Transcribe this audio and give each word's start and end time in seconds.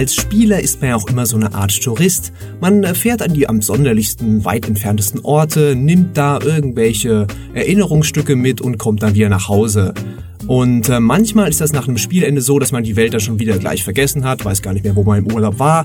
Als 0.00 0.14
Spieler 0.14 0.62
ist 0.62 0.80
man 0.80 0.88
ja 0.88 0.96
auch 0.96 1.06
immer 1.08 1.26
so 1.26 1.36
eine 1.36 1.52
Art 1.52 1.78
Tourist. 1.82 2.32
Man 2.58 2.82
fährt 2.94 3.20
an 3.20 3.34
die 3.34 3.46
am 3.46 3.60
sonderlichsten, 3.60 4.46
weit 4.46 4.66
entferntesten 4.66 5.20
Orte, 5.20 5.76
nimmt 5.76 6.16
da 6.16 6.38
irgendwelche 6.42 7.26
Erinnerungsstücke 7.52 8.34
mit 8.34 8.62
und 8.62 8.78
kommt 8.78 9.02
dann 9.02 9.14
wieder 9.14 9.28
nach 9.28 9.48
Hause. 9.48 9.92
Und 10.46 10.88
äh, 10.88 11.00
manchmal 11.00 11.50
ist 11.50 11.60
das 11.60 11.74
nach 11.74 11.86
einem 11.86 11.98
Spielende 11.98 12.40
so, 12.40 12.58
dass 12.58 12.72
man 12.72 12.82
die 12.82 12.96
Welt 12.96 13.12
da 13.12 13.20
schon 13.20 13.38
wieder 13.40 13.58
gleich 13.58 13.84
vergessen 13.84 14.24
hat, 14.24 14.42
weiß 14.42 14.62
gar 14.62 14.72
nicht 14.72 14.84
mehr, 14.84 14.96
wo 14.96 15.04
man 15.04 15.18
im 15.18 15.30
Urlaub 15.34 15.58
war. 15.58 15.84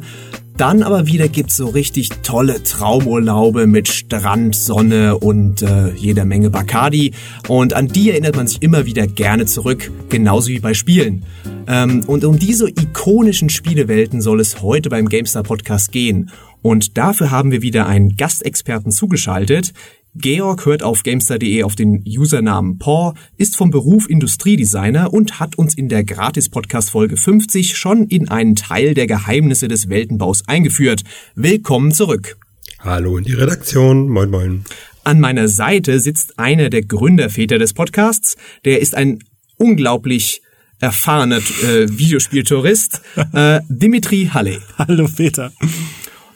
Dann 0.57 0.83
aber 0.83 1.05
wieder 1.05 1.27
gibt's 1.27 1.57
so 1.57 1.67
richtig 1.67 2.09
tolle 2.23 2.63
Traumurlaube 2.63 3.67
mit 3.67 3.89
Strand, 3.89 4.55
Sonne 4.55 5.17
und 5.17 5.61
äh, 5.61 5.91
jeder 5.95 6.23
Menge 6.23 6.49
Bacardi. 6.49 7.11
Und 7.49 7.73
an 7.73 7.89
die 7.89 8.11
erinnert 8.11 8.37
man 8.37 8.47
sich 8.47 8.61
immer 8.61 8.85
wieder 8.85 9.05
gerne 9.05 9.45
zurück, 9.45 9.91
genauso 10.07 10.47
wie 10.47 10.59
bei 10.59 10.73
Spielen. 10.73 11.25
Ähm, 11.67 12.05
und 12.07 12.23
um 12.23 12.39
diese 12.39 12.69
ikonischen 12.69 13.49
Spielewelten 13.49 14.21
soll 14.21 14.39
es 14.39 14.61
heute 14.61 14.89
beim 14.89 15.09
GameStar 15.09 15.43
Podcast 15.43 15.91
gehen. 15.91 16.31
Und 16.61 16.97
dafür 16.97 17.31
haben 17.31 17.51
wir 17.51 17.61
wieder 17.61 17.85
einen 17.85 18.15
Gastexperten 18.15 18.93
zugeschaltet. 18.93 19.73
Georg 20.17 20.65
hört 20.65 20.81
auf 20.81 21.03
Gamestar.de 21.03 21.63
auf 21.63 21.75
den 21.75 22.01
Usernamen 22.07 22.79
Paw, 22.79 23.13
ist 23.35 23.57
vom 23.57 23.69
Beruf 23.69 24.09
Industriedesigner 24.09 25.11
und 25.13 25.41
hat 25.41 25.57
uns 25.57 25.73
in 25.75 25.89
der 25.89 26.05
Gratis-Podcast-Folge 26.05 27.17
50 27.17 27.77
schon 27.77 28.07
in 28.07 28.29
einen 28.29 28.55
Teil 28.55 28.93
der 28.93 29.07
Geheimnisse 29.07 29.67
des 29.67 29.89
Weltenbaus 29.89 30.47
eingeführt. 30.47 31.03
Willkommen 31.35 31.91
zurück. 31.91 32.37
Hallo 32.79 33.17
in 33.17 33.25
die 33.25 33.33
Redaktion. 33.33 34.07
Moin, 34.07 34.29
moin. 34.29 34.63
An 35.03 35.19
meiner 35.19 35.49
Seite 35.49 35.99
sitzt 35.99 36.39
einer 36.39 36.69
der 36.69 36.83
Gründerväter 36.83 37.59
des 37.59 37.73
Podcasts. 37.73 38.37
Der 38.63 38.79
ist 38.79 38.95
ein 38.95 39.19
unglaublich 39.57 40.41
erfahrener 40.79 41.37
äh, 41.37 41.89
Videospieltourist, 41.89 43.01
äh, 43.33 43.59
Dimitri 43.67 44.29
Halle. 44.33 44.61
Hallo 44.77 45.09
Peter. 45.13 45.51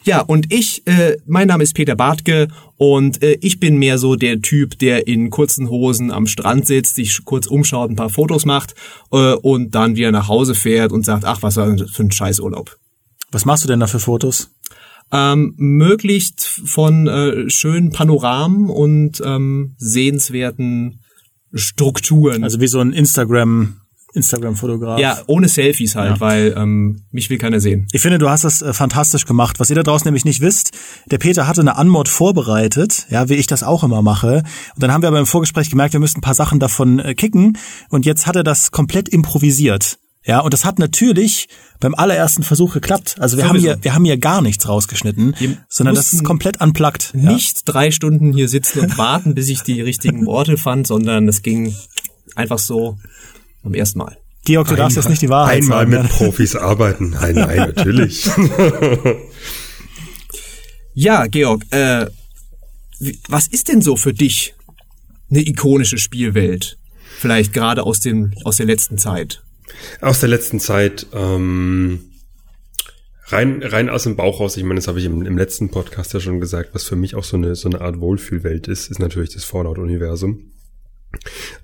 Ja, 0.09 0.21
und 0.21 0.51
ich, 0.51 0.87
äh, 0.87 1.17
mein 1.27 1.49
Name 1.49 1.61
ist 1.61 1.75
Peter 1.75 1.95
Bartke 1.95 2.47
und 2.77 3.21
äh, 3.21 3.37
ich 3.41 3.59
bin 3.59 3.77
mehr 3.77 3.99
so 3.99 4.15
der 4.15 4.41
Typ, 4.41 4.79
der 4.79 5.05
in 5.05 5.29
kurzen 5.29 5.69
Hosen 5.69 6.09
am 6.09 6.25
Strand 6.25 6.65
sitzt, 6.65 6.95
sich 6.95 7.23
kurz 7.25 7.45
umschaut, 7.45 7.91
ein 7.91 7.95
paar 7.95 8.09
Fotos 8.09 8.43
macht 8.43 8.73
äh, 9.11 9.33
und 9.33 9.75
dann 9.75 9.97
wieder 9.97 10.11
nach 10.11 10.27
Hause 10.27 10.55
fährt 10.55 10.91
und 10.91 11.05
sagt, 11.05 11.25
ach, 11.25 11.43
was 11.43 11.57
war 11.57 11.75
das 11.75 11.91
für 11.91 12.01
ein 12.01 12.11
Scheißurlaub. 12.11 12.75
Was 13.31 13.45
machst 13.45 13.63
du 13.63 13.67
denn 13.67 13.81
da 13.81 13.85
für 13.85 13.99
Fotos? 13.99 14.49
Ähm, 15.11 15.53
möglichst 15.57 16.43
von 16.43 17.05
äh, 17.05 17.47
schönen 17.51 17.91
Panoramen 17.91 18.71
und 18.71 19.21
ähm, 19.23 19.75
sehenswerten 19.77 21.01
Strukturen. 21.53 22.43
Also 22.43 22.59
wie 22.59 22.67
so 22.67 22.79
ein 22.79 22.93
Instagram 22.93 23.81
Instagram-Fotograf. 24.13 24.99
Ja, 24.99 25.19
ohne 25.27 25.47
Selfies 25.47 25.95
halt, 25.95 26.15
ja. 26.15 26.19
weil 26.19 26.53
ähm, 26.57 27.03
mich 27.11 27.29
will 27.29 27.37
keiner 27.37 27.59
sehen. 27.59 27.87
Ich 27.91 28.01
finde, 28.01 28.17
du 28.17 28.29
hast 28.29 28.43
das 28.43 28.61
äh, 28.61 28.73
fantastisch 28.73 29.25
gemacht. 29.25 29.59
Was 29.59 29.69
ihr 29.69 29.75
da 29.75 29.83
draußen 29.83 30.05
nämlich 30.05 30.25
nicht 30.25 30.41
wisst, 30.41 30.71
der 31.11 31.17
Peter 31.17 31.47
hatte 31.47 31.61
eine 31.61 31.75
Anmod 31.75 32.09
vorbereitet, 32.09 33.05
ja, 33.09 33.29
wie 33.29 33.35
ich 33.35 33.47
das 33.47 33.63
auch 33.63 33.83
immer 33.83 34.01
mache. 34.01 34.43
Und 34.75 34.83
dann 34.83 34.91
haben 34.91 35.01
wir 35.01 35.07
aber 35.07 35.19
im 35.19 35.25
Vorgespräch 35.25 35.69
gemerkt, 35.69 35.93
wir 35.93 35.99
müssten 35.99 36.19
ein 36.19 36.21
paar 36.21 36.33
Sachen 36.33 36.59
davon 36.59 36.99
äh, 36.99 37.13
kicken. 37.13 37.57
Und 37.89 38.05
jetzt 38.05 38.27
hat 38.27 38.35
er 38.35 38.43
das 38.43 38.71
komplett 38.71 39.09
improvisiert. 39.09 39.99
Ja, 40.25 40.41
und 40.41 40.53
das 40.53 40.65
hat 40.65 40.79
natürlich 40.79 41.47
beim 41.79 41.95
allerersten 41.95 42.43
Versuch 42.43 42.73
geklappt. 42.73 43.15
Also 43.19 43.37
wir 43.37 43.45
Sowieso. 43.45 43.69
haben 43.69 43.75
hier, 43.75 43.83
wir 43.83 43.95
haben 43.95 44.05
hier 44.05 44.17
gar 44.17 44.41
nichts 44.41 44.67
rausgeschnitten, 44.67 45.33
wir 45.39 45.57
sondern 45.69 45.95
das 45.95 46.13
ist 46.13 46.23
komplett 46.23 46.61
unplugged. 46.61 47.11
Nicht 47.13 47.57
ja. 47.57 47.63
drei 47.65 47.91
Stunden 47.91 48.33
hier 48.33 48.49
sitzen 48.49 48.79
und 48.81 48.97
warten, 48.97 49.33
bis 49.33 49.47
ich 49.47 49.61
die 49.61 49.81
richtigen 49.81 50.25
Worte 50.25 50.57
fand, 50.57 50.87
sondern 50.87 51.27
es 51.27 51.41
ging 51.41 51.73
einfach 52.35 52.59
so 52.59 52.97
am 53.63 53.73
ersten 53.73 53.99
Mal. 53.99 54.17
Georg, 54.45 54.67
du 54.67 54.73
einmal, 54.73 54.85
darfst 54.85 54.97
jetzt 54.97 55.09
nicht 55.09 55.21
die 55.21 55.29
Wahrheit 55.29 55.61
einmal 55.61 55.79
sagen. 55.79 55.93
Einmal 55.93 56.03
mit 56.03 56.11
Profis 56.11 56.55
arbeiten. 56.55 57.09
Nein, 57.11 57.35
nein, 57.35 57.57
natürlich. 57.75 58.25
ja, 60.93 61.27
Georg, 61.27 61.63
äh, 61.71 62.07
was 63.27 63.47
ist 63.47 63.67
denn 63.67 63.81
so 63.81 63.95
für 63.95 64.13
dich 64.13 64.55
eine 65.29 65.41
ikonische 65.41 65.97
Spielwelt? 65.97 66.77
Vielleicht 67.19 67.53
gerade 67.53 67.83
aus 67.83 67.99
dem 67.99 68.33
aus 68.43 68.57
der 68.57 68.65
letzten 68.65 68.97
Zeit. 68.97 69.43
Aus 70.01 70.19
der 70.19 70.29
letzten 70.29 70.59
Zeit 70.59 71.05
ähm, 71.13 72.11
rein 73.27 73.61
rein 73.61 73.89
aus 73.89 74.03
dem 74.03 74.15
Bauch 74.15 74.39
raus. 74.39 74.57
Ich 74.57 74.63
meine, 74.63 74.75
das 74.75 74.87
habe 74.87 74.99
ich 74.99 75.05
im, 75.05 75.25
im 75.25 75.37
letzten 75.37 75.69
Podcast 75.69 76.13
ja 76.13 76.19
schon 76.19 76.39
gesagt. 76.39 76.69
Was 76.73 76.85
für 76.85 76.95
mich 76.95 77.15
auch 77.15 77.23
so 77.23 77.37
eine 77.37 77.55
so 77.55 77.69
eine 77.69 77.81
Art 77.81 77.99
Wohlfühlwelt 77.99 78.67
ist, 78.67 78.89
ist 78.89 78.99
natürlich 78.99 79.33
das 79.33 79.43
Fallout-Universum. 79.43 80.51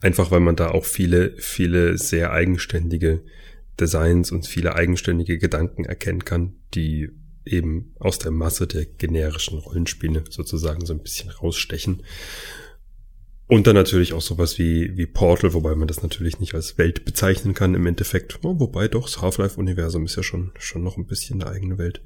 Einfach 0.01 0.31
weil 0.31 0.39
man 0.39 0.55
da 0.55 0.71
auch 0.71 0.85
viele, 0.85 1.35
viele 1.37 1.97
sehr 1.97 2.31
eigenständige 2.31 3.21
Designs 3.79 4.31
und 4.31 4.47
viele 4.47 4.75
eigenständige 4.75 5.37
Gedanken 5.37 5.85
erkennen 5.85 6.25
kann, 6.25 6.55
die 6.73 7.09
eben 7.45 7.93
aus 7.99 8.17
der 8.17 8.31
Masse 8.31 8.67
der 8.67 8.85
generischen 8.85 9.59
Rollenspiele 9.59 10.23
sozusagen 10.29 10.85
so 10.85 10.93
ein 10.93 11.03
bisschen 11.03 11.29
rausstechen. 11.29 12.03
Und 13.47 13.67
dann 13.67 13.75
natürlich 13.75 14.13
auch 14.13 14.21
sowas 14.21 14.57
wie, 14.57 14.97
wie 14.97 15.05
Portal, 15.05 15.53
wobei 15.53 15.75
man 15.75 15.87
das 15.87 16.01
natürlich 16.01 16.39
nicht 16.39 16.55
als 16.55 16.79
Welt 16.79 17.05
bezeichnen 17.05 17.53
kann 17.53 17.75
im 17.75 17.85
Endeffekt. 17.85 18.39
Wobei 18.41 18.87
doch, 18.87 19.05
das 19.05 19.21
Half-Life-Universum 19.21 20.05
ist 20.05 20.15
ja 20.15 20.23
schon, 20.23 20.51
schon 20.57 20.83
noch 20.83 20.97
ein 20.97 21.05
bisschen 21.05 21.43
eine 21.43 21.51
eigene 21.51 21.77
Welt. 21.77 22.01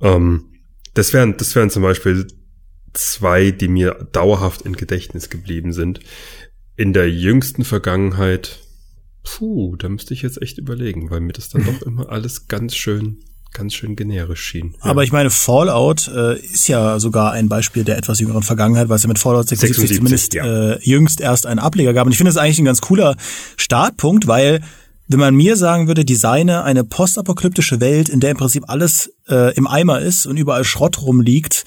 Ähm, 0.00 0.52
das 0.94 1.12
wären, 1.12 1.36
das 1.36 1.56
wären 1.56 1.70
zum 1.70 1.82
Beispiel 1.82 2.28
zwei, 2.92 3.50
die 3.50 3.68
mir 3.68 4.08
dauerhaft 4.12 4.62
in 4.62 4.76
Gedächtnis 4.76 5.28
geblieben 5.28 5.72
sind. 5.72 6.00
In 6.76 6.92
der 6.92 7.10
jüngsten 7.10 7.64
Vergangenheit, 7.64 8.58
puh, 9.24 9.76
da 9.76 9.88
müsste 9.88 10.14
ich 10.14 10.22
jetzt 10.22 10.40
echt 10.42 10.58
überlegen, 10.58 11.10
weil 11.10 11.20
mir 11.20 11.32
das 11.32 11.48
dann 11.48 11.64
doch 11.64 11.82
immer 11.86 12.10
alles 12.10 12.48
ganz 12.48 12.74
schön 12.74 13.18
ganz 13.56 13.72
schön 13.72 13.96
generisch 13.96 14.42
schien. 14.42 14.74
Ja. 14.84 14.90
Aber 14.90 15.02
ich 15.02 15.12
meine, 15.12 15.30
Fallout 15.30 16.08
äh, 16.08 16.38
ist 16.38 16.68
ja 16.68 17.00
sogar 17.00 17.32
ein 17.32 17.48
Beispiel 17.48 17.84
der 17.84 17.96
etwas 17.96 18.20
jüngeren 18.20 18.42
Vergangenheit, 18.42 18.90
weil 18.90 18.96
es 18.96 19.02
ja 19.02 19.08
mit 19.08 19.18
Fallout 19.18 19.48
76, 19.48 19.88
76 19.88 19.96
zumindest 19.96 20.34
ja. 20.34 20.72
äh, 20.74 20.78
jüngst 20.82 21.22
erst 21.22 21.46
einen 21.46 21.58
Ableger 21.58 21.94
gab. 21.94 22.04
Und 22.04 22.12
ich 22.12 22.18
finde 22.18 22.28
das 22.28 22.36
eigentlich 22.36 22.58
ein 22.58 22.66
ganz 22.66 22.82
cooler 22.82 23.16
Startpunkt, 23.56 24.26
weil 24.26 24.60
wenn 25.08 25.20
man 25.20 25.34
mir 25.34 25.56
sagen 25.56 25.86
würde, 25.86 26.04
designe 26.04 26.64
eine 26.64 26.84
postapokalyptische 26.84 27.80
Welt, 27.80 28.08
in 28.08 28.20
der 28.20 28.32
im 28.32 28.36
Prinzip 28.36 28.64
alles 28.66 29.14
äh, 29.28 29.54
im 29.54 29.66
Eimer 29.66 30.00
ist 30.00 30.26
und 30.26 30.36
überall 30.36 30.64
Schrott 30.64 31.00
rumliegt, 31.00 31.64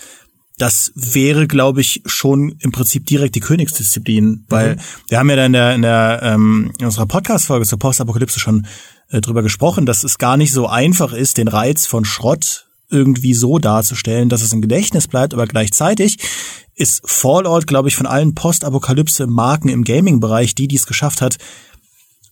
das 0.60 0.92
wäre, 0.96 1.48
glaube 1.48 1.82
ich, 1.82 2.04
schon 2.06 2.56
im 2.60 2.72
Prinzip 2.72 3.06
direkt 3.06 3.36
die 3.36 3.40
Königsdisziplin, 3.40 4.46
weil 4.50 4.76
mhm. 4.76 4.80
wir 5.08 5.20
haben 5.20 5.30
ja 5.30 5.36
da 5.38 5.46
in 5.46 5.54
der 5.54 5.76
in 5.76 5.82
der 5.82 6.20
ähm, 6.22 6.72
in 6.78 6.86
unserer 6.86 7.06
Podcast-Folge 7.06 7.66
zur 7.66 7.80
Postapokalypse 7.80 8.40
schon 8.40 8.68
äh, 9.10 9.22
drüber 9.22 9.42
gesprochen, 9.42 9.86
dass 9.86 10.04
es 10.04 10.18
gar 10.18 10.38
nicht 10.38 10.52
so 10.52 10.68
einfach 10.68 11.14
ist, 11.14 11.38
den 11.38 11.48
Reiz 11.48 11.88
von 11.88 12.06
Schrott 12.06 12.68
irgendwie 12.92 13.34
so 13.34 13.60
darzustellen, 13.60 14.30
dass 14.30 14.42
es 14.42 14.52
im 14.52 14.62
Gedächtnis 14.62 15.08
bleibt, 15.08 15.34
aber 15.34 15.48
gleichzeitig 15.48 16.18
ist 16.76 17.02
Fallout, 17.06 17.68
glaube 17.68 17.90
ich, 17.90 17.96
von 17.96 18.06
allen 18.06 18.36
Postapokalypse-Marken 18.36 19.70
im 19.70 19.84
Gaming-Bereich 19.84 20.56
die, 20.56 20.68
die 20.68 20.78
es 20.78 20.88
geschafft 20.88 21.22
hat, 21.22 21.38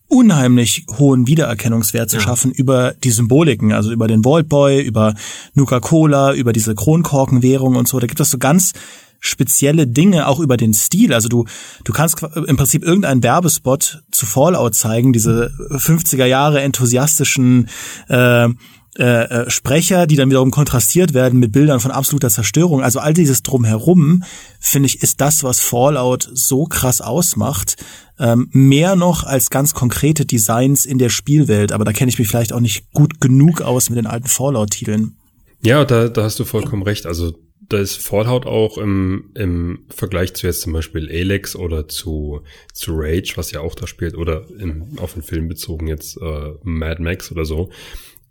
unheimlich 0.07 0.85
hohen 0.97 1.27
Wiedererkennungswert 1.27 2.09
zu 2.09 2.17
ja. 2.17 2.23
schaffen 2.23 2.51
über 2.51 2.93
die 3.03 3.11
Symboliken, 3.11 3.73
also 3.73 3.91
über 3.91 4.07
den 4.07 4.23
Vault 4.23 4.49
Boy, 4.49 4.81
über 4.81 5.13
Nuka-Cola, 5.53 6.33
über 6.33 6.53
diese 6.53 6.75
Kronkorkenwährung 6.75 7.75
und 7.75 7.87
so. 7.87 7.99
Da 7.99 8.07
gibt 8.07 8.19
es 8.19 8.31
so 8.31 8.37
ganz 8.37 8.73
spezielle 9.19 9.87
Dinge, 9.87 10.27
auch 10.27 10.39
über 10.39 10.57
den 10.57 10.73
Stil. 10.73 11.13
Also 11.13 11.27
du, 11.27 11.45
du 11.83 11.93
kannst 11.93 12.21
im 12.23 12.55
Prinzip 12.55 12.83
irgendeinen 12.83 13.23
Werbespot 13.23 14.03
zu 14.11 14.25
Fallout 14.25 14.75
zeigen, 14.75 15.11
diese 15.11 15.51
50er 15.71 16.25
Jahre 16.25 16.61
enthusiastischen 16.61 17.67
äh, 18.07 18.49
äh, 18.97 19.03
äh, 19.03 19.49
Sprecher, 19.49 20.07
die 20.07 20.15
dann 20.15 20.29
wiederum 20.29 20.49
kontrastiert 20.49 21.13
werden 21.13 21.39
mit 21.39 21.51
Bildern 21.51 21.79
von 21.79 21.91
absoluter 21.91 22.29
Zerstörung. 22.29 22.81
Also 22.81 22.99
all 22.99 23.13
dieses 23.13 23.43
drumherum, 23.43 24.23
finde 24.59 24.87
ich, 24.87 25.03
ist 25.03 25.21
das, 25.21 25.43
was 25.43 25.59
Fallout 25.59 26.27
so 26.33 26.65
krass 26.65 27.01
ausmacht. 27.01 27.75
Ähm, 28.19 28.49
mehr 28.51 28.95
noch 28.95 29.23
als 29.23 29.51
ganz 29.51 29.75
konkrete 29.75 30.25
Designs 30.25 30.85
in 30.85 30.97
der 30.97 31.09
Spielwelt. 31.09 31.71
Aber 31.71 31.85
da 31.85 31.93
kenne 31.93 32.09
ich 32.09 32.17
mich 32.17 32.27
vielleicht 32.27 32.53
auch 32.53 32.59
nicht 32.59 32.91
gut 32.91 33.21
genug 33.21 33.61
aus 33.61 33.89
mit 33.91 33.97
den 33.97 34.07
alten 34.07 34.27
Fallout-Titeln. 34.27 35.15
Ja, 35.61 35.85
da, 35.85 36.07
da 36.09 36.23
hast 36.23 36.39
du 36.39 36.45
vollkommen 36.45 36.81
recht. 36.81 37.05
Also 37.05 37.33
da 37.69 37.77
ist 37.77 37.97
Fallout 37.97 38.45
auch 38.45 38.77
im, 38.77 39.31
im 39.35 39.85
Vergleich 39.89 40.33
zu 40.33 40.47
jetzt 40.47 40.61
zum 40.61 40.73
Beispiel 40.73 41.09
Alex 41.11 41.55
oder 41.55 41.87
zu, 41.87 42.41
zu 42.73 42.93
Rage, 42.95 43.33
was 43.35 43.51
ja 43.51 43.59
auch 43.59 43.75
da 43.75 43.87
spielt, 43.87 44.15
oder 44.15 44.45
im, 44.57 44.97
auf 44.97 45.13
den 45.13 45.21
Film 45.21 45.47
bezogen 45.47 45.87
jetzt 45.87 46.17
äh, 46.17 46.53
Mad 46.63 47.01
Max 47.01 47.31
oder 47.31 47.45
so, 47.45 47.69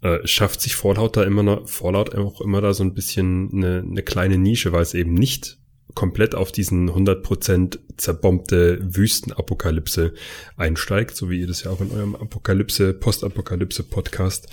äh, 0.06 0.24
schafft 0.26 0.60
sich 0.60 0.76
Fallout 0.76 1.16
da 1.16 1.24
immer 1.24 1.42
noch, 1.42 1.68
Fallout 1.68 2.14
auch 2.14 2.40
immer 2.40 2.60
da 2.60 2.72
so 2.74 2.84
ein 2.84 2.94
bisschen 2.94 3.50
eine, 3.52 3.80
eine 3.80 4.02
kleine 4.02 4.38
Nische, 4.38 4.72
weil 4.72 4.82
es 4.82 4.94
eben 4.94 5.14
nicht 5.14 5.58
komplett 5.94 6.36
auf 6.36 6.52
diesen 6.52 6.90
100% 6.90 7.78
zerbombte 7.96 8.78
Wüstenapokalypse 8.82 10.14
einsteigt, 10.56 11.16
so 11.16 11.28
wie 11.28 11.40
ihr 11.40 11.48
das 11.48 11.64
ja 11.64 11.72
auch 11.72 11.80
in 11.80 11.90
eurem 11.90 12.14
Apokalypse, 12.14 12.92
Postapokalypse-Podcast 12.94 14.48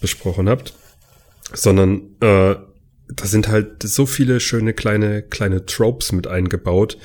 besprochen 0.00 0.48
habt, 0.48 0.72
sondern 1.52 2.16
äh, 2.20 2.54
da 3.10 3.24
sind 3.24 3.48
halt 3.48 3.82
so 3.82 4.06
viele 4.06 4.40
schöne 4.40 4.72
kleine, 4.72 5.22
kleine 5.22 5.66
Tropes 5.66 6.12
mit 6.12 6.26
eingebaut, 6.26 6.96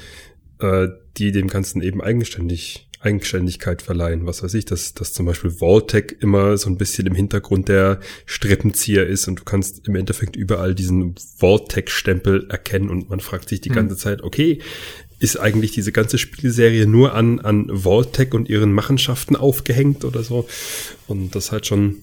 äh, 0.60 0.88
die 1.18 1.34
dem 1.34 1.48
Ganzen 1.48 1.82
eben 1.82 2.02
eigenständig 2.02 2.88
Eigenständigkeit 3.04 3.82
verleihen. 3.82 4.26
Was 4.26 4.44
weiß 4.44 4.54
ich, 4.54 4.66
dass, 4.66 4.94
dass 4.94 5.14
zum 5.14 5.26
Beispiel 5.26 5.60
Vaultec 5.60 6.18
immer 6.22 6.58
so 6.58 6.70
ein 6.70 6.78
bisschen 6.78 7.08
im 7.08 7.16
Hintergrund 7.16 7.68
der 7.68 8.00
Strippenzieher 8.26 9.06
ist 9.06 9.28
und 9.28 9.42
du 9.42 9.44
kannst 9.44 9.88
im 9.88 9.96
Endeffekt 9.96 10.36
überall 10.36 10.74
diesen 10.74 11.16
Vaultec-Stempel 11.40 12.48
erkennen 12.50 12.90
und 12.90 13.10
man 13.10 13.20
fragt 13.20 13.50
sich 13.50 13.62
die 13.62 13.70
hm. 13.70 13.76
ganze 13.76 13.98
Zeit, 13.98 14.24
okay, 14.24 14.60
ist 15.20 15.40
eigentlich 15.40 15.72
diese 15.72 15.92
ganze 15.92 16.18
Spielserie 16.18 16.86
nur 16.86 17.14
an, 17.14 17.40
an 17.40 17.68
Vaultec 17.70 18.34
und 18.34 18.50
ihren 18.50 18.74
Machenschaften 18.74 19.36
aufgehängt 19.36 20.04
oder 20.06 20.24
so? 20.24 20.48
Und 21.08 21.36
das 21.36 21.52
halt 21.52 21.66
schon, 21.66 21.98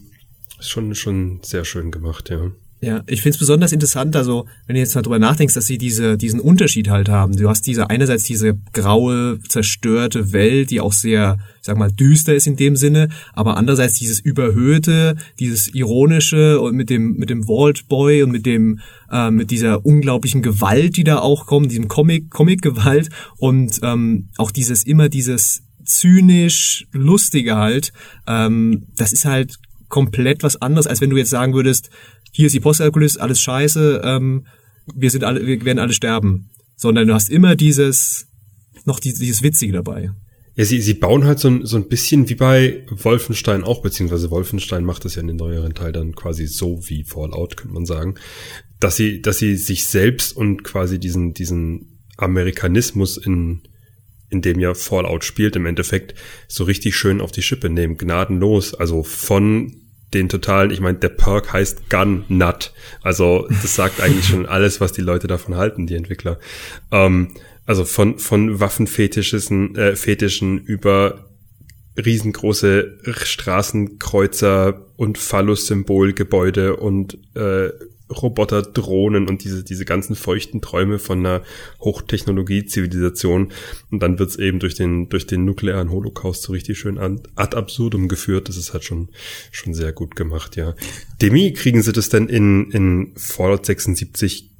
schon, 0.61 0.95
schon 0.95 1.41
sehr 1.43 1.65
schön 1.65 1.91
gemacht, 1.91 2.31
ja. 2.31 2.51
Ja, 2.83 3.03
ich 3.07 3.21
finde 3.21 3.35
es 3.35 3.39
besonders 3.39 3.73
interessant, 3.73 4.17
also 4.17 4.47
wenn 4.67 4.75
du 4.75 4.81
jetzt 4.81 4.95
mal 4.95 5.03
drüber 5.03 5.19
nachdenkst, 5.19 5.53
dass 5.53 5.67
sie 5.67 5.77
diese, 5.77 6.17
diesen 6.17 6.41
Unterschied 6.41 6.89
halt 6.89 7.11
haben. 7.11 7.37
Du 7.37 7.47
hast 7.47 7.67
diese 7.67 7.91
einerseits 7.91 8.25
diese 8.25 8.59
graue, 8.73 9.39
zerstörte 9.47 10.33
Welt, 10.33 10.71
die 10.71 10.81
auch 10.81 10.95
sehr, 10.95 11.37
ich 11.59 11.67
sag 11.67 11.77
mal, 11.77 11.93
düster 11.93 12.35
ist 12.35 12.47
in 12.47 12.57
dem 12.57 12.77
Sinne, 12.77 13.11
aber 13.35 13.59
andererseits 13.59 13.95
dieses 13.95 14.19
überhöhte, 14.19 15.17
dieses 15.39 15.75
ironische 15.75 16.59
und 16.59 16.75
mit 16.75 16.89
dem 16.89 17.17
mit 17.17 17.29
dem 17.29 17.45
Vault 17.45 17.87
Boy 17.89 18.23
und 18.23 18.31
mit 18.31 18.47
dem 18.47 18.81
äh, 19.11 19.31
mit 19.31 19.51
dieser 19.51 19.85
unglaublichen 19.85 20.41
Gewalt, 20.41 20.97
die 20.97 21.05
da 21.05 21.19
auch 21.19 21.45
kommt, 21.45 21.71
diesem 21.71 21.89
Comic 21.89 22.31
Comic 22.31 22.63
Gewalt 22.63 23.11
und 23.37 23.79
ähm, 23.83 24.31
auch 24.39 24.51
dieses 24.51 24.85
immer 24.85 25.11
dieses 25.11 25.65
zynisch 25.85 26.87
lustige 26.93 27.57
halt. 27.57 27.93
Ähm, 28.27 28.87
das 28.97 29.13
ist 29.13 29.27
halt 29.27 29.59
komplett 29.91 30.43
was 30.43 30.63
anderes, 30.63 30.87
als 30.87 31.03
wenn 31.03 31.11
du 31.11 31.19
jetzt 31.19 31.31
sagen 31.31 31.53
würdest, 31.53 31.91
hier 32.31 32.47
ist 32.47 32.55
die 32.55 32.61
Postapokalypse, 32.61 33.21
alles 33.21 33.41
scheiße, 33.41 34.03
ähm, 34.05 34.47
wir 34.95 35.11
sind 35.11 35.25
alle, 35.25 35.47
wir 35.47 35.65
werden 35.65 35.79
alle 35.79 35.93
sterben. 35.93 36.51
Sondern 36.77 37.07
du 37.07 37.15
hast 37.15 37.29
immer 37.29 37.57
dieses, 37.57 38.27
noch 38.87 39.01
dieses 39.01 39.43
Witzige 39.43 39.73
dabei. 39.73 40.11
Ja, 40.57 40.65
sie, 40.65 40.81
sie 40.81 40.95
bauen 40.95 41.25
halt 41.25 41.39
so 41.39 41.49
ein, 41.49 41.67
so 41.67 41.77
ein 41.77 41.89
bisschen 41.89 42.29
wie 42.29 42.35
bei 42.35 42.85
Wolfenstein 42.91 43.65
auch, 43.65 43.83
beziehungsweise 43.83 44.31
Wolfenstein 44.31 44.85
macht 44.85 45.05
das 45.05 45.15
ja 45.15 45.21
in 45.21 45.29
den 45.29 45.37
neueren 45.37 45.75
Teil 45.75 45.93
dann 45.93 46.15
quasi 46.15 46.47
so 46.47 46.81
wie 46.89 47.05
Fallout, 47.05 47.57
könnte 47.57 47.75
man 47.75 47.87
sagen, 47.87 48.17
dass 48.81 48.97
sie, 48.97 49.23
dass 49.23 49.39
sie 49.39 49.57
sich 49.57 49.87
selbst 49.87 50.37
und 50.37 50.65
quasi 50.65 50.99
diesen, 50.99 51.35
diesen 51.35 52.01
Amerikanismus 52.17 53.17
in, 53.17 53.63
in 54.29 54.43
dem 54.43 54.59
ja 54.59 54.75
Fallout 54.75 55.25
spielt, 55.25 55.57
im 55.57 55.67
Endeffekt 55.67 56.15
so 56.49 56.65
richtig 56.65 56.97
schön 56.97 57.21
auf 57.21 57.33
die 57.33 57.43
Schippe 57.43 57.71
nehmen, 57.71 57.97
gnadenlos. 57.97 58.75
Also 58.75 59.03
von 59.03 59.81
den 60.15 60.29
totalen, 60.29 60.71
ich 60.71 60.81
meine, 60.81 60.99
der 60.99 61.11
Perk 61.11 61.53
heißt 61.53 61.89
Gun 61.89 62.25
Nut. 62.29 62.73
Also 63.03 63.47
das 63.49 63.75
sagt 63.75 64.01
eigentlich 64.01 64.27
schon 64.27 64.47
alles, 64.47 64.81
was 64.81 64.93
die 64.93 65.03
Leute 65.03 65.27
davon 65.27 65.57
halten, 65.57 65.87
die 65.87 65.95
Entwickler. 65.95 66.39
Ähm, 66.91 67.35
also 67.67 67.85
von, 67.85 68.19
von 68.19 68.59
Waffenfetischen 68.59 69.77
äh, 69.77 69.95
Fetischen 69.95 70.59
über 70.59 71.31
riesengroße 71.97 72.99
Straßenkreuzer 73.25 74.87
und 74.97 75.19
Phallus-Symbolgebäude 75.19 76.77
und 76.77 77.19
äh, 77.35 77.71
Roboter, 78.11 78.63
Drohnen 78.63 79.29
und 79.29 79.45
diese, 79.45 79.65
diese 79.65 79.85
ganzen 79.85 80.17
feuchten 80.17 80.61
Träume 80.61 80.99
von 80.99 81.21
einer 81.21 81.43
Hochtechnologie-Zivilisation. 81.81 83.53
Und 83.91 84.03
dann 84.03 84.19
wird's 84.19 84.37
eben 84.37 84.59
durch 84.59 84.75
den, 84.75 85.09
durch 85.09 85.27
den 85.27 85.45
nuklearen 85.45 85.91
Holocaust 85.91 86.43
so 86.43 86.53
richtig 86.53 86.79
schön 86.79 86.99
ad, 86.99 87.29
absurdum 87.37 88.09
geführt. 88.09 88.49
Das 88.49 88.57
ist 88.57 88.73
halt 88.73 88.85
schon, 88.85 89.11
schon 89.51 89.75
sehr 89.75 89.93
gut 89.93 90.17
gemacht, 90.17 90.57
ja. 90.57 90.75
Demi, 91.23 91.53
kriegen 91.53 91.83
sie 91.83 91.93
das 91.93 92.09
denn 92.09 92.29
in, 92.29 92.71
in 92.71 93.13
Fallout 93.17 93.67
76 93.67 94.51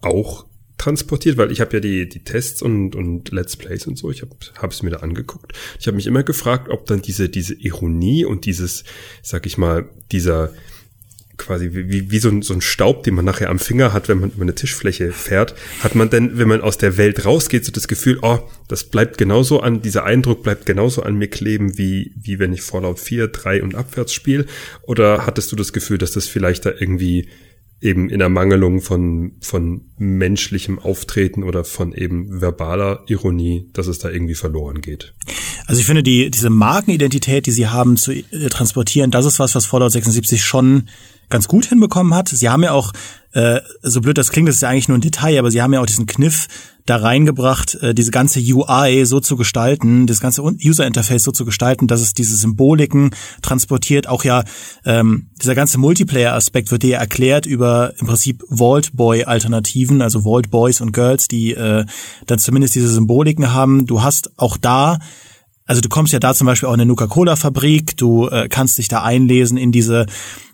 auch 0.00 0.46
transportiert, 0.82 1.36
weil 1.36 1.52
ich 1.52 1.60
habe 1.60 1.74
ja 1.74 1.80
die, 1.80 2.08
die 2.08 2.24
Tests 2.24 2.60
und, 2.60 2.96
und 2.96 3.30
Let's 3.30 3.56
Plays 3.56 3.86
und 3.86 3.96
so, 3.96 4.10
ich 4.10 4.22
habe 4.22 4.68
es 4.68 4.82
mir 4.82 4.90
da 4.90 4.98
angeguckt. 4.98 5.52
Ich 5.78 5.86
habe 5.86 5.94
mich 5.94 6.08
immer 6.08 6.24
gefragt, 6.24 6.68
ob 6.70 6.86
dann 6.86 7.02
diese, 7.02 7.28
diese 7.28 7.54
Ironie 7.54 8.24
und 8.24 8.46
dieses, 8.46 8.82
sag 9.22 9.46
ich 9.46 9.58
mal, 9.58 9.88
dieser, 10.10 10.52
quasi 11.44 11.70
wie, 11.72 12.10
wie 12.10 12.18
so, 12.18 12.28
ein, 12.28 12.42
so 12.42 12.54
ein 12.54 12.60
Staub, 12.60 13.02
den 13.04 13.14
man 13.14 13.24
nachher 13.24 13.50
am 13.50 13.58
Finger 13.58 13.92
hat, 13.92 14.08
wenn 14.08 14.20
man 14.20 14.30
über 14.30 14.42
eine 14.42 14.54
Tischfläche 14.54 15.12
fährt, 15.12 15.54
hat 15.80 15.94
man 15.94 16.10
denn, 16.10 16.38
wenn 16.38 16.48
man 16.48 16.60
aus 16.60 16.78
der 16.78 16.96
Welt 16.96 17.24
rausgeht, 17.24 17.64
so 17.64 17.72
das 17.72 17.88
Gefühl, 17.88 18.18
oh, 18.22 18.38
das 18.68 18.84
bleibt 18.84 19.18
genauso 19.18 19.60
an, 19.60 19.82
dieser 19.82 20.04
Eindruck 20.04 20.42
bleibt 20.42 20.66
genauso 20.66 21.02
an 21.02 21.16
mir 21.16 21.28
kleben, 21.28 21.78
wie, 21.78 22.12
wie 22.16 22.38
wenn 22.38 22.52
ich 22.52 22.62
Fallout 22.62 22.98
4, 22.98 23.28
3 23.28 23.62
und 23.62 23.74
abwärts 23.74 24.12
spiele? 24.12 24.46
Oder 24.82 25.26
hattest 25.26 25.52
du 25.52 25.56
das 25.56 25.72
Gefühl, 25.72 25.98
dass 25.98 26.12
das 26.12 26.26
vielleicht 26.26 26.66
da 26.66 26.72
irgendwie 26.78 27.28
eben 27.82 28.08
in 28.08 28.20
Ermangelung 28.20 28.80
von, 28.80 29.32
von 29.40 29.82
menschlichem 29.98 30.78
Auftreten 30.78 31.42
oder 31.42 31.64
von 31.64 31.92
eben 31.92 32.40
verbaler 32.40 33.02
Ironie, 33.08 33.68
dass 33.72 33.88
es 33.88 33.98
da 33.98 34.08
irgendwie 34.08 34.36
verloren 34.36 34.80
geht. 34.80 35.14
Also 35.66 35.80
ich 35.80 35.86
finde, 35.86 36.04
die, 36.04 36.30
diese 36.30 36.48
Markenidentität, 36.48 37.46
die 37.46 37.50
sie 37.50 37.66
haben 37.66 37.96
zu 37.96 38.12
äh, 38.12 38.48
transportieren, 38.50 39.10
das 39.10 39.26
ist 39.26 39.40
was, 39.40 39.54
was 39.56 39.66
Fallout 39.66 39.92
76 39.92 40.44
schon 40.44 40.88
ganz 41.32 41.48
gut 41.48 41.66
hinbekommen 41.66 42.14
hat. 42.14 42.28
Sie 42.28 42.48
haben 42.48 42.62
ja 42.62 42.72
auch, 42.72 42.92
äh, 43.32 43.60
so 43.82 44.00
blöd 44.00 44.18
das 44.18 44.30
klingt, 44.30 44.48
das 44.48 44.56
ist 44.56 44.62
ja 44.62 44.68
eigentlich 44.68 44.88
nur 44.88 44.98
ein 44.98 45.00
Detail, 45.00 45.38
aber 45.38 45.50
sie 45.50 45.62
haben 45.62 45.72
ja 45.72 45.80
auch 45.80 45.86
diesen 45.86 46.06
Kniff 46.06 46.46
da 46.84 46.96
reingebracht, 46.96 47.76
äh, 47.76 47.94
diese 47.94 48.10
ganze 48.10 48.40
UI 48.40 49.04
so 49.06 49.20
zu 49.20 49.36
gestalten, 49.36 50.06
das 50.06 50.20
ganze 50.20 50.42
User 50.42 50.86
Interface 50.86 51.22
so 51.22 51.32
zu 51.32 51.44
gestalten, 51.44 51.86
dass 51.86 52.00
es 52.00 52.12
diese 52.12 52.36
Symboliken 52.36 53.10
transportiert. 53.40 54.08
Auch 54.08 54.24
ja, 54.24 54.44
ähm, 54.84 55.30
dieser 55.40 55.54
ganze 55.54 55.78
Multiplayer-Aspekt 55.78 56.70
wird 56.70 56.82
dir 56.82 56.96
erklärt 56.96 57.46
über 57.46 57.94
im 57.98 58.06
Prinzip 58.06 58.42
Vault 58.48 58.94
Boy-Alternativen, 58.94 60.02
also 60.02 60.22
Vault 60.22 60.50
Boys 60.50 60.80
und 60.80 60.92
Girls, 60.92 61.28
die 61.28 61.52
äh, 61.52 61.84
dann 62.26 62.38
zumindest 62.38 62.74
diese 62.74 62.88
Symboliken 62.88 63.52
haben. 63.52 63.86
Du 63.86 64.02
hast 64.02 64.38
auch 64.38 64.56
da 64.56 64.98
also 65.64 65.80
du 65.80 65.88
kommst 65.88 66.12
ja 66.12 66.18
da 66.18 66.34
zum 66.34 66.46
Beispiel 66.46 66.68
auch 66.68 66.74
in 66.74 66.80
eine 66.80 66.88
Nuka-Cola-Fabrik, 66.88 67.96
du 67.96 68.28
äh, 68.28 68.48
kannst 68.48 68.78
dich 68.78 68.88
da 68.88 69.02
einlesen 69.02 69.56
in 69.56 69.72
diese 69.72 70.06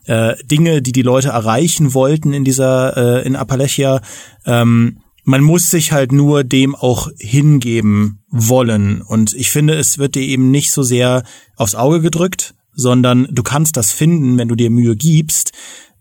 äh, 0.09 0.35
Dinge, 0.45 0.83
die 0.83 0.93
die 0.93 1.03
Leute 1.03 1.29
erreichen 1.29 1.95
wollten 1.95 2.33
in 2.33 2.45
dieser 2.45 2.97
äh, 2.97 3.27
in 3.27 3.37
Appalachia. 3.37 4.01
Ähm, 4.47 5.01
man 5.25 5.43
muss 5.43 5.69
sich 5.69 5.93
halt 5.93 6.11
nur 6.11 6.43
dem 6.43 6.75
auch 6.75 7.11
hingeben 7.19 8.21
wollen. 8.31 9.03
Und 9.03 9.35
ich 9.35 9.51
finde, 9.51 9.75
es 9.75 9.99
wird 9.99 10.15
dir 10.15 10.23
eben 10.23 10.51
nicht 10.51 10.73
so 10.73 10.83
sehr 10.83 11.23
aufs 11.57 11.75
Auge 11.75 12.01
gedrückt, 12.01 12.55
sondern 12.73 13.29
du 13.31 13.43
kannst 13.43 13.77
das 13.77 13.93
finden, 13.93 14.39
wenn 14.39 14.49
du 14.49 14.55
dir 14.55 14.71
Mühe 14.71 14.97
gibst. 14.97 15.53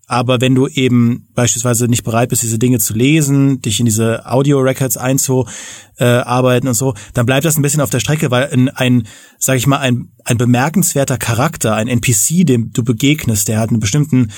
Aber 0.08 0.40
wenn 0.40 0.54
du 0.54 0.66
eben 0.66 1.28
beispielsweise 1.34 1.86
nicht 1.86 2.02
bereit 2.02 2.30
bist, 2.30 2.42
diese 2.42 2.58
Dinge 2.58 2.78
zu 2.78 2.94
lesen, 2.94 3.60
dich 3.60 3.78
in 3.78 3.84
diese 3.84 4.24
Audio-Records 4.24 4.96
einzuarbeiten 4.96 6.66
und 6.66 6.74
so, 6.74 6.94
dann 7.12 7.26
bleibt 7.26 7.44
das 7.44 7.58
ein 7.58 7.62
bisschen 7.62 7.82
auf 7.82 7.90
der 7.90 8.00
Strecke, 8.00 8.30
weil 8.30 8.48
ein, 8.50 8.70
ein 8.70 9.06
sag 9.38 9.58
ich 9.58 9.66
mal, 9.66 9.78
ein, 9.78 10.08
ein 10.24 10.38
bemerkenswerter 10.38 11.18
Charakter, 11.18 11.74
ein 11.74 11.88
NPC, 11.88 12.46
dem 12.46 12.72
du 12.72 12.82
begegnest, 12.82 13.48
der 13.48 13.60
hat 13.60 13.68
einen 13.68 13.80
bestimmten 13.80 14.32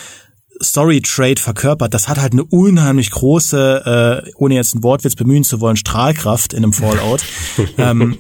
Story-Trade 0.60 1.40
verkörpert, 1.40 1.94
das 1.94 2.08
hat 2.08 2.18
halt 2.18 2.32
eine 2.32 2.44
unheimlich 2.44 3.12
große, 3.12 4.24
äh, 4.26 4.30
ohne 4.34 4.56
jetzt 4.56 4.74
einen 4.74 4.82
Wortwitz 4.82 5.14
bemühen 5.14 5.44
zu 5.44 5.60
wollen, 5.60 5.76
Strahlkraft 5.76 6.52
in 6.52 6.64
einem 6.64 6.72
Fallout. 6.72 7.22
ähm, 7.78 8.18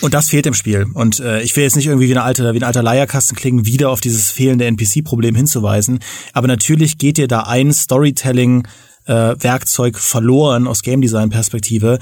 und 0.00 0.14
das 0.14 0.30
fehlt 0.30 0.46
im 0.46 0.54
Spiel. 0.54 0.86
Und 0.94 1.20
äh, 1.20 1.42
ich 1.42 1.54
will 1.56 1.64
jetzt 1.64 1.76
nicht 1.76 1.86
irgendwie 1.86 2.08
wie, 2.08 2.12
eine 2.12 2.22
alte, 2.22 2.50
wie 2.52 2.58
ein 2.58 2.64
alter 2.64 2.82
Leierkasten 2.82 3.36
klingen, 3.36 3.66
wieder 3.66 3.90
auf 3.90 4.00
dieses 4.00 4.30
fehlende 4.30 4.64
NPC-Problem 4.66 5.34
hinzuweisen. 5.34 5.98
Aber 6.32 6.46
natürlich 6.46 6.98
geht 6.98 7.16
dir 7.16 7.26
da 7.28 7.44
ein 7.44 7.72
Storytelling-Werkzeug 7.72 9.96
äh, 9.96 9.98
verloren 9.98 10.66
aus 10.66 10.82
Game 10.82 11.00
Design-Perspektive. 11.00 11.98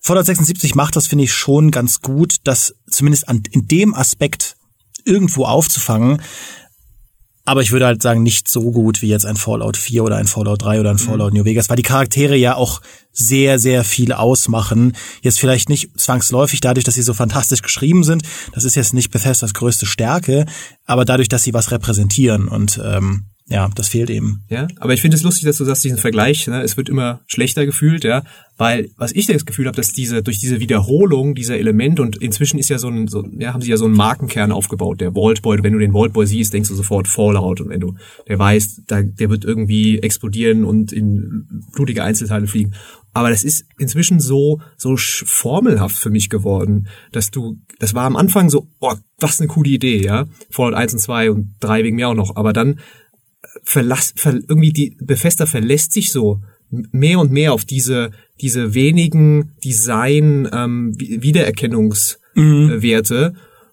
Fallout 0.00 0.26
76 0.26 0.74
macht 0.74 0.96
das, 0.96 1.06
finde 1.06 1.24
ich, 1.24 1.32
schon 1.32 1.70
ganz 1.70 2.00
gut, 2.00 2.36
das 2.44 2.74
zumindest 2.88 3.28
an, 3.28 3.42
in 3.50 3.68
dem 3.68 3.94
Aspekt 3.94 4.56
irgendwo 5.04 5.44
aufzufangen. 5.44 6.22
Aber 7.50 7.62
ich 7.62 7.72
würde 7.72 7.86
halt 7.86 8.00
sagen, 8.00 8.22
nicht 8.22 8.46
so 8.48 8.70
gut 8.70 9.02
wie 9.02 9.08
jetzt 9.08 9.26
ein 9.26 9.34
Fallout 9.34 9.76
4 9.76 10.04
oder 10.04 10.18
ein 10.18 10.28
Fallout 10.28 10.62
3 10.62 10.78
oder 10.78 10.90
ein 10.90 10.94
mhm. 10.94 11.00
Fallout 11.00 11.34
New 11.34 11.44
Vegas, 11.44 11.68
weil 11.68 11.74
die 11.74 11.82
Charaktere 11.82 12.36
ja 12.36 12.54
auch 12.54 12.80
sehr, 13.10 13.58
sehr 13.58 13.82
viel 13.82 14.12
ausmachen. 14.12 14.94
Jetzt 15.20 15.40
vielleicht 15.40 15.68
nicht 15.68 15.98
zwangsläufig 15.98 16.60
dadurch, 16.60 16.84
dass 16.84 16.94
sie 16.94 17.02
so 17.02 17.12
fantastisch 17.12 17.62
geschrieben 17.62 18.04
sind. 18.04 18.22
Das 18.52 18.62
ist 18.62 18.76
jetzt 18.76 18.94
nicht 18.94 19.10
Bethesdas 19.10 19.52
größte 19.52 19.84
Stärke, 19.84 20.46
aber 20.86 21.04
dadurch, 21.04 21.28
dass 21.28 21.42
sie 21.42 21.52
was 21.52 21.72
repräsentieren 21.72 22.46
und 22.46 22.80
ähm, 22.84 23.29
ja, 23.50 23.68
das 23.74 23.88
fehlt 23.88 24.10
eben. 24.10 24.44
Ja, 24.48 24.68
aber 24.78 24.94
ich 24.94 25.00
finde 25.00 25.16
es 25.16 25.24
lustig, 25.24 25.44
dass 25.44 25.58
du 25.58 25.64
sagst, 25.64 25.82
diesen 25.82 25.98
Vergleich, 25.98 26.46
ne, 26.46 26.62
es 26.62 26.76
wird 26.76 26.88
immer 26.88 27.20
schlechter 27.26 27.66
gefühlt, 27.66 28.04
ja, 28.04 28.22
weil 28.56 28.90
was 28.96 29.10
ich 29.10 29.26
das 29.26 29.44
Gefühl 29.44 29.66
habe, 29.66 29.76
dass 29.76 29.92
diese 29.92 30.22
durch 30.22 30.38
diese 30.38 30.60
Wiederholung 30.60 31.34
dieser 31.34 31.58
Elemente 31.58 32.00
und 32.00 32.16
inzwischen 32.16 32.58
ist 32.58 32.68
ja 32.68 32.78
so 32.78 32.88
ein, 32.88 33.08
so, 33.08 33.26
ja, 33.38 33.52
haben 33.52 33.60
sie 33.60 33.70
ja 33.70 33.76
so 33.76 33.86
einen 33.86 33.96
Markenkern 33.96 34.52
aufgebaut, 34.52 35.00
der 35.00 35.16
Vaultboy. 35.16 35.64
Wenn 35.64 35.72
du 35.72 35.80
den 35.80 35.92
Vaultboy 35.92 36.26
siehst, 36.28 36.52
denkst 36.52 36.68
du 36.68 36.76
sofort 36.76 37.08
Fallout 37.08 37.60
und 37.60 37.70
wenn 37.70 37.80
du, 37.80 37.96
der 38.28 38.38
weißt, 38.38 38.82
da, 38.86 39.02
der 39.02 39.30
wird 39.30 39.44
irgendwie 39.44 39.98
explodieren 39.98 40.64
und 40.64 40.92
in 40.92 41.64
blutige 41.72 42.04
Einzelteile 42.04 42.46
fliegen. 42.46 42.74
Aber 43.12 43.30
das 43.30 43.42
ist 43.42 43.64
inzwischen 43.78 44.20
so, 44.20 44.60
so 44.76 44.94
formelhaft 44.96 45.96
für 45.96 46.10
mich 46.10 46.30
geworden, 46.30 46.86
dass 47.10 47.32
du, 47.32 47.56
das 47.80 47.94
war 47.94 48.04
am 48.04 48.14
Anfang 48.14 48.48
so, 48.48 48.68
oh, 48.78 48.94
was 49.18 49.40
eine 49.40 49.48
coole 49.48 49.70
Idee, 49.70 50.04
ja. 50.04 50.26
Fallout 50.50 50.74
1 50.74 50.92
und 50.92 50.98
2 51.00 51.30
und 51.32 51.54
3 51.58 51.82
wegen 51.82 51.96
mir 51.96 52.08
auch 52.08 52.14
noch. 52.14 52.36
Aber 52.36 52.52
dann 52.52 52.78
verlass, 53.62 54.12
ver, 54.16 54.34
irgendwie 54.34 54.72
die 54.72 54.96
Bethesda 55.00 55.46
verlässt 55.46 55.92
sich 55.92 56.12
so 56.12 56.40
mehr 56.70 57.18
und 57.18 57.32
mehr 57.32 57.52
auf 57.52 57.64
diese 57.64 58.10
diese 58.40 58.74
wenigen 58.74 59.52
Design 59.64 60.48
ähm, 60.52 60.94
Wiedererkennungs 60.98 62.18
mhm. 62.34 62.80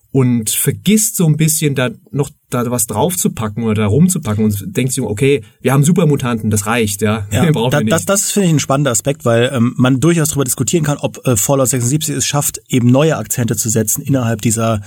Und 0.10 0.50
vergisst 0.50 1.16
so 1.18 1.28
ein 1.28 1.38
bisschen 1.38 1.76
da 1.76 1.90
noch 2.12 2.32
da 2.50 2.72
was 2.72 2.88
draufzupacken 2.88 3.64
oder 3.64 3.76
da 3.76 3.86
rumzupacken 3.86 4.46
und 4.46 4.76
denkt 4.76 4.94
sich, 4.94 5.04
okay, 5.04 5.44
wir 5.62 5.74
haben 5.74 5.84
Supermutanten, 5.84 6.50
das 6.50 6.66
reicht, 6.66 7.02
ja. 7.02 7.28
ja 7.30 7.52
brauchen 7.52 7.72
da. 7.72 7.82
Das, 7.82 8.06
das 8.06 8.32
finde 8.32 8.48
ich 8.48 8.54
ein 8.56 8.60
spannender 8.60 8.92
Aspekt, 8.92 9.26
weil 9.26 9.52
ähm, 9.54 9.74
man 9.78 10.00
durchaus 10.00 10.30
darüber 10.30 10.46
diskutieren 10.46 10.84
kann, 10.84 10.98
ob 10.98 11.26
äh, 11.28 11.36
Fallout 11.36 11.68
76 11.68 12.16
es 12.16 12.26
schafft, 12.26 12.62
eben 12.70 12.90
neue 12.90 13.18
Akzente 13.18 13.58
zu 13.58 13.70
setzen 13.70 14.02
innerhalb 14.02 14.42
dieser 14.42 14.82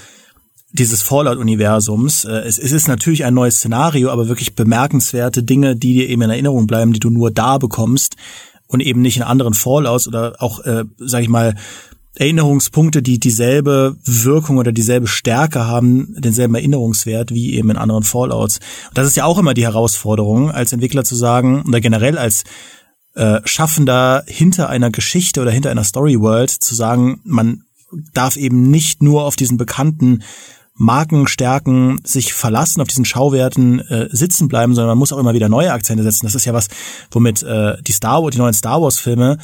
dieses 0.73 1.03
Fallout-Universums. 1.03 2.25
Äh, 2.25 2.41
es, 2.41 2.59
es 2.59 2.73
ist 2.73 2.89
natürlich 2.89 3.25
ein 3.25 3.35
neues 3.35 3.57
Szenario, 3.57 4.11
aber 4.11 4.29
wirklich 4.29 4.55
bemerkenswerte 4.55 5.43
Dinge, 5.43 5.77
die 5.77 5.95
dir 5.95 6.09
eben 6.09 6.23
in 6.23 6.31
Erinnerung 6.31 6.67
bleiben, 6.67 6.93
die 6.93 7.01
du 7.01 7.11
nur 7.11 7.31
da 7.31 7.59
bekommst 7.59 8.17
und 8.67 8.81
eben 8.81 9.03
nicht 9.03 9.17
in 9.17 9.23
anderen 9.23 9.55
Fallouts 9.55 10.07
oder 10.07 10.35
auch, 10.39 10.61
äh, 10.61 10.85
sag 10.99 11.23
ich 11.23 11.29
mal, 11.29 11.55
Erinnerungspunkte, 12.17 13.03
die 13.03 13.21
dieselbe 13.21 13.97
Wirkung 14.05 14.59
oder 14.59 14.73
dieselbe 14.73 15.07
Stärke 15.07 15.67
haben, 15.67 16.15
denselben 16.19 16.55
Erinnerungswert 16.57 17.31
wie 17.31 17.55
eben 17.55 17.71
in 17.71 17.77
anderen 17.77 18.03
Fallouts. 18.03 18.59
Und 18.89 18.99
das 18.99 19.07
ist 19.07 19.17
ja 19.17 19.25
auch 19.25 19.39
immer 19.39 19.55
die 19.55 19.65
Herausforderung, 19.65 20.51
als 20.51 20.73
Entwickler 20.73 21.05
zu 21.05 21.15
sagen, 21.15 21.63
oder 21.67 21.81
generell 21.81 22.19
als 22.19 22.45
äh, 23.15 23.41
Schaffender 23.45 24.25
hinter 24.27 24.69
einer 24.69 24.91
Geschichte 24.91 25.41
oder 25.41 25.51
hinter 25.51 25.71
einer 25.71 25.85
Story 25.85 26.21
World 26.21 26.51
zu 26.51 26.75
sagen, 26.75 27.21
man 27.25 27.63
darf 28.13 28.37
eben 28.37 28.71
nicht 28.71 29.03
nur 29.03 29.25
auf 29.25 29.37
diesen 29.37 29.57
bekannten 29.57 30.23
Markenstärken 30.81 32.01
sich 32.05 32.33
verlassen, 32.33 32.81
auf 32.81 32.89
diesen 32.89 33.05
Schauwerten 33.05 33.81
äh, 33.81 34.09
sitzen 34.11 34.49
bleiben, 34.49 34.75
sondern 34.75 34.93
man 34.93 34.99
muss 34.99 35.13
auch 35.13 35.19
immer 35.19 35.35
wieder 35.35 35.51
neue 35.51 35.75
Akzente 35.75 36.03
setzen. 36.03 36.25
Das 36.25 36.35
ist 36.35 36.47
ja 36.47 36.55
was, 36.55 36.69
womit 37.11 37.43
äh, 37.43 37.77
die 37.83 37.93
Star 37.93 38.23
Wars, 38.23 38.33
die 38.33 38.39
neuen 38.39 38.55
Star 38.55 38.81
Wars 38.81 38.99
Filme 38.99 39.37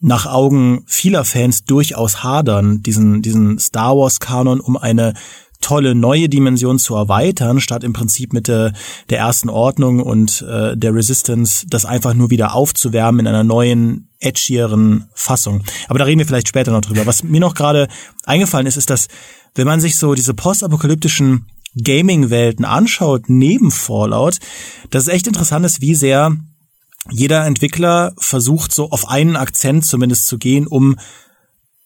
nach 0.00 0.26
Augen 0.26 0.82
vieler 0.88 1.24
Fans 1.24 1.62
durchaus 1.64 2.24
hadern, 2.24 2.82
diesen, 2.82 3.22
diesen 3.22 3.60
Star 3.60 3.96
Wars 3.96 4.18
Kanon 4.18 4.58
um 4.58 4.76
eine 4.76 5.14
tolle 5.62 5.94
neue 5.94 6.28
Dimension 6.28 6.78
zu 6.78 6.94
erweitern, 6.94 7.60
statt 7.60 7.84
im 7.84 7.94
Prinzip 7.94 8.34
mit 8.34 8.48
der, 8.48 8.74
der 9.08 9.18
ersten 9.18 9.48
Ordnung 9.48 10.00
und 10.00 10.42
äh, 10.42 10.76
der 10.76 10.94
Resistance 10.94 11.66
das 11.68 11.86
einfach 11.86 12.12
nur 12.12 12.28
wieder 12.28 12.54
aufzuwärmen 12.54 13.20
in 13.20 13.26
einer 13.26 13.44
neuen, 13.44 14.08
edgieren 14.20 15.08
Fassung. 15.14 15.64
Aber 15.88 15.98
da 15.98 16.04
reden 16.04 16.20
wir 16.20 16.26
vielleicht 16.26 16.48
später 16.48 16.70
noch 16.70 16.82
drüber. 16.82 17.06
Was 17.06 17.24
mir 17.24 17.40
noch 17.40 17.54
gerade 17.54 17.88
eingefallen 18.24 18.66
ist, 18.66 18.76
ist, 18.76 18.90
dass 18.90 19.08
wenn 19.54 19.66
man 19.66 19.80
sich 19.80 19.96
so 19.96 20.14
diese 20.14 20.34
postapokalyptischen 20.34 21.46
Gaming-Welten 21.82 22.64
anschaut, 22.64 23.24
neben 23.28 23.70
Fallout, 23.70 24.38
dass 24.90 25.04
es 25.04 25.08
echt 25.08 25.26
interessant 25.26 25.66
ist, 25.66 25.80
wie 25.80 25.94
sehr 25.94 26.36
jeder 27.10 27.44
Entwickler 27.46 28.12
versucht 28.16 28.72
so 28.72 28.90
auf 28.90 29.08
einen 29.08 29.36
Akzent 29.36 29.84
zumindest 29.84 30.26
zu 30.26 30.38
gehen, 30.38 30.66
um 30.66 30.96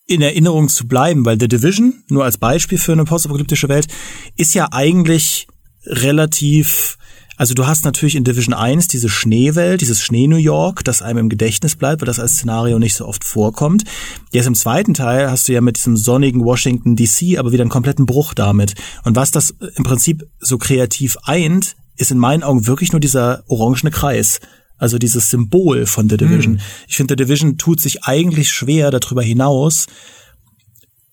in 0.06 0.22
Erinnerung 0.22 0.68
zu 0.68 0.86
bleiben, 0.86 1.25
weil 1.25 1.38
The 1.38 1.48
Division, 1.48 2.04
nur 2.08 2.25
als 2.25 2.38
Beispiel 2.38 2.78
für 2.78 2.92
eine 2.92 3.04
postapokalyptische 3.04 3.68
Welt, 3.68 3.88
ist 4.36 4.54
ja 4.54 4.68
eigentlich 4.70 5.48
relativ, 5.84 6.96
also 7.36 7.54
du 7.54 7.66
hast 7.66 7.84
natürlich 7.84 8.14
in 8.14 8.22
Division 8.25 8.54
1 8.54 8.88
diese 8.88 9.08
Schneewelt, 9.08 9.80
dieses 9.80 10.00
Schnee-New 10.00 10.36
York, 10.36 10.84
das 10.84 11.02
einem 11.02 11.18
im 11.18 11.28
Gedächtnis 11.28 11.75
bleibt, 11.75 12.00
weil 12.00 12.06
das 12.06 12.20
als 12.20 12.34
Szenario 12.34 12.78
nicht 12.78 12.94
so 12.94 13.06
oft 13.06 13.25
vorkommt. 13.25 13.84
Jetzt 14.30 14.46
im 14.46 14.54
zweiten 14.54 14.94
Teil 14.94 15.30
hast 15.30 15.48
du 15.48 15.52
ja 15.52 15.60
mit 15.60 15.76
diesem 15.76 15.96
sonnigen 15.96 16.44
Washington 16.44 16.94
DC 16.94 17.38
aber 17.38 17.50
wieder 17.50 17.62
einen 17.62 17.70
kompletten 17.70 18.06
Bruch 18.06 18.32
damit. 18.32 18.75
Und 19.02 19.16
was 19.16 19.32
das 19.32 19.54
im 19.76 19.84
Prinzip 19.84 20.26
so 20.38 20.56
kreativ 20.56 21.16
eint, 21.25 21.76
ist 21.96 22.12
in 22.12 22.18
meinen 22.18 22.42
Augen 22.44 22.66
wirklich 22.66 22.92
nur 22.92 23.00
dieser 23.00 23.42
orangene 23.48 23.90
Kreis. 23.90 24.40
Also 24.78 24.99
dieses 24.99 25.30
Symbol 25.30 25.87
von 25.87 26.09
The 26.09 26.16
Division. 26.16 26.54
Mhm. 26.54 26.61
Ich 26.88 26.97
finde, 26.97 27.12
The 27.12 27.25
Division 27.25 27.59
tut 27.59 27.80
sich 27.80 28.04
eigentlich 28.04 28.50
schwer 28.50 28.90
darüber 28.90 29.23
hinaus, 29.23 29.87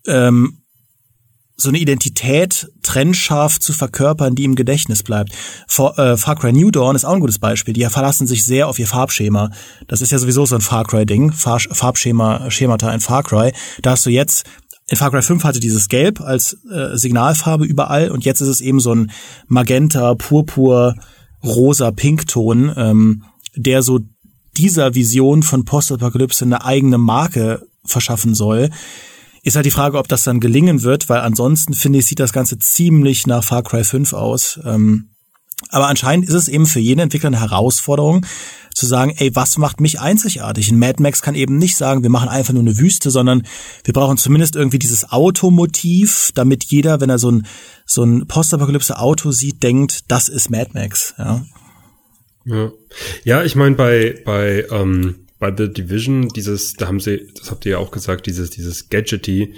ähm, 0.05 0.63
so 1.55 1.69
eine 1.69 1.77
Identität 1.77 2.67
trennscharf 2.81 3.59
zu 3.59 3.73
verkörpern, 3.73 4.35
die 4.35 4.43
im 4.43 4.55
Gedächtnis 4.55 5.03
bleibt. 5.03 5.33
For, 5.67 5.97
äh, 5.97 6.17
Far 6.17 6.35
Cry 6.35 6.51
New 6.51 6.71
Dawn 6.71 6.95
ist 6.95 7.05
auch 7.05 7.13
ein 7.13 7.19
gutes 7.19 7.39
Beispiel. 7.39 7.73
Die 7.73 7.85
verlassen 7.85 8.27
sich 8.27 8.43
sehr 8.43 8.67
auf 8.67 8.79
ihr 8.79 8.87
Farbschema. 8.87 9.51
Das 9.87 10.01
ist 10.01 10.11
ja 10.11 10.17
sowieso 10.17 10.45
so 10.45 10.55
ein 10.55 10.61
Far 10.61 10.83
Cry-Ding. 10.83 11.31
Farb 11.31 11.61
Farbschema, 11.71 12.49
Schemata 12.49 12.91
in 12.91 12.99
Far 12.99 13.23
Cry. 13.23 13.53
Da 13.81 13.91
hast 13.91 14.05
du 14.05 14.09
jetzt 14.09 14.45
in 14.89 14.97
Far 14.97 15.11
Cry 15.11 15.21
5 15.21 15.43
hatte 15.43 15.59
dieses 15.59 15.87
Gelb 15.87 16.19
als 16.19 16.57
äh, 16.69 16.97
Signalfarbe 16.97 17.65
überall 17.65 18.11
und 18.11 18.25
jetzt 18.25 18.41
ist 18.41 18.49
es 18.49 18.59
eben 18.59 18.79
so 18.79 18.93
ein 18.93 19.11
Magenta, 19.47 20.13
Purpur, 20.15 20.95
rosa 21.43 21.91
Pinkton. 21.91 22.73
Ähm, 22.75 23.23
der 23.55 23.81
so 23.81 23.99
dieser 24.57 24.95
Vision 24.95 25.43
von 25.43 25.65
Postapokalypse 25.65 26.45
eine 26.45 26.63
eigene 26.63 26.97
Marke 26.97 27.65
verschaffen 27.85 28.35
soll. 28.35 28.69
Ist 29.41 29.55
halt 29.55 29.65
die 29.65 29.71
Frage, 29.71 29.97
ob 29.97 30.07
das 30.07 30.23
dann 30.23 30.39
gelingen 30.39 30.83
wird, 30.83 31.09
weil 31.09 31.19
ansonsten 31.21 31.73
finde 31.73 31.99
ich, 31.99 32.05
sieht 32.05 32.19
das 32.19 32.33
Ganze 32.33 32.59
ziemlich 32.59 33.27
nach 33.27 33.43
Far 33.43 33.63
Cry 33.63 33.83
5 33.83 34.13
aus. 34.13 34.59
Ähm, 34.63 35.09
aber 35.69 35.87
anscheinend 35.87 36.27
ist 36.27 36.35
es 36.35 36.47
eben 36.47 36.65
für 36.65 36.79
jeden 36.79 36.99
Entwickler 36.99 37.27
eine 37.27 37.39
Herausforderung, 37.39 38.25
zu 38.73 38.87
sagen, 38.87 39.13
ey, 39.17 39.35
was 39.35 39.57
macht 39.57 39.79
mich 39.79 39.99
einzigartig? 39.99 40.71
Ein 40.71 40.79
Mad 40.79 41.01
Max 41.01 41.21
kann 41.21 41.35
eben 41.35 41.57
nicht 41.57 41.77
sagen, 41.77 42.03
wir 42.03 42.09
machen 42.09 42.29
einfach 42.29 42.53
nur 42.53 42.63
eine 42.63 42.77
Wüste, 42.77 43.11
sondern 43.11 43.43
wir 43.83 43.93
brauchen 43.93 44.17
zumindest 44.17 44.55
irgendwie 44.55 44.79
dieses 44.79 45.11
Automotiv, 45.11 46.31
damit 46.33 46.63
jeder, 46.65 46.99
wenn 46.99 47.09
er 47.09 47.19
so 47.19 47.31
ein, 47.31 47.45
so 47.85 48.03
ein 48.03 48.25
Postapokalypse-Auto 48.27 49.31
sieht, 49.31 49.61
denkt, 49.61 50.11
das 50.11 50.27
ist 50.27 50.49
Mad 50.49 50.71
Max, 50.73 51.13
ja. 51.17 51.45
Ja, 52.45 52.71
ja 53.23 53.43
ich 53.43 53.55
meine, 53.55 53.75
bei, 53.75 54.21
bei, 54.25 54.65
ähm, 54.71 55.27
bei 55.39 55.53
The 55.55 55.71
Division, 55.71 56.29
dieses, 56.29 56.73
da 56.73 56.87
haben 56.87 56.99
sie, 56.99 57.27
das 57.37 57.51
habt 57.51 57.65
ihr 57.65 57.73
ja 57.73 57.77
auch 57.77 57.91
gesagt, 57.91 58.27
dieses, 58.27 58.49
dieses 58.49 58.89
Gadgety, 58.89 59.55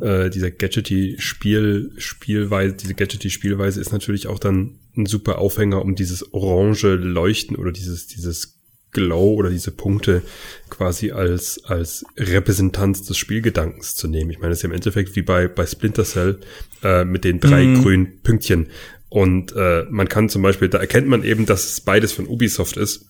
äh, 0.00 0.30
dieser 0.30 0.50
Gadgety-Spiel, 0.50 1.92
Spielweise, 1.98 2.74
diese 2.74 2.94
Gadgety-Spielweise 2.94 3.80
ist 3.80 3.92
natürlich 3.92 4.28
auch 4.28 4.38
dann 4.38 4.78
ein 4.96 5.06
super 5.06 5.38
Aufhänger, 5.38 5.82
um 5.82 5.94
dieses 5.94 6.32
orange 6.32 6.94
Leuchten 6.94 7.56
oder 7.56 7.72
dieses, 7.72 8.06
dieses 8.06 8.56
Glow 8.92 9.34
oder 9.34 9.50
diese 9.50 9.72
Punkte 9.72 10.22
quasi 10.70 11.10
als, 11.10 11.62
als 11.64 12.04
Repräsentanz 12.16 13.02
des 13.02 13.18
Spielgedankens 13.18 13.94
zu 13.94 14.08
nehmen. 14.08 14.30
Ich 14.30 14.38
meine, 14.38 14.50
das 14.50 14.60
ist 14.60 14.62
ja 14.62 14.68
im 14.68 14.74
Endeffekt 14.74 15.14
wie 15.16 15.22
bei, 15.22 15.48
bei 15.48 15.66
Splinter 15.66 16.04
Cell 16.04 16.38
äh, 16.82 17.04
mit 17.04 17.24
den 17.24 17.38
drei 17.38 17.66
mm. 17.66 17.82
grünen 17.82 18.22
Pünktchen. 18.22 18.68
Und 19.08 19.54
äh, 19.54 19.84
man 19.88 20.08
kann 20.08 20.28
zum 20.28 20.42
Beispiel, 20.42 20.68
da 20.68 20.78
erkennt 20.78 21.08
man 21.08 21.22
eben, 21.22 21.46
dass 21.46 21.64
es 21.64 21.80
beides 21.80 22.12
von 22.12 22.26
Ubisoft 22.26 22.76
ist. 22.76 23.06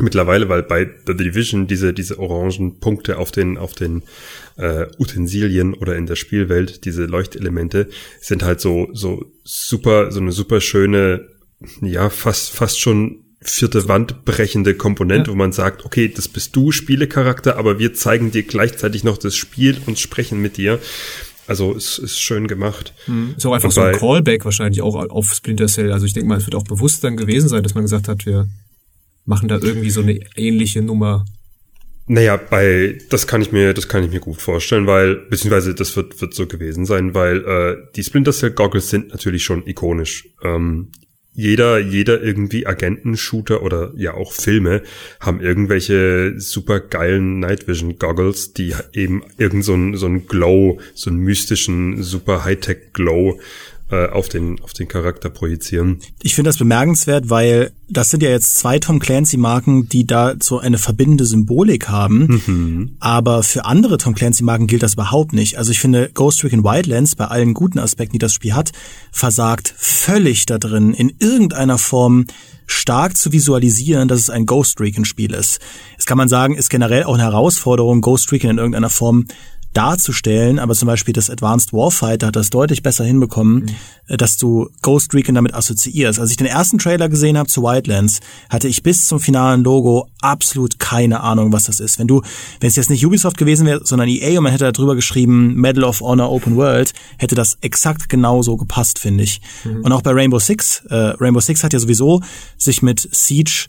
Mittlerweile, 0.00 0.48
weil 0.48 0.62
bei 0.62 0.88
The 1.06 1.16
Division 1.16 1.66
diese, 1.66 1.92
diese 1.92 2.18
orangen 2.18 2.78
Punkte 2.78 3.18
auf 3.18 3.32
den, 3.32 3.58
auf 3.58 3.74
den 3.74 4.02
äh, 4.56 4.86
Utensilien 4.98 5.74
oder 5.74 5.96
in 5.96 6.06
der 6.06 6.14
Spielwelt, 6.14 6.84
diese 6.84 7.06
Leuchtelemente, 7.06 7.88
sind 8.20 8.44
halt 8.44 8.60
so, 8.60 8.88
so 8.92 9.24
super, 9.42 10.12
so 10.12 10.20
eine 10.20 10.30
super 10.30 10.60
schöne, 10.60 11.28
ja, 11.80 12.10
fast, 12.10 12.50
fast 12.50 12.80
schon 12.80 13.24
vierte 13.40 13.88
Wand 13.88 14.24
brechende 14.24 14.74
Komponente, 14.74 15.30
ja. 15.30 15.34
wo 15.34 15.38
man 15.38 15.52
sagt, 15.52 15.84
okay, 15.84 16.08
das 16.08 16.28
bist 16.28 16.54
du, 16.56 16.72
Spielecharakter, 16.72 17.56
aber 17.56 17.78
wir 17.78 17.94
zeigen 17.94 18.30
dir 18.30 18.42
gleichzeitig 18.42 19.04
noch 19.04 19.18
das 19.18 19.36
Spiel 19.36 19.78
und 19.86 19.98
sprechen 19.98 20.40
mit 20.40 20.56
dir. 20.56 20.78
Also 21.48 21.74
es 21.74 21.98
ist 21.98 22.20
schön 22.20 22.46
gemacht. 22.46 22.92
Hm. 23.06 23.34
Ist 23.36 23.46
auch 23.46 23.54
einfach 23.54 23.72
so 23.72 23.80
ein 23.80 23.96
Callback 23.96 24.44
wahrscheinlich 24.44 24.82
auch 24.82 24.94
auf 24.94 25.32
Splinter 25.32 25.66
Cell. 25.66 25.92
Also 25.92 26.04
ich 26.04 26.12
denke 26.12 26.28
mal, 26.28 26.36
es 26.36 26.46
wird 26.46 26.54
auch 26.54 26.64
bewusst 26.64 27.02
dann 27.02 27.16
gewesen 27.16 27.48
sein, 27.48 27.62
dass 27.62 27.74
man 27.74 27.84
gesagt 27.84 28.06
hat, 28.06 28.26
wir 28.26 28.48
machen 29.24 29.48
da 29.48 29.56
irgendwie 29.56 29.90
so 29.90 30.02
eine 30.02 30.20
ähnliche 30.36 30.82
Nummer. 30.82 31.24
Naja, 32.06 32.36
bei 32.36 32.98
das 33.08 33.26
kann 33.26 33.40
ich 33.40 33.50
mir, 33.50 33.72
das 33.72 33.88
kann 33.88 34.04
ich 34.04 34.10
mir 34.10 34.20
gut 34.20 34.42
vorstellen, 34.42 34.86
weil, 34.86 35.16
beziehungsweise 35.16 35.74
das 35.74 35.96
wird, 35.96 36.20
wird 36.20 36.34
so 36.34 36.46
gewesen 36.46 36.84
sein, 36.84 37.14
weil 37.14 37.44
äh, 37.44 37.76
die 37.96 38.04
Splinter 38.04 38.32
Cell 38.32 38.50
Goggles 38.50 38.90
sind 38.90 39.08
natürlich 39.08 39.42
schon 39.42 39.66
ikonisch. 39.66 40.28
Ähm, 40.42 40.92
jeder, 41.38 41.78
jeder 41.78 42.20
irgendwie 42.20 42.66
Agentenshooter 42.66 43.62
oder 43.62 43.92
ja 43.94 44.14
auch 44.14 44.32
Filme 44.32 44.82
haben 45.20 45.40
irgendwelche 45.40 46.34
super 46.40 46.80
geilen 46.80 47.38
Night 47.38 47.68
Vision 47.68 47.96
Goggles, 47.96 48.54
die 48.54 48.74
eben 48.92 49.22
irgend 49.36 49.64
so 49.64 49.74
ein, 49.74 49.96
so 49.96 50.06
ein 50.06 50.26
Glow, 50.26 50.80
so 50.94 51.10
einen 51.10 51.20
mystischen, 51.20 52.02
super 52.02 52.44
Hightech 52.44 52.92
Glow 52.92 53.38
äh, 53.90 54.08
auf 54.08 54.28
den 54.28 54.60
auf 54.60 54.72
den 54.72 54.88
Charakter 54.88 55.30
projizieren. 55.30 56.00
Ich 56.22 56.34
finde 56.34 56.50
das 56.50 56.58
bemerkenswert, 56.58 57.30
weil 57.30 57.72
das 57.88 58.10
sind 58.10 58.22
ja 58.22 58.28
jetzt 58.28 58.56
zwei 58.56 58.78
Tom 58.78 58.98
Clancy 58.98 59.38
Marken, 59.38 59.88
die 59.88 60.06
da 60.06 60.34
so 60.40 60.58
eine 60.58 60.78
verbindende 60.78 61.24
Symbolik 61.24 61.88
haben, 61.88 62.42
mhm. 62.46 62.96
aber 63.00 63.42
für 63.42 63.64
andere 63.64 63.96
Tom 63.98 64.14
Clancy 64.14 64.44
Marken 64.44 64.66
gilt 64.66 64.82
das 64.82 64.94
überhaupt 64.94 65.32
nicht. 65.32 65.56
Also 65.56 65.70
ich 65.70 65.80
finde 65.80 66.10
Ghost 66.12 66.44
Recon 66.44 66.64
Wildlands 66.64 67.16
bei 67.16 67.26
allen 67.26 67.54
guten 67.54 67.78
Aspekten, 67.78 68.12
die 68.12 68.18
das 68.18 68.34
Spiel 68.34 68.54
hat, 68.54 68.72
versagt 69.10 69.72
völlig 69.76 70.44
da 70.46 70.58
drin 70.58 70.92
in 70.92 71.14
irgendeiner 71.18 71.78
Form 71.78 72.26
stark 72.66 73.16
zu 73.16 73.32
visualisieren, 73.32 74.08
dass 74.08 74.20
es 74.20 74.30
ein 74.30 74.46
Ghost 74.46 74.80
Recon 74.80 75.06
Spiel 75.06 75.32
ist. 75.32 75.58
Das 75.96 76.06
kann 76.06 76.18
man 76.18 76.28
sagen, 76.28 76.54
ist 76.54 76.68
generell 76.68 77.04
auch 77.04 77.14
eine 77.14 77.22
Herausforderung, 77.22 78.02
Ghost 78.02 78.30
Recon 78.30 78.50
in 78.50 78.58
irgendeiner 78.58 78.90
Form 78.90 79.24
darzustellen, 79.78 80.58
aber 80.58 80.74
zum 80.74 80.86
Beispiel 80.86 81.14
das 81.14 81.30
Advanced 81.30 81.72
Warfighter 81.72 82.26
hat 82.26 82.36
das 82.36 82.50
deutlich 82.50 82.82
besser 82.82 83.04
hinbekommen, 83.04 83.76
mhm. 84.08 84.16
dass 84.16 84.36
du 84.36 84.70
Ghost 84.82 85.14
Recon 85.14 85.36
damit 85.36 85.54
assoziierst. 85.54 86.18
Als 86.18 86.32
ich 86.32 86.36
den 86.36 86.48
ersten 86.48 86.78
Trailer 86.78 87.08
gesehen 87.08 87.38
habe 87.38 87.48
zu 87.48 87.62
Wildlands, 87.62 88.18
hatte 88.50 88.66
ich 88.66 88.82
bis 88.82 89.06
zum 89.06 89.20
finalen 89.20 89.62
Logo 89.62 90.08
absolut 90.20 90.80
keine 90.80 91.20
Ahnung, 91.20 91.52
was 91.52 91.64
das 91.64 91.78
ist. 91.78 92.00
Wenn 92.00 92.08
du, 92.08 92.22
wenn 92.58 92.68
es 92.68 92.74
jetzt 92.74 92.90
nicht 92.90 93.06
Ubisoft 93.06 93.38
gewesen 93.38 93.66
wäre, 93.66 93.80
sondern 93.84 94.08
EA 94.08 94.38
und 94.38 94.42
man 94.42 94.52
hätte 94.52 94.72
darüber 94.72 94.96
geschrieben 94.96 95.54
Medal 95.54 95.84
of 95.84 96.00
Honor 96.00 96.28
Open 96.32 96.56
World, 96.56 96.92
hätte 97.16 97.36
das 97.36 97.58
exakt 97.60 98.08
genauso 98.08 98.56
gepasst, 98.56 98.98
finde 98.98 99.22
ich. 99.22 99.40
Mhm. 99.62 99.84
Und 99.84 99.92
auch 99.92 100.02
bei 100.02 100.10
Rainbow 100.10 100.40
Six, 100.40 100.86
äh, 100.90 100.94
Rainbow 101.20 101.40
Six 101.40 101.62
hat 101.62 101.72
ja 101.72 101.78
sowieso 101.78 102.20
sich 102.56 102.82
mit 102.82 103.08
Siege 103.12 103.68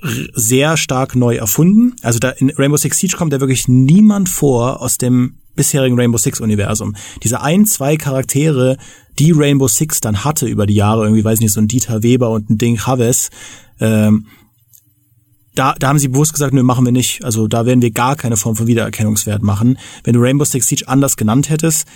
sehr 0.00 0.76
stark 0.76 1.16
neu 1.16 1.36
erfunden. 1.36 1.96
Also 2.02 2.18
da 2.18 2.30
in 2.30 2.50
Rainbow 2.50 2.76
Six 2.76 2.98
Siege 2.98 3.16
kommt 3.16 3.32
da 3.32 3.40
wirklich 3.40 3.66
niemand 3.68 4.28
vor 4.28 4.80
aus 4.80 4.98
dem 4.98 5.38
bisherigen 5.56 5.98
Rainbow 5.98 6.18
Six 6.18 6.40
Universum. 6.40 6.94
Diese 7.24 7.40
ein, 7.40 7.66
zwei 7.66 7.96
Charaktere, 7.96 8.76
die 9.18 9.32
Rainbow 9.32 9.66
Six 9.66 10.00
dann 10.00 10.24
hatte 10.24 10.46
über 10.46 10.66
die 10.66 10.74
Jahre, 10.74 11.04
irgendwie 11.04 11.24
weiß 11.24 11.40
nicht, 11.40 11.52
so 11.52 11.60
ein 11.60 11.68
Dieter 11.68 12.02
Weber 12.02 12.30
und 12.30 12.48
ein 12.48 12.58
Ding 12.58 12.78
Chavez, 12.78 13.30
ähm, 13.80 14.26
da, 15.56 15.74
da 15.76 15.88
haben 15.88 15.98
sie 15.98 16.06
bewusst 16.06 16.32
gesagt, 16.32 16.54
nö, 16.54 16.62
machen 16.62 16.84
wir 16.84 16.92
nicht. 16.92 17.24
Also 17.24 17.48
da 17.48 17.66
werden 17.66 17.82
wir 17.82 17.90
gar 17.90 18.14
keine 18.14 18.36
Form 18.36 18.54
von 18.54 18.68
Wiedererkennungswert 18.68 19.42
machen. 19.42 19.76
Wenn 20.04 20.14
du 20.14 20.20
Rainbow 20.20 20.44
Six 20.44 20.68
Siege 20.68 20.86
anders 20.86 21.16
genannt 21.16 21.50
hättest, 21.50 21.86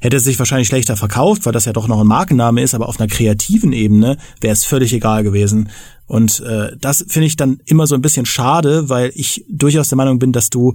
hätte 0.00 0.16
es 0.16 0.24
sich 0.24 0.40
wahrscheinlich 0.40 0.66
schlechter 0.66 0.96
verkauft, 0.96 1.46
weil 1.46 1.52
das 1.52 1.64
ja 1.64 1.72
doch 1.72 1.86
noch 1.86 2.00
ein 2.00 2.06
Markenname 2.08 2.60
ist, 2.60 2.74
aber 2.74 2.88
auf 2.88 2.98
einer 2.98 3.08
kreativen 3.08 3.72
Ebene 3.72 4.16
wäre 4.40 4.52
es 4.52 4.64
völlig 4.64 4.92
egal 4.92 5.22
gewesen. 5.22 5.70
Und 6.12 6.40
äh, 6.40 6.76
das 6.78 7.06
finde 7.08 7.26
ich 7.26 7.36
dann 7.36 7.60
immer 7.64 7.86
so 7.86 7.94
ein 7.94 8.02
bisschen 8.02 8.26
schade, 8.26 8.90
weil 8.90 9.12
ich 9.14 9.46
durchaus 9.48 9.88
der 9.88 9.96
Meinung 9.96 10.18
bin, 10.18 10.30
dass 10.30 10.50
du 10.50 10.74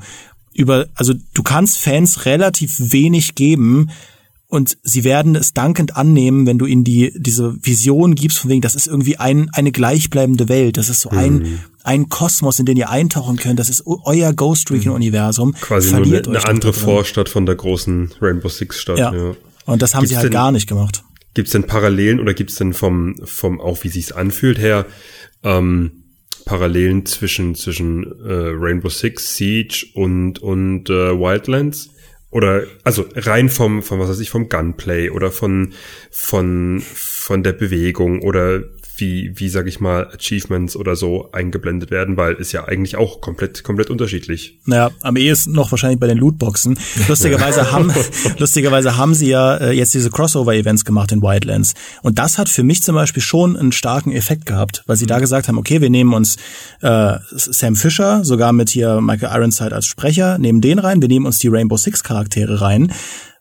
über, 0.51 0.87
also 0.95 1.13
du 1.35 1.43
kannst 1.43 1.77
Fans 1.77 2.25
relativ 2.25 2.73
wenig 2.79 3.35
geben, 3.35 3.91
und 4.49 4.77
sie 4.81 5.03
werden 5.03 5.35
es 5.35 5.53
dankend 5.53 5.95
annehmen, 5.97 6.47
wenn 6.47 6.57
du 6.57 6.65
ihnen 6.65 6.85
die 6.85 7.13
diese 7.17 7.53
Vision 7.61 8.15
gibst, 8.15 8.39
von 8.39 8.49
wegen, 8.49 8.61
das 8.61 8.75
ist 8.75 8.87
irgendwie 8.87 9.17
ein, 9.17 9.49
eine 9.51 9.71
gleichbleibende 9.73 10.47
Welt, 10.47 10.77
das 10.77 10.87
ist 10.89 11.01
so 11.01 11.09
ein, 11.09 11.33
mhm. 11.39 11.59
ein 11.83 12.09
Kosmos, 12.09 12.57
in 12.57 12.65
den 12.65 12.77
ihr 12.77 12.89
eintauchen 12.89 13.35
könnt, 13.35 13.59
das 13.59 13.69
ist 13.69 13.83
euer 13.85 14.33
Ghost 14.33 14.71
Recon-Universum. 14.71 15.53
Quasi 15.53 15.89
Verliert 15.89 16.25
nur 16.25 16.35
eine, 16.35 16.45
eine 16.45 16.49
andere 16.49 16.73
Vorstadt 16.73 17.29
von 17.29 17.45
der 17.45 17.55
großen 17.55 18.13
Rainbow 18.21 18.49
Six-Stadt. 18.49 18.97
Ja. 18.97 19.13
ja. 19.13 19.35
Und 19.65 19.81
das 19.81 19.93
haben 19.93 20.03
gibt's 20.03 20.11
sie 20.11 20.15
halt 20.15 20.25
denn, 20.27 20.31
gar 20.31 20.51
nicht 20.53 20.67
gemacht. 20.67 21.03
Gibt 21.33 21.49
es 21.49 21.51
denn 21.51 21.67
Parallelen 21.67 22.21
oder 22.21 22.33
gibt 22.33 22.51
es 22.51 22.55
denn 22.55 22.73
vom, 22.73 23.17
vom 23.25 23.59
auch 23.59 23.83
wie 23.83 23.89
sich's 23.89 24.13
anfühlt 24.13 24.57
her, 24.57 24.85
ähm, 25.43 26.03
Parallelen 26.45 27.05
zwischen, 27.05 27.55
zwischen 27.55 28.03
äh, 28.03 28.51
Rainbow 28.53 28.89
Six, 28.89 29.35
Siege 29.35 29.85
und, 29.93 30.39
und 30.39 30.89
äh, 30.89 31.19
Wildlands? 31.19 31.89
oder 32.29 32.63
also 32.83 33.05
rein 33.15 33.49
vom 33.49 33.81
vom 33.81 33.99
was 33.99 34.09
weiß 34.09 34.19
ich 34.19 34.29
vom 34.29 34.49
Gunplay 34.49 35.09
oder 35.09 35.31
von 35.31 35.73
von 36.11 36.81
von 36.81 37.41
der 37.41 37.53
Bewegung 37.53 38.21
oder 38.21 38.63
wie, 38.97 39.31
wie 39.35 39.49
sag 39.49 39.67
ich 39.67 39.79
mal, 39.79 40.07
Achievements 40.07 40.75
oder 40.75 40.95
so 40.95 41.31
eingeblendet 41.31 41.91
werden, 41.91 42.17
weil 42.17 42.33
ist 42.35 42.51
ja 42.51 42.65
eigentlich 42.65 42.95
auch 42.95 43.21
komplett, 43.21 43.63
komplett 43.63 43.89
unterschiedlich. 43.89 44.59
Naja, 44.65 44.91
am 45.01 45.15
ehesten 45.15 45.51
noch 45.51 45.71
wahrscheinlich 45.71 45.99
bei 45.99 46.07
den 46.07 46.17
Lootboxen. 46.17 46.77
Lustigerweise 47.07 47.71
haben, 47.71 47.91
lustigerweise 48.37 48.97
haben 48.97 49.13
sie 49.13 49.29
ja 49.29 49.57
äh, 49.57 49.71
jetzt 49.71 49.93
diese 49.93 50.09
Crossover-Events 50.09 50.85
gemacht 50.85 51.11
in 51.11 51.21
Wildlands. 51.21 51.73
Und 52.01 52.19
das 52.19 52.37
hat 52.37 52.49
für 52.49 52.63
mich 52.63 52.81
zum 52.81 52.95
Beispiel 52.95 53.21
schon 53.21 53.55
einen 53.55 53.71
starken 53.71 54.11
Effekt 54.11 54.45
gehabt, 54.45 54.83
weil 54.87 54.97
sie 54.97 55.05
da 55.05 55.19
gesagt 55.19 55.47
haben, 55.47 55.57
okay, 55.57 55.81
wir 55.81 55.89
nehmen 55.89 56.13
uns 56.13 56.37
äh, 56.81 57.17
Sam 57.31 57.75
Fisher, 57.75 58.23
sogar 58.23 58.51
mit 58.53 58.69
hier 58.69 58.99
Michael 59.01 59.35
Ironside 59.37 59.73
als 59.73 59.85
Sprecher, 59.85 60.37
nehmen 60.37 60.61
den 60.61 60.79
rein, 60.79 61.01
wir 61.01 61.07
nehmen 61.07 61.25
uns 61.25 61.39
die 61.39 61.47
Rainbow 61.47 61.77
Six 61.77 62.03
Charaktere 62.03 62.61
rein 62.61 62.91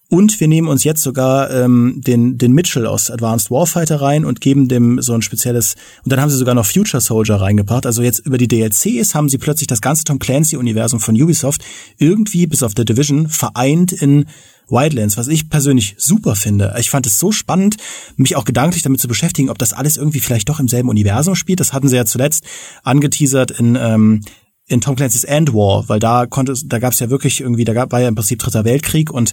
und 0.08 0.38
wir 0.38 0.46
nehmen 0.46 0.68
uns 0.68 0.84
jetzt 0.84 1.02
sogar 1.02 1.50
ähm, 1.50 2.00
den, 2.06 2.38
den 2.38 2.52
Mitchell 2.52 2.86
aus 2.86 3.10
Advanced 3.10 3.50
Warfighter 3.50 4.00
rein 4.00 4.24
und 4.24 4.40
geben 4.40 4.68
dem 4.68 5.02
so 5.02 5.14
ein 5.14 5.22
spezielles, 5.22 5.74
und 6.04 6.12
dann 6.12 6.20
haben 6.20 6.30
sie 6.30 6.36
sogar 6.36 6.54
noch 6.54 6.66
Future 6.66 7.00
Soldier 7.00 7.36
reingebracht. 7.36 7.86
Also 7.86 8.02
jetzt 8.02 8.20
über 8.20 8.38
die 8.38 8.48
DLCs 8.48 9.14
haben 9.14 9.28
sie 9.28 9.38
plötzlich 9.38 9.66
das 9.66 9.80
ganze 9.80 10.04
Tom 10.04 10.18
Clancy-Universum 10.18 11.00
von 11.00 11.20
Ubisoft 11.20 11.62
irgendwie, 11.98 12.46
bis 12.46 12.62
auf 12.62 12.72
The 12.76 12.84
Division, 12.84 13.28
vereint 13.28 13.92
in 13.92 14.26
Wildlands, 14.68 15.16
was 15.16 15.28
ich 15.28 15.48
persönlich 15.48 15.94
super 15.98 16.36
finde. 16.36 16.74
Ich 16.78 16.90
fand 16.90 17.06
es 17.06 17.18
so 17.18 17.32
spannend, 17.32 17.76
mich 18.16 18.36
auch 18.36 18.44
gedanklich 18.44 18.82
damit 18.82 19.00
zu 19.00 19.08
beschäftigen, 19.08 19.50
ob 19.50 19.58
das 19.58 19.72
alles 19.72 19.96
irgendwie 19.96 20.20
vielleicht 20.20 20.48
doch 20.48 20.60
im 20.60 20.68
selben 20.68 20.88
Universum 20.88 21.34
spielt. 21.34 21.60
Das 21.60 21.72
hatten 21.72 21.88
sie 21.88 21.96
ja 21.96 22.04
zuletzt 22.04 22.44
angeteasert 22.82 23.52
in 23.52 23.76
ähm, 23.80 24.22
in 24.68 24.80
Tom 24.80 24.96
Clancy's 24.96 25.24
End 25.24 25.54
War, 25.54 25.88
weil 25.88 26.00
da 26.00 26.26
konnte 26.26 26.54
da 26.66 26.80
gab 26.80 26.92
es 26.92 26.98
ja 26.98 27.08
wirklich 27.08 27.40
irgendwie, 27.40 27.64
da 27.64 27.72
gab, 27.72 27.92
war 27.92 28.00
ja 28.00 28.08
im 28.08 28.16
Prinzip 28.16 28.40
Dritter 28.40 28.64
Weltkrieg 28.64 29.12
und 29.12 29.32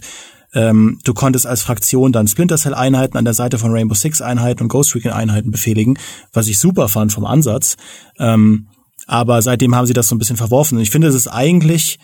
ähm, 0.54 0.98
du 1.04 1.14
konntest 1.14 1.46
als 1.46 1.62
Fraktion 1.62 2.12
dann 2.12 2.28
Splinter 2.28 2.56
Cell 2.56 2.74
Einheiten 2.74 3.16
an 3.16 3.24
der 3.24 3.34
Seite 3.34 3.58
von 3.58 3.72
Rainbow 3.72 3.94
Six 3.94 4.22
Einheiten 4.22 4.62
und 4.62 4.68
Ghost 4.68 4.94
Recon 4.94 5.12
Einheiten 5.12 5.50
befehligen, 5.50 5.98
was 6.32 6.46
ich 6.46 6.58
super 6.58 6.88
fand 6.88 7.12
vom 7.12 7.24
Ansatz. 7.24 7.76
Ähm, 8.18 8.68
aber 9.06 9.42
seitdem 9.42 9.74
haben 9.74 9.86
sie 9.86 9.92
das 9.92 10.08
so 10.08 10.14
ein 10.14 10.18
bisschen 10.18 10.36
verworfen. 10.36 10.78
Und 10.78 10.82
ich 10.82 10.90
finde, 10.90 11.08
es 11.08 11.14
ist 11.14 11.28
eigentlich 11.28 11.98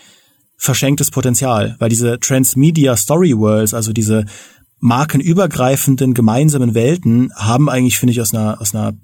verschenktes 0.57 1.11
Potenzial, 1.11 1.77
weil 1.79 1.89
diese 1.89 2.21
Transmedia 2.21 2.97
Story 2.97 3.37
Worlds, 3.37 3.73
also 3.73 3.93
diese 3.93 4.27
markenübergreifenden 4.81 6.13
gemeinsamen 6.13 6.75
Welten, 6.75 7.33
haben 7.35 7.71
eigentlich, 7.71 7.99
finde 7.99 8.13
ich, 8.13 8.21
aus 8.21 8.35
einer, 8.35 8.61
aus 8.61 8.75
einer 8.75 8.95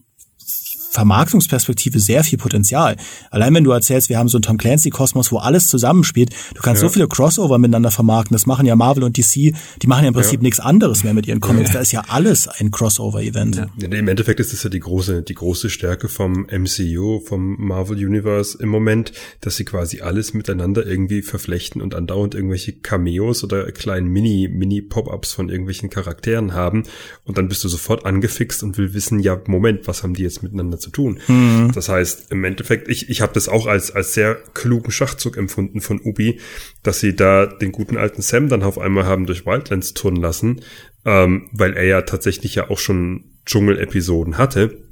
Vermarktungsperspektive 0.91 2.01
sehr 2.01 2.25
viel 2.25 2.39
Potenzial. 2.39 2.97
Allein 3.31 3.55
wenn 3.55 3.65
du 3.65 3.71
erzählst, 3.71 4.09
wir 4.09 4.19
haben 4.19 4.29
so 4.29 4.39
einen 4.39 4.43
Tom 4.43 4.57
Clancy-Kosmos, 4.57 5.33
wo 5.33 5.39
alles 5.39 5.69
zusammenspielt, 5.69 6.31
du 6.55 6.63
kannst 6.63 6.83
ja. 6.83 6.89
so 6.89 6.93
viele 6.93 7.09
Crossover 7.09 7.59
miteinander 7.59 7.91
vermarkten. 7.91 8.35
Das 8.35 8.47
machen 8.47 8.67
ja 8.67 8.77
Marvel 8.77 9.05
und 9.05 9.17
DC, 9.17 9.55
die 9.83 9.87
machen 9.87 10.03
ja 10.03 10.09
im 10.09 10.15
Prinzip 10.15 10.41
ja. 10.41 10.43
nichts 10.43 10.61
anderes 10.61 11.05
mehr 11.05 11.15
mit 11.15 11.27
ihren 11.27 11.41
Comics. 11.41 11.71
Ja. 11.71 11.75
Da 11.75 11.81
ist 11.81 11.93
ja 11.93 12.03
alles 12.09 12.49
ein 12.49 12.71
Crossover-Event. 12.71 13.57
Ja. 13.57 13.67
Im 13.79 14.09
Endeffekt 14.09 14.41
ist 14.41 14.53
das 14.53 14.63
ja 14.63 14.71
die 14.71 14.81
große, 14.81 15.23
die 15.23 15.35
große 15.35 15.71
Stärke 15.71 16.09
vom 16.09 16.47
MCU, 16.51 17.21
vom 17.21 17.57
Marvel 17.59 17.97
Universe 17.97 18.59
im 18.61 18.69
Moment, 18.69 19.13
dass 19.41 19.57
sie 19.57 19.65
quasi 19.65 20.01
alles 20.01 20.35
miteinander 20.35 20.87
irgendwie 20.87 21.23
verflechten 21.23 21.83
und 21.83 21.95
andauernd 21.95 22.35
irgendwelche 22.35 22.73
Cameos 22.73 23.45
oder 23.45 23.71
kleinen 23.73 24.09
Mini, 24.09 24.49
Mini-Pop-Ups 24.51 25.33
von 25.33 25.49
irgendwelchen 25.49 25.91
Charakteren 25.91 26.55
haben. 26.55 26.85
Und 27.25 27.39
dann 27.39 27.49
bist 27.49 27.65
du 27.65 27.69
sofort 27.69 28.07
angefixt 28.07 28.63
und 28.63 28.79
will 28.79 28.95
wissen, 28.95 29.21
ja, 29.21 29.41
Moment, 29.47 29.87
was 29.87 30.03
haben 30.03 30.15
die 30.15 30.23
jetzt 30.23 30.43
miteinander 30.43 30.76
zu 30.79 30.91
tun. 30.91 31.21
Mhm. 31.29 31.73
Das 31.73 31.89
heißt, 31.89 32.31
im 32.31 32.45
Endeffekt, 32.45 32.89
ich, 32.89 33.09
ich 33.09 33.21
habe 33.21 33.33
das 33.33 33.49
auch 33.49 33.67
als, 33.67 33.91
als 33.91 34.15
sehr 34.15 34.37
klugen 34.55 34.91
Schachzug 34.91 35.37
empfunden 35.37 35.81
von 35.81 36.01
Ubi, 36.01 36.41
dass 36.83 37.01
sie 37.01 37.15
da 37.15 37.47
den 37.47 37.73
guten 37.73 37.97
alten 37.97 38.23
Sam 38.23 38.49
dann 38.49 38.63
auf 38.63 38.79
einmal 38.79 39.05
haben 39.05 39.27
durch 39.27 39.47
Wildlands 39.47 39.95
turnen 39.95 40.21
lassen, 40.21 40.63
ähm, 41.05 41.49
weil 41.53 41.75
er 41.75 41.85
ja 41.85 42.03
tatsächlich 42.03 42.55
ja 42.55 42.71
auch 42.71 42.79
schon 42.79 43.25
Dschungel-Episoden 43.47 44.39
hatte. 44.39 44.83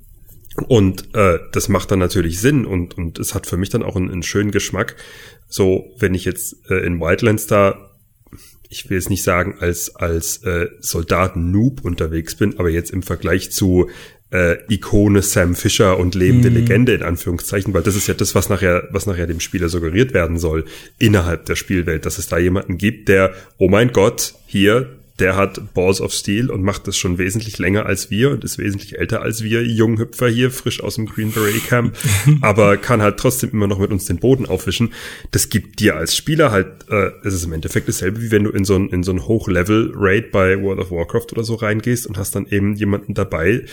Und 0.68 1.14
äh, 1.14 1.38
das 1.52 1.68
macht 1.68 1.90
dann 1.90 1.98
natürlich 1.98 2.40
Sinn 2.40 2.64
und, 2.64 2.96
und 2.96 3.18
es 3.18 3.34
hat 3.34 3.46
für 3.46 3.56
mich 3.56 3.70
dann 3.70 3.82
auch 3.82 3.96
einen, 3.96 4.10
einen 4.10 4.22
schönen 4.22 4.52
Geschmack. 4.52 4.94
So, 5.48 5.92
wenn 5.98 6.14
ich 6.14 6.24
jetzt 6.24 6.70
äh, 6.70 6.86
in 6.86 7.00
Wildlands 7.00 7.46
da 7.46 7.90
ich 8.74 8.90
will 8.90 8.96
jetzt 8.96 9.10
nicht 9.10 9.22
sagen, 9.22 9.56
als, 9.60 9.94
als 9.94 10.42
äh, 10.42 10.68
Soldaten-Noob 10.80 11.84
unterwegs 11.84 12.34
bin, 12.34 12.58
aber 12.58 12.70
jetzt 12.70 12.90
im 12.90 13.02
Vergleich 13.02 13.52
zu 13.52 13.88
äh, 14.30 14.56
Ikone 14.68 15.22
Sam 15.22 15.54
Fisher 15.54 15.98
und 15.98 16.14
lebende 16.14 16.50
mhm. 16.50 16.56
Legende 16.56 16.94
in 16.94 17.02
Anführungszeichen, 17.02 17.72
weil 17.74 17.82
das 17.82 17.96
ist 17.96 18.06
ja 18.06 18.14
das, 18.14 18.34
was 18.34 18.48
nachher, 18.48 18.88
was 18.90 19.06
nachher 19.06 19.26
dem 19.26 19.40
Spieler 19.40 19.68
suggeriert 19.68 20.12
werden 20.14 20.38
soll 20.38 20.64
innerhalb 20.98 21.46
der 21.46 21.56
Spielwelt, 21.56 22.06
dass 22.06 22.18
es 22.18 22.28
da 22.28 22.38
jemanden 22.38 22.78
gibt, 22.78 23.08
der, 23.08 23.32
oh 23.58 23.68
mein 23.68 23.92
Gott, 23.92 24.34
hier, 24.46 24.88
der 25.18 25.36
hat 25.36 25.74
Balls 25.74 26.00
of 26.00 26.12
Steel 26.12 26.50
und 26.50 26.62
macht 26.62 26.88
das 26.88 26.96
schon 26.96 27.18
wesentlich 27.18 27.58
länger 27.58 27.86
als 27.86 28.10
wir 28.10 28.30
und 28.30 28.42
ist 28.42 28.58
wesentlich 28.58 28.98
älter 28.98 29.22
als 29.22 29.44
wir, 29.44 29.62
Junghüpfer 29.64 30.28
hier, 30.28 30.50
frisch 30.50 30.82
aus 30.82 30.96
dem 30.96 31.06
Green 31.06 31.30
Beret 31.30 31.64
Camp, 31.66 31.96
aber 32.40 32.76
kann 32.76 33.00
halt 33.00 33.18
trotzdem 33.18 33.50
immer 33.50 33.68
noch 33.68 33.78
mit 33.78 33.92
uns 33.92 34.06
den 34.06 34.18
Boden 34.18 34.46
aufwischen. 34.46 34.92
Das 35.30 35.50
gibt 35.50 35.78
dir 35.78 35.96
als 35.96 36.16
Spieler 36.16 36.50
halt, 36.50 36.88
äh, 36.90 37.12
es 37.22 37.34
ist 37.34 37.44
im 37.44 37.52
Endeffekt 37.52 37.88
dasselbe, 37.88 38.22
wie 38.22 38.32
wenn 38.32 38.44
du 38.44 38.50
in 38.50 38.64
so 38.64 38.74
ein, 38.74 38.88
in 38.88 39.04
so 39.04 39.12
ein 39.12 39.24
Hochlevel-Raid 39.26 40.32
bei 40.32 40.60
World 40.60 40.80
of 40.80 40.90
Warcraft 40.90 41.26
oder 41.32 41.44
so 41.44 41.54
reingehst 41.54 42.06
und 42.06 42.18
hast 42.18 42.34
dann 42.34 42.46
eben 42.46 42.74
jemanden 42.74 43.14
dabei, 43.14 43.64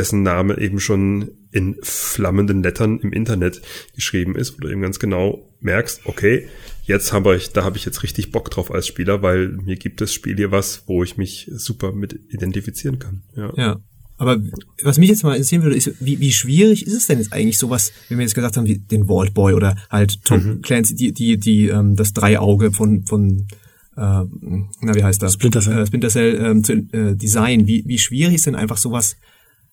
dessen 0.00 0.22
Name 0.22 0.58
eben 0.58 0.80
schon 0.80 1.30
in 1.52 1.76
flammenden 1.82 2.62
Lettern 2.62 3.00
im 3.00 3.12
Internet 3.12 3.60
geschrieben 3.94 4.34
ist, 4.34 4.54
wo 4.54 4.62
du 4.62 4.68
eben 4.70 4.80
ganz 4.80 4.98
genau 4.98 5.46
merkst, 5.60 6.00
okay, 6.06 6.48
jetzt 6.84 7.12
habe 7.12 7.36
ich, 7.36 7.52
da 7.52 7.64
habe 7.64 7.76
ich 7.76 7.84
jetzt 7.84 8.02
richtig 8.02 8.32
Bock 8.32 8.50
drauf 8.50 8.72
als 8.72 8.86
Spieler, 8.86 9.20
weil 9.20 9.48
mir 9.48 9.76
gibt 9.76 10.00
das 10.00 10.14
Spiel 10.14 10.36
hier 10.36 10.50
was, 10.50 10.84
wo 10.86 11.04
ich 11.04 11.18
mich 11.18 11.50
super 11.52 11.92
mit 11.92 12.18
identifizieren 12.30 12.98
kann. 12.98 13.22
Ja. 13.36 13.52
ja. 13.56 13.76
Aber 14.16 14.38
was 14.82 14.96
mich 14.96 15.10
jetzt 15.10 15.22
mal 15.22 15.34
interessieren 15.34 15.64
würde, 15.64 15.76
ist, 15.76 15.92
wie, 16.00 16.18
wie 16.18 16.32
schwierig 16.32 16.86
ist 16.86 16.94
es 16.94 17.06
denn 17.06 17.18
jetzt 17.18 17.34
eigentlich 17.34 17.58
sowas, 17.58 17.92
wenn 18.08 18.16
wir 18.16 18.24
jetzt 18.24 18.34
gesagt 18.34 18.56
haben, 18.56 18.66
wie 18.66 18.78
den 18.78 19.06
Vault 19.06 19.34
Boy 19.34 19.52
oder 19.52 19.76
halt 19.90 20.24
Tom 20.24 20.44
mhm. 20.44 20.62
Clancy, 20.62 20.94
die, 20.94 21.12
die, 21.12 21.36
die, 21.36 21.68
ähm, 21.68 21.94
das 21.94 22.14
Dreiauge 22.14 22.72
von, 22.72 23.04
von 23.04 23.48
äh, 23.96 24.24
na, 24.80 24.94
wie 24.94 25.04
heißt 25.04 25.22
das? 25.22 25.34
Splinter 25.34 25.60
Cell. 25.60 25.78
Äh, 25.78 25.86
Splinter 25.86 26.08
Cell 26.08 26.40
ähm, 26.42 26.64
zu 26.64 26.72
äh, 26.72 27.16
designen. 27.16 27.66
Wie, 27.66 27.84
wie 27.86 27.98
schwierig 27.98 28.36
ist 28.36 28.46
denn 28.46 28.54
einfach 28.54 28.78
sowas 28.78 29.16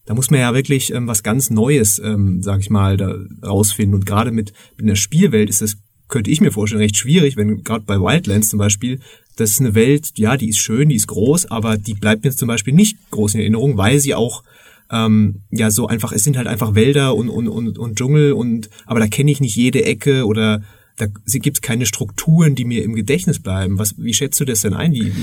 da 0.08 0.16
muss 0.16 0.32
man 0.32 0.40
ja 0.40 0.54
wirklich 0.56 0.92
ähm, 0.94 1.08
was 1.08 1.22
ganz 1.22 1.50
Neues, 1.52 2.00
ähm, 2.00 2.42
sag 2.42 2.62
ich 2.62 2.70
mal, 2.70 2.98
da 2.98 3.16
rausfinden. 3.46 3.94
Und 3.94 4.06
gerade 4.06 4.32
mit, 4.32 4.54
mit 4.78 4.86
einer 4.86 4.96
Spielwelt 4.96 5.50
ist 5.50 5.62
es 5.62 5.78
könnte 6.08 6.32
ich 6.32 6.42
mir 6.42 6.52
vorstellen, 6.52 6.82
recht 6.82 6.98
schwierig, 6.98 7.36
wenn 7.36 7.64
gerade 7.64 7.84
bei 7.86 8.00
Wildlands 8.00 8.50
zum 8.50 8.60
Beispiel, 8.60 9.00
das 9.36 9.52
ist 9.52 9.60
eine 9.60 9.76
Welt, 9.76 10.14
ja, 10.16 10.38
die 10.38 10.50
ist 10.50 10.60
schön, 10.60 10.90
die 10.90 10.96
ist 10.96 11.08
groß, 11.08 11.52
aber 11.52 11.78
die 11.78 11.94
bleibt 11.94 12.24
mir 12.24 12.32
zum 12.32 12.48
Beispiel 12.48 12.74
nicht 12.74 12.98
groß 13.12 13.36
in 13.36 13.42
Erinnerung, 13.42 13.78
weil 13.78 14.00
sie 14.00 14.16
auch 14.16 14.44
ähm, 14.90 15.42
ja 15.52 15.70
so 15.70 15.88
einfach, 15.88 16.14
es 16.14 16.24
sind 16.24 16.38
halt 16.38 16.48
einfach 16.48 16.76
Wälder 16.76 17.14
und, 17.16 17.30
und, 17.30 17.48
und, 17.48 17.78
und 17.78 17.98
Dschungel 17.98 18.32
und 18.34 18.70
aber 18.86 19.00
da 19.00 19.08
kenne 19.08 19.32
ich 19.32 19.42
nicht 19.42 19.56
jede 19.56 19.84
Ecke 19.84 20.26
oder 20.26 20.64
da 20.96 21.08
gibt 21.26 21.58
es 21.58 21.62
keine 21.62 21.86
Strukturen, 21.86 22.56
die 22.56 22.66
mir 22.66 22.84
im 22.84 22.96
Gedächtnis 22.96 23.40
bleiben. 23.40 23.78
Was, 23.78 23.96
wie 23.98 24.14
schätzt 24.14 24.40
du 24.40 24.46
das 24.46 24.62
denn 24.62 24.74
ein? 24.74 24.94
Wie, 24.94 25.14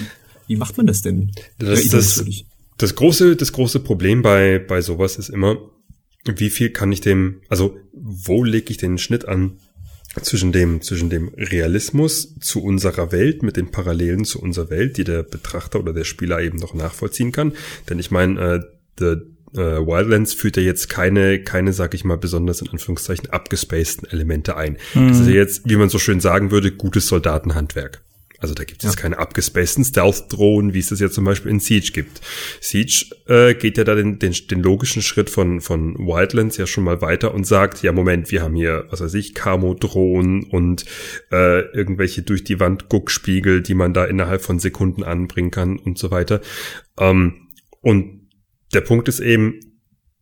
wie 0.46 0.56
macht 0.56 0.76
man 0.76 0.86
das 0.86 1.02
denn? 1.02 1.32
Das, 1.58 1.88
das, 1.88 2.24
das, 2.78 2.94
große, 2.94 3.36
das 3.36 3.52
große 3.52 3.80
Problem 3.80 4.22
bei, 4.22 4.58
bei 4.58 4.80
sowas 4.80 5.16
ist 5.16 5.28
immer, 5.28 5.56
wie 6.24 6.50
viel 6.50 6.70
kann 6.70 6.92
ich 6.92 7.00
dem, 7.00 7.42
also 7.48 7.76
wo 7.92 8.42
lege 8.44 8.70
ich 8.70 8.78
den 8.78 8.98
Schnitt 8.98 9.26
an 9.26 9.58
zwischen 10.22 10.52
dem, 10.52 10.80
zwischen 10.80 11.10
dem 11.10 11.28
Realismus 11.36 12.36
zu 12.40 12.62
unserer 12.62 13.12
Welt 13.12 13.42
mit 13.42 13.56
den 13.56 13.70
Parallelen 13.70 14.24
zu 14.24 14.40
unserer 14.40 14.70
Welt, 14.70 14.96
die 14.96 15.04
der 15.04 15.22
Betrachter 15.22 15.80
oder 15.80 15.92
der 15.92 16.04
Spieler 16.04 16.40
eben 16.40 16.58
noch 16.58 16.74
nachvollziehen 16.74 17.32
kann. 17.32 17.52
Denn 17.88 17.98
ich 17.98 18.10
meine, 18.10 18.40
äh, 18.40 18.60
The 18.98 19.16
äh, 19.58 19.86
Wildlands 19.86 20.34
führt 20.34 20.56
ja 20.56 20.62
jetzt 20.62 20.88
keine, 20.88 21.42
keine, 21.42 21.72
sag 21.72 21.94
ich 21.94 22.04
mal, 22.04 22.16
besonders 22.16 22.60
in 22.60 22.68
Anführungszeichen 22.68 23.30
abgespaceden 23.30 24.08
Elemente 24.10 24.56
ein. 24.56 24.78
Mhm. 24.94 25.08
Das 25.08 25.20
ist 25.20 25.26
ja 25.28 25.34
jetzt, 25.34 25.68
wie 25.68 25.76
man 25.76 25.88
so 25.88 25.98
schön 25.98 26.20
sagen 26.20 26.50
würde, 26.50 26.72
gutes 26.72 27.06
Soldatenhandwerk. 27.08 28.02
Also 28.38 28.52
da 28.52 28.64
gibt 28.64 28.84
es 28.84 28.94
ja. 28.94 29.00
keine 29.00 29.18
abgespaceden 29.18 29.84
Stealth-Drohnen, 29.84 30.74
wie 30.74 30.80
es 30.80 30.88
das 30.88 31.00
ja 31.00 31.08
zum 31.08 31.24
Beispiel 31.24 31.50
in 31.50 31.60
Siege 31.60 31.92
gibt. 31.92 32.20
Siege 32.60 33.06
äh, 33.26 33.54
geht 33.54 33.78
ja 33.78 33.84
da 33.84 33.94
den, 33.94 34.18
den, 34.18 34.32
den 34.50 34.60
logischen 34.60 35.02
Schritt 35.02 35.30
von, 35.30 35.60
von 35.60 35.96
Wildlands 35.96 36.56
ja 36.56 36.66
schon 36.66 36.84
mal 36.84 37.00
weiter 37.00 37.32
und 37.32 37.46
sagt, 37.46 37.82
ja 37.82 37.92
Moment, 37.92 38.30
wir 38.30 38.42
haben 38.42 38.54
hier, 38.54 38.86
was 38.90 39.00
weiß 39.00 39.14
ich, 39.14 39.34
Camo-Drohnen 39.34 40.44
und 40.44 40.84
äh, 41.30 41.60
irgendwelche 41.74 42.22
durch 42.22 42.44
die 42.44 42.60
Wand 42.60 42.88
Guckspiegel, 42.88 43.62
die 43.62 43.74
man 43.74 43.94
da 43.94 44.04
innerhalb 44.04 44.42
von 44.42 44.58
Sekunden 44.58 45.04
anbringen 45.04 45.50
kann 45.50 45.78
und 45.78 45.96
so 45.96 46.10
weiter. 46.10 46.40
Ähm, 46.98 47.48
und 47.80 48.28
der 48.72 48.80
Punkt 48.80 49.08
ist 49.08 49.20
eben, 49.20 49.60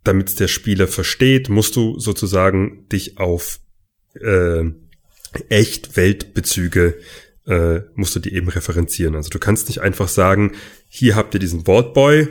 damit 0.05 0.29
es 0.29 0.35
der 0.35 0.49
Spieler 0.49 0.89
versteht, 0.89 1.49
musst 1.49 1.77
du 1.77 1.99
sozusagen 1.99 2.89
dich 2.89 3.19
auf 3.19 3.61
äh, 4.21 4.65
echt 5.49 5.97
Weltbezüge 5.97 6.99
äh, 7.47 7.81
musst 7.95 8.15
du 8.15 8.21
die 8.21 8.35
eben 8.35 8.49
referenzieren. 8.49 9.15
Also 9.15 9.31
du 9.31 9.39
kannst 9.39 9.69
nicht 9.69 9.81
einfach 9.81 10.09
sagen, 10.09 10.53
hier 10.89 11.17
habt 11.17 11.35
ihr 11.35 11.41
diesen 11.41 11.65
Boardboy, 11.65 12.29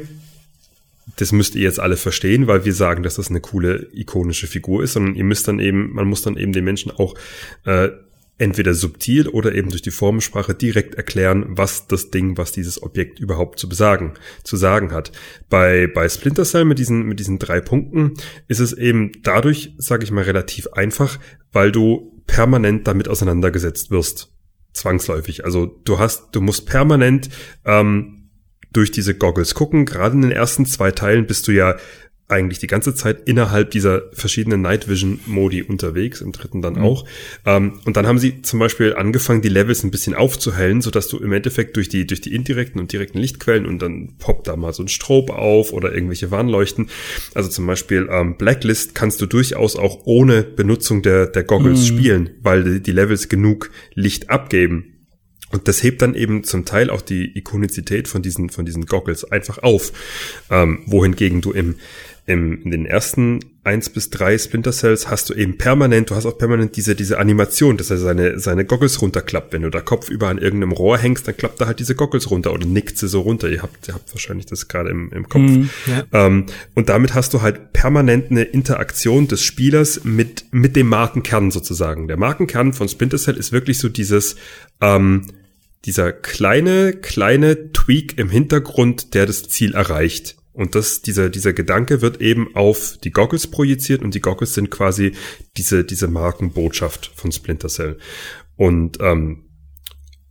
das 1.18 1.32
müsst 1.32 1.56
ihr 1.56 1.64
jetzt 1.64 1.80
alle 1.80 1.98
verstehen, 1.98 2.48
weil 2.48 2.66
wir 2.66 2.74
sagen, 2.74 3.04
dass 3.04 3.16
das 3.16 3.30
eine 3.30 3.42
coole 3.42 3.88
ikonische 3.94 4.48
Figur 4.48 4.84
ist, 4.84 4.94
sondern 4.94 5.16
ihr 5.16 5.24
müsst 5.24 5.48
dann 5.48 5.60
eben, 5.60 5.94
man 5.94 6.08
muss 6.08 6.22
dann 6.22 6.38
eben 6.38 6.54
den 6.54 6.64
Menschen 6.64 6.92
auch 6.92 7.16
äh, 7.66 7.90
entweder 8.38 8.74
subtil 8.74 9.28
oder 9.28 9.54
eben 9.54 9.70
durch 9.70 9.84
die 9.84 9.92
Formensprache 9.92 10.56
direkt 10.56 10.96
erklären, 10.96 11.46
was 11.50 11.88
das 11.88 12.10
Ding, 12.10 12.38
was 12.38 12.52
dieses 12.52 12.82
Objekt 12.82 13.20
überhaupt 13.20 13.60
zu 13.60 13.70
besagen, 13.70 14.14
zu 14.44 14.58
sagen 14.58 14.92
hat. 14.92 15.12
Bei, 15.50 15.88
bei 15.88 16.10
Splinter 16.10 16.44
Cell 16.44 16.66
mit 16.66 16.80
diesen, 16.80 17.04
mit 17.04 17.20
diesen 17.20 17.38
drei 17.38 17.62
Punkten 17.62 18.16
ist 18.48 18.60
es 18.60 18.74
eben 18.74 19.12
dadurch, 19.22 19.74
sage 19.78 20.04
ich 20.04 20.12
mal, 20.12 20.24
relativ 20.24 20.68
einfach, 20.68 21.20
weil 21.52 21.72
du 21.72 22.20
permanent 22.26 22.88
damit 22.88 23.08
auseinandergesetzt 23.08 23.92
wirst 23.92 24.32
zwangsläufig. 24.74 25.46
Also 25.46 25.66
du 25.66 26.00
hast, 26.00 26.30
du 26.34 26.42
musst 26.42 26.66
permanent 26.66 27.30
ähm, 27.66 28.30
durch 28.72 28.92
diese 28.92 29.16
Goggles 29.16 29.56
gucken. 29.56 29.86
Gerade 29.86 30.16
in 30.16 30.22
den 30.22 30.32
ersten 30.32 30.66
zwei 30.66 30.92
Teilen 30.92 31.28
bist 31.28 31.48
du 31.48 31.52
ja 31.52 31.76
eigentlich 32.32 32.60
die 32.60 32.68
ganze 32.68 32.96
Zeit 32.96 33.22
innerhalb 33.26 33.72
dieser 33.72 34.04
verschiedenen 34.14 34.62
Night 34.62 34.88
Vision 34.88 35.20
Modi 35.26 35.64
unterwegs, 35.64 36.22
im 36.22 36.32
dritten 36.32 36.62
dann 36.62 36.76
mhm. 36.76 36.84
auch. 36.84 37.06
Ähm, 37.46 37.80
und 37.86 37.98
dann 37.98 38.08
haben 38.08 38.20
sie 38.20 38.42
zum 38.42 38.60
Beispiel 38.60 38.96
angefangen, 38.96 39.42
die 39.42 39.50
Levels 39.50 39.84
ein 39.84 39.92
bisschen 39.92 40.16
aufzuhellen, 40.16 40.82
so 40.82 40.92
dass 40.92 41.08
du 41.08 41.18
im 41.18 41.34
Endeffekt 41.34 41.76
durch 41.76 41.90
die, 41.90 42.08
durch 42.08 42.22
die 42.22 42.34
indirekten 42.34 42.80
und 42.80 42.92
direkten 42.92 43.20
Lichtquellen 43.20 43.66
und 43.66 43.80
dann 43.82 44.16
poppt 44.18 44.48
da 44.48 44.56
mal 44.56 44.74
so 44.74 44.84
ein 44.84 44.88
Strobe 44.88 45.36
auf 45.36 45.74
oder 45.74 45.94
irgendwelche 45.94 46.32
Warnleuchten. 46.32 46.90
Also 47.36 47.50
zum 47.50 47.68
Beispiel 47.68 48.08
ähm, 48.10 48.38
Blacklist 48.38 48.96
kannst 48.96 49.22
du 49.22 49.26
durchaus 49.26 49.76
auch 49.76 50.02
ohne 50.06 50.44
Benutzung 50.44 51.02
der, 51.02 51.28
der 51.28 51.44
Goggles 51.44 51.82
mhm. 51.82 51.98
spielen, 51.98 52.30
weil 52.42 52.64
die, 52.64 52.80
die 52.82 52.92
Levels 52.92 53.30
genug 53.30 53.72
Licht 53.94 54.30
abgeben. 54.30 54.92
Und 55.52 55.68
das 55.68 55.84
hebt 55.84 56.02
dann 56.02 56.16
eben 56.16 56.44
zum 56.44 56.66
Teil 56.66 56.90
auch 56.90 57.02
die 57.02 57.38
Ikonizität 57.38 58.08
von 58.08 58.22
diesen, 58.22 58.50
von 58.50 58.66
diesen 58.66 58.86
Goggles 58.86 59.30
einfach 59.30 59.60
auf. 59.60 59.92
Ähm, 60.50 60.84
wohingegen 60.86 61.42
du 61.42 61.52
im, 61.52 61.76
im, 62.26 62.62
in 62.64 62.72
den 62.72 62.86
ersten 62.86 63.40
eins 63.64 63.90
bis 63.90 64.10
drei 64.10 64.38
Splinter 64.38 64.72
Cells 64.72 65.10
hast 65.10 65.30
du 65.30 65.34
eben 65.34 65.58
permanent, 65.58 66.10
du 66.10 66.16
hast 66.16 66.26
auch 66.26 66.38
permanent 66.38 66.76
diese, 66.76 66.96
diese 66.96 67.20
Animation, 67.20 67.78
dass 67.78 67.92
er 67.92 67.98
seine, 67.98 68.40
seine 68.40 68.66
Goggles 68.66 69.02
runterklappt. 69.02 69.54
Wenn 69.54 69.62
du 69.62 69.70
da 69.70 69.82
Kopf 69.82 70.10
über 70.10 70.30
an 70.30 70.38
irgendeinem 70.38 70.72
Rohr 70.72 70.98
hängst, 70.98 71.28
dann 71.28 71.38
klappt 71.38 71.60
er 71.62 71.68
halt 71.68 71.80
diese 71.80 71.96
Goggles 71.96 72.32
runter 72.32 72.54
oder 72.54 72.66
nickt 72.66 72.98
sie 72.98 73.08
so 73.08 73.22
runter. 73.22 73.50
Ihr 73.50 73.62
habt, 73.62 73.88
ihr 73.88 73.94
habt 73.94 74.14
wahrscheinlich 74.14 74.48
das 74.48 74.68
gerade 74.68 74.90
im, 74.90 75.12
im 75.12 75.30
Kopf. 75.30 75.42
Mm, 75.42 75.70
ja. 75.88 76.04
ähm, 76.12 76.46
und 76.74 76.90
damit 76.90 77.14
hast 77.14 77.34
du 77.34 77.42
halt 77.42 77.74
permanent 77.74 78.32
eine 78.32 78.44
Interaktion 78.44 79.28
des 79.28 79.44
Spielers 79.44 80.04
mit, 80.04 80.46
mit 80.52 80.76
dem 80.76 80.88
Markenkern 80.88 81.52
sozusagen. 81.52 82.08
Der 82.08 82.18
Markenkern 82.18 82.74
von 82.74 82.88
Splinter 82.88 83.18
Cell 83.18 83.38
ist 83.38 83.52
wirklich 83.52 83.78
so 83.78 83.90
dieses, 83.90 84.38
ähm, 84.80 85.28
dieser 85.86 86.12
kleine, 86.12 86.94
kleine 86.94 87.72
Tweak 87.74 88.18
im 88.18 88.30
Hintergrund, 88.30 89.14
der 89.14 89.26
das 89.26 89.44
Ziel 89.44 89.74
erreicht. 89.74 90.36
Und 90.62 90.76
das, 90.76 91.02
dieser, 91.02 91.32
dieser 91.32 91.54
Gedanke 91.54 92.04
wird 92.04 92.22
eben 92.22 92.56
auf 92.56 92.96
die 93.04 93.10
Goggles 93.10 93.48
projiziert 93.48 94.04
und 94.04 94.14
die 94.14 94.20
Goggles 94.20 94.54
sind 94.54 94.70
quasi 94.70 95.14
diese, 95.58 95.84
diese 95.84 96.08
Markenbotschaft 96.08 97.12
von 97.16 97.32
Splinter 97.32 97.68
Cell. 97.68 97.98
Und 98.58 99.00
ähm, 99.02 99.50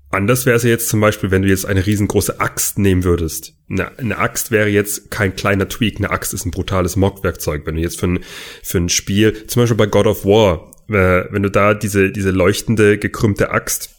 anders 0.08 0.46
wäre 0.46 0.56
es 0.56 0.62
ja 0.62 0.70
jetzt 0.70 0.88
zum 0.88 1.00
Beispiel, 1.00 1.32
wenn 1.32 1.42
du 1.42 1.48
jetzt 1.48 1.66
eine 1.66 1.84
riesengroße 1.84 2.38
Axt 2.38 2.78
nehmen 2.78 3.02
würdest. 3.02 3.54
Eine, 3.68 3.98
eine 3.98 4.18
Axt 4.18 4.52
wäre 4.52 4.68
jetzt 4.68 5.10
kein 5.10 5.34
kleiner 5.34 5.68
Tweak. 5.68 5.96
Eine 5.96 6.10
Axt 6.10 6.32
ist 6.32 6.46
ein 6.46 6.52
brutales 6.52 6.94
Mockwerkzeug. 6.94 7.66
Wenn 7.66 7.74
du 7.74 7.80
jetzt 7.80 7.98
für 7.98 8.06
ein, 8.06 8.20
für 8.62 8.78
ein 8.78 8.88
Spiel, 8.88 9.48
zum 9.48 9.64
Beispiel 9.64 9.78
bei 9.78 9.86
God 9.86 10.06
of 10.06 10.24
War, 10.24 10.70
äh, 10.90 11.24
wenn 11.32 11.42
du 11.42 11.50
da 11.50 11.74
diese, 11.74 12.12
diese 12.12 12.30
leuchtende, 12.30 12.98
gekrümmte 12.98 13.50
Axt 13.50 13.96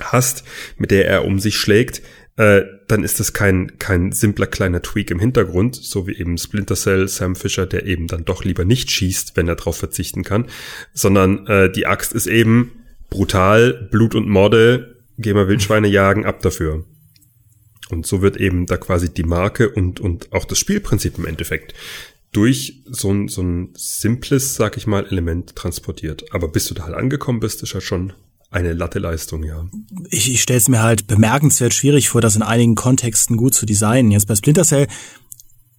hast, 0.00 0.44
mit 0.78 0.90
der 0.90 1.06
er 1.06 1.26
um 1.26 1.38
sich 1.40 1.58
schlägt, 1.58 2.00
äh, 2.38 2.64
dann 2.86 3.02
ist 3.02 3.18
das 3.18 3.32
kein, 3.32 3.78
kein 3.78 4.12
simpler 4.12 4.46
kleiner 4.46 4.80
Tweak 4.80 5.10
im 5.10 5.18
Hintergrund, 5.18 5.74
so 5.74 6.06
wie 6.06 6.16
eben 6.16 6.38
Splinter 6.38 6.76
Cell, 6.76 7.08
Sam 7.08 7.34
Fisher, 7.34 7.66
der 7.66 7.84
eben 7.84 8.06
dann 8.06 8.24
doch 8.24 8.44
lieber 8.44 8.64
nicht 8.64 8.92
schießt, 8.92 9.36
wenn 9.36 9.48
er 9.48 9.56
darauf 9.56 9.76
verzichten 9.76 10.22
kann, 10.22 10.46
sondern 10.94 11.48
äh, 11.48 11.70
die 11.70 11.86
Axt 11.86 12.12
ist 12.12 12.28
eben 12.28 12.70
brutal, 13.10 13.88
Blut 13.90 14.14
und 14.14 14.28
Morde, 14.28 15.02
geh 15.18 15.34
mal 15.34 15.48
Wildschweine 15.48 15.88
jagen, 15.88 16.24
ab 16.24 16.40
dafür. 16.40 16.84
Und 17.90 18.06
so 18.06 18.22
wird 18.22 18.36
eben 18.36 18.66
da 18.66 18.76
quasi 18.76 19.12
die 19.12 19.24
Marke 19.24 19.70
und, 19.70 19.98
und 19.98 20.32
auch 20.32 20.44
das 20.44 20.60
Spielprinzip 20.60 21.18
im 21.18 21.26
Endeffekt 21.26 21.74
durch 22.30 22.84
so 22.86 23.12
ein, 23.12 23.26
so 23.26 23.42
ein 23.42 23.70
simples, 23.74 24.54
sag 24.54 24.76
ich 24.76 24.86
mal, 24.86 25.06
Element 25.06 25.56
transportiert. 25.56 26.32
Aber 26.32 26.46
bis 26.46 26.66
du 26.66 26.74
da 26.74 26.84
halt 26.84 26.94
angekommen 26.94 27.40
bist, 27.40 27.64
ist 27.64 27.72
ja 27.72 27.80
schon 27.80 28.12
eine 28.50 28.72
Latte-Leistung, 28.72 29.44
ja. 29.44 29.66
Ich, 30.10 30.32
ich 30.32 30.40
stelle 30.40 30.58
es 30.58 30.68
mir 30.68 30.82
halt 30.82 31.06
bemerkenswert 31.06 31.74
schwierig 31.74 32.08
vor, 32.08 32.20
das 32.20 32.36
in 32.36 32.42
einigen 32.42 32.74
Kontexten 32.74 33.36
gut 33.36 33.54
zu 33.54 33.66
designen. 33.66 34.10
Jetzt 34.10 34.26
bei 34.26 34.34
Splinter 34.34 34.64
Cell, 34.64 34.86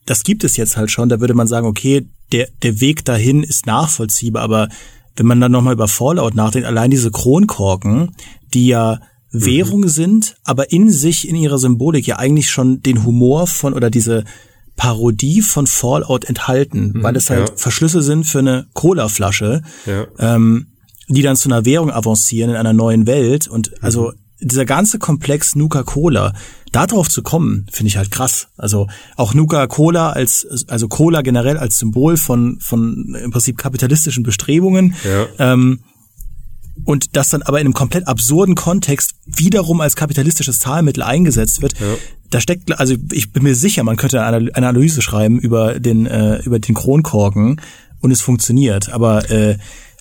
das 0.05 0.23
gibt 0.23 0.43
es 0.43 0.55
jetzt 0.57 0.77
halt 0.77 0.91
schon, 0.91 1.09
da 1.09 1.19
würde 1.19 1.33
man 1.33 1.47
sagen, 1.47 1.67
okay, 1.67 2.07
der, 2.31 2.47
der 2.61 2.79
Weg 2.79 3.05
dahin 3.05 3.43
ist 3.43 3.65
nachvollziehbar, 3.65 4.43
aber 4.43 4.69
wenn 5.15 5.25
man 5.25 5.41
dann 5.41 5.51
nochmal 5.51 5.73
über 5.73 5.87
Fallout 5.87 6.35
nachdenkt, 6.35 6.67
allein 6.67 6.91
diese 6.91 7.11
Kronkorken, 7.11 8.15
die 8.53 8.67
ja 8.67 9.01
mhm. 9.31 9.45
Währung 9.45 9.87
sind, 9.87 10.35
aber 10.43 10.71
in 10.71 10.91
sich, 10.91 11.27
in 11.27 11.35
ihrer 11.35 11.57
Symbolik 11.57 12.07
ja 12.07 12.17
eigentlich 12.17 12.49
schon 12.51 12.81
den 12.81 13.03
Humor 13.03 13.47
von 13.47 13.73
oder 13.73 13.89
diese 13.89 14.25
Parodie 14.75 15.41
von 15.41 15.67
Fallout 15.67 16.25
enthalten, 16.25 16.93
mhm, 16.93 17.03
weil 17.03 17.15
es 17.15 17.29
halt 17.29 17.49
ja. 17.49 17.55
Verschlüsse 17.57 18.01
sind 18.01 18.25
für 18.25 18.39
eine 18.39 18.67
Cola-Flasche. 18.73 19.63
Ja. 19.85 20.07
Ähm, 20.19 20.67
die 21.09 21.21
dann 21.21 21.35
zu 21.35 21.49
einer 21.49 21.65
Währung 21.65 21.91
avancieren 21.91 22.51
in 22.51 22.55
einer 22.55 22.73
neuen 22.73 23.07
Welt. 23.07 23.47
Und 23.47 23.83
also 23.83 24.13
dieser 24.39 24.65
ganze 24.65 24.99
Komplex 24.99 25.55
Nuka-Cola, 25.55 26.33
darauf 26.71 27.09
zu 27.09 27.23
kommen, 27.23 27.65
finde 27.71 27.89
ich 27.89 27.97
halt 27.97 28.11
krass. 28.11 28.47
Also 28.57 28.87
auch 29.17 29.33
Nuka-Cola 29.33 30.11
als, 30.11 30.65
also 30.67 30.87
Cola 30.87 31.21
generell 31.21 31.57
als 31.57 31.79
Symbol 31.79 32.15
von, 32.15 32.59
von 32.61 33.17
im 33.21 33.31
Prinzip 33.31 33.57
kapitalistischen 33.57 34.23
Bestrebungen. 34.23 34.95
Ja. 35.03 35.53
Ähm, 35.53 35.79
und 36.85 37.17
das 37.17 37.29
dann 37.29 37.41
aber 37.41 37.59
in 37.59 37.67
einem 37.67 37.73
komplett 37.73 38.07
absurden 38.07 38.55
Kontext 38.55 39.11
wiederum 39.25 39.81
als 39.81 39.95
kapitalistisches 39.97 40.59
Zahlmittel 40.59 41.03
eingesetzt 41.03 41.61
wird. 41.61 41.77
Ja. 41.79 41.97
Da 42.29 42.39
steckt, 42.39 42.79
also 42.79 42.95
ich 43.11 43.33
bin 43.33 43.43
mir 43.43 43.55
sicher, 43.55 43.83
man 43.83 43.97
könnte 43.97 44.23
eine 44.23 44.55
Analyse 44.55 45.01
schreiben 45.01 45.39
über 45.39 45.79
den, 45.79 46.05
äh, 46.05 46.39
über 46.43 46.59
den 46.59 46.75
Kronkorken 46.75 47.59
und 47.99 48.11
es 48.11 48.21
funktioniert. 48.21 48.89
Aber 48.89 49.29
äh, 49.29 49.57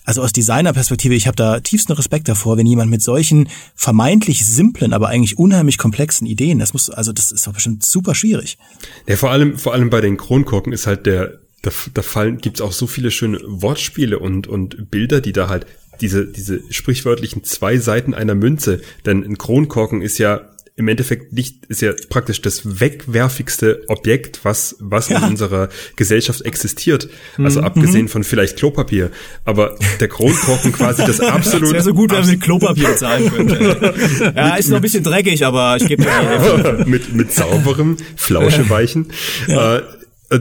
also 0.09 0.23
aus 0.23 0.33
Designerperspektive, 0.33 1.13
ich 1.13 1.27
habe 1.27 1.35
da 1.35 1.59
tiefsten 1.59 1.91
Respekt 1.91 2.27
davor, 2.27 2.57
wenn 2.57 2.65
jemand 2.65 2.89
mit 2.89 3.03
solchen 3.03 3.47
vermeintlich 3.75 4.43
simplen, 4.43 4.91
aber 4.91 5.07
eigentlich 5.09 5.37
unheimlich 5.37 5.77
komplexen 5.77 6.25
Ideen, 6.25 6.57
das 6.57 6.73
muss, 6.73 6.89
also 6.89 7.13
das 7.13 7.31
ist 7.31 7.45
doch 7.45 7.53
bestimmt 7.53 7.85
super 7.85 8.15
schwierig. 8.15 8.57
Ja, 9.05 9.17
vor 9.17 9.29
allem, 9.29 9.59
vor 9.59 9.73
allem 9.73 9.91
bei 9.91 10.01
den 10.01 10.17
Kronkorken 10.17 10.73
ist 10.73 10.87
halt 10.87 11.05
der, 11.05 11.37
da, 11.61 11.69
da 11.93 12.01
fallen, 12.01 12.39
gibt's 12.39 12.59
auch 12.59 12.71
so 12.71 12.87
viele 12.87 13.11
schöne 13.11 13.39
Wortspiele 13.45 14.17
und, 14.17 14.47
und 14.47 14.89
Bilder, 14.89 15.21
die 15.21 15.31
da 15.31 15.47
halt 15.47 15.67
diese, 16.01 16.25
diese 16.25 16.59
sprichwörtlichen 16.71 17.43
zwei 17.43 17.77
Seiten 17.77 18.15
einer 18.15 18.33
Münze. 18.33 18.81
Denn 19.05 19.23
ein 19.23 19.37
Kronkorken 19.37 20.01
ist 20.01 20.17
ja 20.17 20.41
im 20.79 20.87
Endeffekt 20.87 21.33
nicht, 21.33 21.65
ist 21.65 21.81
ja 21.81 21.91
praktisch 22.09 22.41
das 22.41 22.79
wegwerfigste 22.79 23.83
Objekt, 23.89 24.39
was, 24.43 24.77
was 24.79 25.09
ja. 25.09 25.17
in 25.17 25.25
unserer 25.25 25.67
Gesellschaft 25.97 26.41
existiert. 26.41 27.09
Also 27.37 27.59
mhm. 27.59 27.67
abgesehen 27.67 28.07
von 28.07 28.23
vielleicht 28.23 28.57
Klopapier. 28.57 29.11
Aber 29.43 29.75
der 29.99 30.07
Kronkorken 30.07 30.71
quasi 30.71 31.05
das 31.05 31.19
absolute. 31.19 31.65
Es 31.65 31.73
wäre 31.73 31.83
so 31.83 31.93
gut, 31.93 32.11
wenn 32.11 32.21
man 32.21 32.29
mit 32.31 32.41
Klopapier 32.41 32.95
zahlen 32.95 33.29
könnte. 33.29 33.93
ja, 34.33 34.55
ist 34.55 34.69
noch 34.69 34.77
ein 34.77 34.81
bisschen 34.81 35.03
dreckig, 35.03 35.45
aber 35.45 35.75
ich 35.75 35.85
gebe 35.85 36.03
dir 36.03 36.83
mit, 36.87 37.13
mit 37.13 37.33
sauberem, 37.33 37.97
flauscheweichen. 38.15 39.11
Ja. 39.47 39.79
Äh, 39.79 39.81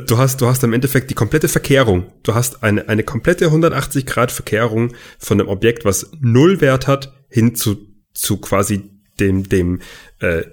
du 0.07 0.19
hast, 0.19 0.41
du 0.41 0.47
hast 0.47 0.63
im 0.63 0.73
Endeffekt 0.73 1.11
die 1.11 1.15
komplette 1.15 1.49
Verkehrung. 1.49 2.07
Du 2.23 2.35
hast 2.35 2.63
eine, 2.63 2.89
eine 2.89 3.03
komplette 3.03 3.47
180 3.47 4.07
Grad 4.07 4.31
Verkehrung 4.31 4.93
von 5.19 5.41
einem 5.41 5.49
Objekt, 5.49 5.85
was 5.85 6.13
null 6.21 6.61
Wert 6.61 6.87
hat, 6.87 7.13
hin 7.29 7.57
zu, 7.57 7.77
zu 8.15 8.37
quasi 8.37 8.98
dem, 9.21 9.49
dem, 9.49 9.81
äh, 10.21 10.45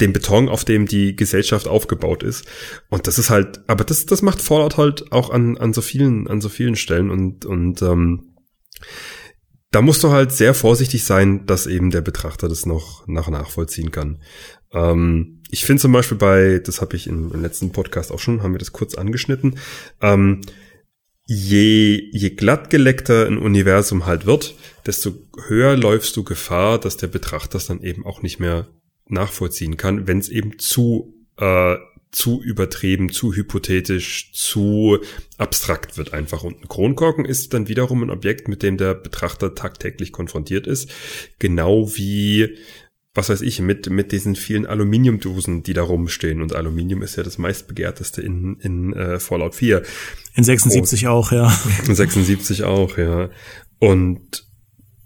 dem 0.00 0.12
Beton, 0.12 0.48
auf 0.48 0.64
dem 0.64 0.86
die 0.86 1.14
Gesellschaft 1.14 1.68
aufgebaut 1.68 2.22
ist. 2.22 2.46
Und 2.88 3.06
das 3.06 3.18
ist 3.18 3.30
halt, 3.30 3.60
aber 3.68 3.84
das, 3.84 4.06
das 4.06 4.22
macht 4.22 4.42
Fallout 4.42 4.76
halt 4.76 5.12
auch 5.12 5.30
an, 5.30 5.56
an 5.58 5.72
so 5.72 5.80
vielen, 5.80 6.28
an 6.28 6.40
so 6.40 6.48
vielen 6.48 6.76
Stellen 6.76 7.10
und, 7.10 7.44
und 7.44 7.82
ähm, 7.82 8.34
da 9.70 9.80
musst 9.80 10.04
du 10.04 10.10
halt 10.10 10.32
sehr 10.32 10.54
vorsichtig 10.54 11.04
sein, 11.04 11.46
dass 11.46 11.66
eben 11.66 11.90
der 11.90 12.02
Betrachter 12.02 12.48
das 12.48 12.66
noch 12.66 13.06
nach 13.08 13.28
nachvollziehen 13.28 13.90
kann. 13.90 14.18
Ähm, 14.72 15.40
ich 15.50 15.64
finde 15.64 15.80
zum 15.80 15.92
Beispiel 15.92 16.18
bei, 16.18 16.60
das 16.64 16.80
habe 16.80 16.94
ich 16.94 17.06
im, 17.06 17.32
im, 17.32 17.42
letzten 17.42 17.72
Podcast 17.72 18.12
auch 18.12 18.18
schon, 18.18 18.42
haben 18.42 18.52
wir 18.52 18.58
das 18.58 18.72
kurz 18.72 18.94
angeschnitten, 18.94 19.58
ähm, 20.00 20.42
je, 21.32 22.10
je 22.12 22.30
glattgeleckter 22.30 23.26
ein 23.26 23.38
Universum 23.38 24.06
halt 24.06 24.26
wird, 24.26 24.54
desto 24.86 25.12
höher 25.46 25.76
läufst 25.76 26.16
du 26.16 26.24
Gefahr, 26.24 26.78
dass 26.78 26.96
der 26.96 27.06
Betrachter 27.06 27.56
es 27.56 27.66
dann 27.66 27.82
eben 27.82 28.04
auch 28.04 28.22
nicht 28.22 28.38
mehr 28.38 28.68
nachvollziehen 29.08 29.76
kann, 29.76 30.06
wenn 30.06 30.18
es 30.18 30.28
eben 30.28 30.58
zu 30.58 31.14
äh, 31.38 31.76
zu 32.10 32.42
übertrieben, 32.42 33.08
zu 33.08 33.32
hypothetisch, 33.32 34.32
zu 34.34 34.98
abstrakt 35.38 35.96
wird 35.96 36.12
einfach. 36.12 36.44
Und 36.44 36.60
ein 36.60 36.68
Kronkorken 36.68 37.24
ist 37.24 37.54
dann 37.54 37.68
wiederum 37.68 38.02
ein 38.02 38.10
Objekt, 38.10 38.48
mit 38.48 38.62
dem 38.62 38.76
der 38.76 38.92
Betrachter 38.92 39.54
tagtäglich 39.54 40.12
konfrontiert 40.12 40.66
ist. 40.66 40.90
Genau 41.38 41.96
wie, 41.96 42.58
was 43.14 43.28
weiß 43.28 43.42
ich, 43.42 43.60
mit, 43.60 43.90
mit 43.90 44.10
diesen 44.12 44.36
vielen 44.36 44.64
Aluminiumdosen, 44.64 45.62
die 45.62 45.74
da 45.74 45.82
rumstehen. 45.82 46.40
Und 46.40 46.54
Aluminium 46.54 47.02
ist 47.02 47.16
ja 47.16 47.22
das 47.22 47.36
meistbegehrteste 47.36 48.22
in, 48.22 48.56
in 48.60 48.94
äh, 48.94 49.20
Fallout 49.20 49.54
4. 49.54 49.82
In 50.34 50.44
76 50.44 51.04
Und, 51.04 51.12
auch, 51.12 51.32
ja. 51.32 51.52
In 51.86 51.94
76 51.94 52.64
auch, 52.64 52.96
ja. 52.96 53.28
Und 53.78 54.46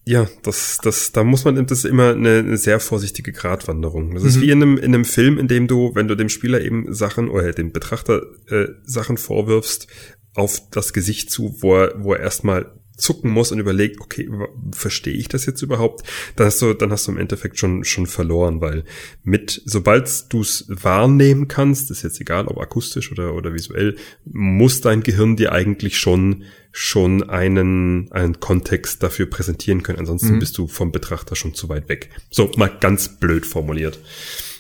ja, 0.05 0.29
das, 0.45 0.79
das, 0.81 1.11
da 1.11 1.25
muss 1.25 1.45
man, 1.45 1.66
das 1.66 1.79
ist 1.79 1.85
immer 1.85 2.11
eine, 2.11 2.38
eine 2.38 2.59
sehr 2.59 2.79
vorsichtige 2.79 3.33
Gratwanderung. 3.33 4.14
Das 4.14 4.23
mhm. 4.23 4.29
ist 4.29 4.40
wie 4.40 4.51
in 4.51 4.62
einem, 4.62 4.79
in 4.79 4.95
einem 4.95 5.05
Film, 5.05 5.37
in 5.37 5.49
dem 5.49 5.66
du, 5.66 5.97
wenn 5.97 6.07
du 6.07 6.14
dem 6.14 6.29
Spieler 6.29 6.61
eben 6.61 6.95
Sachen 6.95 7.29
oder 7.29 7.53
dem 7.53 7.73
Betrachter 7.73 8.23
äh, 8.49 8.69
Sachen 8.85 9.16
vorwirfst, 9.16 9.88
auf 10.35 10.61
das 10.71 10.92
Gesicht 10.92 11.31
zu, 11.31 11.57
wo 11.61 11.75
er, 11.75 11.95
wo 12.05 12.12
er 12.12 12.21
erstmal 12.21 12.73
zucken 12.96 13.30
muss 13.30 13.52
und 13.52 13.59
überlegt, 13.59 14.00
okay, 14.00 14.28
verstehe 14.72 15.14
ich 15.14 15.28
das 15.28 15.46
jetzt 15.46 15.62
überhaupt? 15.62 16.06
Dann 16.35 16.46
hast 16.46 16.61
du, 16.62 16.72
dann 16.72 16.90
hast 16.90 17.06
du 17.06 17.12
im 17.12 17.18
Endeffekt 17.18 17.59
schon, 17.59 17.85
schon 17.85 18.06
verloren, 18.06 18.61
weil 18.61 18.85
mit, 19.22 19.62
sobald 19.64 20.32
du 20.32 20.40
es 20.40 20.64
wahrnehmen 20.68 21.48
kannst, 21.48 21.90
ist 21.90 22.02
jetzt 22.02 22.20
egal, 22.20 22.46
ob 22.46 22.59
akustisch 22.59 23.12
oder, 23.12 23.35
oder 23.35 23.54
visuell, 23.54 23.96
muss 24.24 24.80
dein 24.80 25.02
Gehirn 25.02 25.37
dir 25.37 25.52
eigentlich 25.52 25.98
schon, 25.98 26.44
schon 26.72 27.22
einen, 27.28 28.11
einen 28.12 28.40
Kontext 28.40 29.02
dafür 29.02 29.26
präsentieren 29.26 29.82
können. 29.82 29.98
Ansonsten 29.98 30.35
mhm. 30.35 30.38
bist 30.38 30.56
du 30.59 30.66
vom 30.66 30.92
Betrachter 30.92 31.37
schon 31.37 31.54
zu 31.54 31.68
weit 31.68 31.88
weg. 31.88 32.11
So, 32.30 32.50
mal 32.56 32.68
ganz 32.80 33.18
blöd 33.18 33.46
formuliert. 33.46 33.98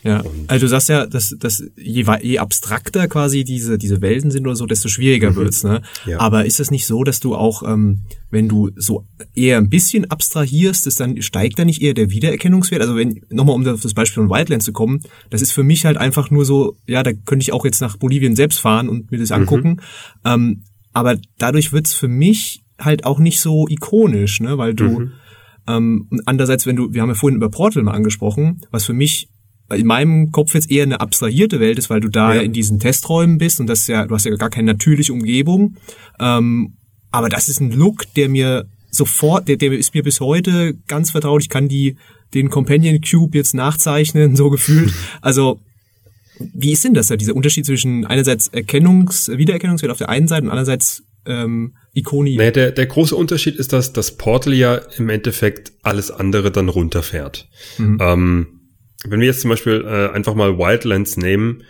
Ja, 0.06 0.22
also 0.46 0.66
du 0.66 0.68
sagst 0.68 0.88
ja, 0.88 1.04
dass, 1.04 1.34
dass 1.38 1.64
je, 1.76 2.04
je 2.22 2.38
abstrakter 2.38 3.08
quasi 3.08 3.42
diese, 3.42 3.76
diese 3.76 4.00
Welten 4.00 4.30
sind 4.30 4.46
oder 4.46 4.54
so, 4.54 4.66
desto 4.66 4.88
schwieriger 4.88 5.32
mhm. 5.32 5.36
wird's. 5.36 5.64
Ne? 5.64 5.82
Ja. 6.04 6.20
Aber 6.20 6.44
ist 6.44 6.60
es 6.60 6.70
nicht 6.70 6.86
so, 6.86 7.02
dass 7.02 7.18
du 7.18 7.34
auch, 7.34 7.62
ähm, 7.64 8.02
wenn 8.30 8.48
du 8.48 8.70
so 8.76 9.04
eher 9.34 9.58
ein 9.58 9.68
bisschen 9.68 10.08
abstrahierst, 10.08 10.86
ist 10.86 11.00
dann 11.00 11.20
steigt 11.22 11.58
da 11.58 11.64
nicht 11.64 11.82
eher 11.82 11.94
der 11.94 12.10
Wiedererkennungswert? 12.10 12.82
Also 12.82 12.94
wenn, 12.94 13.22
nochmal 13.30 13.56
um 13.56 13.66
auf 13.66 13.80
das 13.80 13.94
Beispiel 13.94 14.22
von 14.22 14.30
Wildlands 14.30 14.64
zu 14.64 14.72
kommen, 14.72 15.00
das 15.30 15.42
ist 15.42 15.50
für 15.50 15.64
mich 15.64 15.84
halt 15.84 15.96
einfach 15.96 16.30
nur 16.30 16.44
so, 16.44 16.76
ja, 16.86 17.02
da 17.02 17.12
könnte 17.12 17.42
ich 17.42 17.52
auch 17.52 17.64
jetzt 17.64 17.80
nach 17.80 17.96
Bolivien 17.96 18.36
selbst 18.36 18.60
fahren 18.60 18.88
und 18.88 19.10
mir 19.10 19.18
das 19.18 19.30
mhm. 19.30 19.36
angucken. 19.36 19.68
Mhm. 19.68 19.80
Ähm, 20.24 20.62
aber 20.92 21.16
dadurch 21.38 21.72
wird's 21.72 21.94
für 21.94 22.08
mich 22.08 22.62
halt 22.78 23.04
auch 23.04 23.18
nicht 23.18 23.40
so 23.40 23.66
ikonisch, 23.68 24.40
ne? 24.40 24.56
Weil 24.56 24.74
du 24.74 25.00
mhm. 25.00 25.12
ähm, 25.66 26.08
andererseits, 26.26 26.66
wenn 26.66 26.76
du, 26.76 26.92
wir 26.92 27.02
haben 27.02 27.08
ja 27.08 27.14
vorhin 27.14 27.36
über 27.36 27.50
Portal 27.50 27.82
mal 27.82 27.92
angesprochen, 27.92 28.60
was 28.70 28.84
für 28.84 28.92
mich 28.92 29.28
in 29.74 29.86
meinem 29.86 30.30
Kopf 30.30 30.54
jetzt 30.54 30.70
eher 30.70 30.84
eine 30.84 31.00
abstrahierte 31.00 31.60
Welt 31.60 31.78
ist, 31.78 31.90
weil 31.90 32.00
du 32.00 32.08
da 32.08 32.34
ja. 32.34 32.40
in 32.40 32.52
diesen 32.52 32.78
Testräumen 32.78 33.38
bist 33.38 33.60
und 33.60 33.66
das 33.66 33.80
ist 33.80 33.88
ja, 33.88 34.06
du 34.06 34.14
hast 34.14 34.24
ja 34.24 34.34
gar 34.36 34.50
keine 34.50 34.72
natürliche 34.72 35.12
Umgebung. 35.12 35.76
Ähm, 36.20 36.74
aber 37.10 37.28
das 37.28 37.48
ist 37.48 37.60
ein 37.60 37.72
Look, 37.72 38.04
der 38.14 38.28
mir 38.28 38.66
sofort, 38.90 39.48
der, 39.48 39.56
der 39.56 39.72
ist 39.72 39.94
mir 39.94 40.02
bis 40.02 40.20
heute 40.20 40.74
ganz 40.86 41.10
vertraut. 41.10 41.42
Ich 41.42 41.48
kann 41.48 41.68
die, 41.68 41.96
den 42.34 42.50
Companion 42.50 43.00
Cube 43.00 43.36
jetzt 43.36 43.54
nachzeichnen, 43.54 44.36
so 44.36 44.50
gefühlt. 44.50 44.92
Also, 45.20 45.60
wie 46.38 46.72
ist 46.72 46.84
denn 46.84 46.94
das 46.94 47.06
da, 47.06 47.16
dieser 47.16 47.34
Unterschied 47.34 47.64
zwischen 47.64 48.04
einerseits 48.04 48.52
Erkennungs-, 48.52 49.36
Wiedererkennungswert 49.36 49.90
auf 49.90 49.98
der 49.98 50.10
einen 50.10 50.28
Seite 50.28 50.44
und 50.44 50.50
andererseits 50.50 51.02
ähm, 51.24 51.74
Ikoni? 51.94 52.36
Nee, 52.36 52.50
der, 52.50 52.72
der 52.72 52.86
große 52.86 53.16
Unterschied 53.16 53.56
ist, 53.56 53.72
dass 53.72 53.92
das 53.92 54.16
Portal 54.16 54.52
ja 54.52 54.76
im 54.96 55.08
Endeffekt 55.08 55.72
alles 55.82 56.10
andere 56.10 56.50
dann 56.50 56.68
runterfährt. 56.68 57.48
Mhm. 57.78 57.98
Ähm, 58.00 58.46
wenn 59.04 59.20
wir 59.20 59.26
jetzt 59.26 59.40
zum 59.40 59.50
Beispiel 59.50 59.84
äh, 59.86 60.14
einfach 60.14 60.34
mal 60.34 60.58
Wildlands 60.58 61.16
nehmen, 61.16 61.62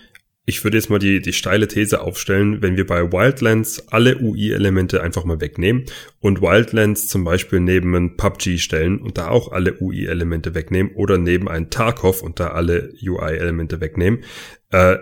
ich 0.49 0.63
würde 0.63 0.79
jetzt 0.79 0.91
mal 0.91 1.01
die, 1.01 1.21
die 1.21 1.33
steile 1.33 1.67
These 1.67 2.01
aufstellen, 2.01 2.63
wenn 2.63 2.77
wir 2.77 2.87
bei 2.87 3.13
Wildlands 3.13 3.89
alle 3.89 4.21
UI-Elemente 4.21 5.03
einfach 5.03 5.25
mal 5.25 5.41
wegnehmen 5.41 5.87
und 6.21 6.41
Wildlands 6.41 7.09
zum 7.09 7.25
Beispiel 7.25 7.59
neben 7.59 7.95
ein 7.97 8.17
PUBG 8.17 8.59
stellen 8.59 9.01
und 9.01 9.19
da 9.19 9.29
auch 9.29 9.51
alle 9.51 9.81
UI-Elemente 9.81 10.55
wegnehmen 10.55 10.93
oder 10.95 11.19
neben 11.19 11.49
ein 11.49 11.69
Tarkov 11.69 12.23
und 12.23 12.39
da 12.39 12.49
alle 12.49 12.93
UI-Elemente 13.03 13.81
wegnehmen, 13.81 14.23
äh, 14.71 14.99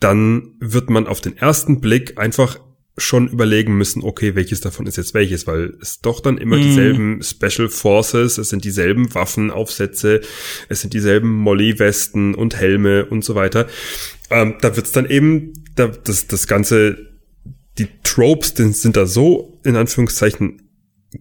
dann 0.00 0.56
wird 0.58 0.90
man 0.90 1.06
auf 1.06 1.20
den 1.20 1.36
ersten 1.36 1.80
Blick 1.80 2.18
einfach 2.18 2.58
schon 2.98 3.28
überlegen 3.28 3.76
müssen, 3.76 4.02
okay, 4.02 4.34
welches 4.34 4.60
davon 4.60 4.86
ist 4.86 4.96
jetzt 4.96 5.14
welches, 5.14 5.46
weil 5.46 5.74
es 5.80 6.00
doch 6.00 6.20
dann 6.20 6.38
immer 6.38 6.56
mm. 6.56 6.62
dieselben 6.62 7.22
Special 7.22 7.68
Forces, 7.68 8.38
es 8.38 8.50
sind 8.50 8.64
dieselben 8.64 9.14
Waffenaufsätze, 9.14 10.20
es 10.68 10.80
sind 10.80 10.94
dieselben 10.94 11.30
Molly-Westen 11.30 12.34
und 12.34 12.56
Helme 12.56 13.06
und 13.06 13.24
so 13.24 13.34
weiter. 13.34 13.66
Ähm, 14.30 14.56
da 14.60 14.76
wird's 14.76 14.92
dann 14.92 15.08
eben, 15.08 15.52
da, 15.74 15.88
das, 15.88 16.26
das 16.26 16.46
Ganze, 16.46 16.98
die 17.78 17.88
Tropes 18.02 18.54
die 18.54 18.72
sind 18.72 18.96
da 18.96 19.06
so, 19.06 19.60
in 19.64 19.76
Anführungszeichen, 19.76 20.62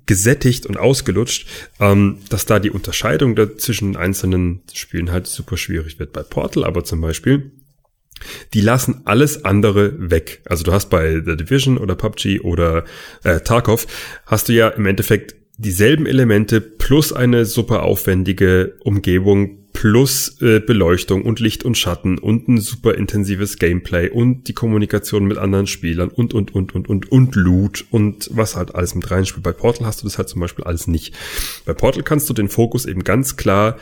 gesättigt 0.05 0.65
und 0.65 0.77
ausgelutscht, 0.77 1.47
ähm, 1.79 2.17
dass 2.29 2.45
da 2.45 2.59
die 2.59 2.71
Unterscheidung 2.71 3.37
zwischen 3.57 3.95
einzelnen 3.95 4.63
Spielen 4.73 5.11
halt 5.11 5.27
super 5.27 5.55
schwierig 5.55 5.97
wird. 5.99 6.11
Bei 6.11 6.23
Portal 6.23 6.65
aber 6.65 6.83
zum 6.83 6.99
Beispiel, 6.99 7.51
die 8.53 8.61
lassen 8.61 9.01
alles 9.05 9.45
andere 9.45 10.09
weg. 10.11 10.41
Also 10.45 10.63
du 10.63 10.73
hast 10.73 10.89
bei 10.89 11.21
The 11.25 11.37
Division 11.37 11.77
oder 11.77 11.95
PUBG 11.95 12.41
oder 12.41 12.83
äh, 13.23 13.39
Tarkov, 13.39 13.87
hast 14.25 14.49
du 14.49 14.53
ja 14.53 14.69
im 14.69 14.85
Endeffekt 14.85 15.35
dieselben 15.57 16.05
Elemente 16.05 16.61
plus 16.61 17.11
eine 17.13 17.45
super 17.45 17.83
aufwendige 17.83 18.75
Umgebung 18.83 19.67
plus 19.73 20.41
äh, 20.41 20.59
Beleuchtung 20.59 21.23
und 21.23 21.39
Licht 21.39 21.63
und 21.63 21.77
Schatten 21.77 22.17
und 22.17 22.47
ein 22.47 22.59
super 22.59 22.95
intensives 22.95 23.59
Gameplay 23.59 24.09
und 24.09 24.47
die 24.47 24.53
Kommunikation 24.53 25.25
mit 25.25 25.37
anderen 25.37 25.67
Spielern 25.67 26.09
und 26.09 26.33
und 26.33 26.55
und 26.55 26.73
und 26.73 26.89
und 26.89 27.11
und 27.11 27.35
Loot 27.35 27.85
und 27.91 28.27
was 28.33 28.55
halt 28.55 28.73
alles 28.73 28.95
mit 28.95 29.09
reinspielt. 29.11 29.43
Bei 29.43 29.51
Portal 29.51 29.85
hast 29.85 30.01
du 30.01 30.07
das 30.07 30.17
halt 30.17 30.29
zum 30.29 30.41
Beispiel 30.41 30.65
alles 30.65 30.87
nicht. 30.87 31.15
Bei 31.65 31.73
Portal 31.73 32.01
kannst 32.01 32.27
du 32.27 32.33
den 32.33 32.49
Fokus 32.49 32.87
eben 32.87 33.03
ganz 33.03 33.37
klar 33.37 33.77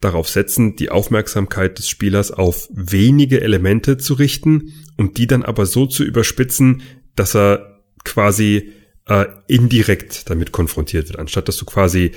darauf 0.00 0.28
setzen, 0.28 0.76
die 0.76 0.90
Aufmerksamkeit 0.90 1.78
des 1.78 1.88
Spielers 1.88 2.30
auf 2.30 2.68
wenige 2.72 3.40
Elemente 3.40 3.98
zu 3.98 4.14
richten 4.14 4.72
und 4.96 5.18
die 5.18 5.26
dann 5.26 5.42
aber 5.42 5.66
so 5.66 5.86
zu 5.86 6.04
überspitzen, 6.04 6.82
dass 7.16 7.34
er 7.34 7.80
quasi 8.04 8.72
äh, 9.06 9.26
indirekt 9.48 10.30
damit 10.30 10.52
konfrontiert 10.52 11.08
wird, 11.08 11.18
anstatt 11.18 11.48
dass 11.48 11.56
du 11.56 11.64
quasi 11.64 12.12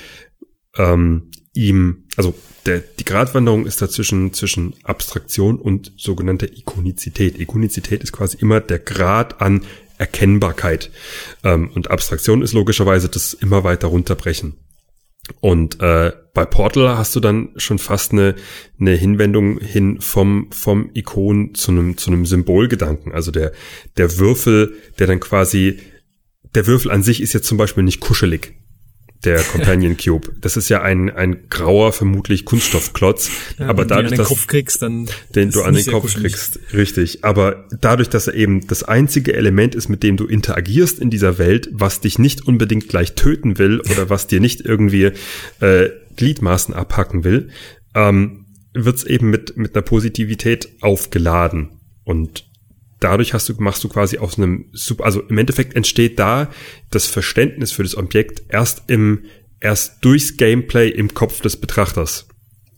ähm, 0.78 1.32
ihm, 1.54 2.06
also 2.16 2.36
der, 2.66 2.80
die 2.80 3.06
Gratwanderung 3.06 3.66
ist 3.66 3.82
dazwischen 3.82 4.34
zwischen 4.34 4.76
Abstraktion 4.84 5.60
und 5.60 5.92
sogenannter 5.98 6.48
Ikonizität. 6.52 7.40
Ikonizität 7.40 8.04
ist 8.04 8.12
quasi 8.12 8.38
immer 8.40 8.60
der 8.60 8.80
Grad 8.80 9.42
an 9.42 9.64
Erkennbarkeit 9.98 10.92
ähm, 11.44 11.72
und 11.74 11.90
Abstraktion 11.90 12.42
ist 12.42 12.54
logischerweise 12.54 13.10
das 13.10 13.34
immer 13.34 13.64
weiter 13.64 13.88
runterbrechen. 13.88 14.56
Und 15.40 15.80
äh, 15.82 16.12
bei 16.34 16.46
Portal 16.46 16.98
hast 16.98 17.16
du 17.16 17.20
dann 17.20 17.50
schon 17.56 17.80
fast 17.80 18.12
eine, 18.12 18.36
eine 18.80 18.96
Hinwendung 18.96 19.60
hin 19.60 20.02
vom, 20.02 20.52
vom 20.52 20.90
Ikon 20.94 21.54
zu 21.56 21.72
einem, 21.72 21.98
zu 21.98 22.12
einem 22.12 22.26
Symbolgedanken. 22.26 23.12
Also 23.12 23.32
der, 23.32 23.52
der 23.98 24.18
Würfel, 24.18 24.76
der 25.00 25.08
dann 25.08 25.20
quasi, 25.20 25.80
der 26.56 26.68
Würfel 26.68 26.92
an 26.92 27.04
sich 27.04 27.22
ist 27.22 27.34
jetzt 27.34 27.48
zum 27.48 27.58
Beispiel 27.58 27.84
nicht 27.84 28.00
kuschelig. 28.00 28.54
Der 29.24 29.42
Companion 29.52 29.98
Cube. 29.98 30.32
Das 30.42 30.58
ist 30.58 30.70
ja 30.70 30.82
ein, 30.82 31.10
ein 31.10 31.48
grauer, 31.50 31.94
vermutlich 31.94 32.46
Kunststoffklotz. 32.46 33.30
Ja, 33.60 33.68
aber 33.68 33.86
dadurch, 33.86 34.16
dass 34.16 34.28
Kopf 34.28 34.48
kriegst, 34.48 34.82
den 34.82 35.08
du 35.36 35.62
an 35.64 35.76
den 35.76 35.86
Kopf 35.86 36.04
kuschelig. 36.04 36.34
kriegst, 36.34 36.60
richtig. 36.74 37.24
Aber 37.24 37.68
dadurch, 37.80 38.10
dass 38.10 38.28
er 38.28 38.34
eben 38.34 38.68
das 38.68 38.84
einzige 38.84 39.34
Element 39.34 39.76
ist, 39.76 39.90
mit 39.90 40.04
dem 40.04 40.18
du 40.18 40.26
interagierst 40.26 41.00
in 41.00 41.10
dieser 41.10 41.38
Welt, 41.38 41.70
was 41.72 42.02
dich 42.02 42.20
nicht 42.20 42.48
unbedingt 42.48 42.90
gleich 42.90 43.14
töten 43.14 43.58
will 43.58 43.82
oder 43.82 44.10
was 44.10 44.28
dir 44.28 44.40
nicht 44.40 44.62
irgendwie 44.62 45.12
äh, 45.60 45.90
Gliedmaßen 46.16 46.74
abhacken 46.74 47.24
will, 47.24 47.50
ähm, 47.96 48.46
wird's 48.74 49.04
eben 49.04 49.30
mit 49.30 49.58
mit 49.58 49.76
einer 49.76 49.82
Positivität 49.82 50.70
aufgeladen 50.82 51.70
und 52.04 52.51
dadurch 53.02 53.34
hast 53.34 53.50
du, 53.50 53.54
machst 53.58 53.84
du 53.84 53.90
quasi 53.90 54.18
aus 54.18 54.38
einem, 54.38 54.72
also 55.00 55.22
im 55.22 55.38
Endeffekt 55.38 55.76
entsteht 55.76 56.18
da 56.18 56.50
das 56.90 57.08
Verständnis 57.08 57.72
für 57.72 57.84
das 57.84 57.98
Objekt 57.98 58.44
erst 58.48 58.84
im, 58.88 59.26
erst 59.60 60.06
durchs 60.06 60.38
Gameplay 60.38 60.90
im 60.90 61.14
Kopf 61.14 61.42
des 61.42 61.58
Betrachters. 61.58 62.28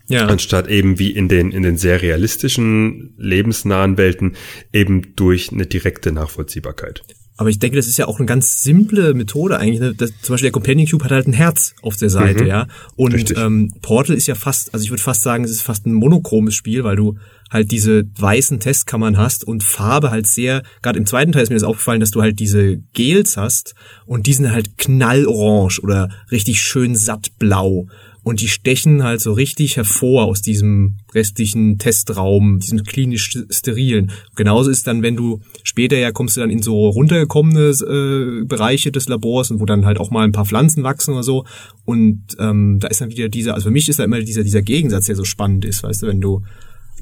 Ja. 0.08 0.26
Anstatt 0.26 0.68
eben 0.68 1.00
wie 1.00 1.12
in 1.12 1.30
den, 1.30 1.52
in 1.52 1.64
den 1.64 1.78
sehr 1.78 2.02
realistischen, 2.02 3.14
lebensnahen 3.18 3.98
Welten 3.98 4.36
eben 4.74 5.16
durch 5.16 5.52
eine 5.52 5.66
direkte 5.66 6.12
Nachvollziehbarkeit. 6.12 7.04
Aber 7.36 7.50
ich 7.50 7.58
denke, 7.58 7.78
das 7.78 7.88
ist 7.88 7.98
ja 7.98 8.08
auch 8.08 8.20
eine 8.20 8.28
ganz 8.28 8.62
simple 8.62 9.14
Methode 9.14 9.58
eigentlich. 9.58 9.80
Ne? 9.80 9.96
Das, 9.96 10.12
zum 10.22 10.34
Beispiel 10.34 10.48
der 10.48 10.52
Companion 10.52 10.88
Cube 10.88 11.04
hat 11.06 11.12
halt 11.12 11.28
ein 11.28 11.34
Herz 11.34 11.74
auf 11.82 11.96
der 11.98 12.10
Seite, 12.10 12.44
mhm. 12.44 12.50
ja. 12.50 12.68
Und 12.96 13.36
ähm, 13.36 13.74
Portal 13.82 14.16
ist 14.16 14.28
ja 14.28 14.36
fast, 14.36 14.74
also 14.74 14.84
ich 14.84 14.92
würde 14.92 15.02
fast 15.02 15.24
sagen, 15.24 15.44
es 15.44 15.52
ist 15.52 15.64
fast 15.64 15.88
ein 15.88 15.94
monochromes 15.94 16.54
Spiel, 16.54 16.84
weil 16.84 16.96
du 16.96 17.18
halt 17.54 17.72
diese 17.72 18.04
weißen 18.18 18.60
Testkammern 18.60 19.18
hast 19.18 19.46
und 19.46 19.64
Farbe 19.64 20.12
halt 20.12 20.28
sehr, 20.28 20.64
gerade 20.82 21.00
im 21.00 21.06
zweiten 21.06 21.32
Teil 21.32 21.44
ist 21.44 21.50
mir 21.50 21.56
das 21.56 21.64
aufgefallen, 21.64 22.00
dass 22.00 22.12
du 22.12 22.22
halt 22.22 22.40
diese 22.40 22.78
Gels 22.94 23.38
hast 23.38 23.76
und 24.06 24.28
die 24.28 24.34
sind 24.34 24.52
halt 24.52 24.78
knallorange 24.78 25.80
oder 25.82 26.10
richtig 26.32 26.62
schön 26.62 26.96
sattblau 26.96 27.88
und 28.24 28.40
die 28.40 28.48
stechen 28.48 29.04
halt 29.04 29.20
so 29.20 29.34
richtig 29.34 29.76
hervor 29.76 30.26
aus 30.26 30.42
diesem 30.42 30.96
restlichen 31.14 31.78
Testraum, 31.78 32.60
diesem 32.60 32.84
klinisch 32.84 33.38
sterilen. 33.50 34.12
Genauso 34.36 34.72
ist 34.72 34.88
dann, 34.88 35.04
wenn 35.04 35.18
du 35.18 35.42
später 35.64 35.98
ja 35.98 36.12
kommst 36.12 36.38
du 36.38 36.42
dann 36.42 36.50
in 36.50 36.62
so 36.62 36.88
runtergekommene 36.88 37.70
äh, 37.70 38.46
Bereiche 38.46 38.92
des 38.92 39.10
Labors 39.10 39.52
und 39.52 39.60
wo 39.60 39.66
dann 39.66 39.86
halt 39.86 40.00
auch 40.00 40.10
mal 40.10 40.24
ein 40.24 40.32
paar 40.32 40.46
Pflanzen 40.46 40.84
wachsen 40.84 41.14
oder 41.14 41.24
so. 41.24 41.46
Und 41.84 42.24
ähm, 42.40 42.80
da 42.80 42.88
ist 42.88 43.02
dann 43.02 43.12
wieder 43.12 43.28
dieser, 43.28 43.56
also 43.56 43.68
für 43.68 43.74
mich 43.74 43.90
ist 43.90 44.00
da 44.00 44.06
immer 44.06 44.22
dieser 44.22 44.44
dieser 44.44 44.62
Gegensatz, 44.62 45.06
der 45.06 45.18
so 45.18 45.26
spannend 45.26 45.66
ist, 45.66 45.84
weißt 45.84 46.04
du, 46.04 46.08
wenn 46.08 46.22
du 46.22 46.44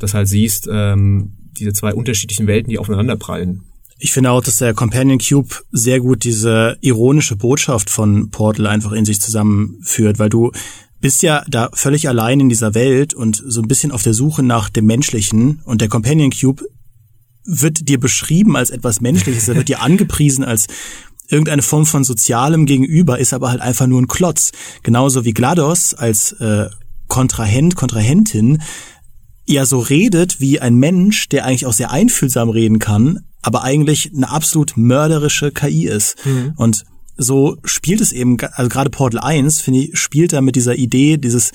das 0.02 0.14
halt 0.14 0.28
siehst, 0.28 0.68
ähm, 0.72 1.34
diese 1.58 1.74
zwei 1.74 1.94
unterschiedlichen 1.94 2.48
Welten, 2.48 2.70
die 2.70 2.80
aufeinander 2.80 3.16
prallen. 3.16 3.64
Ich 3.98 4.14
finde 4.14 4.32
auch, 4.32 4.42
dass 4.42 4.58
der 4.58 4.74
Companion 4.74 5.20
Cube 5.20 5.56
sehr 5.72 6.00
gut 6.00 6.24
diese 6.24 6.78
ironische 6.82 7.36
Botschaft 7.36 7.90
von 7.90 8.32
Portal 8.32 8.66
einfach 8.66 8.94
in 8.94 9.06
sich 9.06 9.22
zusammenführt, 9.22 10.18
weil 10.18 10.30
du 10.30 10.52
bist 11.00 11.22
ja 11.22 11.44
da 11.48 11.70
völlig 11.74 12.08
allein 12.08 12.40
in 12.40 12.50
dieser 12.50 12.74
Welt 12.74 13.14
und 13.14 13.44
so 13.46 13.62
ein 13.62 13.68
bisschen 13.68 13.92
auf 13.92 14.02
der 14.02 14.14
Suche 14.14 14.44
nach 14.44 14.70
dem 14.70 14.86
Menschlichen 14.86 15.62
und 15.66 15.82
der 15.82 15.90
Companion 15.90 16.32
Cube 16.32 16.64
wird 17.44 17.90
dir 17.90 18.00
beschrieben 18.00 18.56
als 18.56 18.70
etwas 18.70 19.02
Menschliches, 19.02 19.48
er 19.48 19.56
wird 19.56 19.68
dir 19.68 19.82
angepriesen 19.84 20.44
als 20.44 20.68
irgendeine 21.28 21.62
Form 21.62 21.86
von 21.86 22.04
sozialem 22.04 22.66
Gegenüber, 22.66 23.20
ist 23.20 23.34
aber 23.34 23.50
halt 23.50 23.62
einfach 23.62 23.88
nur 23.88 24.02
ein 24.02 24.08
Klotz. 24.08 24.52
Genauso 24.84 25.26
wie 25.26 25.34
GLaDOS 25.34 25.94
als 25.94 26.34
äh, 26.34 26.70
Kontrahent, 27.08 27.76
Kontrahentin 27.76 28.62
ja 29.46 29.66
so 29.66 29.80
redet 29.80 30.40
wie 30.40 30.60
ein 30.60 30.76
Mensch, 30.76 31.30
der 31.30 31.46
eigentlich 31.46 31.66
auch 31.66 31.74
sehr 31.74 31.92
einfühlsam 31.92 32.50
reden 32.50 32.80
kann, 32.80 33.22
aber 33.42 33.64
eigentlich 33.64 34.12
eine 34.16 34.30
absolut 34.30 34.78
mörderische 34.78 35.52
KI 35.52 35.88
ist. 35.88 36.26
Mhm. 36.26 36.54
Und 36.56 36.84
so 37.18 37.58
spielt 37.64 38.02
es 38.02 38.12
eben, 38.12 38.38
also 38.54 38.70
gerade 38.70 38.90
Portal 38.90 39.20
1, 39.20 39.62
finde 39.62 39.82
ich, 39.82 40.00
spielt 40.00 40.34
da 40.34 40.42
mit 40.42 40.56
dieser 40.56 40.76
Idee, 40.76 41.18
dieses 41.18 41.52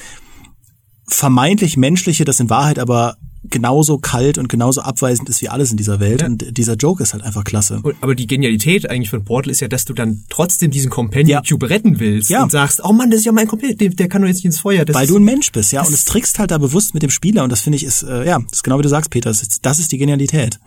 vermeintlich 1.09 1.77
menschliche, 1.77 2.25
das 2.25 2.41
in 2.41 2.51
Wahrheit 2.51 2.79
aber 2.79 3.17
genauso 3.51 3.99
kalt 3.99 4.39
und 4.39 4.49
genauso 4.49 4.81
abweisend 4.83 5.29
ist 5.29 5.43
wie 5.43 5.49
alles 5.49 5.71
in 5.71 5.77
dieser 5.77 6.01
Welt. 6.01 6.23
Ja. 6.23 6.27
Und 6.27 6.57
dieser 6.57 6.75
Joke 6.75 7.03
ist 7.03 7.13
halt 7.13 7.23
einfach 7.23 7.45
klasse. 7.45 7.83
Aber 8.01 8.15
die 8.15 8.27
Genialität 8.27 8.89
eigentlich 8.89 9.11
von 9.11 9.25
Portal 9.25 9.51
ist 9.51 9.61
ja, 9.61 9.69
dass 9.69 9.85
du 9.85 9.95
dann 9.95 10.25
trotzdem 10.29 10.71
diesen 10.71 10.91
Companion 10.91 11.29
ja. 11.29 11.43
Cube 11.43 11.69
retten 11.69 11.99
willst 12.01 12.31
ja. 12.31 12.43
und 12.43 12.51
sagst, 12.51 12.81
oh 12.83 12.93
Mann, 12.93 13.11
das 13.11 13.21
ist 13.21 13.27
ja 13.27 13.33
mein 13.33 13.47
Companion, 13.47 13.79
der, 13.79 13.91
der 13.91 14.09
kann 14.09 14.23
doch 14.23 14.29
jetzt 14.29 14.37
nicht 14.37 14.47
ins 14.47 14.61
Feuer. 14.61 14.85
Das 14.85 14.95
Weil 14.95 15.07
du 15.07 15.17
ein 15.17 15.25
Mensch 15.25 15.53
bist, 15.53 15.73
ja. 15.73 15.83
Und 15.83 15.93
es 15.93 16.05
trickst 16.05 16.39
halt 16.39 16.51
da 16.51 16.59
bewusst 16.59 16.95
mit 16.95 17.03
dem 17.03 17.11
Spieler 17.11 17.45
und 17.45 17.51
das 17.51 17.61
finde 17.61 17.77
ich 17.77 17.85
ist, 17.85 18.03
äh, 18.03 18.27
ja, 18.27 18.39
das 18.39 18.59
ist 18.59 18.63
genau 18.63 18.79
wie 18.79 18.83
du 18.83 18.89
sagst, 18.89 19.11
Peter, 19.11 19.31
das 19.31 19.43
ist, 19.43 19.65
das 19.65 19.79
ist 19.79 19.93
die 19.93 19.99
Genialität. 19.99 20.59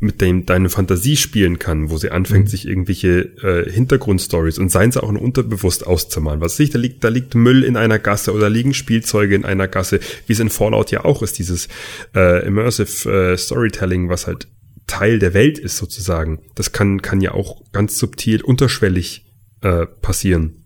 mit 0.01 0.21
dem 0.21 0.47
deine 0.47 0.69
Fantasie 0.69 1.17
spielen 1.17 1.59
kann, 1.59 1.91
wo 1.91 1.99
sie 1.99 2.11
anfängt, 2.11 2.45
mhm. 2.45 2.51
sich 2.51 2.69
irgendwelche 2.69 3.21
äh, 3.43 3.71
Hintergrundstories 3.71 4.59
und 4.59 4.71
seien 4.71 4.93
sie 4.93 5.03
auch 5.03 5.11
nur 5.11 5.23
unterbewusst 5.23 5.87
auszumalen. 5.87 6.41
Was 6.41 6.59
ich, 6.61 6.71
da 6.71 6.79
liegt, 6.79 7.03
da 7.03 7.09
liegt 7.09 7.35
Müll 7.35 7.65
in 7.65 7.77
einer 7.77 7.99
Gasse 7.99 8.33
oder 8.33 8.49
liegen 8.49 8.75
Spielzeuge 8.75 9.35
in 9.35 9.45
einer 9.45 9.67
Gasse, 9.67 10.01
wie 10.27 10.33
es 10.33 10.41
in 10.41 10.51
Fallout 10.51 10.91
ja 10.91 11.05
auch 11.05 11.23
ist, 11.23 11.39
dieses 11.39 11.69
äh, 12.15 12.47
Immersive 12.47 13.33
äh, 13.33 13.37
Storytelling, 13.37 14.09
was 14.09 14.27
halt 14.27 14.49
Teil 14.87 15.19
der 15.19 15.35
Welt 15.35 15.59
ist 15.59 15.77
sozusagen. 15.77 16.41
Das 16.55 16.73
kann, 16.73 17.03
kann 17.03 17.21
ja 17.21 17.33
auch 17.33 17.63
ganz 17.73 17.99
subtil 17.99 18.43
unterschwellig 18.43 19.27
äh, 19.63 19.87
passieren. 19.87 20.58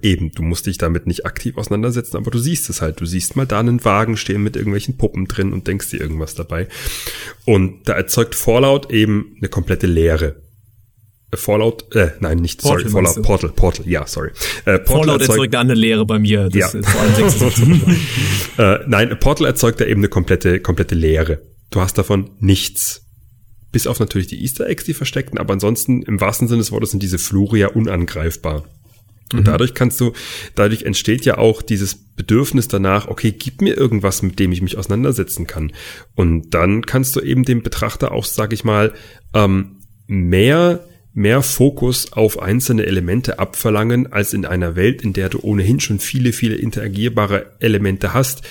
Eben, 0.00 0.32
du 0.32 0.42
musst 0.42 0.66
dich 0.66 0.78
damit 0.78 1.06
nicht 1.06 1.26
aktiv 1.26 1.58
auseinandersetzen, 1.58 2.16
aber 2.16 2.30
du 2.30 2.38
siehst 2.38 2.70
es 2.70 2.80
halt. 2.80 3.00
Du 3.00 3.06
siehst 3.06 3.36
mal 3.36 3.46
da 3.46 3.60
einen 3.60 3.84
Wagen 3.84 4.16
stehen 4.16 4.42
mit 4.42 4.56
irgendwelchen 4.56 4.96
Puppen 4.96 5.26
drin 5.26 5.52
und 5.52 5.66
denkst 5.66 5.90
dir 5.90 6.00
irgendwas 6.00 6.34
dabei. 6.34 6.68
Und 7.44 7.86
da 7.86 7.92
erzeugt 7.92 8.34
Fallout 8.34 8.90
eben 8.90 9.36
eine 9.38 9.50
komplette 9.50 9.86
Leere. 9.86 10.36
Äh, 11.30 11.36
Fallout, 11.36 11.94
äh, 11.94 12.12
nein, 12.20 12.38
nicht, 12.38 12.62
Portal, 12.62 12.88
sorry, 12.88 13.04
Fallout, 13.04 13.22
Portal, 13.22 13.50
Portal, 13.50 13.86
ja, 13.86 14.06
sorry. 14.06 14.30
Äh, 14.64 14.78
Portal 14.78 14.84
Fallout 14.86 15.20
erzeugt, 15.20 15.30
erzeugt 15.30 15.54
eine 15.56 15.74
Leere 15.74 16.06
bei 16.06 16.18
mir. 16.18 16.48
Das 16.48 16.72
ja. 16.72 16.80
äh, 18.76 18.84
nein, 18.86 19.18
Portal 19.20 19.46
erzeugt 19.46 19.80
da 19.80 19.84
eben 19.84 20.00
eine 20.00 20.08
komplette, 20.08 20.60
komplette 20.60 20.94
Leere. 20.94 21.42
Du 21.70 21.80
hast 21.80 21.98
davon 21.98 22.30
nichts. 22.40 23.02
Bis 23.70 23.86
auf 23.86 24.00
natürlich 24.00 24.28
die 24.28 24.40
Easter 24.40 24.66
Eggs, 24.66 24.84
die 24.84 24.94
versteckten, 24.94 25.38
aber 25.38 25.52
ansonsten 25.52 26.02
im 26.02 26.20
wahrsten 26.20 26.48
Sinne 26.48 26.60
des 26.60 26.72
Wortes 26.72 26.92
sind 26.92 27.02
diese 27.02 27.18
Flure 27.18 27.58
ja 27.58 27.68
unangreifbar. 27.68 28.64
Und 29.32 29.40
mhm. 29.40 29.44
dadurch 29.44 29.74
kannst 29.74 30.00
du, 30.00 30.12
dadurch 30.54 30.82
entsteht 30.82 31.24
ja 31.24 31.38
auch 31.38 31.62
dieses 31.62 31.94
Bedürfnis 31.94 32.68
danach, 32.68 33.08
okay, 33.08 33.32
gib 33.32 33.60
mir 33.60 33.76
irgendwas, 33.76 34.22
mit 34.22 34.38
dem 34.38 34.52
ich 34.52 34.62
mich 34.62 34.76
auseinandersetzen 34.76 35.46
kann. 35.46 35.72
Und 36.14 36.50
dann 36.54 36.86
kannst 36.86 37.16
du 37.16 37.20
eben 37.20 37.44
dem 37.44 37.62
Betrachter 37.62 38.12
auch, 38.12 38.24
sag 38.24 38.52
ich 38.52 38.64
mal, 38.64 38.92
ähm, 39.34 39.76
mehr 40.06 40.84
mehr 41.14 41.42
Fokus 41.42 42.12
auf 42.12 42.40
einzelne 42.42 42.86
Elemente 42.86 43.38
abverlangen, 43.38 44.12
als 44.12 44.34
in 44.34 44.44
einer 44.44 44.74
Welt, 44.74 45.02
in 45.02 45.12
der 45.12 45.28
du 45.28 45.38
ohnehin 45.42 45.78
schon 45.78 46.00
viele, 46.00 46.32
viele 46.32 46.56
interagierbare 46.56 47.52
Elemente 47.60 48.12
hast, 48.12 48.42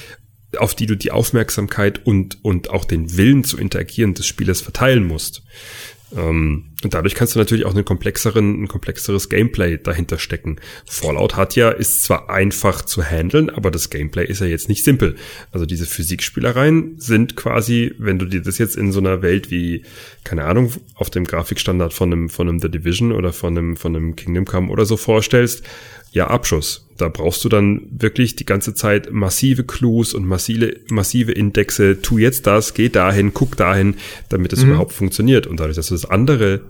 auf 0.58 0.74
die 0.74 0.86
du 0.86 0.96
die 0.96 1.12
Aufmerksamkeit 1.12 2.06
und, 2.06 2.44
und 2.44 2.70
auch 2.70 2.86
den 2.86 3.18
Willen 3.18 3.44
zu 3.44 3.58
interagieren 3.58 4.14
des 4.14 4.28
Spielers 4.28 4.62
verteilen 4.62 5.06
musst. 5.06 5.44
Ähm, 6.16 6.73
und 6.84 6.94
dadurch 6.94 7.16
kannst 7.16 7.36
du 7.36 7.40
natürlich 7.40 7.66
auch 7.66 7.74
einen 7.74 7.86
komplexeren, 7.86 8.64
ein 8.64 8.68
komplexeres 8.68 9.30
Gameplay 9.30 9.78
dahinter 9.78 10.18
stecken. 10.18 10.58
Fallout 10.86 11.36
hat 11.36 11.56
ja, 11.56 11.70
ist 11.70 12.04
zwar 12.04 12.30
einfach 12.30 12.82
zu 12.84 13.04
handeln, 13.04 13.50
aber 13.50 13.72
das 13.72 13.90
Gameplay 13.90 14.26
ist 14.26 14.42
ja 14.42 14.48
jetzt 14.48 14.70
nicht 14.70 14.84
simpel. 14.84 15.16
Also 15.52 15.66
diese 15.66 15.86
Physikspielereien 15.86 17.00
sind 17.00 17.36
quasi, 17.36 17.94
wenn 17.98 18.20
du 18.20 18.26
dir 18.26 18.42
das 18.42 18.58
jetzt 18.58 18.76
in 18.76 18.92
so 18.92 19.00
einer 19.00 19.22
Welt 19.22 19.52
wie, 19.52 19.84
keine 20.24 20.46
Ahnung, 20.46 20.72
auf 20.96 21.10
dem 21.10 21.26
Grafikstandard 21.26 21.94
von 21.94 22.12
einem, 22.12 22.30
von 22.30 22.48
einem 22.48 22.60
The 22.60 22.70
Division 22.70 23.12
oder 23.12 23.34
von 23.34 23.58
einem, 23.58 23.78
von 23.78 23.96
einem 23.96 24.16
Kingdom 24.16 24.46
Come 24.46 24.72
oder 24.72 24.86
so 24.86 24.98
vorstellst, 24.98 25.64
ja, 26.14 26.28
Abschuss. 26.28 26.88
Da 26.98 27.10
brauchst 27.10 27.44
du 27.44 27.50
dann 27.50 27.88
wirklich 27.90 28.36
die 28.36 28.46
ganze 28.46 28.76
Zeit 28.76 29.12
massive 29.12 29.64
Clues 29.64 30.14
und 30.14 30.26
massive, 30.26 30.76
massive 30.90 31.32
Indexe. 31.32 32.02
Tu 32.04 32.20
jetzt 32.20 32.46
das, 32.46 32.76
geh 32.76 32.90
dahin, 32.90 33.34
guck 33.34 33.58
dahin, 33.58 33.96
damit 34.30 34.54
es 34.54 34.64
mhm. 34.64 34.70
überhaupt 34.70 34.94
funktioniert. 34.94 35.48
Und 35.48 35.60
dadurch, 35.60 35.76
dass 35.76 35.88
du 35.88 35.96
das 35.96 36.06
andere 36.06 36.62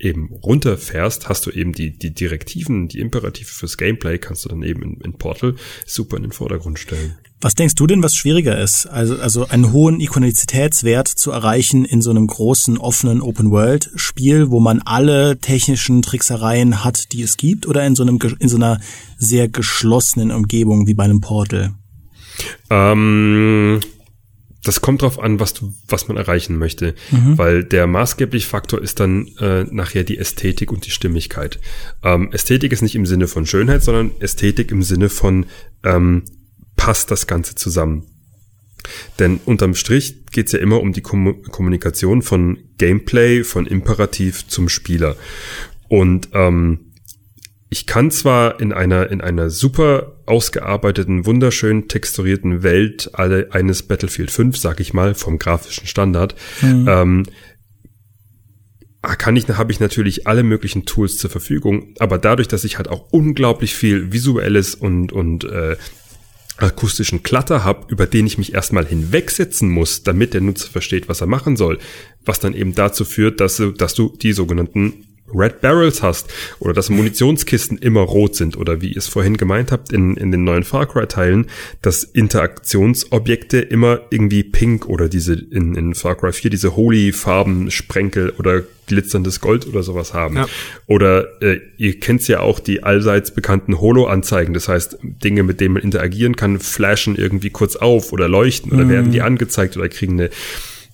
eben 0.00 0.32
runterfährst, 0.32 1.28
hast 1.28 1.46
du 1.46 1.50
eben 1.50 1.72
die, 1.72 1.96
die 1.96 2.12
Direktiven, 2.12 2.88
die 2.88 3.00
Imperative 3.00 3.46
fürs 3.46 3.76
Gameplay, 3.76 4.18
kannst 4.18 4.44
du 4.44 4.48
dann 4.48 4.62
eben 4.62 4.82
in, 4.82 5.00
in 5.00 5.12
Portal 5.14 5.54
super 5.86 6.16
in 6.16 6.24
den 6.24 6.32
Vordergrund 6.32 6.78
stellen. 6.78 7.16
Was 7.42 7.54
denkst 7.54 7.74
du 7.74 7.86
denn, 7.86 8.02
was 8.02 8.14
schwieriger 8.14 8.58
ist? 8.58 8.84
Also, 8.86 9.16
also 9.16 9.48
einen 9.48 9.72
hohen 9.72 9.98
Ikonizitätswert 9.98 11.08
zu 11.08 11.30
erreichen 11.30 11.86
in 11.86 12.02
so 12.02 12.10
einem 12.10 12.26
großen, 12.26 12.76
offenen 12.76 13.22
Open-World-Spiel, 13.22 14.50
wo 14.50 14.60
man 14.60 14.82
alle 14.82 15.38
technischen 15.38 16.02
Tricksereien 16.02 16.84
hat, 16.84 17.12
die 17.12 17.22
es 17.22 17.38
gibt, 17.38 17.66
oder 17.66 17.86
in 17.86 17.96
so 17.96 18.02
einem, 18.02 18.18
in 18.40 18.48
so 18.50 18.56
einer 18.56 18.78
sehr 19.16 19.48
geschlossenen 19.48 20.32
Umgebung 20.32 20.86
wie 20.86 20.92
bei 20.92 21.04
einem 21.04 21.22
Portal? 21.22 21.72
Ähm, 22.68 23.80
das 24.62 24.80
kommt 24.80 25.02
drauf 25.02 25.18
an, 25.18 25.40
was 25.40 25.54
du, 25.54 25.72
was 25.88 26.08
man 26.08 26.16
erreichen 26.16 26.58
möchte, 26.58 26.94
mhm. 27.10 27.38
weil 27.38 27.64
der 27.64 27.86
maßgebliche 27.86 28.46
Faktor 28.46 28.82
ist 28.82 29.00
dann 29.00 29.28
äh, 29.38 29.64
nachher 29.64 30.04
die 30.04 30.18
Ästhetik 30.18 30.70
und 30.70 30.86
die 30.86 30.90
Stimmigkeit. 30.90 31.58
Ähm, 32.02 32.30
Ästhetik 32.32 32.72
ist 32.72 32.82
nicht 32.82 32.94
im 32.94 33.06
Sinne 33.06 33.26
von 33.26 33.46
Schönheit, 33.46 33.82
sondern 33.82 34.10
Ästhetik 34.20 34.70
im 34.70 34.82
Sinne 34.82 35.08
von 35.08 35.46
ähm, 35.84 36.24
passt 36.76 37.10
das 37.10 37.26
Ganze 37.26 37.54
zusammen. 37.54 38.06
Denn 39.18 39.40
unterm 39.44 39.74
Strich 39.74 40.26
geht 40.32 40.46
es 40.46 40.52
ja 40.52 40.58
immer 40.58 40.80
um 40.80 40.92
die 40.92 41.02
Kom 41.02 41.42
Kommunikation 41.42 42.22
von 42.22 42.58
Gameplay, 42.78 43.44
von 43.44 43.66
Imperativ 43.66 44.46
zum 44.46 44.68
Spieler. 44.68 45.16
Und 45.88 46.30
ähm, 46.32 46.89
ich 47.70 47.86
kann 47.86 48.10
zwar 48.10 48.60
in 48.60 48.72
einer, 48.72 49.10
in 49.10 49.20
einer 49.20 49.48
super 49.48 50.16
ausgearbeiteten, 50.26 51.24
wunderschön 51.24 51.86
texturierten 51.86 52.64
Welt 52.64 53.10
alle 53.12 53.48
eines 53.52 53.84
Battlefield 53.84 54.32
5, 54.32 54.56
sag 54.56 54.80
ich 54.80 54.92
mal, 54.92 55.14
vom 55.14 55.38
grafischen 55.38 55.86
Standard, 55.86 56.34
mhm. 56.62 56.86
ähm, 56.88 57.26
kann 59.02 59.36
ich, 59.36 59.48
habe 59.48 59.72
ich 59.72 59.78
natürlich 59.78 60.26
alle 60.26 60.42
möglichen 60.42 60.84
Tools 60.84 61.18
zur 61.18 61.30
Verfügung, 61.30 61.94
aber 62.00 62.18
dadurch, 62.18 62.48
dass 62.48 62.64
ich 62.64 62.76
halt 62.76 62.88
auch 62.88 63.06
unglaublich 63.12 63.74
viel 63.74 64.12
visuelles 64.12 64.74
und, 64.74 65.12
und 65.12 65.44
äh, 65.44 65.76
akustischen 66.56 67.22
Klatter 67.22 67.64
habe, 67.64 67.86
über 67.88 68.06
den 68.06 68.26
ich 68.26 68.36
mich 68.36 68.52
erstmal 68.52 68.84
hinwegsetzen 68.84 69.70
muss, 69.70 70.02
damit 70.02 70.34
der 70.34 70.40
Nutzer 70.40 70.68
versteht, 70.68 71.08
was 71.08 71.20
er 71.20 71.28
machen 71.28 71.56
soll, 71.56 71.78
was 72.24 72.40
dann 72.40 72.52
eben 72.52 72.74
dazu 72.74 73.04
führt, 73.04 73.40
dass 73.40 73.56
du, 73.56 73.70
dass 73.70 73.94
du 73.94 74.14
die 74.20 74.32
sogenannten 74.32 75.06
Red 75.34 75.60
Barrels 75.60 76.02
hast 76.02 76.28
oder 76.58 76.72
dass 76.72 76.90
Munitionskisten 76.90 77.78
immer 77.78 78.00
rot 78.00 78.36
sind 78.36 78.56
oder 78.56 78.80
wie 78.80 78.92
ihr 78.92 78.98
es 78.98 79.08
vorhin 79.08 79.36
gemeint 79.36 79.72
habt 79.72 79.92
in, 79.92 80.16
in 80.16 80.30
den 80.30 80.44
neuen 80.44 80.64
Far 80.64 80.86
Cry 80.86 81.06
Teilen, 81.06 81.46
dass 81.82 82.04
Interaktionsobjekte 82.04 83.60
immer 83.60 84.00
irgendwie 84.10 84.42
pink 84.42 84.86
oder 84.86 85.08
diese 85.08 85.34
in, 85.34 85.74
in 85.74 85.94
Far 85.94 86.16
Cry 86.16 86.32
4 86.32 86.50
diese 86.50 86.76
Holy 86.76 87.12
Farben 87.12 87.70
Sprenkel 87.70 88.30
oder 88.38 88.62
glitzerndes 88.90 89.40
Gold 89.40 89.68
oder 89.68 89.82
sowas 89.84 90.14
haben. 90.14 90.36
Ja. 90.36 90.46
Oder 90.86 91.40
äh, 91.42 91.60
ihr 91.76 91.98
kennt 92.00 92.26
ja 92.26 92.40
auch 92.40 92.58
die 92.58 92.82
allseits 92.82 93.30
bekannten 93.30 93.80
Holo-Anzeigen, 93.80 94.52
das 94.52 94.68
heißt 94.68 94.98
Dinge, 95.02 95.44
mit 95.44 95.60
denen 95.60 95.74
man 95.74 95.82
interagieren 95.82 96.34
kann, 96.34 96.58
flashen 96.58 97.14
irgendwie 97.14 97.50
kurz 97.50 97.76
auf 97.76 98.12
oder 98.12 98.28
leuchten 98.28 98.72
oder 98.72 98.84
mhm. 98.84 98.90
werden 98.90 99.12
die 99.12 99.22
angezeigt 99.22 99.76
oder 99.76 99.88
kriegen 99.88 100.14
eine 100.14 100.30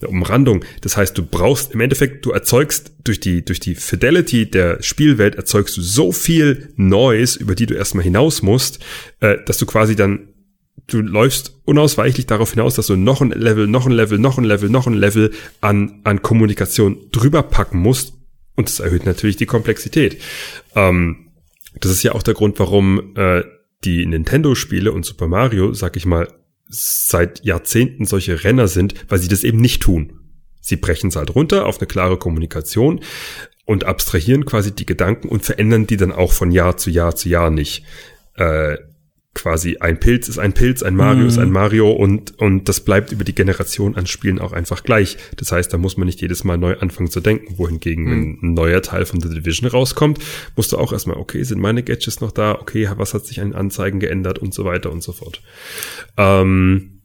eine 0.01 0.11
Umrandung. 0.11 0.65
Das 0.83 0.97
heißt, 0.97 1.17
du 1.17 1.25
brauchst 1.25 1.73
im 1.73 1.81
Endeffekt, 1.81 2.25
du 2.27 2.31
erzeugst 2.31 2.93
durch 3.05 3.21
die, 3.21 3.45
durch 3.45 3.61
die 3.61 3.75
Fidelity 3.75 4.51
der 4.51 4.83
Spielwelt 4.83 5.37
erzeugst 5.37 5.77
du 5.77 5.83
so 5.83 6.13
viel 6.13 6.73
Noise, 6.77 7.39
über 7.39 7.55
die 7.55 7.67
du 7.67 7.75
erstmal 7.75 8.05
hinaus 8.05 8.43
musst, 8.43 8.81
äh, 9.21 9.39
dass 9.47 9.59
du 9.59 9.67
quasi 9.67 9.97
dann 9.97 10.29
du 10.87 11.01
läufst 11.01 11.61
unausweichlich 11.65 12.27
darauf 12.27 12.53
hinaus, 12.53 12.77
dass 12.77 12.87
du 12.87 12.97
noch 12.97 13.21
ein 13.21 13.31
Level, 13.31 13.67
noch 13.67 13.87
ein 13.87 13.93
Level, 13.93 14.19
noch 14.19 14.39
ein 14.39 14.45
Level, 14.45 14.69
noch 14.69 14.87
ein 14.87 14.95
Level 14.95 15.33
an, 15.61 16.01
an 16.05 16.23
Kommunikation 16.23 16.99
drüber 17.11 17.43
packen 17.43 17.79
musst. 17.79 18.15
Und 18.55 18.69
das 18.69 18.81
erhöht 18.81 19.05
natürlich 19.05 19.37
die 19.37 19.47
Komplexität. 19.47 20.21
Ähm, 20.75 21.33
das 21.81 21.93
ist 21.93 22.03
ja 22.03 22.13
auch 22.13 22.23
der 22.23 22.35
Grund, 22.35 22.59
warum 22.59 23.15
äh, 23.17 23.43
die 23.85 24.07
Nintendo-Spiele 24.07 24.93
und 24.93 25.05
Super 25.05 25.29
Mario, 25.29 25.75
sag 25.75 25.97
ich 25.97 26.07
mal, 26.07 26.29
seit 26.69 27.45
Jahrzehnten 27.45 28.07
solche 28.07 28.45
Renner 28.45 28.69
sind, 28.69 28.95
weil 29.09 29.19
sie 29.19 29.29
das 29.29 29.45
eben 29.45 29.61
nicht 29.61 29.83
tun. 29.83 30.21
Sie 30.61 30.77
brechen 30.77 31.09
es 31.09 31.17
halt 31.17 31.35
runter 31.35 31.67
auf 31.67 31.79
eine 31.79 31.87
klare 31.87 32.19
Kommunikation 32.19 33.01
und 33.65 33.85
abstrahieren 33.85 34.45
quasi 34.45 34.73
die 34.73 34.87
Gedanken 34.87 35.29
und 35.29 35.45
verändern 35.45 35.87
die 35.87 35.97
dann 35.97 36.13
auch 36.13 36.33
von 36.33 36.51
Jahr 36.51 36.77
zu 36.77 36.91
Jahr 36.91 37.15
zu 37.15 37.29
Jahr 37.29 37.51
nicht. 37.51 37.85
Äh, 38.35 38.79
quasi 39.37 39.77
ein 39.79 40.01
Pilz 40.01 40.29
ist 40.29 40.39
ein 40.39 40.55
Pilz, 40.55 40.83
ein 40.83 40.97
Mario 40.97 41.23
mhm. 41.23 41.29
ist 41.29 41.39
ein 41.39 41.51
Mario 41.51 41.93
und, 41.93 42.39
und 42.39 42.69
das 42.69 42.81
bleibt 42.81 43.13
über 43.13 43.23
die 43.23 43.35
Generation 43.35 43.95
an 43.95 44.07
Spielen 44.07 44.39
auch 44.39 44.53
einfach 44.53 44.83
gleich. 44.83 45.19
Das 45.37 45.53
heißt, 45.53 45.73
da 45.73 45.79
muss 45.79 45.99
man 45.99 46.07
nicht 46.07 46.23
jedes 46.23 46.43
Mal 46.43 46.57
neu 46.57 46.77
anfangen 46.79 47.11
zu 47.11 47.21
denken, 47.21 47.59
wohingegen 47.59 48.05
mhm. 48.05 48.39
ein 48.43 48.55
neuer 48.55 48.81
Teil 48.81 49.05
von 49.05 49.21
The 49.21 49.29
Division 49.29 49.69
rauskommt, 49.69 50.19
musst 50.57 50.73
du 50.73 50.79
auch 50.79 50.93
erstmal, 50.93 51.19
okay, 51.19 51.43
sind 51.45 51.61
meine 51.61 51.83
Gadgets 51.83 52.21
noch 52.21 52.33
da? 52.33 52.59
Okay, 52.59 52.89
was 52.97 53.13
hat 53.13 53.27
sich 53.27 53.41
an 53.41 53.53
Anzeigen 53.53 54.01
geändert 54.01 54.39
und 54.39 54.55
so 54.55 54.65
weiter 54.65 54.91
und 54.91 55.03
so 55.03 55.13
fort. 55.13 55.43
Ähm, 56.17 57.03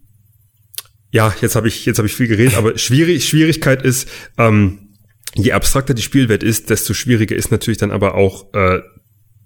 ja, 1.12 1.36
jetzt 1.42 1.56
habe 1.56 1.68
ich, 1.68 1.86
jetzt 1.86 1.98
habe 1.98 2.08
ich 2.08 2.16
viel 2.16 2.28
geredet, 2.28 2.56
aber 2.56 2.78
schwierig, 2.78 3.28
Schwierigkeit 3.28 3.82
ist, 3.84 4.08
ähm, 4.38 4.96
je 5.36 5.52
abstrakter 5.52 5.94
die 5.94 6.02
Spielwelt 6.02 6.44
ist, 6.44 6.70
desto 6.70 6.94
schwieriger 6.94 7.36
ist 7.36 7.52
natürlich 7.52 7.78
dann 7.78 7.92
aber 7.92 8.16
auch 8.16 8.54
äh, 8.54 8.80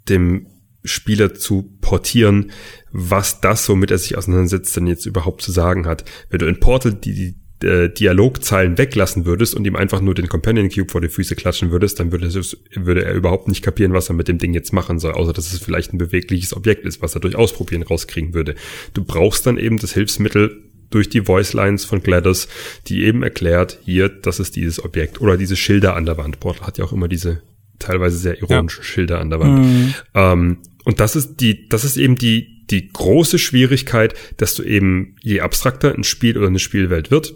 dem 0.08 0.48
Spieler 0.86 1.34
zu 1.34 1.72
portieren, 1.82 2.52
was 2.92 3.42
das, 3.42 3.68
womit 3.70 3.92
er 3.92 3.98
sich 3.98 4.18
auseinandersetzt, 4.18 4.76
denn 4.76 4.88
jetzt 4.88 5.06
überhaupt 5.06 5.42
zu 5.42 5.52
sagen 5.52 5.86
hat. 5.86 6.06
Wenn 6.30 6.40
du 6.40 6.48
in 6.48 6.60
Portal 6.60 6.94
die, 6.94 7.14
die 7.14 7.36
äh, 7.66 7.90
Dialogzeilen 7.90 8.78
weglassen 8.78 9.26
würdest 9.26 9.56
und 9.56 9.66
ihm 9.66 9.76
einfach 9.76 10.02
nur 10.02 10.14
den 10.14 10.28
Companion 10.28 10.70
Cube 10.70 10.92
vor 10.92 11.02
die 11.02 11.10
Füße 11.10 11.36
klatschen 11.36 11.72
würdest, 11.72 12.00
dann 12.00 12.12
würde, 12.12 12.28
es, 12.28 12.58
würde 12.74 13.06
er 13.06 13.14
überhaupt 13.14 13.48
nicht 13.48 13.64
kapieren, 13.64 13.94
was 13.94 14.10
er 14.10 14.16
mit 14.16 14.28
dem 14.28 14.38
Ding 14.38 14.54
jetzt 14.54 14.74
machen 14.74 15.00
soll, 15.00 15.14
außer 15.14 15.34
dass 15.34 15.52
es 15.52 15.60
vielleicht 15.60 15.94
ein 15.94 15.98
bewegliches 15.98 16.56
Objekt 16.56 16.86
ist, 16.86 17.02
was 17.02 17.16
er 17.16 17.22
durch 17.22 17.36
Ausprobieren 17.36 17.84
rauskriegen 17.84 18.34
würde. 18.34 18.56
Du 18.94 19.04
brauchst 19.04 19.46
dann 19.46 19.58
eben 19.58 19.78
das 19.78 19.94
Hilfsmittel 19.94 20.64
durch 20.90 21.10
die 21.10 21.22
Voice 21.22 21.54
Lines 21.54 21.86
von 21.86 22.02
GLaDOS, 22.02 22.48
die 22.88 23.04
eben 23.04 23.24
erklärt, 23.24 23.80
hier, 23.84 24.10
das 24.10 24.40
ist 24.40 24.56
dieses 24.56 24.84
Objekt 24.84 25.20
oder 25.20 25.38
diese 25.38 25.56
Schilder 25.56 25.96
an 25.96 26.06
der 26.06 26.18
Wand. 26.18 26.40
Portal 26.40 26.68
hat 26.68 26.78
ja 26.78 26.86
auch 26.86 26.94
immer 26.94 27.08
diese 27.08 27.42
teilweise 27.80 28.18
sehr 28.18 28.40
ironische 28.40 28.80
ja. 28.80 28.84
Schilder 28.84 29.20
an 29.20 29.30
der 29.30 29.40
Wand. 29.40 29.66
Mhm. 29.66 29.94
Ähm, 30.14 30.58
und 30.86 31.00
das 31.00 31.16
ist 31.16 31.38
die, 31.38 31.68
das 31.68 31.84
ist 31.84 31.98
eben 31.98 32.16
die, 32.16 32.66
die 32.70 32.88
große 32.92 33.38
Schwierigkeit, 33.38 34.14
dass 34.38 34.54
du 34.56 34.64
eben, 34.64 35.16
je 35.22 35.42
abstrakter 35.42 35.94
ein 35.94 36.04
Spiel 36.04 36.38
oder 36.38 36.48
eine 36.48 36.60
Spielwelt 36.60 37.12
wird, 37.12 37.36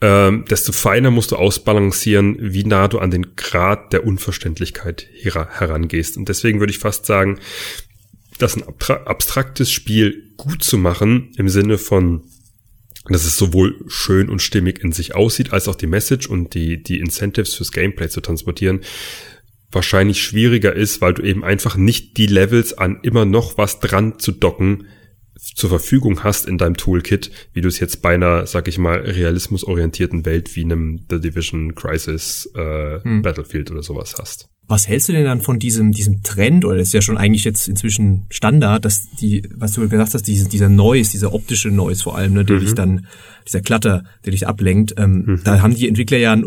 ähm, 0.00 0.44
desto 0.48 0.72
feiner 0.72 1.10
musst 1.10 1.32
du 1.32 1.36
ausbalancieren, 1.36 2.36
wie 2.40 2.64
nah 2.64 2.88
du 2.88 2.98
an 2.98 3.10
den 3.10 3.34
Grad 3.36 3.92
der 3.92 4.06
Unverständlichkeit 4.06 5.06
herangehst. 5.22 6.16
Und 6.16 6.28
deswegen 6.28 6.60
würde 6.60 6.72
ich 6.72 6.78
fast 6.78 7.06
sagen, 7.06 7.40
dass 8.38 8.56
ein 8.56 8.64
abstraktes 8.88 9.70
Spiel 9.70 10.32
gut 10.36 10.62
zu 10.62 10.78
machen, 10.78 11.32
im 11.36 11.48
Sinne 11.48 11.76
von, 11.76 12.22
dass 13.08 13.24
es 13.24 13.36
sowohl 13.36 13.84
schön 13.88 14.28
und 14.30 14.40
stimmig 14.40 14.82
in 14.82 14.92
sich 14.92 15.14
aussieht, 15.14 15.52
als 15.52 15.68
auch 15.68 15.74
die 15.74 15.86
Message 15.86 16.26
und 16.26 16.54
die, 16.54 16.82
die 16.82 17.00
Incentives 17.00 17.54
fürs 17.54 17.72
Gameplay 17.72 18.08
zu 18.08 18.20
transportieren, 18.20 18.80
wahrscheinlich 19.72 20.20
schwieriger 20.20 20.74
ist, 20.74 21.00
weil 21.00 21.14
du 21.14 21.22
eben 21.22 21.44
einfach 21.44 21.76
nicht 21.76 22.16
die 22.16 22.26
Levels 22.26 22.76
an 22.76 22.98
immer 23.02 23.24
noch 23.24 23.58
was 23.58 23.80
dran 23.80 24.18
zu 24.18 24.32
docken 24.32 24.86
zur 25.54 25.70
Verfügung 25.70 26.22
hast 26.22 26.46
in 26.46 26.58
deinem 26.58 26.76
Toolkit, 26.76 27.30
wie 27.52 27.60
du 27.60 27.68
es 27.68 27.80
jetzt 27.80 28.02
bei 28.02 28.14
einer, 28.14 28.46
sag 28.46 28.68
ich 28.68 28.78
mal, 28.78 28.98
realismusorientierten 28.98 30.26
Welt 30.26 30.54
wie 30.54 30.64
einem 30.64 31.06
The 31.08 31.20
Division 31.20 31.74
Crisis 31.74 32.50
äh, 32.54 33.02
hm. 33.02 33.22
Battlefield 33.22 33.70
oder 33.70 33.82
sowas 33.82 34.16
hast. 34.18 34.48
Was 34.68 34.86
hältst 34.86 35.08
du 35.08 35.12
denn 35.12 35.24
dann 35.24 35.40
von 35.40 35.58
diesem, 35.58 35.90
diesem 35.92 36.22
Trend, 36.22 36.64
oder 36.64 36.76
das 36.76 36.88
ist 36.88 36.94
ja 36.94 37.02
schon 37.02 37.18
eigentlich 37.18 37.44
jetzt 37.44 37.66
inzwischen 37.66 38.26
Standard, 38.30 38.84
dass 38.84 39.10
die, 39.20 39.42
was 39.56 39.72
du 39.72 39.88
gesagt 39.88 40.14
hast, 40.14 40.28
diese, 40.28 40.48
dieser 40.48 40.68
Noise, 40.68 41.10
dieser 41.10 41.34
optische 41.34 41.70
Noise 41.70 42.04
vor 42.04 42.16
allem, 42.16 42.34
ne, 42.34 42.44
der 42.44 42.56
mhm. 42.56 42.60
dich 42.60 42.74
dann, 42.74 43.06
dieser 43.46 43.60
Klatter, 43.60 44.04
der 44.24 44.32
dich 44.32 44.46
ablenkt, 44.46 44.94
ähm, 44.96 45.24
mhm. 45.26 45.40
da 45.44 45.62
haben 45.62 45.74
die 45.74 45.88
Entwickler 45.88 46.18
ja 46.18 46.32
ein, 46.32 46.44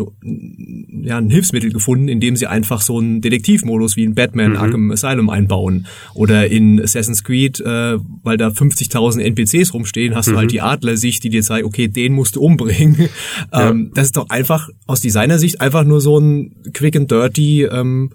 ja 1.04 1.18
ein 1.18 1.30
Hilfsmittel 1.30 1.72
gefunden, 1.72 2.08
indem 2.08 2.36
sie 2.36 2.48
einfach 2.48 2.82
so 2.82 3.00
einen 3.00 3.22
Detektivmodus 3.22 3.96
wie 3.96 4.04
in 4.04 4.16
Batman 4.16 4.52
mhm. 4.52 4.58
Arkham 4.58 4.92
Asylum 4.92 5.30
einbauen. 5.30 5.88
Oder 6.14 6.48
in 6.48 6.82
Assassin's 6.82 7.24
Creed, 7.24 7.60
äh, 7.60 7.98
weil 8.24 8.38
da 8.38 8.50
50.000 8.50 9.22
NPCs 9.22 9.74
rumstehen, 9.74 10.16
hast 10.16 10.30
du 10.30 10.36
halt 10.36 10.48
mhm. 10.48 10.52
die 10.52 10.62
Adlersicht, 10.62 11.24
die 11.24 11.30
dir 11.30 11.44
zeigt, 11.44 11.66
okay, 11.66 11.88
den 11.88 12.14
musst 12.14 12.36
du 12.36 12.42
umbringen. 12.42 13.10
Ja. 13.52 13.70
Ähm, 13.70 13.92
das 13.94 14.06
ist 14.06 14.18
doch 14.18 14.30
einfach 14.30 14.70
aus 14.88 15.00
Designersicht 15.00 15.62
einfach 15.62 15.84
nur 15.84 16.02
so 16.02 16.18
ein 16.18 16.56
quick 16.74 16.96
and 16.96 17.10
dirty 17.10 17.64
ähm, 17.64 18.12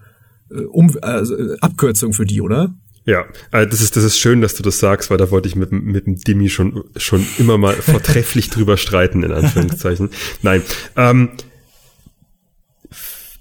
äh, 0.50 0.60
um, 0.62 0.90
äh, 1.02 1.22
Abkürzung 1.60 2.12
für 2.12 2.24
die, 2.24 2.40
oder? 2.40 2.74
Ja, 3.08 3.24
also 3.50 3.70
das 3.70 3.80
ist, 3.80 3.96
das 3.96 4.04
ist 4.04 4.18
schön, 4.18 4.42
dass 4.42 4.54
du 4.54 4.62
das 4.62 4.80
sagst, 4.80 5.08
weil 5.08 5.16
da 5.16 5.30
wollte 5.30 5.48
ich 5.48 5.56
mit, 5.56 5.72
mit 5.72 6.06
dem 6.06 6.16
Dimi 6.16 6.50
schon, 6.50 6.84
schon 6.98 7.26
immer 7.38 7.56
mal 7.56 7.72
vortrefflich 7.80 8.50
drüber 8.50 8.76
streiten, 8.76 9.22
in 9.22 9.32
Anführungszeichen. 9.32 10.10
Nein, 10.42 10.60
ähm, 10.94 11.30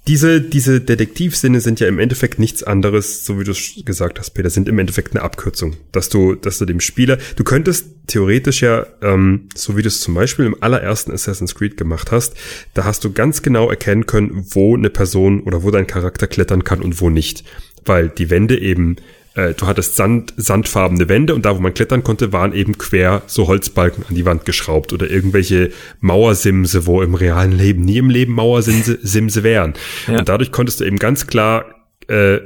diese, 0.06 0.40
diese 0.40 0.80
Detektivsinne 0.80 1.60
sind 1.60 1.80
ja 1.80 1.86
im 1.86 1.98
Endeffekt 1.98 2.38
nichts 2.38 2.62
anderes, 2.62 3.26
so 3.26 3.38
wie 3.38 3.44
du 3.44 3.50
es 3.50 3.74
gesagt 3.84 4.18
hast, 4.18 4.30
Peter, 4.30 4.48
sind 4.48 4.70
im 4.70 4.78
Endeffekt 4.78 5.14
eine 5.14 5.22
Abkürzung. 5.22 5.76
Dass 5.92 6.08
du, 6.08 6.34
dass 6.34 6.56
du 6.56 6.64
dem 6.64 6.80
Spieler, 6.80 7.18
du 7.36 7.44
könntest 7.44 7.88
theoretisch 8.06 8.62
ja, 8.62 8.86
ähm, 9.02 9.50
so 9.54 9.76
wie 9.76 9.82
du 9.82 9.88
es 9.88 10.00
zum 10.00 10.14
Beispiel 10.14 10.46
im 10.46 10.62
allerersten 10.62 11.12
Assassin's 11.12 11.54
Creed 11.54 11.76
gemacht 11.76 12.10
hast, 12.10 12.34
da 12.72 12.84
hast 12.84 13.04
du 13.04 13.12
ganz 13.12 13.42
genau 13.42 13.68
erkennen 13.68 14.06
können, 14.06 14.46
wo 14.48 14.74
eine 14.74 14.88
Person 14.88 15.42
oder 15.42 15.62
wo 15.62 15.70
dein 15.70 15.86
Charakter 15.86 16.26
klettern 16.26 16.64
kann 16.64 16.80
und 16.80 17.02
wo 17.02 17.10
nicht. 17.10 17.44
Weil 17.84 18.08
die 18.08 18.30
Wände 18.30 18.58
eben 18.58 18.96
äh, 19.38 19.54
du 19.54 19.66
hattest 19.66 19.94
Sand, 19.94 20.34
sandfarbene 20.36 21.08
Wände 21.08 21.34
und 21.34 21.44
da, 21.44 21.56
wo 21.56 21.60
man 21.60 21.72
klettern 21.72 22.02
konnte, 22.02 22.32
waren 22.32 22.52
eben 22.52 22.76
quer 22.76 23.22
so 23.26 23.46
Holzbalken 23.46 24.04
an 24.08 24.14
die 24.14 24.24
Wand 24.24 24.44
geschraubt 24.44 24.92
oder 24.92 25.08
irgendwelche 25.08 25.70
Mauersimse, 26.00 26.86
wo 26.86 27.02
im 27.02 27.14
realen 27.14 27.52
Leben 27.52 27.84
nie 27.84 27.98
im 27.98 28.10
Leben 28.10 28.32
Mauersimse 28.32 28.98
Simse 29.00 29.44
wären. 29.44 29.74
Ja. 30.08 30.18
Und 30.18 30.28
dadurch 30.28 30.50
konntest 30.50 30.80
du 30.80 30.84
eben 30.84 30.96
ganz 30.96 31.28
klar 31.28 31.66
äh, 32.08 32.40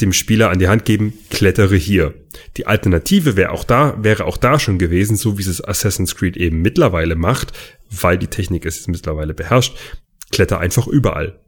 dem 0.00 0.12
Spieler 0.12 0.50
an 0.50 0.58
die 0.58 0.68
Hand 0.68 0.84
geben, 0.84 1.14
klettere 1.30 1.76
hier. 1.76 2.14
Die 2.56 2.66
Alternative 2.66 3.36
wäre 3.36 3.52
auch 3.52 3.64
da, 3.64 3.96
wäre 4.02 4.26
auch 4.26 4.36
da 4.36 4.58
schon 4.58 4.78
gewesen, 4.78 5.16
so 5.16 5.38
wie 5.38 5.42
es 5.42 5.64
Assassin's 5.64 6.14
Creed 6.14 6.36
eben 6.36 6.60
mittlerweile 6.62 7.14
macht, 7.14 7.52
weil 7.90 8.18
die 8.18 8.26
Technik 8.26 8.66
es 8.66 8.86
mittlerweile 8.88 9.34
beherrscht, 9.34 9.76
kletter 10.30 10.58
einfach 10.58 10.88
überall. 10.88 11.38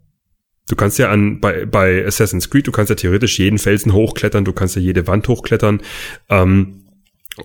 Du 0.69 0.75
kannst 0.75 0.99
ja 0.99 1.11
an 1.11 1.41
bei, 1.41 1.64
bei 1.64 2.05
Assassin's 2.05 2.51
Creed, 2.51 2.67
du 2.67 2.73
kannst 2.73 2.91
ja 2.91 2.97
theoretisch 2.97 3.39
jeden 3.39 3.59
Felsen 3.59 3.93
hochklettern, 3.93 4.45
du 4.45 4.53
kannst 4.53 4.77
ja 4.77 4.83
jede 4.83 5.07
Wand 5.07 5.29
hochklettern. 5.29 5.81
Ähm, 6.29 6.87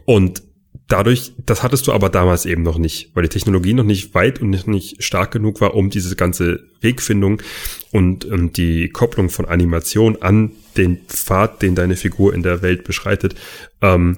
und 0.05 0.43
dadurch, 0.88 1.34
das 1.45 1.63
hattest 1.63 1.88
du 1.88 1.93
aber 1.93 2.09
damals 2.09 2.45
eben 2.45 2.63
noch 2.63 2.78
nicht, 2.78 3.15
weil 3.15 3.24
die 3.24 3.30
Technologie 3.30 3.74
noch 3.74 3.84
nicht 3.84 4.13
weit 4.15 4.41
und 4.41 4.49
nicht, 4.49 4.67
nicht 4.67 5.03
stark 5.03 5.32
genug 5.32 5.61
war, 5.61 5.76
um 5.76 5.89
diese 5.89 6.15
ganze 6.15 6.61
Wegfindung 6.82 7.41
und, 7.91 8.26
und 8.26 8.57
die 8.57 8.89
Kopplung 8.89 9.30
von 9.30 9.45
Animation 9.45 10.17
an 10.22 10.51
den 10.78 10.97
Pfad, 11.07 11.61
den 11.61 11.76
deine 11.76 11.95
Figur 11.95 12.34
in 12.34 12.43
der 12.43 12.61
Welt 12.61 12.84
beschreitet, 12.84 13.36
ähm, 13.82 14.17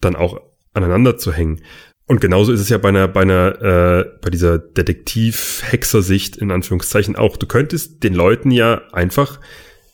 dann 0.00 0.14
auch 0.14 0.40
aneinander 0.72 1.18
zu 1.18 1.32
hängen. 1.32 1.62
Und 2.06 2.20
genauso 2.20 2.52
ist 2.52 2.60
es 2.60 2.68
ja 2.68 2.78
bei 2.78 2.90
einer, 2.90 3.08
bei 3.08 3.22
einer, 3.22 3.60
äh, 3.60 4.04
bei 4.22 4.30
dieser 4.30 4.58
Detektiv-Hexer-Sicht 4.58 6.36
in 6.36 6.52
Anführungszeichen 6.52 7.16
auch. 7.16 7.36
Du 7.36 7.46
könntest 7.46 8.04
den 8.04 8.14
Leuten 8.14 8.52
ja 8.52 8.82
einfach, 8.92 9.40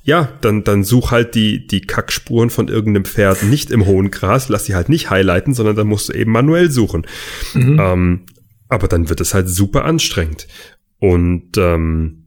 ja, 0.02 0.28
dann, 0.42 0.62
dann 0.62 0.84
such 0.84 1.10
halt 1.10 1.34
die, 1.34 1.66
die 1.66 1.80
Kackspuren 1.80 2.50
von 2.50 2.68
irgendeinem 2.68 3.06
Pferd 3.06 3.44
nicht 3.44 3.70
im 3.70 3.86
hohen 3.86 4.10
Gras, 4.10 4.50
lass 4.50 4.66
sie 4.66 4.74
halt 4.74 4.90
nicht 4.90 5.08
highlighten, 5.08 5.54
sondern 5.54 5.74
dann 5.74 5.86
musst 5.86 6.10
du 6.10 6.12
eben 6.12 6.32
manuell 6.32 6.70
suchen. 6.70 7.06
Mhm. 7.54 7.80
Ähm, 7.80 8.26
aber 8.68 8.88
dann 8.88 9.08
wird 9.08 9.20
es 9.20 9.32
halt 9.32 9.48
super 9.48 9.84
anstrengend. 9.84 10.48
Und 10.98 11.56
ähm, 11.56 12.21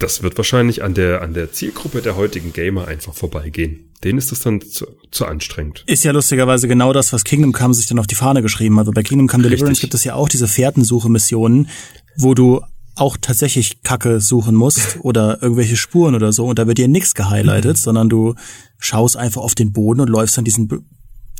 das 0.00 0.22
wird 0.22 0.36
wahrscheinlich 0.36 0.82
an 0.82 0.94
der, 0.94 1.22
an 1.22 1.34
der 1.34 1.52
Zielgruppe 1.52 2.02
der 2.02 2.16
heutigen 2.16 2.52
Gamer 2.52 2.88
einfach 2.88 3.14
vorbeigehen 3.14 3.90
denen 4.04 4.18
ist 4.18 4.32
das 4.32 4.40
dann 4.40 4.60
zu, 4.60 4.86
zu 5.10 5.26
anstrengend. 5.26 5.84
Ist 5.86 6.04
ja 6.04 6.12
lustigerweise 6.12 6.68
genau 6.68 6.92
das, 6.92 7.12
was 7.12 7.24
Kingdom 7.24 7.52
Come 7.52 7.74
sich 7.74 7.86
dann 7.86 7.98
auf 7.98 8.06
die 8.06 8.14
Fahne 8.14 8.42
geschrieben 8.42 8.76
hat. 8.76 8.82
Also 8.82 8.92
bei 8.92 9.02
Kingdom 9.02 9.28
Come 9.28 9.42
Deliverance 9.42 9.72
Richtig. 9.72 9.82
gibt 9.82 9.94
es 9.94 10.04
ja 10.04 10.14
auch 10.14 10.28
diese 10.28 10.48
Fährtensuche-Missionen, 10.48 11.68
wo 12.16 12.34
du 12.34 12.62
auch 12.96 13.16
tatsächlich 13.20 13.82
Kacke 13.82 14.20
suchen 14.20 14.54
musst 14.54 14.98
oder 15.02 15.42
irgendwelche 15.42 15.76
Spuren 15.76 16.14
oder 16.14 16.32
so 16.32 16.46
und 16.46 16.58
da 16.58 16.66
wird 16.66 16.78
dir 16.78 16.88
nichts 16.88 17.14
gehighlightet, 17.14 17.76
mhm. 17.76 17.80
sondern 17.80 18.08
du 18.08 18.34
schaust 18.78 19.16
einfach 19.16 19.42
auf 19.42 19.54
den 19.54 19.72
Boden 19.72 20.00
und 20.00 20.08
läufst 20.08 20.36
dann 20.36 20.44
diesen 20.44 20.68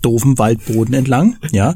doofen 0.02 0.38
Waldboden 0.38 0.94
entlang, 0.94 1.36
ja. 1.52 1.74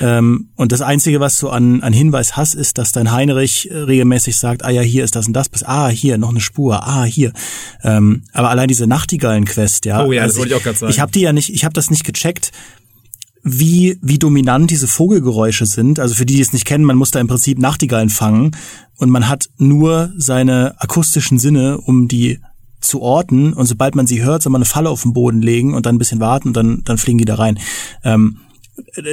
Ähm, 0.00 0.48
und 0.56 0.72
das 0.72 0.80
Einzige, 0.80 1.20
was 1.20 1.38
du 1.38 1.50
an, 1.50 1.82
an 1.82 1.92
Hinweis 1.92 2.36
hast, 2.36 2.54
ist, 2.54 2.78
dass 2.78 2.92
dein 2.92 3.12
Heinrich 3.12 3.68
regelmäßig 3.70 4.36
sagt, 4.38 4.64
ah 4.64 4.70
ja, 4.70 4.80
hier 4.80 5.04
ist 5.04 5.14
das 5.14 5.26
und 5.26 5.34
das, 5.34 5.48
bis, 5.48 5.62
ah, 5.62 5.88
hier, 5.88 6.16
noch 6.16 6.30
eine 6.30 6.40
Spur, 6.40 6.86
ah, 6.86 7.04
hier. 7.04 7.32
Ähm, 7.82 8.22
aber 8.32 8.48
allein 8.48 8.68
diese 8.68 8.86
Nachtigallen-Quest, 8.86 9.84
ja. 9.84 10.04
Oh 10.04 10.12
ja, 10.12 10.22
also 10.22 10.32
das 10.32 10.38
wollte 10.38 10.54
ich 10.54 10.58
auch 10.58 10.62
gerade 10.62 10.78
sagen. 10.78 10.90
Ich 10.90 11.00
habe 11.00 11.12
die 11.12 11.20
ja 11.20 11.32
nicht, 11.32 11.50
ich 11.50 11.64
habe 11.64 11.74
das 11.74 11.90
nicht 11.90 12.04
gecheckt, 12.04 12.50
wie, 13.42 13.98
wie 14.02 14.18
dominant 14.18 14.70
diese 14.70 14.88
Vogelgeräusche 14.88 15.66
sind. 15.66 15.98
Also 15.98 16.14
für 16.14 16.26
die, 16.26 16.36
die 16.36 16.42
es 16.42 16.52
nicht 16.52 16.66
kennen, 16.66 16.84
man 16.84 16.96
muss 16.96 17.10
da 17.10 17.20
im 17.20 17.28
Prinzip 17.28 17.58
Nachtigallen 17.58 18.10
fangen 18.10 18.56
und 18.96 19.10
man 19.10 19.28
hat 19.28 19.48
nur 19.56 20.12
seine 20.16 20.74
akustischen 20.78 21.38
Sinne, 21.38 21.78
um 21.78 22.08
die 22.08 22.40
zu 22.80 23.02
orten 23.02 23.52
und 23.52 23.66
sobald 23.66 23.94
man 23.94 24.06
sie 24.06 24.22
hört, 24.22 24.42
soll 24.42 24.52
man 24.52 24.60
eine 24.60 24.66
Falle 24.66 24.90
auf 24.90 25.02
den 25.02 25.12
Boden 25.12 25.42
legen 25.42 25.74
und 25.74 25.86
dann 25.86 25.96
ein 25.96 25.98
bisschen 25.98 26.20
warten 26.20 26.48
und 26.48 26.56
dann, 26.56 26.82
dann 26.84 26.98
fliegen 26.98 27.18
die 27.18 27.24
da 27.24 27.36
rein. 27.36 27.58
Ähm, 28.04 28.38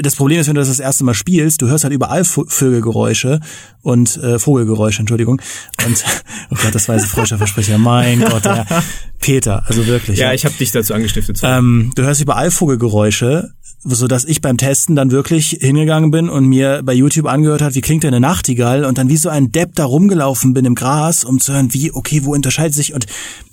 das 0.01 0.15
Problem 0.15 0.39
ist, 0.39 0.47
wenn 0.47 0.55
du 0.55 0.61
das 0.61 0.69
das 0.69 0.79
erste 0.79 1.03
Mal 1.03 1.13
spielst, 1.13 1.61
du 1.61 1.67
hörst 1.67 1.83
halt 1.83 1.93
überall 1.93 2.23
Vögelgeräusche 2.23 3.39
und 3.81 4.17
äh, 4.17 4.39
Vogelgeräusche, 4.39 4.99
Entschuldigung. 4.99 5.41
Und 5.85 6.03
oh 6.51 6.55
Gott, 6.61 6.73
das 6.73 6.87
war 6.87 6.95
jetzt 6.95 7.07
falscher 7.07 7.37
Versprecher. 7.37 7.77
Mein 7.77 8.21
Gott, 8.21 8.45
ja. 8.45 8.65
Peter, 9.19 9.63
also 9.67 9.85
wirklich. 9.87 10.19
Ja, 10.19 10.27
ja. 10.27 10.33
ich 10.33 10.45
habe 10.45 10.55
dich 10.55 10.71
dazu 10.71 10.93
angestiftet. 10.93 11.41
Ähm, 11.43 11.91
du 11.95 12.03
hörst 12.03 12.21
überall 12.21 12.51
Vogelgeräusche 12.51 13.51
so 13.83 14.07
dass 14.07 14.25
ich 14.25 14.41
beim 14.41 14.57
Testen 14.57 14.95
dann 14.95 15.11
wirklich 15.11 15.57
hingegangen 15.61 16.11
bin 16.11 16.29
und 16.29 16.45
mir 16.45 16.81
bei 16.83 16.93
YouTube 16.93 17.27
angehört 17.27 17.61
hat, 17.61 17.75
wie 17.75 17.81
klingt 17.81 18.03
denn 18.03 18.13
eine 18.13 18.19
Nachtigall? 18.19 18.85
Und 18.85 18.97
dann 18.97 19.09
wie 19.09 19.17
so 19.17 19.29
ein 19.29 19.51
Depp 19.51 19.75
da 19.75 19.85
rumgelaufen 19.85 20.53
bin 20.53 20.65
im 20.65 20.75
Gras, 20.75 21.23
um 21.23 21.39
zu 21.39 21.53
hören, 21.53 21.73
wie, 21.73 21.91
okay, 21.91 22.21
wo 22.23 22.33
unterscheidet 22.33 22.73
sich? 22.73 22.93
Und 22.93 23.05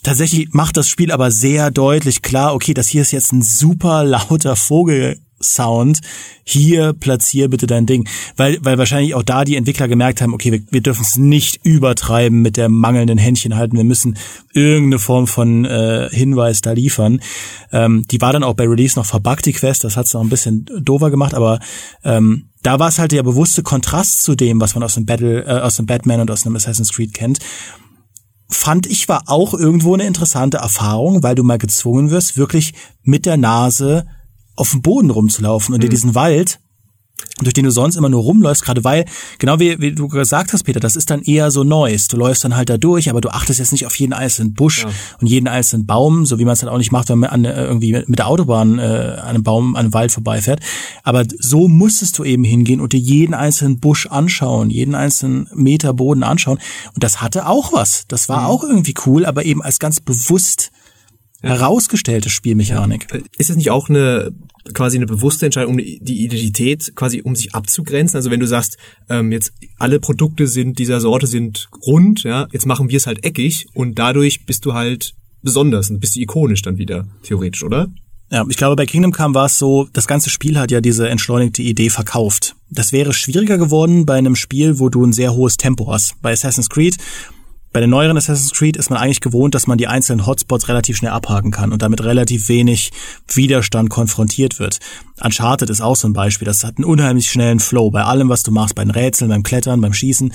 tatsächlich 0.03 0.53
macht 0.53 0.77
das 0.77 0.89
Spiel 0.89 1.13
aber 1.13 1.31
sehr 1.31 1.71
deutlich 1.71 2.23
klar, 2.23 2.55
okay, 2.55 2.75
das 2.75 2.89
hier 2.89 3.03
ist 3.03 3.13
jetzt 3.13 3.33
ein 3.33 3.43
super 3.43 4.05
lauter 4.05 4.57
Vogel 4.57 5.19
Sound, 5.45 6.01
hier 6.43 6.93
platzier 6.93 7.49
bitte 7.49 7.67
dein 7.67 7.87
Ding. 7.87 8.09
Weil, 8.37 8.59
weil 8.63 8.79
wahrscheinlich 8.79 9.15
auch 9.15 9.23
da 9.23 9.45
die 9.45 9.57
Entwickler 9.57 9.89
gemerkt 9.89 10.21
haben, 10.21 10.35
okay, 10.35 10.53
wir, 10.53 10.63
wir 10.71 10.81
dürfen 10.81 11.03
es 11.03 11.17
nicht 11.17 11.65
übertreiben 11.65 12.43
mit 12.43 12.57
der 12.57 12.69
mangelnden 12.69 13.19
Händchen 13.19 13.57
halten, 13.57 13.77
wir 13.77 13.85
müssen 13.85 14.17
irgendeine 14.53 14.99
Form 14.99 15.27
von 15.27 15.65
äh, 15.65 16.09
Hinweis 16.11 16.61
da 16.61 16.73
liefern. 16.73 17.21
Ähm, 17.73 18.05
die 18.11 18.21
war 18.21 18.33
dann 18.33 18.45
auch 18.45 18.55
bei 18.55 18.67
Release 18.67 18.99
noch 18.99 19.07
verbuggt, 19.07 19.47
die 19.47 19.53
Quest, 19.53 19.85
das 19.85 19.97
hat 19.97 20.07
es 20.07 20.15
noch 20.15 20.23
ein 20.23 20.29
bisschen 20.31 20.67
dover 20.81 21.11
gemacht, 21.11 21.35
aber 21.35 21.61
ähm, 22.03 22.51
da 22.63 22.79
war 22.79 22.89
es 22.89 22.99
halt 22.99 23.13
der 23.13 23.23
bewusste 23.23 23.63
Kontrast 23.63 24.23
zu 24.23 24.35
dem, 24.35 24.61
was 24.61 24.75
man 24.75 24.83
aus 24.83 24.95
dem 24.95 25.07
Battle, 25.07 25.45
äh, 25.45 25.61
aus 25.61 25.77
dem 25.77 25.87
Batman 25.87 26.21
und 26.21 26.31
aus 26.31 26.43
dem 26.43 26.57
Assassin's 26.57 26.93
Creed 26.93 27.13
kennt 27.13 27.39
fand 28.49 28.87
ich 28.87 29.09
war 29.09 29.25
auch 29.27 29.55
irgendwo 29.55 29.95
eine 29.95 30.05
interessante 30.05 30.59
Erfahrung, 30.59 31.23
weil 31.23 31.35
du 31.35 31.43
mal 31.43 31.59
gezwungen 31.59 32.11
wirst, 32.11 32.37
wirklich 32.37 32.75
mit 33.03 33.27
der 33.27 33.37
Nase 33.37 34.07
auf 34.57 34.71
dem 34.71 34.83
Boden 34.83 35.11
rumzulaufen 35.11 35.75
und 35.75 35.81
mhm. 35.81 35.87
in 35.87 35.91
diesen 35.91 36.15
Wald 36.15 36.61
durch 37.43 37.55
den 37.55 37.65
du 37.65 37.71
sonst 37.71 37.97
immer 37.97 38.09
nur 38.09 38.23
rumläufst, 38.23 38.65
gerade 38.65 38.85
weil, 38.85 39.07
genau 39.39 39.59
wie, 39.59 39.81
wie 39.81 39.93
du 39.93 40.07
gesagt 40.07 40.53
hast, 40.53 40.63
Peter, 40.63 40.79
das 40.79 40.95
ist 40.95 41.11
dann 41.11 41.23
eher 41.23 41.51
so 41.51 41.65
Neues. 41.65 42.07
Du 42.07 42.17
läufst 42.17 42.45
dann 42.45 42.55
halt 42.55 42.71
da 42.71 42.77
durch, 42.77 43.11
aber 43.11 43.21
du 43.21 43.29
achtest 43.29 43.59
jetzt 43.59 43.73
nicht 43.73 43.87
auf 43.87 43.97
jeden 43.97 44.13
einzelnen 44.13 44.55
Busch 44.55 44.85
ja. 44.85 44.91
und 45.21 45.27
jeden 45.27 45.49
einzelnen 45.49 45.85
Baum, 45.85 46.27
so 46.27 46.39
wie 46.39 46.45
man 46.45 46.53
es 46.53 46.61
dann 46.61 46.69
auch 46.69 46.79
nicht 46.79 46.93
macht, 46.93 47.09
wenn 47.09 47.19
man 47.19 47.31
an, 47.31 47.45
äh, 47.45 47.65
irgendwie 47.65 47.93
mit 48.07 48.19
der 48.19 48.29
Autobahn 48.29 48.79
äh, 48.79 48.83
an 48.83 49.29
einem 49.31 49.43
Baum, 49.43 49.75
an 49.75 49.81
einem 49.81 49.95
Wald 49.95 50.13
vorbeifährt. 50.13 50.61
Aber 51.03 51.25
so 51.39 51.67
musstest 51.67 52.19
du 52.19 52.25
eben 52.25 52.45
hingehen 52.45 52.81
und 52.81 52.93
dir 52.93 53.01
jeden 53.01 53.35
einzelnen 53.35 53.81
Busch 53.81 54.07
anschauen, 54.07 54.71
jeden 54.71 54.95
einzelnen 54.95 55.49
Meter 55.55 55.93
Boden 55.93 56.23
anschauen. 56.23 56.59
Und 56.95 57.03
das 57.03 57.21
hatte 57.21 57.49
auch 57.49 57.73
was. 57.73 58.05
Das 58.07 58.29
war 58.29 58.43
mhm. 58.43 58.47
auch 58.47 58.63
irgendwie 58.63 58.95
cool, 59.07 59.27
aber 59.27 59.45
eben 59.45 59.61
als 59.61 59.81
ganz 59.81 59.99
bewusst 59.99 60.71
herausgestellte 61.43 62.31
Spielmechanik. 62.31 63.07
Ist 63.37 63.51
es 63.51 63.57
nicht 63.57 63.71
auch 63.71 63.89
eine 63.89 64.33
quasi 64.73 64.97
eine 64.97 65.07
bewusste 65.07 65.47
Entscheidung, 65.47 65.73
um 65.73 65.79
die 65.79 66.25
Identität 66.25 66.95
quasi 66.95 67.21
um 67.23 67.37
sich 67.37 67.55
abzugrenzen? 67.55 68.17
Also 68.17 68.31
wenn 68.31 68.41
du 68.41 68.47
sagst, 68.47 68.79
ähm, 69.09 69.33
jetzt 69.33 69.53
alle 69.79 70.01
Produkte 70.01 70.47
sind 70.47 70.79
dieser 70.79 71.01
Sorte 71.01 71.27
sind 71.27 71.69
rund, 71.87 72.23
ja, 72.23 72.47
jetzt 72.53 72.67
machen 72.67 72.89
wir 72.89 72.97
es 72.97 73.07
halt 73.07 73.25
eckig 73.25 73.67
und 73.75 73.99
dadurch 73.99 74.47
bist 74.47 74.65
du 74.65 74.75
halt 74.75 75.15
besonders 75.43 75.91
und 75.91 76.01
bist 76.01 76.17
du 76.17 76.21
ikonisch 76.21 76.63
dann 76.63 76.79
wieder 76.79 77.07
theoretisch, 77.23 77.63
oder? 77.63 77.89
Ja, 78.31 78.45
ich 78.49 78.57
glaube, 78.57 78.75
bei 78.75 78.87
Kingdom 78.87 79.13
Come 79.13 79.35
war 79.35 79.47
es 79.47 79.59
so, 79.59 79.87
das 79.93 80.09
ganze 80.09 80.31
Spiel 80.31 80.59
hat 80.59 80.71
ja 80.71 80.81
diese 80.81 81.09
entschleunigte 81.09 81.63
Idee 81.63 81.91
verkauft. 81.91 82.57
Das 82.71 82.91
wäre 82.91 83.13
schwieriger 83.13 83.59
geworden 83.59 84.07
bei 84.07 84.15
einem 84.15 84.35
Spiel, 84.35 84.79
wo 84.79 84.89
du 84.89 85.05
ein 85.05 85.13
sehr 85.13 85.35
hohes 85.35 85.57
Tempo 85.57 85.93
hast. 85.93 86.21
Bei 86.23 86.33
Assassin's 86.33 86.71
Creed 86.71 86.97
bei 87.75 87.81
den 87.81 87.91
neueren 87.91 88.17
Assassin's 88.17 88.53
Creed 88.53 88.77
ist 88.77 88.89
man 88.89 89.01
eigentlich 89.01 89.21
gewohnt, 89.21 89.53
dass 89.53 89.67
man 89.67 89.77
die 89.77 89.89
einzelnen 89.89 90.27
Hotspots 90.27 90.69
relativ 90.69 90.97
schnell 90.97 91.11
abhaken 91.11 91.51
kann 91.51 91.73
und 91.73 91.83
damit 91.83 92.05
relativ 92.05 92.49
wenig 92.49 92.93
Widerstand 93.35 93.91
konfrontiert 93.91 94.61
wird. 94.61 94.79
Uncharted 95.21 95.69
ist 95.71 95.81
auch 95.81 95.97
so 95.97 96.07
ein 96.07 96.13
Beispiel. 96.13 96.47
Das 96.47 96.63
hat 96.63 96.79
einen 96.79 96.85
unheimlich 96.85 97.29
schnellen 97.29 97.59
Flow 97.59 97.91
bei 97.91 98.05
allem, 98.05 98.29
was 98.29 98.45
du 98.45 98.53
machst, 98.53 98.77
bei 98.77 98.85
den 98.85 98.93
Rätseln, 98.93 99.29
beim 99.29 99.43
Klettern, 99.43 99.81
beim 99.81 99.93
Schießen. 99.93 100.33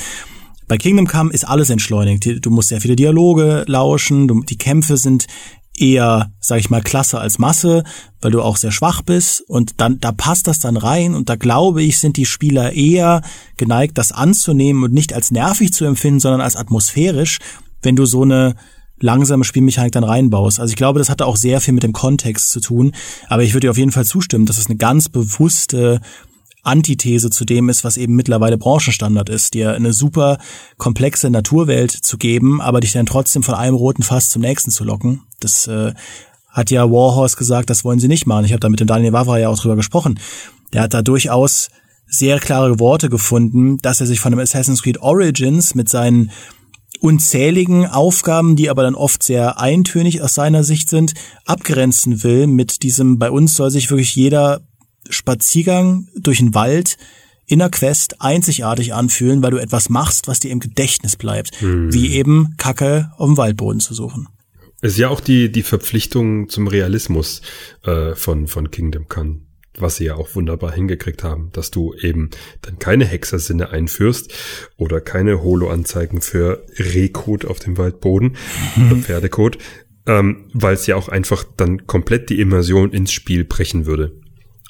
Bei 0.67 0.77
Kingdom 0.77 1.07
Come 1.07 1.31
ist 1.31 1.47
alles 1.47 1.69
entschleunigt. 1.69 2.45
Du 2.45 2.49
musst 2.51 2.67
sehr 2.67 2.81
viele 2.81 2.97
Dialoge 2.97 3.63
lauschen, 3.67 4.45
die 4.45 4.57
Kämpfe 4.57 4.97
sind 4.97 5.27
eher, 5.79 6.31
sag 6.39 6.59
ich 6.59 6.69
mal, 6.69 6.81
Klasse 6.81 7.19
als 7.19 7.39
Masse, 7.39 7.83
weil 8.21 8.31
du 8.31 8.41
auch 8.41 8.57
sehr 8.57 8.71
schwach 8.71 9.01
bist. 9.01 9.41
Und 9.41 9.79
dann, 9.79 9.99
da 9.99 10.11
passt 10.11 10.47
das 10.47 10.59
dann 10.59 10.77
rein. 10.77 11.15
Und 11.15 11.29
da 11.29 11.35
glaube 11.35 11.83
ich, 11.83 11.99
sind 11.99 12.17
die 12.17 12.25
Spieler 12.25 12.73
eher 12.73 13.21
geneigt, 13.57 13.97
das 13.97 14.11
anzunehmen 14.11 14.83
und 14.83 14.93
nicht 14.93 15.13
als 15.13 15.31
nervig 15.31 15.73
zu 15.73 15.85
empfinden, 15.85 16.19
sondern 16.19 16.41
als 16.41 16.55
atmosphärisch, 16.55 17.39
wenn 17.81 17.95
du 17.95 18.05
so 18.05 18.23
eine 18.23 18.55
langsame 19.01 19.43
Spielmechanik 19.43 19.91
dann 19.91 20.03
reinbaust. 20.03 20.59
Also 20.59 20.71
ich 20.71 20.77
glaube, 20.77 20.99
das 20.99 21.09
hatte 21.09 21.25
auch 21.25 21.37
sehr 21.37 21.61
viel 21.61 21.73
mit 21.73 21.83
dem 21.83 21.93
Kontext 21.93 22.51
zu 22.51 22.59
tun, 22.59 22.93
aber 23.27 23.43
ich 23.43 23.53
würde 23.53 23.67
dir 23.67 23.71
auf 23.71 23.77
jeden 23.77 23.91
Fall 23.91 24.05
zustimmen, 24.05 24.45
dass 24.45 24.57
es 24.57 24.67
eine 24.67 24.75
ganz 24.75 25.09
bewusste 25.09 26.01
Antithese 26.63 27.29
zu 27.29 27.45
dem 27.45 27.69
ist, 27.69 27.83
was 27.83 27.97
eben 27.97 28.15
mittlerweile 28.15 28.57
Branchenstandard 28.57 29.29
ist, 29.29 29.53
dir 29.53 29.73
eine 29.73 29.93
super 29.93 30.37
komplexe 30.77 31.29
Naturwelt 31.29 31.91
zu 31.91 32.17
geben, 32.17 32.61
aber 32.61 32.79
dich 32.79 32.91
dann 32.91 33.05
trotzdem 33.05 33.43
von 33.43 33.55
einem 33.55 33.75
roten 33.75 34.03
Fass 34.03 34.29
zum 34.29 34.41
nächsten 34.41 34.71
zu 34.71 34.83
locken. 34.83 35.21
Das 35.39 35.67
äh, 35.67 35.93
hat 36.49 36.71
ja 36.71 36.89
Warhorse 36.89 37.37
gesagt, 37.37 37.69
das 37.69 37.85
wollen 37.85 37.99
sie 37.99 38.07
nicht 38.07 38.27
machen. 38.27 38.45
Ich 38.45 38.51
habe 38.51 38.59
da 38.59 38.69
mit 38.69 38.79
dem 38.79 38.87
Daniel 38.87 39.13
Wavra 39.13 39.39
ja 39.39 39.49
auch 39.49 39.59
drüber 39.59 39.75
gesprochen. 39.75 40.19
Der 40.73 40.83
hat 40.83 40.93
da 40.93 41.01
durchaus 41.01 41.69
sehr 42.07 42.39
klare 42.39 42.79
Worte 42.79 43.09
gefunden, 43.09 43.77
dass 43.77 44.01
er 44.01 44.07
sich 44.07 44.19
von 44.19 44.31
dem 44.31 44.39
Assassin's 44.39 44.81
Creed 44.81 44.99
Origins 44.99 45.75
mit 45.75 45.89
seinen 45.89 46.31
unzähligen 46.99 47.85
Aufgaben, 47.85 48.55
die 48.55 48.69
aber 48.69 48.83
dann 48.83 48.95
oft 48.95 49.23
sehr 49.23 49.59
eintönig 49.59 50.21
aus 50.21 50.33
seiner 50.33 50.63
Sicht 50.63 50.89
sind, 50.89 51.13
abgrenzen 51.45 52.23
will 52.23 52.47
mit 52.47 52.83
diesem, 52.83 53.19
bei 53.19 53.31
uns 53.31 53.55
soll 53.55 53.71
sich 53.71 53.89
wirklich 53.89 54.15
jeder 54.15 54.61
Spaziergang 55.09 56.07
durch 56.15 56.39
den 56.39 56.53
Wald 56.53 56.97
in 57.45 57.59
der 57.59 57.69
Quest 57.69 58.21
einzigartig 58.21 58.93
anfühlen, 58.93 59.41
weil 59.41 59.51
du 59.51 59.57
etwas 59.57 59.89
machst, 59.89 60.27
was 60.27 60.39
dir 60.39 60.51
im 60.51 60.59
Gedächtnis 60.59 61.15
bleibt, 61.15 61.59
hm. 61.61 61.91
wie 61.93 62.13
eben 62.13 62.55
Kacke 62.57 63.11
auf 63.17 63.27
dem 63.27 63.37
Waldboden 63.37 63.79
zu 63.79 63.93
suchen. 63.93 64.27
Es 64.81 64.93
ist 64.93 64.99
ja 64.99 65.09
auch 65.09 65.19
die, 65.19 65.51
die 65.51 65.63
Verpflichtung 65.63 66.47
zum 66.47 66.67
Realismus 66.67 67.41
äh, 67.83 68.15
von, 68.15 68.47
von 68.47 68.71
Kingdom 68.71 69.07
Come 69.09 69.41
was 69.81 69.97
sie 69.97 70.05
ja 70.05 70.15
auch 70.15 70.35
wunderbar 70.35 70.73
hingekriegt 70.73 71.23
haben, 71.23 71.51
dass 71.53 71.71
du 71.71 71.93
eben 71.93 72.29
dann 72.61 72.79
keine 72.79 73.05
Hexersinne 73.05 73.69
einführst 73.69 74.33
oder 74.77 75.01
keine 75.01 75.41
Holo-Anzeigen 75.41 76.21
für 76.21 76.65
Rehkot 76.77 77.45
auf 77.45 77.59
dem 77.59 77.77
Waldboden, 77.77 78.35
mhm. 78.75 79.03
Pferdekot, 79.03 79.57
ähm, 80.05 80.49
weil 80.53 80.73
es 80.73 80.87
ja 80.87 80.95
auch 80.95 81.09
einfach 81.09 81.45
dann 81.57 81.87
komplett 81.87 82.29
die 82.29 82.39
Immersion 82.39 82.91
ins 82.91 83.11
Spiel 83.11 83.45
brechen 83.45 83.85
würde. 83.85 84.19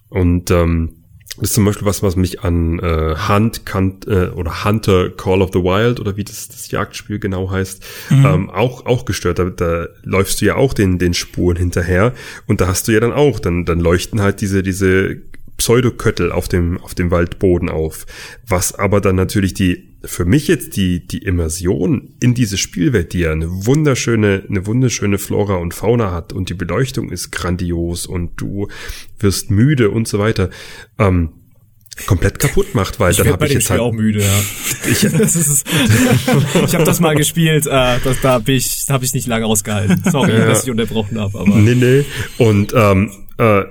Und 0.09 0.51
ähm, 0.51 0.99
das 1.39 1.51
ist 1.51 1.55
zum 1.55 1.65
Beispiel 1.65 1.85
was, 1.85 2.03
was 2.03 2.15
mich 2.15 2.41
an 2.41 2.79
äh, 2.79 3.15
Hunt 3.29 3.65
Kant, 3.65 4.07
äh, 4.07 4.29
oder 4.29 4.65
Hunter 4.65 5.09
Call 5.09 5.41
of 5.41 5.51
the 5.53 5.59
Wild 5.59 5.99
oder 5.99 6.17
wie 6.17 6.23
das, 6.23 6.49
das 6.49 6.69
Jagdspiel 6.69 7.19
genau 7.19 7.49
heißt, 7.49 7.83
mhm. 8.09 8.25
ähm, 8.25 8.49
auch 8.49 8.85
auch 8.85 9.05
gestört. 9.05 9.39
Da, 9.39 9.45
da 9.45 9.87
läufst 10.03 10.41
du 10.41 10.45
ja 10.45 10.55
auch 10.55 10.73
den 10.73 10.99
den 10.99 11.13
Spuren 11.13 11.55
hinterher 11.55 12.13
und 12.47 12.59
da 12.59 12.67
hast 12.67 12.87
du 12.87 12.91
ja 12.91 12.99
dann 12.99 13.13
auch, 13.13 13.39
dann 13.39 13.63
dann 13.63 13.79
leuchten 13.79 14.21
halt 14.21 14.41
diese 14.41 14.63
diese 14.63 15.21
Pseudoköttel 15.57 16.31
auf 16.31 16.49
dem 16.49 16.77
auf 16.81 16.93
dem 16.93 17.09
Waldboden 17.11 17.69
auf, 17.69 18.05
was 18.45 18.75
aber 18.75 18.99
dann 18.99 19.15
natürlich 19.15 19.53
die 19.53 19.88
für 20.03 20.25
mich 20.25 20.47
jetzt 20.47 20.77
die, 20.77 21.05
die 21.05 21.19
Immersion 21.19 22.15
in 22.19 22.33
diese 22.33 22.57
Spielwelt, 22.57 23.13
die 23.13 23.19
ja 23.19 23.31
eine 23.31 23.47
wunderschöne, 23.65 24.43
eine 24.47 24.65
wunderschöne 24.65 25.17
Flora 25.17 25.55
und 25.55 25.73
Fauna 25.73 26.11
hat 26.11 26.31
und 26.31 26.49
die 26.49 26.53
Beleuchtung 26.53 27.11
ist 27.11 27.31
grandios 27.31 28.05
und 28.05 28.39
du 28.39 28.69
wirst 29.19 29.51
müde 29.51 29.89
und 29.89 30.07
so 30.07 30.19
weiter, 30.19 30.49
ähm, 30.97 31.33
komplett 32.05 32.39
kaputt 32.39 32.75
macht, 32.75 32.99
weil 33.01 33.11
ich 33.11 33.17
dann 33.17 33.27
habe 33.27 33.45
ich 33.45 33.53
jetzt 33.53 33.69
halt 33.69 33.81
auch 33.81 33.91
müde. 33.91 34.21
Ja. 34.21 34.41
ich 34.89 35.03
ich 35.03 36.75
habe 36.75 36.83
das 36.85 37.01
mal 37.01 37.15
gespielt, 37.15 37.65
äh, 37.67 37.97
das, 38.01 38.21
da 38.21 38.33
habe 38.33 38.53
ich, 38.53 38.85
da 38.85 38.93
hab 38.93 39.03
ich 39.03 39.13
nicht 39.13 39.27
lange 39.27 39.45
ausgehalten. 39.45 40.01
Sorry, 40.09 40.31
ja. 40.31 40.45
dass 40.45 40.63
ich 40.63 40.71
unterbrochen 40.71 41.19
habe. 41.19 41.39
Aber 41.39 41.55
nee, 41.55 41.75
nee. 41.75 42.05
Und 42.37 42.73
ähm, 42.73 43.11
äh, 43.37 43.63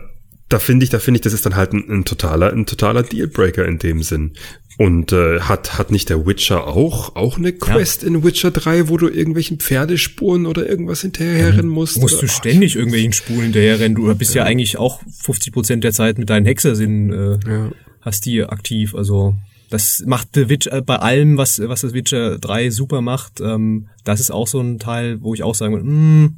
da 0.49 0.59
finde 0.59 0.85
ich, 0.85 0.91
da 0.91 0.99
finde 0.99 1.19
ich, 1.19 1.23
das 1.23 1.33
ist 1.33 1.45
dann 1.45 1.57
halt 1.57 1.73
ein, 1.73 1.85
ein 1.91 2.05
totaler, 2.05 2.53
ein 2.53 2.67
totaler 2.67 3.03
Dealbreaker 3.03 3.67
in 3.67 3.79
dem 3.79 4.03
Sinn. 4.03 4.33
Und 4.79 5.13
äh, 5.13 5.41
hat, 5.41 5.77
hat 5.77 5.91
nicht 5.91 6.09
der 6.09 6.25
Witcher 6.25 6.69
auch, 6.69 7.17
auch 7.17 7.37
eine 7.37 7.53
Quest 7.53 8.03
ja. 8.03 8.09
in 8.09 8.23
Witcher 8.23 8.53
3, 8.53 8.89
wo 8.89 8.97
du 8.97 9.09
irgendwelchen 9.09 9.59
Pferdespuren 9.59 10.47
oder 10.47 10.69
irgendwas 10.69 11.01
hinterherrennen 11.01 11.69
musst? 11.69 12.01
Musst 12.01 12.15
oder? 12.15 12.23
du 12.23 12.29
ständig 12.29 12.73
Ach, 12.73 12.77
irgendwelchen 12.77 13.13
Spuren 13.13 13.43
hinterherrennen. 13.43 13.97
Du 13.97 14.15
bist 14.15 14.37
ja, 14.37 14.45
ja 14.45 14.49
eigentlich 14.49 14.79
auch 14.79 15.01
50 15.21 15.53
Prozent 15.53 15.85
der 15.85 15.93
Zeit 15.93 16.17
mit 16.17 16.31
deinen 16.31 16.47
Hexersinnen, 16.47 17.13
äh, 17.13 17.51
ja. 17.51 17.73
hast 18.03 18.25
die 18.25 18.45
aktiv. 18.45 18.95
Also 18.95 19.35
das 19.69 20.05
macht 20.07 20.29
The 20.35 20.49
Witcher 20.49 20.73
äh, 20.73 20.81
bei 20.81 20.97
allem, 20.97 21.39
was, 21.39 21.61
was 21.61 21.81
das 21.81 21.93
Witcher 21.93 22.39
3 22.39 22.71
super 22.71 23.01
macht. 23.01 23.41
Ähm, 23.41 23.89
das 24.05 24.21
ist 24.21 24.31
auch 24.31 24.47
so 24.47 24.61
ein 24.61 24.79
Teil, 24.79 25.21
wo 25.23 25.35
ich 25.35 25.43
auch 25.43 25.57
sagen 25.57 25.75
würde, 25.75 25.87
mh, 25.87 25.93
hm, 25.93 26.37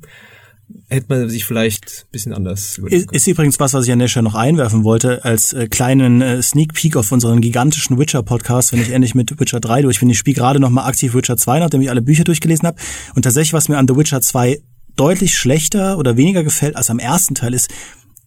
hätte 0.89 1.07
man 1.09 1.29
sich 1.29 1.45
vielleicht 1.45 2.05
ein 2.07 2.12
bisschen 2.12 2.33
anders 2.33 2.79
ist, 2.79 3.12
ist 3.12 3.27
übrigens 3.27 3.61
was, 3.61 3.75
was 3.75 3.87
ich 3.87 3.93
an 3.93 3.99
der 3.99 4.09
Stelle 4.09 4.25
noch 4.25 4.35
einwerfen 4.35 4.85
wollte, 4.85 5.25
als 5.25 5.53
äh, 5.53 5.68
kleinen 5.68 6.21
äh, 6.23 6.43
Sneak 6.43 6.75
Peek 6.75 6.97
auf 6.97 7.12
unseren 7.12 7.41
gigantischen 7.41 7.99
Witcher-Podcast, 7.99 8.73
wenn 8.73 8.83
ich 8.83 8.91
endlich 8.91 9.14
mit 9.14 9.39
Witcher 9.39 9.61
3 9.61 9.83
durch 9.83 10.01
bin. 10.01 10.11
Ich 10.11 10.18
spiele 10.18 10.37
gerade 10.37 10.61
noch 10.61 10.71
mal 10.71 10.87
aktiv 10.87 11.14
Witcher 11.14 11.37
2, 11.37 11.61
nachdem 11.61 11.81
ich 11.81 11.91
alle 11.91 12.03
Bücher 12.03 12.25
durchgelesen 12.25 12.66
habe. 12.66 12.79
Und 13.14 13.23
tatsächlich, 13.23 13.53
was 13.53 13.68
mir 13.68 13.79
an 13.79 13.87
The 13.89 13.97
Witcher 13.97 14.21
2 14.21 14.61
deutlich 14.97 15.39
schlechter 15.39 15.99
oder 15.99 16.16
weniger 16.16 16.45
gefällt 16.45 16.77
als 16.77 16.91
am 16.91 16.99
ersten 16.99 17.35
Teil 17.35 17.55
ist, 17.55 17.71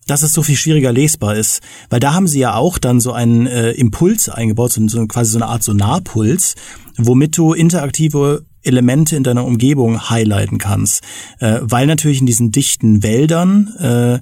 dass 0.08 0.22
es 0.22 0.34
so 0.34 0.44
viel 0.44 0.58
schwieriger 0.58 0.92
lesbar 0.92 1.36
ist. 1.36 1.62
Weil 1.90 2.00
da 2.00 2.14
haben 2.14 2.28
sie 2.28 2.40
ja 2.40 2.56
auch 2.56 2.78
dann 2.78 3.00
so 3.00 3.14
einen 3.14 3.48
äh, 3.48 3.72
Impuls 3.72 4.30
eingebaut, 4.30 4.74
so, 4.74 4.88
so 4.88 5.06
quasi 5.08 5.32
so 5.32 5.38
eine 5.38 5.48
Art 5.48 5.64
Sonarpuls, 5.64 6.56
womit 6.98 7.38
du 7.38 7.54
interaktive 7.54 8.46
Elemente 8.64 9.16
in 9.16 9.24
deiner 9.24 9.46
Umgebung 9.46 10.10
highlighten 10.10 10.58
kannst. 10.58 11.02
Äh, 11.40 11.60
weil 11.62 11.88
natürlich 11.88 12.20
in 12.20 12.26
diesen 12.26 12.52
dichten 12.52 13.04
Wäldern, 13.04 13.74
äh, 13.80 14.20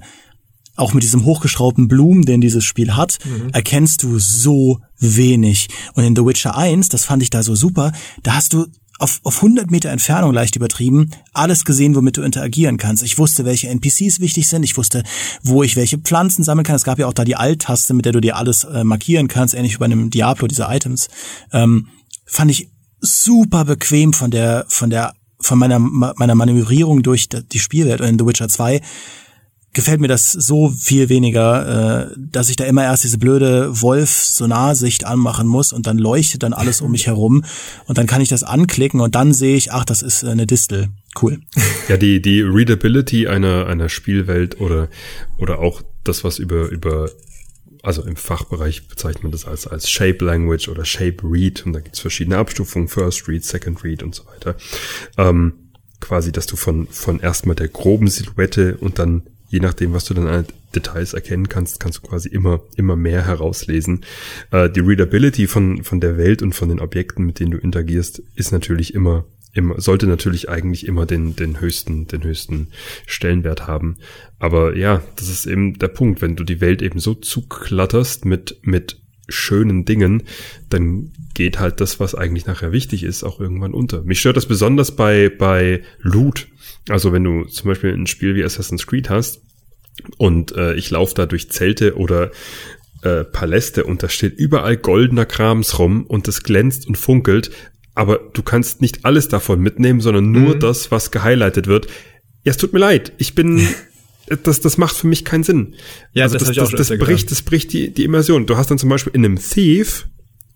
auch 0.76 0.94
mit 0.94 1.02
diesem 1.02 1.24
hochgeschraubten 1.24 1.86
Blumen, 1.86 2.24
den 2.24 2.40
dieses 2.40 2.64
Spiel 2.64 2.96
hat, 2.96 3.18
mhm. 3.24 3.50
erkennst 3.52 4.02
du 4.02 4.18
so 4.18 4.80
wenig. 4.98 5.68
Und 5.94 6.04
in 6.04 6.16
The 6.16 6.24
Witcher 6.24 6.56
1, 6.56 6.88
das 6.88 7.04
fand 7.04 7.22
ich 7.22 7.30
da 7.30 7.42
so 7.42 7.54
super, 7.54 7.92
da 8.22 8.34
hast 8.34 8.54
du 8.54 8.66
auf, 8.98 9.20
auf 9.24 9.36
100 9.36 9.70
Meter 9.70 9.90
Entfernung 9.90 10.32
leicht 10.32 10.54
übertrieben, 10.54 11.10
alles 11.32 11.64
gesehen, 11.64 11.96
womit 11.96 12.16
du 12.16 12.22
interagieren 12.22 12.76
kannst. 12.76 13.02
Ich 13.02 13.18
wusste, 13.18 13.44
welche 13.44 13.68
NPCs 13.68 14.20
wichtig 14.20 14.48
sind. 14.48 14.62
Ich 14.62 14.76
wusste, 14.76 15.02
wo 15.42 15.62
ich 15.62 15.76
welche 15.76 15.98
Pflanzen 15.98 16.44
sammeln 16.44 16.64
kann. 16.64 16.76
Es 16.76 16.84
gab 16.84 16.98
ja 16.98 17.06
auch 17.06 17.12
da 17.12 17.24
die 17.24 17.36
Alt-Taste, 17.36 17.94
mit 17.94 18.04
der 18.04 18.12
du 18.12 18.20
dir 18.20 18.36
alles 18.36 18.64
äh, 18.64 18.84
markieren 18.84 19.28
kannst, 19.28 19.54
ähnlich 19.54 19.74
wie 19.74 19.78
bei 19.78 19.86
einem 19.86 20.10
Diablo, 20.10 20.46
diese 20.46 20.66
Items. 20.68 21.08
Ähm, 21.52 21.88
fand 22.24 22.52
ich 22.52 22.70
super 23.02 23.64
bequem 23.64 24.12
von 24.12 24.30
der, 24.30 24.64
von 24.68 24.88
der, 24.88 25.12
von 25.38 25.58
meiner, 25.58 25.78
meiner 25.78 26.34
Manövrierung 26.34 27.02
durch 27.02 27.28
die 27.28 27.58
Spielwelt. 27.58 28.00
In 28.00 28.18
The 28.18 28.24
Witcher 28.24 28.48
2 28.48 28.80
gefällt 29.72 30.00
mir 30.00 30.08
das 30.08 30.32
so 30.32 30.68
viel 30.68 31.08
weniger, 31.08 32.10
äh, 32.10 32.14
dass 32.16 32.50
ich 32.50 32.56
da 32.56 32.64
immer 32.64 32.84
erst 32.84 33.04
diese 33.04 33.18
blöde 33.18 33.80
Wolf-Sonarsicht 33.80 35.04
anmachen 35.04 35.48
muss 35.48 35.72
und 35.72 35.86
dann 35.86 35.98
leuchtet 35.98 36.42
dann 36.42 36.52
alles 36.52 36.80
um 36.80 36.90
mich 36.90 37.06
herum 37.06 37.44
und 37.86 37.98
dann 37.98 38.06
kann 38.06 38.20
ich 38.20 38.28
das 38.28 38.42
anklicken 38.42 39.00
und 39.00 39.14
dann 39.14 39.32
sehe 39.32 39.56
ich, 39.56 39.72
ach, 39.72 39.84
das 39.84 40.02
ist 40.02 40.22
äh, 40.22 40.28
eine 40.28 40.46
Distel. 40.46 40.88
Cool. 41.20 41.40
Ja, 41.88 41.96
die, 41.96 42.22
die 42.22 42.40
Readability 42.42 43.26
einer, 43.26 43.66
einer 43.66 43.88
Spielwelt 43.88 44.60
oder, 44.60 44.88
oder 45.36 45.58
auch 45.58 45.82
das, 46.04 46.22
was 46.22 46.38
über, 46.38 46.68
über 46.68 47.10
also 47.82 48.04
im 48.04 48.16
Fachbereich 48.16 48.88
bezeichnet 48.88 49.24
man 49.24 49.32
das 49.32 49.46
als, 49.46 49.66
als 49.66 49.90
Shape 49.90 50.24
Language 50.24 50.68
oder 50.68 50.84
Shape 50.84 51.18
Read 51.24 51.66
und 51.66 51.72
da 51.72 51.80
gibt's 51.80 52.00
verschiedene 52.00 52.38
Abstufungen, 52.38 52.88
First 52.88 53.28
Read, 53.28 53.44
Second 53.44 53.82
Read 53.84 54.02
und 54.02 54.14
so 54.14 54.24
weiter. 54.26 54.56
Ähm, 55.18 55.54
quasi, 56.00 56.32
dass 56.32 56.46
du 56.46 56.56
von, 56.56 56.86
von 56.88 57.20
erstmal 57.20 57.56
der 57.56 57.68
groben 57.68 58.08
Silhouette 58.08 58.76
und 58.78 58.98
dann 58.98 59.22
je 59.52 59.60
nachdem, 59.60 59.92
was 59.92 60.06
du 60.06 60.14
dann 60.14 60.26
an 60.26 60.46
Details 60.74 61.12
erkennen 61.12 61.48
kannst, 61.48 61.78
kannst 61.78 61.98
du 61.98 62.08
quasi 62.08 62.28
immer, 62.30 62.62
immer 62.76 62.96
mehr 62.96 63.26
herauslesen. 63.26 64.00
Äh, 64.50 64.70
die 64.70 64.80
Readability 64.80 65.46
von, 65.46 65.84
von 65.84 66.00
der 66.00 66.16
Welt 66.16 66.40
und 66.42 66.54
von 66.54 66.70
den 66.70 66.80
Objekten, 66.80 67.26
mit 67.26 67.38
denen 67.38 67.50
du 67.50 67.58
interagierst, 67.58 68.22
ist 68.34 68.52
natürlich 68.52 68.94
immer 68.94 69.26
immer, 69.52 69.80
sollte 69.80 70.06
natürlich 70.06 70.48
eigentlich 70.48 70.86
immer 70.86 71.06
den, 71.06 71.36
den 71.36 71.60
höchsten, 71.60 72.06
den 72.06 72.24
höchsten 72.24 72.68
Stellenwert 73.06 73.66
haben. 73.66 73.96
Aber 74.38 74.76
ja, 74.76 75.02
das 75.16 75.28
ist 75.28 75.46
eben 75.46 75.78
der 75.78 75.88
Punkt. 75.88 76.22
Wenn 76.22 76.36
du 76.36 76.44
die 76.44 76.60
Welt 76.60 76.82
eben 76.82 76.98
so 76.98 77.14
zuklatterst 77.14 78.24
mit, 78.24 78.58
mit 78.62 79.00
schönen 79.28 79.84
Dingen, 79.84 80.24
dann 80.68 81.12
geht 81.34 81.58
halt 81.58 81.80
das, 81.80 82.00
was 82.00 82.14
eigentlich 82.14 82.46
nachher 82.46 82.72
wichtig 82.72 83.02
ist, 83.02 83.24
auch 83.24 83.40
irgendwann 83.40 83.74
unter. 83.74 84.02
Mich 84.02 84.20
stört 84.20 84.36
das 84.36 84.46
besonders 84.46 84.96
bei, 84.96 85.28
bei 85.28 85.82
Loot. 86.00 86.48
Also 86.88 87.12
wenn 87.12 87.24
du 87.24 87.44
zum 87.44 87.68
Beispiel 87.68 87.92
ein 87.92 88.06
Spiel 88.06 88.34
wie 88.34 88.44
Assassin's 88.44 88.86
Creed 88.86 89.08
hast 89.10 89.42
und 90.18 90.52
äh, 90.56 90.74
ich 90.74 90.90
laufe 90.90 91.14
da 91.14 91.26
durch 91.26 91.50
Zelte 91.50 91.96
oder 91.96 92.30
äh, 93.02 93.24
Paläste 93.24 93.84
und 93.84 94.02
da 94.02 94.08
steht 94.08 94.34
überall 94.34 94.76
goldener 94.76 95.26
Krams 95.26 95.78
rum 95.78 96.04
und 96.06 96.28
es 96.28 96.42
glänzt 96.42 96.86
und 96.86 96.96
funkelt, 96.96 97.50
aber 97.94 98.18
du 98.32 98.42
kannst 98.42 98.80
nicht 98.80 99.04
alles 99.04 99.28
davon 99.28 99.60
mitnehmen, 99.60 100.00
sondern 100.00 100.30
nur 100.30 100.54
mhm. 100.56 100.60
das, 100.60 100.90
was 100.90 101.10
gehighlightet 101.10 101.66
wird. 101.66 101.86
Ja, 102.44 102.50
es 102.50 102.56
tut 102.56 102.72
mir 102.72 102.78
leid. 102.78 103.12
Ich 103.18 103.34
bin, 103.34 103.66
das, 104.42 104.60
das 104.60 104.78
macht 104.78 104.96
für 104.96 105.06
mich 105.06 105.24
keinen 105.24 105.44
Sinn. 105.44 105.74
Ja, 106.12 106.24
also 106.24 106.38
das, 106.38 106.48
das, 106.48 106.70
das, 106.70 106.88
das 106.88 106.98
bricht, 106.98 107.30
das 107.30 107.42
bricht 107.42 107.72
die, 107.72 107.92
die 107.92 108.04
Immersion. 108.04 108.46
Du 108.46 108.56
hast 108.56 108.70
dann 108.70 108.78
zum 108.78 108.88
Beispiel 108.88 109.12
in 109.14 109.24
einem 109.24 109.38
Thief, 109.38 110.08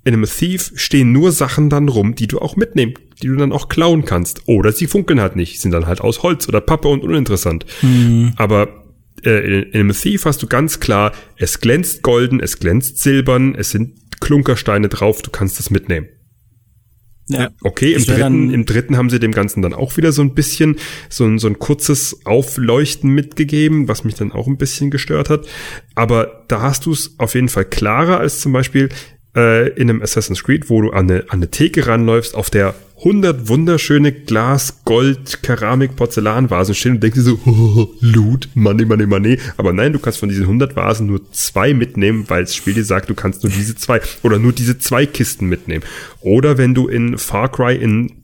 in 0.04 0.14
einem 0.14 0.24
Thief 0.24 0.72
stehen 0.76 1.12
nur 1.12 1.32
Sachen 1.32 1.68
dann 1.68 1.88
rum, 1.88 2.14
die 2.14 2.28
du 2.28 2.38
auch 2.38 2.56
mitnehmen, 2.56 2.94
die 3.22 3.26
du 3.26 3.36
dann 3.36 3.52
auch 3.52 3.68
klauen 3.68 4.04
kannst. 4.04 4.42
Oder 4.46 4.72
sie 4.72 4.86
funkeln 4.86 5.20
halt 5.20 5.36
nicht, 5.36 5.60
sind 5.60 5.72
dann 5.72 5.86
halt 5.86 6.00
aus 6.00 6.22
Holz 6.22 6.48
oder 6.48 6.60
Pappe 6.60 6.88
und 6.88 7.02
uninteressant. 7.02 7.66
Mhm. 7.82 8.32
Aber 8.36 8.84
äh, 9.24 9.44
in, 9.44 9.62
in 9.64 9.80
einem 9.80 9.92
Thief 9.92 10.24
hast 10.24 10.42
du 10.42 10.46
ganz 10.46 10.80
klar, 10.80 11.12
es 11.36 11.60
glänzt 11.60 12.02
golden, 12.02 12.40
es 12.40 12.60
glänzt 12.60 13.00
silbern, 13.00 13.54
es 13.56 13.70
sind 13.70 13.94
Klunkersteine 14.20 14.88
drauf, 14.88 15.22
du 15.22 15.30
kannst 15.30 15.60
es 15.60 15.70
mitnehmen. 15.70 16.06
Ja. 17.28 17.50
Okay, 17.62 17.92
im 17.94 18.04
dritten, 18.04 18.50
im 18.50 18.66
dritten 18.66 18.96
haben 18.96 19.10
sie 19.10 19.18
dem 19.18 19.32
Ganzen 19.32 19.60
dann 19.60 19.74
auch 19.74 19.96
wieder 19.96 20.12
so 20.12 20.22
ein 20.22 20.34
bisschen 20.34 20.76
so 21.08 21.24
ein, 21.24 21.38
so 21.38 21.48
ein 21.48 21.58
kurzes 21.58 22.24
Aufleuchten 22.24 23.10
mitgegeben, 23.10 23.88
was 23.88 24.04
mich 24.04 24.14
dann 24.14 24.30
auch 24.30 24.46
ein 24.46 24.58
bisschen 24.58 24.90
gestört 24.90 25.28
hat. 25.28 25.46
Aber 25.94 26.44
da 26.46 26.62
hast 26.62 26.86
du 26.86 26.92
es 26.92 27.18
auf 27.18 27.34
jeden 27.34 27.48
Fall 27.48 27.64
klarer 27.64 28.18
als 28.18 28.40
zum 28.40 28.52
Beispiel 28.52 28.90
äh, 29.34 29.70
in 29.70 29.90
einem 29.90 30.02
Assassin's 30.02 30.44
Creed, 30.44 30.70
wo 30.70 30.80
du 30.80 30.90
an 30.90 31.10
eine, 31.10 31.22
an 31.24 31.38
eine 31.38 31.50
Theke 31.50 31.86
ranläufst, 31.86 32.34
auf 32.34 32.48
der 32.48 32.74
100 32.98 33.48
wunderschöne 33.48 34.10
Glas, 34.10 34.80
Gold, 34.84 35.42
Keramik, 35.42 35.96
Porzellanvasen 35.96 36.74
stehen 36.74 36.92
und 36.92 37.02
denkst 37.02 37.16
dir 37.16 37.22
so, 37.22 37.38
oh, 37.44 37.88
Loot, 38.00 38.48
Money, 38.54 38.86
Money, 38.86 39.04
Money. 39.06 39.38
Aber 39.58 39.74
nein, 39.74 39.92
du 39.92 39.98
kannst 39.98 40.18
von 40.18 40.30
diesen 40.30 40.44
100 40.44 40.76
Vasen 40.76 41.06
nur 41.06 41.30
zwei 41.32 41.74
mitnehmen, 41.74 42.24
weil 42.28 42.44
das 42.44 42.54
Spiel 42.54 42.72
dir 42.74 42.84
sagt, 42.84 43.10
du 43.10 43.14
kannst 43.14 43.42
nur 43.42 43.52
diese 43.52 43.76
zwei 43.76 44.00
oder 44.22 44.38
nur 44.38 44.52
diese 44.52 44.78
zwei 44.78 45.04
Kisten 45.04 45.46
mitnehmen. 45.46 45.84
Oder 46.20 46.56
wenn 46.56 46.74
du 46.74 46.88
in 46.88 47.18
Far 47.18 47.52
Cry 47.52 47.76
in 47.76 48.22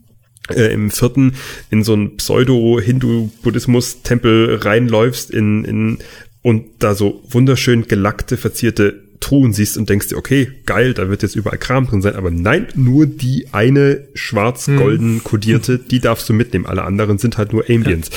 äh, 0.49 0.73
im 0.73 0.91
vierten 0.91 1.35
in 1.71 1.85
so 1.85 1.95
ein 1.95 2.17
Pseudo-Hindu-Buddhismus-Tempel 2.17 4.61
reinläufst 4.63 5.31
in, 5.31 5.65
in 5.65 5.99
und 6.43 6.65
da 6.81 6.95
so 6.95 7.23
wunderschön 7.29 7.87
gelackte, 7.87 8.37
verzierte 8.37 9.05
Truhen 9.23 9.53
siehst 9.53 9.79
und 9.79 9.89
denkst 9.89 10.09
dir, 10.09 10.17
okay, 10.17 10.51
geil, 10.67 10.93
da 10.93 11.09
wird 11.09 11.23
jetzt 11.23 11.37
überall 11.37 11.59
Kram 11.59 11.87
drin 11.87 12.03
sein, 12.03 12.17
aber 12.17 12.31
nein, 12.31 12.67
nur 12.75 13.07
die 13.07 13.47
eine 13.53 14.03
schwarz-golden 14.15 15.15
hm. 15.15 15.25
kodierte, 15.25 15.79
die 15.79 16.01
darfst 16.01 16.29
du 16.29 16.35
mitnehmen. 16.35 16.67
Alle 16.67 16.83
anderen 16.83 17.19
sind 17.19 17.39
halt 17.39 17.53
nur 17.53 17.65
Ambients. 17.69 18.11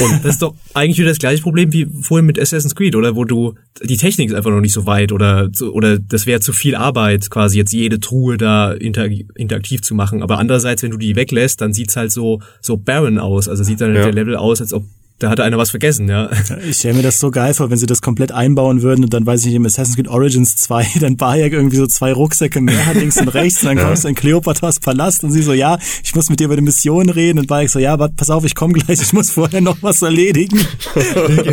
Und 0.00 0.24
das 0.24 0.34
ist 0.34 0.42
doch 0.42 0.54
eigentlich 0.74 0.98
wieder 0.98 1.08
das 1.08 1.18
gleiche 1.18 1.42
Problem 1.42 1.72
wie 1.72 1.86
vorhin 2.02 2.26
mit 2.26 2.38
Assassin's 2.38 2.74
Creed, 2.74 2.96
oder 2.96 3.16
wo 3.16 3.24
du 3.24 3.54
die 3.82 3.96
Technik 3.96 4.28
ist 4.28 4.34
einfach 4.34 4.50
noch 4.50 4.60
nicht 4.60 4.72
so 4.72 4.86
weit 4.86 5.12
oder 5.12 5.50
oder 5.72 5.98
das 5.98 6.26
wäre 6.26 6.40
zu 6.40 6.52
viel 6.52 6.74
Arbeit, 6.74 7.30
quasi 7.30 7.58
jetzt 7.58 7.72
jede 7.72 8.00
Truhe 8.00 8.36
da 8.36 8.72
interaktiv 8.72 9.82
zu 9.82 9.94
machen. 9.94 10.22
Aber 10.22 10.38
andererseits, 10.38 10.82
wenn 10.82 10.90
du 10.90 10.98
die 10.98 11.16
weglässt, 11.16 11.60
dann 11.60 11.72
sieht's 11.72 11.96
halt 11.96 12.12
so 12.12 12.42
so 12.60 12.76
barren 12.76 13.18
aus. 13.18 13.48
Also 13.48 13.64
sieht 13.64 13.80
dann 13.80 13.94
ja. 13.94 14.02
der 14.02 14.12
Level 14.12 14.36
aus, 14.36 14.60
als 14.60 14.72
ob 14.72 14.84
da 15.24 15.30
hatte 15.30 15.42
einer 15.42 15.56
was 15.56 15.70
vergessen, 15.70 16.08
ja. 16.08 16.28
Ich 16.68 16.76
stelle 16.76 16.94
mir 16.94 17.02
das 17.02 17.18
so 17.18 17.30
geil 17.30 17.54
vor, 17.54 17.70
wenn 17.70 17.78
sie 17.78 17.86
das 17.86 18.02
komplett 18.02 18.30
einbauen 18.30 18.82
würden 18.82 19.04
und 19.04 19.14
dann 19.14 19.24
weiß 19.24 19.40
ich 19.40 19.46
nicht, 19.46 19.54
im 19.56 19.64
Assassin's 19.64 19.96
Creed 19.96 20.08
Origins 20.08 20.56
2 20.56 20.86
dann 21.00 21.16
Bayek 21.16 21.54
irgendwie 21.54 21.76
so 21.76 21.86
zwei 21.86 22.12
Rucksäcke 22.12 22.60
mehr 22.60 22.84
hat, 22.84 22.96
links 22.96 23.16
und 23.16 23.28
rechts 23.28 23.62
und 23.62 23.68
dann 23.68 23.78
ja. 23.78 23.84
kommst 23.84 24.04
du 24.04 24.08
in 24.08 24.14
Cleopatras 24.14 24.80
Palast 24.80 25.24
und 25.24 25.32
sie 25.32 25.42
so, 25.42 25.54
ja, 25.54 25.78
ich 26.02 26.14
muss 26.14 26.28
mit 26.28 26.40
dir 26.40 26.44
über 26.44 26.56
die 26.56 26.62
Mission 26.62 27.08
reden 27.08 27.38
und 27.38 27.46
Bayek 27.46 27.70
so, 27.70 27.78
ja, 27.78 27.98
warte, 27.98 28.14
pass 28.16 28.28
auf, 28.28 28.44
ich 28.44 28.54
komme 28.54 28.74
gleich, 28.74 29.00
ich 29.00 29.12
muss 29.14 29.30
vorher 29.30 29.62
noch 29.62 29.78
was 29.80 30.02
erledigen. 30.02 30.60
dann 30.94 31.44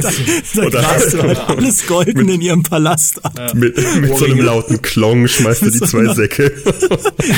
dann 0.54 0.70
grast 0.70 1.14
du 1.14 1.22
halt 1.22 1.40
alles 1.48 1.88
Golden 1.88 2.28
in 2.28 2.42
ihrem 2.42 2.64
Palast 2.64 3.24
ab. 3.24 3.34
Ja. 3.38 3.54
Mit, 3.54 3.78
mit 4.02 4.18
so 4.18 4.26
einem 4.26 4.40
lauten 4.40 4.82
Klong 4.82 5.28
schmeißt 5.28 5.62
du 5.62 5.70
die 5.72 5.80
zwei 5.80 6.14
Säcke. 6.14 6.52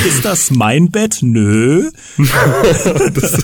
Ist 0.08 0.24
das 0.24 0.50
mein 0.50 0.90
Bett? 0.90 1.20
Nö. 1.22 1.92
das 2.18 3.44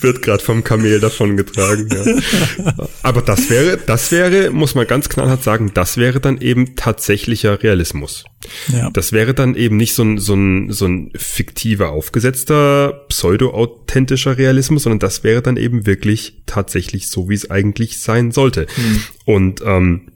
wird 0.00 0.22
gerade 0.22 0.42
vom 0.42 0.62
Kamel 0.62 1.00
davon 1.00 1.36
getragen, 1.36 1.88
ja. 1.90 2.11
Aber 3.02 3.22
das 3.22 3.50
wäre, 3.50 3.78
das 3.78 4.10
wäre, 4.12 4.50
muss 4.50 4.74
man 4.74 4.86
ganz 4.86 5.08
knallhart 5.08 5.42
sagen, 5.42 5.70
das 5.74 5.96
wäre 5.96 6.20
dann 6.20 6.40
eben 6.40 6.76
tatsächlicher 6.76 7.62
Realismus. 7.62 8.24
Ja. 8.68 8.90
Das 8.90 9.12
wäre 9.12 9.34
dann 9.34 9.54
eben 9.54 9.76
nicht 9.76 9.94
so 9.94 10.02
ein, 10.02 10.18
so 10.18 10.34
ein, 10.34 10.70
so 10.70 10.86
ein 10.86 11.10
fiktiver, 11.14 11.90
aufgesetzter, 11.90 13.04
pseudo-authentischer 13.08 14.38
Realismus, 14.38 14.84
sondern 14.84 14.98
das 14.98 15.24
wäre 15.24 15.42
dann 15.42 15.56
eben 15.56 15.86
wirklich 15.86 16.42
tatsächlich 16.46 17.08
so, 17.08 17.28
wie 17.28 17.34
es 17.34 17.50
eigentlich 17.50 18.00
sein 18.00 18.32
sollte. 18.32 18.66
Hm. 18.74 19.02
Und 19.24 19.62
ähm, 19.64 20.11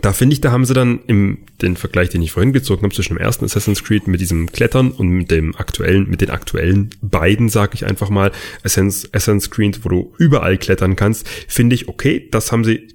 da 0.00 0.12
finde 0.12 0.34
ich, 0.34 0.40
da 0.40 0.50
haben 0.50 0.64
sie 0.64 0.74
dann 0.74 1.00
im 1.06 1.38
den 1.62 1.76
Vergleich, 1.76 2.10
den 2.10 2.22
ich 2.22 2.32
vorhin 2.32 2.52
gezogen 2.52 2.82
habe 2.82 2.94
zwischen 2.94 3.14
dem 3.14 3.22
ersten 3.22 3.44
Assassin's 3.44 3.84
Creed 3.84 4.06
mit 4.08 4.20
diesem 4.20 4.50
Klettern 4.50 4.90
und 4.90 5.08
mit 5.08 5.30
dem 5.30 5.54
aktuellen, 5.54 6.08
mit 6.10 6.20
den 6.20 6.30
aktuellen 6.30 6.90
beiden, 7.00 7.48
sag 7.48 7.74
ich 7.74 7.86
einfach 7.86 8.10
mal, 8.10 8.32
Assassin's, 8.64 9.08
Assassin's 9.12 9.50
Creed, 9.50 9.84
wo 9.84 9.88
du 9.88 10.14
überall 10.18 10.58
klettern 10.58 10.96
kannst, 10.96 11.28
finde 11.48 11.74
ich 11.74 11.88
okay. 11.88 12.28
Das 12.30 12.52
haben 12.52 12.64
sie 12.64 12.88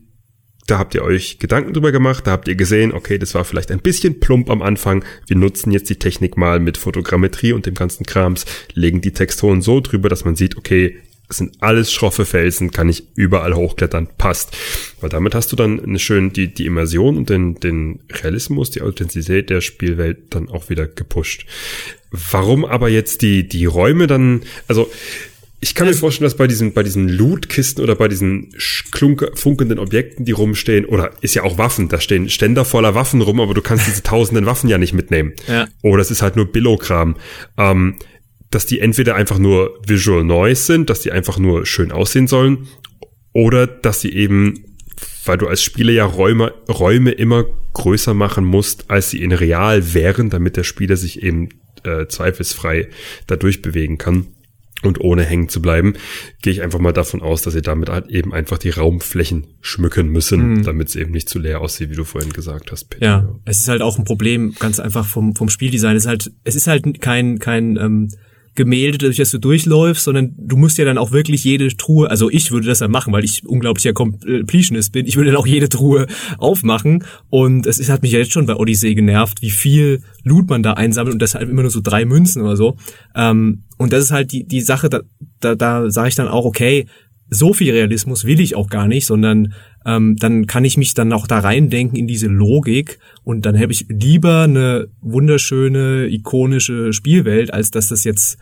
da 0.70 0.78
habt 0.78 0.94
ihr 0.94 1.04
euch 1.04 1.40
Gedanken 1.40 1.74
drüber 1.74 1.92
gemacht, 1.92 2.28
da 2.28 2.32
habt 2.32 2.48
ihr 2.48 2.54
gesehen, 2.54 2.94
okay, 2.94 3.18
das 3.18 3.34
war 3.34 3.44
vielleicht 3.44 3.72
ein 3.72 3.80
bisschen 3.80 4.20
plump 4.20 4.52
am 4.52 4.62
Anfang. 4.62 5.04
Wir 5.26 5.36
nutzen 5.36 5.72
jetzt 5.72 5.90
die 5.90 5.98
Technik 5.98 6.38
mal 6.38 6.60
mit 6.60 6.78
Fotogrammetrie 6.78 7.54
und 7.54 7.66
dem 7.66 7.74
ganzen 7.74 8.06
Krams, 8.06 8.46
legen 8.74 9.02
die 9.02 9.12
Texturen 9.12 9.64
so 9.64 9.80
drüber, 9.80 10.10
dass 10.10 10.26
man 10.26 10.36
sieht, 10.36 10.58
okay, 10.58 11.00
es 11.30 11.38
sind 11.38 11.58
alles 11.60 11.94
schroffe 11.94 12.26
Felsen, 12.26 12.72
kann 12.72 12.90
ich 12.90 13.04
überall 13.16 13.54
hochklettern, 13.54 14.10
passt. 14.18 14.58
Weil 15.00 15.12
damit 15.12 15.36
hast 15.36 15.52
du 15.52 15.56
dann 15.56 15.80
eine 15.80 16.00
schön 16.00 16.34
die, 16.34 16.52
die 16.52 16.66
Immersion 16.66 17.18
und 17.18 17.30
den, 17.30 17.56
den 17.56 18.00
Realismus, 18.12 18.72
die 18.72 18.82
Authentizität 18.82 19.52
der 19.52 19.62
Spielwelt 19.62 20.18
dann 20.32 20.50
auch 20.50 20.70
wieder 20.70 20.88
gepusht. 20.88 21.46
Warum 22.12 22.66
aber 22.66 22.90
jetzt 22.90 23.22
die, 23.22 23.48
die 23.48 23.66
Räume 23.66 24.08
dann, 24.08 24.42
also, 24.68 24.90
ich 25.62 25.76
kann 25.76 25.88
mir 25.88 25.94
vorstellen, 25.94 26.26
dass 26.26 26.38
bei 26.38 26.48
diesen, 26.48 26.74
bei 26.74 26.84
diesen 26.84 27.10
Loot-Kisten 27.10 27.84
oder 27.84 27.94
bei 27.94 28.08
diesen 28.08 28.50
klunke, 28.92 29.32
funkenden 29.36 29.78
Objekten, 29.78 30.26
die 30.26 30.32
rumstehen, 30.32 30.86
oder 30.86 31.12
ist 31.22 31.36
ja 31.36 31.44
auch 31.44 31.58
Waffen, 31.58 31.90
da 31.90 32.00
stehen 32.00 32.30
Ständer 32.30 32.66
voller 32.66 32.96
Waffen 32.96 33.22
rum, 33.22 33.40
aber 33.40 33.54
du 33.54 33.62
kannst 33.62 33.86
diese 33.86 34.02
tausenden 34.04 34.48
Waffen 34.48 34.70
ja 34.70 34.80
nicht 34.80 34.94
mitnehmen. 34.94 35.34
Ja. 35.48 35.68
Oder 35.84 36.02
es 36.02 36.10
ist 36.10 36.24
halt 36.24 36.38
nur 36.38 36.46
Billokram. 36.46 37.18
Ähm, 37.58 37.96
dass 38.52 38.66
die 38.66 38.80
entweder 38.80 39.16
einfach 39.16 39.38
nur 39.38 39.80
Visual 39.86 40.24
Noise 40.24 40.64
sind, 40.64 40.90
dass 40.90 41.02
die 41.02 41.12
einfach 41.12 41.38
nur 41.38 41.66
schön 41.66 41.92
aussehen 41.92 42.28
sollen, 42.28 42.68
oder 43.34 43.68
dass 43.68 44.02
sie 44.02 44.12
eben, 44.12 44.66
weil 45.26 45.38
du 45.38 45.48
als 45.48 45.62
Spieler 45.62 45.94
ja 45.94 46.06
Räume, 46.06 46.54
Räume 46.68 47.12
immer 47.12 47.46
größer 47.74 48.14
machen 48.14 48.44
musst, 48.44 48.90
als 48.90 49.12
sie 49.12 49.22
in 49.22 49.32
real 49.32 49.94
wären, 49.94 50.30
damit 50.30 50.58
der 50.58 50.64
Spieler 50.64 50.98
sich 50.98 51.22
eben 51.22 51.50
äh, 51.84 52.08
zweifelsfrei 52.08 52.90
dadurch 53.28 53.62
bewegen 53.62 53.98
kann 53.98 54.28
und 54.82 55.02
ohne 55.02 55.24
hängen 55.24 55.50
zu 55.50 55.62
bleiben, 55.62 55.94
gehe 56.42 56.54
ich 56.54 56.62
einfach 56.62 56.80
mal 56.80 56.94
davon 56.94 57.22
aus, 57.22 57.42
dass 57.42 57.54
sie 57.54 57.62
damit 57.62 57.90
halt 57.90 58.08
eben 58.08 58.34
einfach 58.34 58.58
die 58.58 58.70
Raumflächen 58.70 59.48
schmücken 59.62 60.08
müssen, 60.08 60.54
mhm. 60.54 60.64
damit 60.64 60.90
es 60.90 60.96
eben 60.96 61.12
nicht 61.12 61.30
zu 61.30 61.38
leer 61.38 61.62
aussieht, 61.62 61.90
wie 61.90 61.96
du 61.96 62.06
vorhin 62.06 62.32
gesagt 62.32 62.72
hast. 62.72 62.90
Peter. 62.90 63.06
Ja, 63.06 63.36
es 63.46 63.60
ist 63.60 63.68
halt 63.68 63.82
auch 63.82 64.00
ein 64.00 64.06
Problem, 64.06 64.56
ganz 64.58 64.80
einfach 64.80 65.06
vom 65.06 65.36
vom 65.36 65.50
Spieldesign. 65.50 65.96
Es 65.96 66.04
ist 66.04 66.08
halt, 66.08 66.32
es 66.44 66.56
ist 66.56 66.68
halt 66.68 67.02
kein 67.02 67.40
kein 67.40 67.78
ähm, 67.78 68.10
Gemälde, 68.60 68.98
durch 68.98 69.16
das 69.16 69.32
du 69.32 69.38
durchläufst, 69.38 70.04
sondern 70.04 70.36
du 70.38 70.58
musst 70.58 70.78
ja 70.78 70.84
dann 70.84 70.98
auch 70.98 71.14
wirklich 71.14 71.46
jede 71.46 71.70
Truhe, 71.78 72.10
also 72.10 72.30
ich 72.30 72.52
würde 72.52 72.68
das 72.68 72.80
dann 72.80 72.92
machen, 72.92 73.14
weil 73.14 73.24
ich 73.24 73.46
unglaublicher 73.46 73.94
Completionist 73.94 74.92
bin, 74.92 75.06
ich 75.06 75.16
würde 75.16 75.32
dann 75.32 75.40
auch 75.40 75.48
jede 75.48 75.70
Truhe 75.70 76.08
aufmachen 76.38 77.06
und 77.30 77.66
es 77.66 77.90
hat 77.90 78.02
mich 78.02 78.12
ja 78.12 78.20
jetzt 78.20 78.34
schon 78.34 78.46
bei 78.46 78.56
Odyssey 78.58 78.96
genervt, 78.96 79.42
wie 79.42 79.50
viel 79.50 80.02
Loot 80.26 80.50
man 80.50 80.62
da 80.62 80.74
einsammelt 80.74 81.14
und 81.14 81.22
deshalb 81.22 81.50
immer 81.50 81.62
nur 81.62 81.72
so 81.72 81.80
drei 81.82 82.04
Münzen 82.04 82.42
oder 82.42 82.58
so. 82.58 82.76
Ähm, 83.16 83.64
und 83.78 83.94
das 83.94 84.04
ist 84.04 84.12
halt 84.12 84.34
die, 84.34 84.46
die 84.46 84.60
Sache, 84.60 84.90
da, 84.90 85.00
da, 85.40 85.56
da 85.56 85.90
sage 85.90 86.10
ich 86.10 86.16
dann 86.16 86.28
auch, 86.28 86.44
okay, 86.44 86.86
so 87.30 87.54
viel 87.54 87.72
Realismus 87.72 88.26
will 88.26 88.42
ich 88.42 88.56
auch 88.58 88.70
gar 88.70 88.88
nicht, 88.88 89.06
sondern 89.06 89.54
ähm, 89.86 90.16
dann 90.18 90.46
kann 90.46 90.66
ich 90.66 90.78
mich 90.78 90.94
dann 90.94 91.14
auch 91.14 91.28
da 91.28 91.40
reindenken 91.40 91.98
in 91.98 92.08
diese 92.08 92.28
Logik 92.28 93.00
und 93.24 93.46
dann 93.46 93.60
habe 93.60 93.72
ich 93.72 93.86
lieber 93.90 94.44
eine 94.44 94.88
wunderschöne, 95.02 96.08
ikonische 96.08 96.94
Spielwelt, 96.94 97.54
als 97.54 97.72
dass 97.72 97.88
das 97.88 98.04
jetzt 98.04 98.38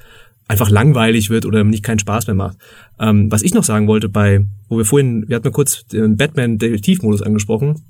einfach 0.47 0.69
langweilig 0.69 1.29
wird 1.29 1.45
oder 1.45 1.63
nicht 1.63 1.83
keinen 1.83 1.99
Spaß 1.99 2.27
mehr 2.27 2.35
macht. 2.35 2.57
Ähm, 2.99 3.31
was 3.31 3.43
ich 3.43 3.53
noch 3.53 3.63
sagen 3.63 3.87
wollte 3.87 4.09
bei, 4.09 4.45
wo 4.69 4.77
wir 4.77 4.85
vorhin, 4.85 5.25
wir 5.27 5.35
hatten 5.35 5.47
mal 5.47 5.51
kurz 5.51 5.85
den 5.87 6.17
Batman-Detektivmodus 6.17 7.21
angesprochen, 7.21 7.81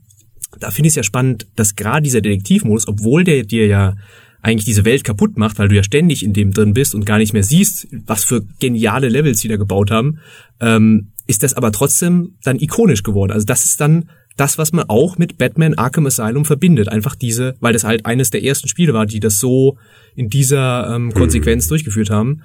da 0.59 0.71
finde 0.71 0.87
ich 0.87 0.91
es 0.91 0.95
ja 0.95 1.03
spannend, 1.03 1.47
dass 1.55 1.75
gerade 1.75 2.03
dieser 2.03 2.21
Detektivmodus, 2.21 2.87
obwohl 2.87 3.23
der 3.23 3.43
dir 3.43 3.67
ja 3.67 3.95
eigentlich 4.41 4.65
diese 4.65 4.85
Welt 4.85 5.03
kaputt 5.03 5.37
macht, 5.37 5.59
weil 5.59 5.67
du 5.67 5.75
ja 5.75 5.83
ständig 5.83 6.23
in 6.23 6.33
dem 6.33 6.51
drin 6.51 6.73
bist 6.73 6.95
und 6.95 7.05
gar 7.05 7.17
nicht 7.17 7.33
mehr 7.33 7.43
siehst, 7.43 7.87
was 8.05 8.23
für 8.23 8.45
geniale 8.59 9.09
Levels 9.09 9.41
die 9.41 9.47
da 9.47 9.57
gebaut 9.57 9.91
haben, 9.91 10.19
ähm, 10.59 11.11
ist 11.27 11.43
das 11.43 11.53
aber 11.53 11.71
trotzdem 11.71 12.37
dann 12.43 12.59
ikonisch 12.59 13.03
geworden. 13.03 13.31
Also 13.31 13.45
das 13.45 13.65
ist 13.65 13.79
dann 13.81 14.09
das, 14.37 14.57
was 14.57 14.71
man 14.71 14.85
auch 14.87 15.17
mit 15.17 15.37
Batman 15.37 15.73
Arkham 15.73 16.05
Asylum 16.05 16.45
verbindet. 16.45 16.89
Einfach 16.89 17.15
diese, 17.15 17.55
weil 17.59 17.73
das 17.73 17.83
halt 17.83 18.05
eines 18.05 18.29
der 18.29 18.43
ersten 18.43 18.67
Spiele 18.67 18.93
war, 18.93 19.05
die 19.05 19.19
das 19.19 19.39
so 19.39 19.77
in 20.15 20.29
dieser 20.29 20.95
ähm, 20.95 21.13
Konsequenz 21.13 21.65
mhm. 21.65 21.69
durchgeführt 21.69 22.09
haben. 22.09 22.43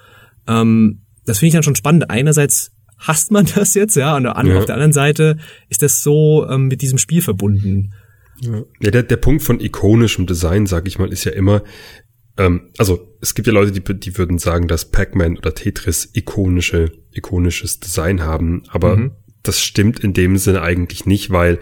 Ähm, 0.48 1.02
das 1.24 1.38
finde 1.38 1.48
ich 1.48 1.54
dann 1.54 1.62
schon 1.62 1.76
spannend. 1.76 2.10
Einerseits 2.10 2.72
hasst 2.98 3.30
man 3.30 3.46
das 3.54 3.74
jetzt, 3.74 3.94
ja, 3.94 4.16
und 4.16 4.24
ja. 4.24 4.32
auf 4.32 4.64
der 4.64 4.74
anderen 4.74 4.92
Seite 4.92 5.36
ist 5.68 5.82
das 5.82 6.02
so 6.02 6.48
ähm, 6.48 6.66
mit 6.66 6.82
diesem 6.82 6.98
Spiel 6.98 7.22
verbunden. 7.22 7.92
Ja, 8.40 8.90
der, 8.90 9.04
der 9.04 9.16
Punkt 9.18 9.42
von 9.42 9.60
ikonischem 9.60 10.26
Design, 10.26 10.66
sag 10.66 10.88
ich 10.88 10.98
mal, 10.98 11.12
ist 11.12 11.24
ja 11.24 11.32
immer, 11.32 11.62
ähm, 12.36 12.70
also 12.78 13.08
es 13.20 13.34
gibt 13.34 13.46
ja 13.46 13.52
Leute, 13.52 13.72
die, 13.72 13.98
die 13.98 14.18
würden 14.18 14.38
sagen, 14.38 14.68
dass 14.68 14.90
Pac-Man 14.90 15.36
oder 15.38 15.54
Tetris 15.54 16.10
ikonische, 16.14 16.92
ikonisches 17.12 17.80
Design 17.80 18.22
haben, 18.22 18.62
aber 18.68 18.96
mhm. 18.96 19.10
das 19.42 19.60
stimmt 19.60 20.00
in 20.00 20.12
dem 20.12 20.36
Sinne 20.38 20.62
eigentlich 20.62 21.06
nicht, 21.06 21.30
weil 21.30 21.58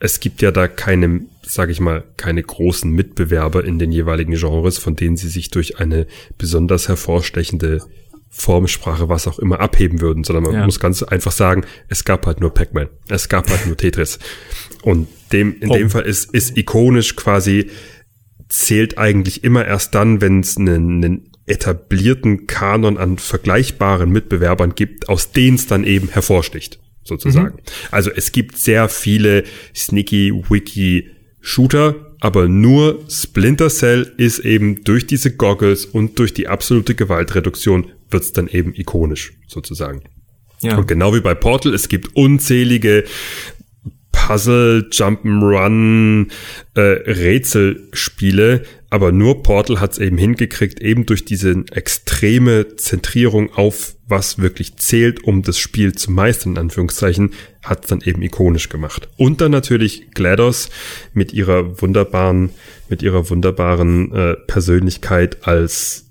es 0.00 0.20
gibt 0.20 0.42
ja 0.42 0.50
da 0.50 0.68
keine, 0.68 1.22
sage 1.42 1.72
ich 1.72 1.80
mal, 1.80 2.04
keine 2.16 2.42
großen 2.42 2.90
Mitbewerber 2.90 3.64
in 3.64 3.78
den 3.78 3.90
jeweiligen 3.90 4.34
Genres, 4.34 4.78
von 4.78 4.94
denen 4.94 5.16
sie 5.16 5.28
sich 5.28 5.50
durch 5.50 5.78
eine 5.78 6.06
besonders 6.36 6.88
hervorstechende 6.88 7.82
Formsprache, 8.30 9.08
was 9.08 9.26
auch 9.26 9.38
immer 9.38 9.60
abheben 9.60 10.00
würden, 10.00 10.22
sondern 10.22 10.44
man 10.44 10.54
ja. 10.54 10.64
muss 10.64 10.78
ganz 10.78 11.02
einfach 11.02 11.32
sagen, 11.32 11.64
es 11.88 12.04
gab 12.04 12.26
halt 12.26 12.40
nur 12.40 12.52
Pac-Man, 12.54 12.88
es 13.08 13.28
gab 13.28 13.50
halt 13.50 13.66
nur 13.66 13.76
Tetris. 13.76 14.18
Und 14.82 15.08
dem, 15.32 15.56
in 15.60 15.70
oh. 15.70 15.74
dem 15.74 15.90
Fall 15.90 16.02
ist, 16.02 16.32
ist 16.32 16.56
ikonisch 16.56 17.16
quasi, 17.16 17.70
zählt 18.48 18.98
eigentlich 18.98 19.44
immer 19.44 19.64
erst 19.66 19.94
dann, 19.94 20.20
wenn 20.20 20.40
es 20.40 20.56
einen, 20.56 21.04
einen 21.04 21.30
etablierten 21.46 22.46
Kanon 22.46 22.98
an 22.98 23.18
vergleichbaren 23.18 24.10
Mitbewerbern 24.10 24.74
gibt, 24.74 25.08
aus 25.08 25.32
denen 25.32 25.56
es 25.56 25.66
dann 25.66 25.84
eben 25.84 26.08
hervorsticht, 26.08 26.78
sozusagen. 27.04 27.56
Mhm. 27.56 27.62
Also 27.90 28.10
es 28.14 28.32
gibt 28.32 28.58
sehr 28.58 28.88
viele 28.88 29.44
sneaky, 29.74 30.32
wiki 30.48 31.10
Shooter, 31.40 32.14
aber 32.20 32.48
nur 32.48 33.04
Splinter 33.08 33.70
Cell 33.70 34.12
ist 34.16 34.40
eben 34.40 34.84
durch 34.84 35.06
diese 35.06 35.34
Goggles 35.34 35.84
und 35.84 36.18
durch 36.18 36.34
die 36.34 36.48
absolute 36.48 36.94
Gewaltreduktion 36.94 37.92
wird's 38.10 38.32
dann 38.32 38.48
eben 38.48 38.74
ikonisch, 38.74 39.32
sozusagen. 39.46 40.02
Ja. 40.60 40.76
Und 40.76 40.88
genau 40.88 41.14
wie 41.14 41.20
bei 41.20 41.34
Portal, 41.34 41.72
es 41.72 41.88
gibt 41.88 42.16
unzählige 42.16 43.04
Puzzle, 44.28 44.90
Jump'n'Run, 44.90 46.28
äh, 46.74 46.80
Rätselspiele, 46.80 48.62
aber 48.90 49.10
nur 49.10 49.42
Portal 49.42 49.80
hat 49.80 49.92
es 49.92 49.98
eben 49.98 50.18
hingekriegt, 50.18 50.80
eben 50.80 51.06
durch 51.06 51.24
diese 51.24 51.64
extreme 51.72 52.76
Zentrierung 52.76 53.50
auf 53.54 53.94
was 54.06 54.38
wirklich 54.38 54.76
zählt, 54.76 55.24
um 55.24 55.42
das 55.42 55.58
Spiel 55.58 55.94
zu 55.94 56.10
meistern, 56.10 56.52
in 56.52 56.58
Anführungszeichen, 56.58 57.30
hat 57.62 57.84
es 57.84 57.88
dann 57.88 58.02
eben 58.02 58.20
ikonisch 58.20 58.68
gemacht. 58.68 59.08
Und 59.16 59.40
dann 59.40 59.50
natürlich 59.50 60.10
GLaDOS 60.12 60.68
mit 61.14 61.32
ihrer 61.32 61.80
wunderbaren, 61.80 62.50
mit 62.90 63.02
ihrer 63.02 63.30
wunderbaren 63.30 64.12
äh, 64.12 64.34
Persönlichkeit 64.46 65.46
als 65.48 66.04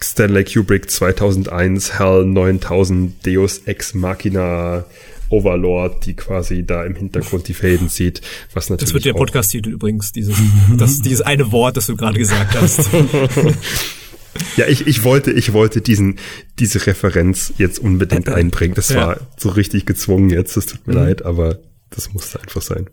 Stanley 0.00 0.42
Kubrick 0.42 0.90
2001, 0.90 2.00
HAL 2.00 2.24
9000, 2.24 3.24
Deus 3.24 3.58
Ex 3.66 3.94
Machina, 3.94 4.84
Overlord, 5.32 6.04
die 6.06 6.14
quasi 6.14 6.64
da 6.64 6.84
im 6.84 6.94
Hintergrund 6.94 7.48
die 7.48 7.54
Fäden 7.54 7.88
zieht, 7.88 8.20
was 8.52 8.68
natürlich. 8.68 8.90
Das 8.90 8.94
wird 8.94 9.04
der 9.06 9.18
Podcast-Titel 9.18 9.70
übrigens, 9.70 10.12
dieses, 10.12 10.36
das, 10.76 11.00
dieses 11.00 11.22
eine 11.22 11.50
Wort, 11.52 11.76
das 11.76 11.86
du 11.86 11.96
gerade 11.96 12.18
gesagt 12.18 12.54
hast. 12.60 12.90
ja, 14.56 14.66
ich, 14.68 14.86
ich 14.86 15.04
wollte, 15.04 15.32
ich 15.32 15.52
wollte 15.54 15.80
diesen, 15.80 16.18
diese 16.58 16.86
Referenz 16.86 17.54
jetzt 17.56 17.78
unbedingt 17.78 18.28
einbringen. 18.28 18.74
Das 18.74 18.90
ja. 18.90 19.06
war 19.06 19.20
so 19.38 19.48
richtig 19.48 19.86
gezwungen 19.86 20.30
jetzt, 20.30 20.56
das 20.56 20.66
tut 20.66 20.86
mir 20.86 20.94
mhm. 20.94 21.00
leid, 21.00 21.24
aber 21.24 21.58
das 21.90 22.12
musste 22.12 22.40
einfach 22.40 22.62
sein. 22.62 22.90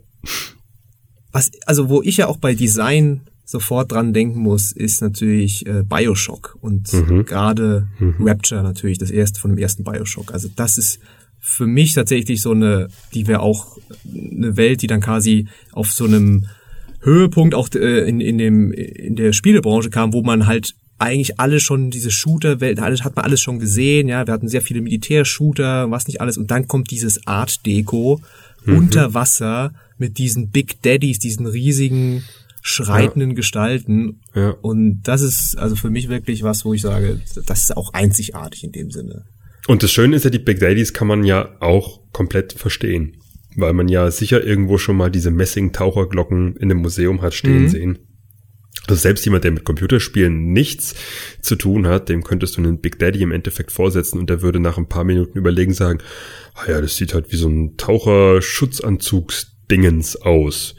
Was, 1.32 1.50
also 1.66 1.88
wo 1.90 2.02
ich 2.02 2.16
ja 2.16 2.26
auch 2.26 2.38
bei 2.38 2.54
Design 2.54 3.20
sofort 3.44 3.92
dran 3.92 4.12
denken 4.12 4.38
muss, 4.40 4.72
ist 4.72 5.02
natürlich 5.02 5.66
äh, 5.66 5.82
Bioshock 5.82 6.56
und 6.60 6.92
mhm. 6.92 7.24
gerade 7.24 7.88
mhm. 7.98 8.16
Rapture 8.20 8.62
natürlich, 8.62 8.98
das 8.98 9.10
erste 9.10 9.40
von 9.40 9.50
dem 9.50 9.58
ersten 9.58 9.84
Bioshock. 9.84 10.32
Also 10.32 10.48
das 10.54 10.78
ist 10.78 11.00
für 11.40 11.66
mich 11.66 11.94
tatsächlich 11.94 12.42
so 12.42 12.52
eine, 12.52 12.88
die 13.14 13.26
wäre 13.26 13.40
auch 13.40 13.78
eine 14.04 14.56
Welt, 14.56 14.82
die 14.82 14.86
dann 14.86 15.00
quasi 15.00 15.48
auf 15.72 15.92
so 15.92 16.04
einem 16.04 16.46
Höhepunkt 17.00 17.54
auch 17.54 17.68
äh, 17.74 18.08
in, 18.08 18.20
in, 18.20 18.38
dem, 18.38 18.72
in 18.72 19.16
der 19.16 19.32
Spielebranche 19.32 19.90
kam, 19.90 20.12
wo 20.12 20.22
man 20.22 20.46
halt 20.46 20.74
eigentlich 20.98 21.40
alle 21.40 21.60
schon 21.60 21.90
diese 21.90 22.10
Shooter-Welt, 22.10 22.78
alles 22.78 23.04
hat 23.04 23.16
man 23.16 23.24
alles 23.24 23.40
schon 23.40 23.58
gesehen, 23.58 24.06
ja, 24.08 24.26
wir 24.26 24.34
hatten 24.34 24.48
sehr 24.48 24.60
viele 24.60 24.82
Militärshooter, 24.82 25.90
was 25.90 26.06
nicht 26.06 26.20
alles, 26.20 26.36
und 26.36 26.50
dann 26.50 26.68
kommt 26.68 26.90
dieses 26.90 27.26
Art-Deko 27.26 28.20
mhm. 28.66 28.76
unter 28.76 29.14
Wasser 29.14 29.72
mit 29.96 30.18
diesen 30.18 30.50
Big 30.50 30.82
Daddies, 30.82 31.18
diesen 31.18 31.46
riesigen 31.46 32.22
schreitenden 32.62 33.30
ja. 33.30 33.36
Gestalten. 33.36 34.20
Ja. 34.34 34.50
Und 34.60 35.02
das 35.04 35.22
ist 35.22 35.56
also 35.56 35.76
für 35.76 35.88
mich 35.88 36.10
wirklich 36.10 36.42
was, 36.42 36.66
wo 36.66 36.74
ich 36.74 36.82
sage, 36.82 37.20
das 37.46 37.62
ist 37.62 37.76
auch 37.76 37.94
einzigartig 37.94 38.64
in 38.64 38.72
dem 38.72 38.90
Sinne. 38.90 39.24
Und 39.66 39.82
das 39.82 39.92
Schöne 39.92 40.16
ist 40.16 40.24
ja, 40.24 40.30
die 40.30 40.38
Big 40.38 40.60
Daddies 40.60 40.92
kann 40.92 41.08
man 41.08 41.24
ja 41.24 41.56
auch 41.60 42.00
komplett 42.12 42.52
verstehen. 42.52 43.16
Weil 43.56 43.72
man 43.72 43.88
ja 43.88 44.10
sicher 44.10 44.44
irgendwo 44.44 44.78
schon 44.78 44.96
mal 44.96 45.10
diese 45.10 45.30
Messing-Taucherglocken 45.30 46.56
in 46.56 46.70
einem 46.70 46.82
Museum 46.82 47.22
hat 47.22 47.34
stehen 47.34 47.62
mhm. 47.62 47.68
sehen. 47.68 47.98
Also 48.86 49.02
selbst 49.02 49.24
jemand, 49.24 49.42
der 49.44 49.52
mit 49.52 49.64
Computerspielen 49.64 50.52
nichts 50.52 50.94
zu 51.42 51.56
tun 51.56 51.86
hat, 51.86 52.08
dem 52.08 52.24
könntest 52.24 52.56
du 52.56 52.62
einen 52.62 52.80
Big 52.80 52.98
Daddy 52.98 53.20
im 53.22 53.32
Endeffekt 53.32 53.72
vorsetzen 53.72 54.18
und 54.18 54.30
der 54.30 54.40
würde 54.42 54.60
nach 54.60 54.78
ein 54.78 54.88
paar 54.88 55.04
Minuten 55.04 55.38
überlegen 55.38 55.74
sagen, 55.74 55.98
ah 56.54 56.64
ja, 56.68 56.80
das 56.80 56.96
sieht 56.96 57.12
halt 57.14 57.30
wie 57.32 57.36
so 57.36 57.48
ein 57.48 57.76
Taucherschutzanzugsdingens 57.76 60.16
aus. 60.16 60.74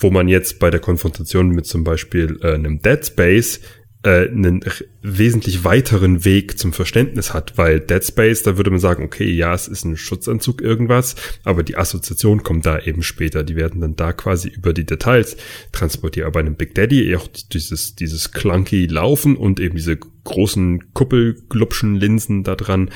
Wo 0.00 0.10
man 0.10 0.28
jetzt 0.28 0.58
bei 0.58 0.70
der 0.70 0.80
Konfrontation 0.80 1.50
mit 1.50 1.66
zum 1.66 1.84
Beispiel 1.84 2.38
äh, 2.42 2.54
einem 2.54 2.80
Dead 2.80 3.04
Space 3.04 3.60
äh, 4.04 4.28
einen 4.28 4.60
wesentlich 5.02 5.64
weiteren 5.64 6.24
Weg 6.24 6.56
zum 6.58 6.72
Verständnis 6.72 7.34
hat, 7.34 7.58
weil 7.58 7.80
Dead 7.80 8.04
Space, 8.04 8.44
da 8.44 8.56
würde 8.56 8.70
man 8.70 8.78
sagen, 8.78 9.02
okay, 9.02 9.28
ja, 9.28 9.52
es 9.52 9.66
ist 9.66 9.84
ein 9.84 9.96
Schutzanzug 9.96 10.62
irgendwas, 10.62 11.16
aber 11.42 11.64
die 11.64 11.76
Assoziation 11.76 12.44
kommt 12.44 12.64
da 12.64 12.78
eben 12.78 13.02
später. 13.02 13.42
Die 13.42 13.56
werden 13.56 13.80
dann 13.80 13.96
da 13.96 14.12
quasi 14.12 14.48
über 14.48 14.72
die 14.72 14.86
Details 14.86 15.36
transportiert. 15.72 16.26
Aber 16.26 16.34
bei 16.34 16.40
einem 16.40 16.54
Big 16.54 16.76
Daddy 16.76 17.16
auch 17.16 17.26
dieses, 17.52 17.96
dieses 17.96 18.30
clunky 18.30 18.86
Laufen 18.86 19.36
und 19.36 19.58
eben 19.58 19.74
diese 19.74 19.96
großen 19.96 20.92
Kuppelglubschen 20.92 21.96
Linsen 21.96 22.44
da 22.44 22.54
dran, 22.54 22.90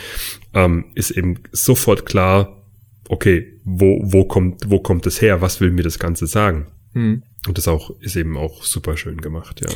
ähm, 0.55 0.85
ist 0.95 1.11
eben 1.11 1.41
sofort 1.51 2.07
klar, 2.07 2.65
okay, 3.09 3.61
wo, 3.65 4.01
wo 4.05 4.25
kommt, 4.25 4.71
wo 4.71 4.79
kommt 4.79 5.07
es 5.07 5.21
her? 5.21 5.41
Was 5.41 5.61
will 5.61 5.73
mir 5.73 5.83
das 5.83 5.99
Ganze 5.99 6.29
sagen? 6.29 6.69
Hm. 6.93 7.25
Und 7.49 7.59
das 7.59 7.67
auch, 7.67 7.91
ist 7.99 8.15
eben 8.15 8.37
auch 8.37 8.63
super 8.63 8.97
schön 8.97 9.21
gemacht, 9.21 9.61
ja 9.61 9.73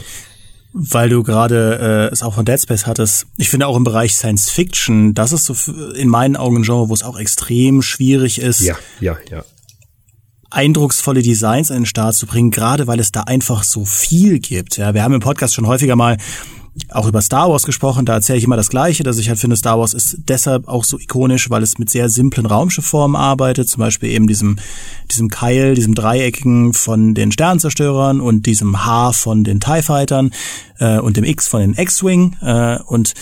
weil 0.79 1.09
du 1.09 1.22
gerade 1.22 2.09
äh, 2.11 2.12
es 2.12 2.22
auch 2.22 2.35
von 2.35 2.45
Dead 2.45 2.61
Space 2.61 2.87
hattest. 2.87 3.27
Ich 3.39 3.49
finde 3.49 3.66
auch 3.66 3.77
im 3.77 3.85
Bereich 3.85 4.14
Science 4.14 4.51
Fiction, 4.51 5.14
das 5.14 5.33
ist 5.33 5.47
so 5.47 5.72
in 5.95 6.09
meinen 6.09 6.37
Augen 6.37 6.59
ein 6.59 6.62
Genre, 6.62 6.91
wo 6.91 6.95
es 6.95 7.03
auch 7.03 7.18
extrem 7.18 7.81
schwierig 7.81 8.39
ist. 8.39 8.61
Ja, 8.61 8.77
ja, 9.01 9.16
ja. 9.31 9.43
Eindrucksvolle 10.51 11.22
Designs 11.22 11.70
an 11.70 11.79
den 11.79 11.87
Start 11.87 12.14
zu 12.14 12.27
bringen, 12.27 12.51
gerade 12.51 12.87
weil 12.87 13.01
es 13.01 13.11
da 13.11 13.22
einfach 13.22 13.64
so 13.64 13.87
viel 13.87 14.39
gibt. 14.39 14.77
Ja, 14.77 14.93
wir 14.93 15.03
haben 15.03 15.14
im 15.14 15.20
Podcast 15.20 15.55
schon 15.55 15.66
häufiger 15.66 15.97
mal 15.97 16.18
auch 16.91 17.07
über 17.07 17.20
Star 17.22 17.51
Wars 17.51 17.64
gesprochen, 17.64 18.07
da 18.07 18.14
erzähle 18.14 18.39
ich 18.39 18.45
immer 18.45 18.57
das 18.57 18.68
Gleiche, 18.68 19.03
dass 19.03 19.18
ich 19.18 19.29
halt 19.29 19.39
finde, 19.39 19.57
Star 19.57 19.79
Wars 19.79 19.95
ist 19.95 20.18
deshalb 20.29 20.68
auch 20.68 20.85
so 20.85 20.99
ikonisch, 20.99 21.51
weil 21.51 21.62
es 21.62 21.79
mit 21.79 21.91
sehr 21.91 22.09
simplen 22.09 22.47
Raumschiffformen 22.47 23.16
arbeitet, 23.16 23.68
zum 23.68 23.81
Beispiel 23.81 24.11
eben 24.11 24.27
diesem, 24.27 24.59
diesem 25.11 25.29
Keil, 25.29 25.74
diesem 25.74 25.95
Dreieckigen 25.95 26.74
von 26.74 27.14
den 27.14 27.33
Sternzerstörern 27.33 28.20
und 28.20 28.47
diesem 28.47 28.85
H 28.85 29.12
von 29.12 29.45
den 29.45 29.61
TIE 29.61 29.83
Fightern 29.83 30.31
äh, 30.79 30.99
und 30.99 31.16
dem 31.16 31.24
X 31.24 31.49
von 31.49 31.61
den 31.61 31.74
X-Wing 31.74 32.37
äh, 32.43 32.79
und 32.87 33.14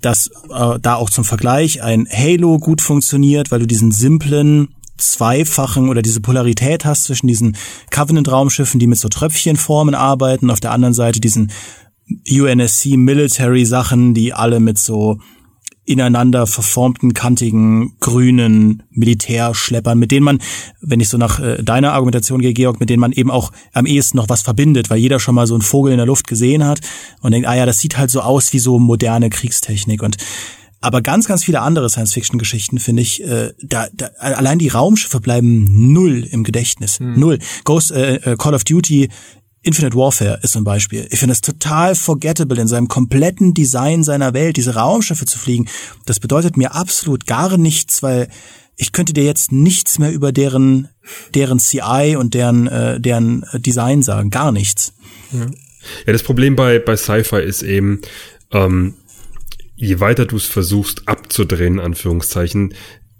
dass 0.00 0.28
äh, 0.50 0.78
da 0.80 0.96
auch 0.96 1.10
zum 1.10 1.24
Vergleich 1.24 1.82
ein 1.82 2.06
Halo 2.10 2.58
gut 2.58 2.82
funktioniert, 2.82 3.50
weil 3.50 3.60
du 3.60 3.66
diesen 3.66 3.90
simplen 3.90 4.68
zweifachen 4.96 5.88
oder 5.88 6.02
diese 6.02 6.20
Polarität 6.20 6.84
hast 6.84 7.04
zwischen 7.04 7.26
diesen 7.26 7.56
Covenant-Raumschiffen, 7.90 8.78
die 8.78 8.86
mit 8.86 8.98
so 8.98 9.08
Tröpfchenformen 9.08 9.94
arbeiten, 9.94 10.50
auf 10.50 10.60
der 10.60 10.72
anderen 10.72 10.94
Seite 10.94 11.20
diesen 11.20 11.50
UNSC 12.08 12.96
Military 12.96 13.64
Sachen, 13.64 14.14
die 14.14 14.32
alle 14.32 14.60
mit 14.60 14.78
so 14.78 15.18
ineinander 15.86 16.46
verformten, 16.46 17.12
kantigen, 17.12 17.96
grünen 18.00 18.84
Militärschleppern, 18.90 19.98
mit 19.98 20.10
denen 20.10 20.24
man, 20.24 20.38
wenn 20.80 21.00
ich 21.00 21.08
so 21.08 21.18
nach 21.18 21.40
äh, 21.40 21.62
deiner 21.62 21.92
Argumentation 21.92 22.40
gehe, 22.40 22.54
Georg, 22.54 22.80
mit 22.80 22.88
denen 22.88 23.00
man 23.00 23.12
eben 23.12 23.30
auch 23.30 23.52
am 23.72 23.84
ehesten 23.84 24.16
noch 24.16 24.30
was 24.30 24.42
verbindet, 24.42 24.88
weil 24.88 24.98
jeder 24.98 25.20
schon 25.20 25.34
mal 25.34 25.46
so 25.46 25.54
einen 25.54 25.62
Vogel 25.62 25.92
in 25.92 25.98
der 25.98 26.06
Luft 26.06 26.26
gesehen 26.26 26.64
hat 26.64 26.80
und 27.20 27.32
denkt, 27.32 27.46
ah 27.46 27.54
ja, 27.54 27.66
das 27.66 27.78
sieht 27.78 27.98
halt 27.98 28.10
so 28.10 28.22
aus 28.22 28.52
wie 28.54 28.58
so 28.58 28.78
moderne 28.78 29.28
Kriegstechnik 29.28 30.02
und 30.02 30.16
aber 30.80 31.00
ganz, 31.00 31.26
ganz 31.26 31.42
viele 31.42 31.62
andere 31.62 31.88
Science-Fiction-Geschichten 31.88 32.78
finde 32.78 33.00
ich, 33.00 33.24
äh, 33.24 33.54
da, 33.62 33.86
da 33.94 34.08
allein 34.18 34.58
die 34.58 34.68
Raumschiffe 34.68 35.18
bleiben 35.18 35.92
null 35.94 36.28
im 36.30 36.44
Gedächtnis, 36.44 36.98
hm. 36.98 37.18
null. 37.18 37.38
Ghost 37.64 37.90
äh, 37.90 38.16
äh 38.16 38.36
Call 38.36 38.52
of 38.52 38.64
Duty 38.64 39.08
Infinite 39.64 39.96
Warfare 39.96 40.38
ist 40.42 40.56
ein 40.56 40.64
Beispiel. 40.64 41.06
Ich 41.10 41.18
finde 41.18 41.32
es 41.32 41.40
total 41.40 41.94
forgettable 41.94 42.60
in 42.60 42.68
seinem 42.68 42.86
kompletten 42.86 43.54
Design 43.54 44.04
seiner 44.04 44.34
Welt, 44.34 44.58
diese 44.58 44.74
Raumschiffe 44.74 45.24
zu 45.24 45.38
fliegen. 45.38 45.68
Das 46.04 46.20
bedeutet 46.20 46.58
mir 46.58 46.74
absolut 46.74 47.26
gar 47.26 47.56
nichts, 47.56 48.02
weil 48.02 48.28
ich 48.76 48.92
könnte 48.92 49.14
dir 49.14 49.24
jetzt 49.24 49.52
nichts 49.52 49.98
mehr 49.98 50.12
über 50.12 50.32
deren, 50.32 50.88
deren 51.34 51.58
CI 51.58 52.16
und 52.18 52.34
deren, 52.34 52.66
äh, 52.66 53.00
deren 53.00 53.46
Design 53.54 54.02
sagen. 54.02 54.28
Gar 54.28 54.52
nichts. 54.52 54.92
Ja, 55.32 55.46
ja 56.06 56.12
das 56.12 56.22
Problem 56.22 56.56
bei, 56.56 56.78
bei 56.78 56.96
Sci-Fi 56.96 57.40
ist 57.40 57.62
eben, 57.62 58.02
ähm, 58.52 58.94
je 59.76 59.98
weiter 59.98 60.26
du 60.26 60.36
es 60.36 60.44
versuchst 60.44 61.08
abzudrehen, 61.08 61.80
Anführungszeichen, 61.80 62.74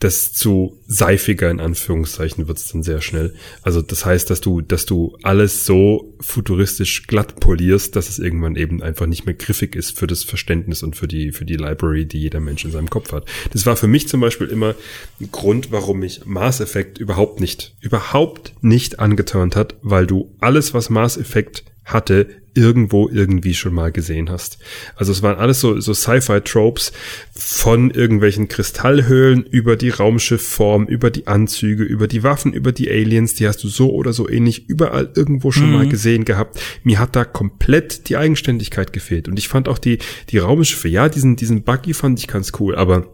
desto 0.05 0.79
seifiger 0.87 1.51
in 1.51 1.61
Anführungszeichen 1.61 2.47
wird's 2.47 2.71
dann 2.71 2.83
sehr 2.83 3.01
schnell. 3.01 3.35
Also 3.63 3.81
das 3.81 4.05
heißt, 4.05 4.29
dass 4.29 4.43
du, 4.43 4.61
dass 4.61 4.85
du 4.85 5.17
alles 5.23 5.65
so 5.65 6.15
futuristisch 6.21 7.07
glatt 7.07 7.41
polierst, 7.41 7.97
dass 7.97 8.11
es 8.11 8.19
irgendwann 8.19 8.55
eben 8.55 8.83
einfach 8.83 9.07
nicht 9.07 9.25
mehr 9.25 9.35
griffig 9.35 9.75
ist 9.75 9.99
für 9.99 10.07
das 10.07 10.23
Verständnis 10.23 10.83
und 10.83 10.95
für 10.95 11.09
die, 11.09 11.33
für 11.33 11.47
die 11.47 11.57
Library, 11.57 12.05
die 12.05 12.21
jeder 12.21 12.41
Mensch 12.41 12.67
in 12.67 12.71
seinem 12.71 12.91
Kopf 12.91 13.13
hat. 13.13 13.25
Das 13.55 13.65
war 13.65 13.77
für 13.77 13.87
mich 13.87 14.07
zum 14.07 14.21
Beispiel 14.21 14.49
immer 14.49 14.75
ein 15.23 15.31
Grund, 15.33 15.73
warum 15.73 16.01
mich 16.01 16.27
Mass 16.27 16.61
Effect 16.61 16.99
überhaupt 16.99 17.41
nicht, 17.41 17.75
überhaupt 17.81 18.53
nicht 18.61 18.99
angeturnt 18.99 19.57
hat, 19.57 19.77
weil 19.81 20.07
du 20.07 20.37
alles, 20.39 20.75
was 20.75 20.91
Mass 20.91 21.17
Effect 21.17 21.65
hatte, 21.85 22.27
irgendwo 22.55 23.09
irgendwie 23.09 23.55
schon 23.55 23.75
mal 23.75 23.91
gesehen 23.91 24.31
hast. 24.31 24.59
Also 24.97 25.13
es 25.13 25.23
waren 25.23 25.39
alles 25.39 25.61
so, 25.61 25.81
so 25.81 25.93
Sci-Fi-Tropes 25.93 26.93
von 27.33 27.91
irgendwelchen 27.91 28.49
Kristallhöhlen 28.49 29.43
über 29.45 29.77
die 29.77 29.91
Raumschiffform, 29.91 30.87
über 30.87 31.11
die 31.11 31.27
Anzüge, 31.27 31.83
über 31.83 32.07
die 32.07 32.23
Waffen, 32.23 32.53
über 32.53 32.73
die 32.73 32.89
Aliens, 32.89 33.35
die 33.35 33.49
hast 33.49 33.63
du 33.65 33.69
so 33.69 33.93
oder 33.93 34.13
so 34.13 34.29
ähnlich 34.29 34.69
überall 34.69 35.11
irgendwo 35.15 35.51
schon 35.51 35.67
mhm. 35.67 35.73
mal 35.73 35.89
gesehen 35.89 36.25
gehabt. 36.25 36.61
Mir 36.85 36.99
hat 37.01 37.17
da 37.17 37.25
komplett 37.25 38.09
die 38.09 38.17
Eigenständigkeit 38.17 38.93
gefehlt. 38.93 39.29
Und 39.29 39.39
ich 39.39 39.49
fand 39.49 39.69
auch 39.69 39.79
die, 39.79 39.99
die 40.31 40.39
Raumschiffe, 40.39 40.89
ja, 40.89 41.09
diesen, 41.09 41.37
diesen 41.37 41.65
Buggy 41.65 41.93
fand 41.93 42.19
ich 42.21 42.29
ganz 42.29 42.53
cool, 42.61 42.77
aber 42.77 43.09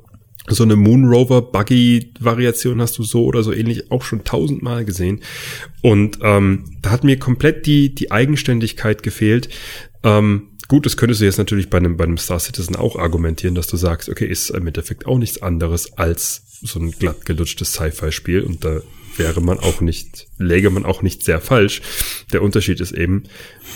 so 0.49 0.62
eine 0.62 0.76
Moonrover 0.76 1.43
Buggy 1.43 2.12
Variation 2.18 2.80
hast 2.80 2.99
du 2.99 3.03
so 3.03 3.24
oder 3.24 3.43
so 3.43 3.53
ähnlich 3.53 3.91
auch 3.91 4.03
schon 4.03 4.24
tausendmal 4.24 4.84
gesehen. 4.84 5.20
Und 5.82 6.18
ähm, 6.22 6.64
da 6.82 6.91
hat 6.91 7.05
mir 7.05 7.18
komplett 7.18 7.66
die, 7.66 7.95
die 7.95 8.11
Eigenständigkeit 8.11 9.03
gefehlt. 9.03 9.49
Ähm, 10.03 10.49
gut, 10.68 10.86
das 10.86 10.97
könntest 10.97 11.20
du 11.20 11.24
jetzt 11.26 11.38
natürlich 11.38 11.70
bei 11.70 11.78
einem, 11.78 11.97
bei 11.97 12.05
einem 12.05 12.18
Star 12.18 12.41
Citizen 12.41 12.76
auch 12.76 12.97
argumentieren, 12.97 13.55
dass 13.55 13.66
du 13.66 13.76
sagst, 13.76 14.09
okay, 14.09 14.26
ist 14.26 14.51
im 14.51 14.66
Endeffekt 14.66 15.07
auch 15.07 15.18
nichts 15.18 15.43
anderes 15.43 15.97
als 15.99 16.43
so 16.62 16.80
ein 16.80 16.91
glatt 16.91 17.26
gelutschtes 17.26 17.72
Sci-Fi-Spiel 17.72 18.43
und 18.43 18.64
da 18.64 18.80
wäre 19.16 19.41
man 19.41 19.59
auch 19.59 19.80
nicht, 19.80 20.28
läge 20.38 20.70
man 20.70 20.84
auch 20.84 21.03
nicht 21.03 21.24
sehr 21.24 21.41
falsch. 21.41 21.82
Der 22.32 22.43
Unterschied 22.43 22.80
ist 22.80 22.93
eben, 22.93 23.24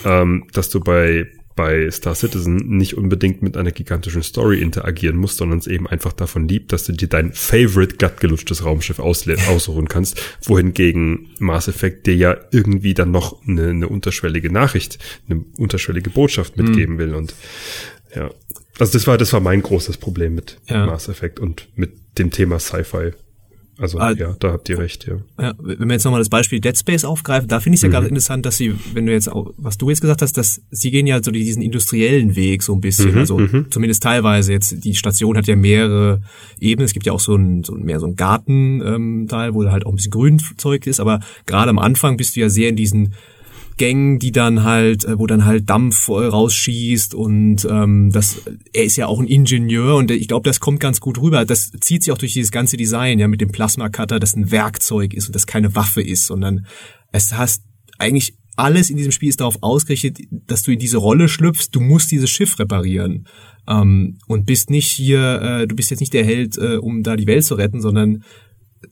ähm, 0.04 0.46
dass 0.52 0.70
du 0.70 0.80
bei 0.80 1.26
bei 1.56 1.88
Star 1.90 2.14
Citizen 2.14 2.76
nicht 2.76 2.96
unbedingt 2.96 3.42
mit 3.42 3.56
einer 3.56 3.70
gigantischen 3.70 4.22
Story 4.22 4.60
interagieren 4.60 5.16
musst, 5.16 5.36
sondern 5.36 5.58
es 5.58 5.66
eben 5.66 5.86
einfach 5.86 6.12
davon 6.12 6.48
liebt, 6.48 6.72
dass 6.72 6.84
du 6.84 6.92
dir 6.92 7.08
dein 7.08 7.32
favorite 7.32 7.96
glattgelutschtes 7.96 8.64
Raumschiff 8.64 8.98
aussuchen 8.98 9.88
kannst, 9.88 10.20
wohingegen 10.42 11.30
Mass 11.38 11.68
Effect 11.68 12.06
dir 12.06 12.16
ja 12.16 12.36
irgendwie 12.50 12.94
dann 12.94 13.10
noch 13.10 13.40
eine, 13.46 13.70
eine 13.70 13.88
unterschwellige 13.88 14.52
Nachricht, 14.52 14.98
eine 15.28 15.44
unterschwellige 15.56 16.10
Botschaft 16.10 16.56
hm. 16.56 16.64
mitgeben 16.64 16.94
mhm. 16.96 16.98
will 16.98 17.14
und 17.14 17.34
ja. 18.14 18.30
Also 18.78 18.92
das 18.94 19.06
war, 19.06 19.18
das 19.18 19.32
war 19.32 19.40
mein 19.40 19.62
großes 19.62 19.98
Problem 19.98 20.34
mit 20.34 20.58
ja. 20.68 20.86
Mass 20.86 21.08
Effect 21.08 21.38
und 21.38 21.68
mit 21.76 21.92
dem 22.18 22.32
Thema 22.32 22.58
Sci-Fi. 22.58 23.12
Also 23.78 23.98
ah, 23.98 24.12
ja, 24.12 24.36
da 24.38 24.52
habt 24.52 24.68
ihr 24.68 24.78
recht, 24.78 25.06
ja. 25.06 25.16
ja 25.40 25.54
wenn 25.58 25.88
wir 25.88 25.94
jetzt 25.94 26.04
nochmal 26.04 26.20
das 26.20 26.28
Beispiel 26.28 26.60
Dead 26.60 26.78
Space 26.78 27.04
aufgreifen, 27.04 27.48
da 27.48 27.58
finde 27.58 27.74
ich 27.74 27.78
es 27.78 27.82
ja 27.82 27.88
mhm. 27.88 27.92
gerade 27.92 28.06
interessant, 28.06 28.46
dass 28.46 28.56
sie, 28.56 28.74
wenn 28.92 29.06
du 29.06 29.12
jetzt 29.12 29.28
auch, 29.28 29.52
was 29.56 29.78
du 29.78 29.88
jetzt 29.90 30.00
gesagt 30.00 30.22
hast, 30.22 30.36
dass 30.36 30.62
sie 30.70 30.90
gehen 30.92 31.08
ja 31.08 31.20
so 31.22 31.32
diesen 31.32 31.60
industriellen 31.60 32.36
Weg 32.36 32.62
so 32.62 32.72
ein 32.72 32.80
bisschen, 32.80 33.12
mhm, 33.12 33.18
also 33.18 33.38
mhm. 33.38 33.66
zumindest 33.70 34.02
teilweise 34.02 34.52
jetzt, 34.52 34.84
die 34.84 34.94
Station 34.94 35.36
hat 35.36 35.46
ja 35.48 35.56
mehrere 35.56 36.22
Ebenen, 36.60 36.84
es 36.84 36.92
gibt 36.92 37.06
ja 37.06 37.12
auch 37.12 37.20
so 37.20 37.34
ein, 37.34 37.64
so 37.64 37.74
mehr 37.74 37.98
so 37.98 38.06
ein 38.06 38.14
Gartenteil, 38.14 39.48
ähm, 39.48 39.54
wo 39.54 39.64
halt 39.68 39.86
auch 39.86 39.90
ein 39.90 39.96
bisschen 39.96 40.12
Grünzeug 40.12 40.86
ist, 40.86 41.00
aber 41.00 41.20
gerade 41.46 41.70
am 41.70 41.78
Anfang 41.78 42.16
bist 42.16 42.36
du 42.36 42.40
ja 42.40 42.48
sehr 42.48 42.68
in 42.68 42.76
diesen 42.76 43.14
Gängen, 43.76 44.18
die 44.18 44.32
dann 44.32 44.62
halt, 44.62 45.04
äh, 45.04 45.18
wo 45.18 45.26
dann 45.26 45.44
halt 45.44 45.68
Dampf 45.68 46.08
rausschießt 46.08 47.14
und 47.14 47.66
ähm, 47.68 48.10
das, 48.12 48.42
er 48.72 48.84
ist 48.84 48.96
ja 48.96 49.06
auch 49.06 49.20
ein 49.20 49.26
Ingenieur 49.26 49.96
und 49.96 50.10
ich 50.10 50.28
glaube, 50.28 50.48
das 50.48 50.60
kommt 50.60 50.80
ganz 50.80 51.00
gut 51.00 51.20
rüber. 51.20 51.44
Das 51.44 51.70
zieht 51.80 52.04
sich 52.04 52.12
auch 52.12 52.18
durch 52.18 52.32
dieses 52.32 52.52
ganze 52.52 52.76
Design, 52.76 53.18
ja, 53.18 53.28
mit 53.28 53.40
dem 53.40 53.50
Plasma 53.50 53.88
Cutter, 53.88 54.20
das 54.20 54.36
ein 54.36 54.50
Werkzeug 54.50 55.14
ist 55.14 55.26
und 55.26 55.34
das 55.34 55.46
keine 55.46 55.74
Waffe 55.74 56.02
ist, 56.02 56.26
sondern 56.26 56.66
es 57.12 57.34
hast 57.34 57.64
eigentlich 57.98 58.36
alles 58.56 58.90
in 58.90 58.96
diesem 58.96 59.12
Spiel 59.12 59.28
ist 59.28 59.40
darauf 59.40 59.58
ausgerichtet, 59.62 60.18
dass 60.30 60.62
du 60.62 60.72
in 60.72 60.78
diese 60.78 60.98
Rolle 60.98 61.28
schlüpfst, 61.28 61.70
du 61.72 61.80
musst 61.80 62.12
dieses 62.12 62.30
Schiff 62.30 62.58
reparieren. 62.58 63.26
Ähm, 63.66 64.18
und 64.26 64.46
bist 64.46 64.70
nicht 64.70 64.88
hier, 64.88 65.40
äh, 65.40 65.66
du 65.66 65.74
bist 65.74 65.90
jetzt 65.90 66.00
nicht 66.00 66.12
der 66.12 66.24
Held, 66.24 66.58
äh, 66.58 66.76
um 66.76 67.02
da 67.02 67.16
die 67.16 67.26
Welt 67.26 67.44
zu 67.44 67.54
retten, 67.54 67.80
sondern 67.80 68.22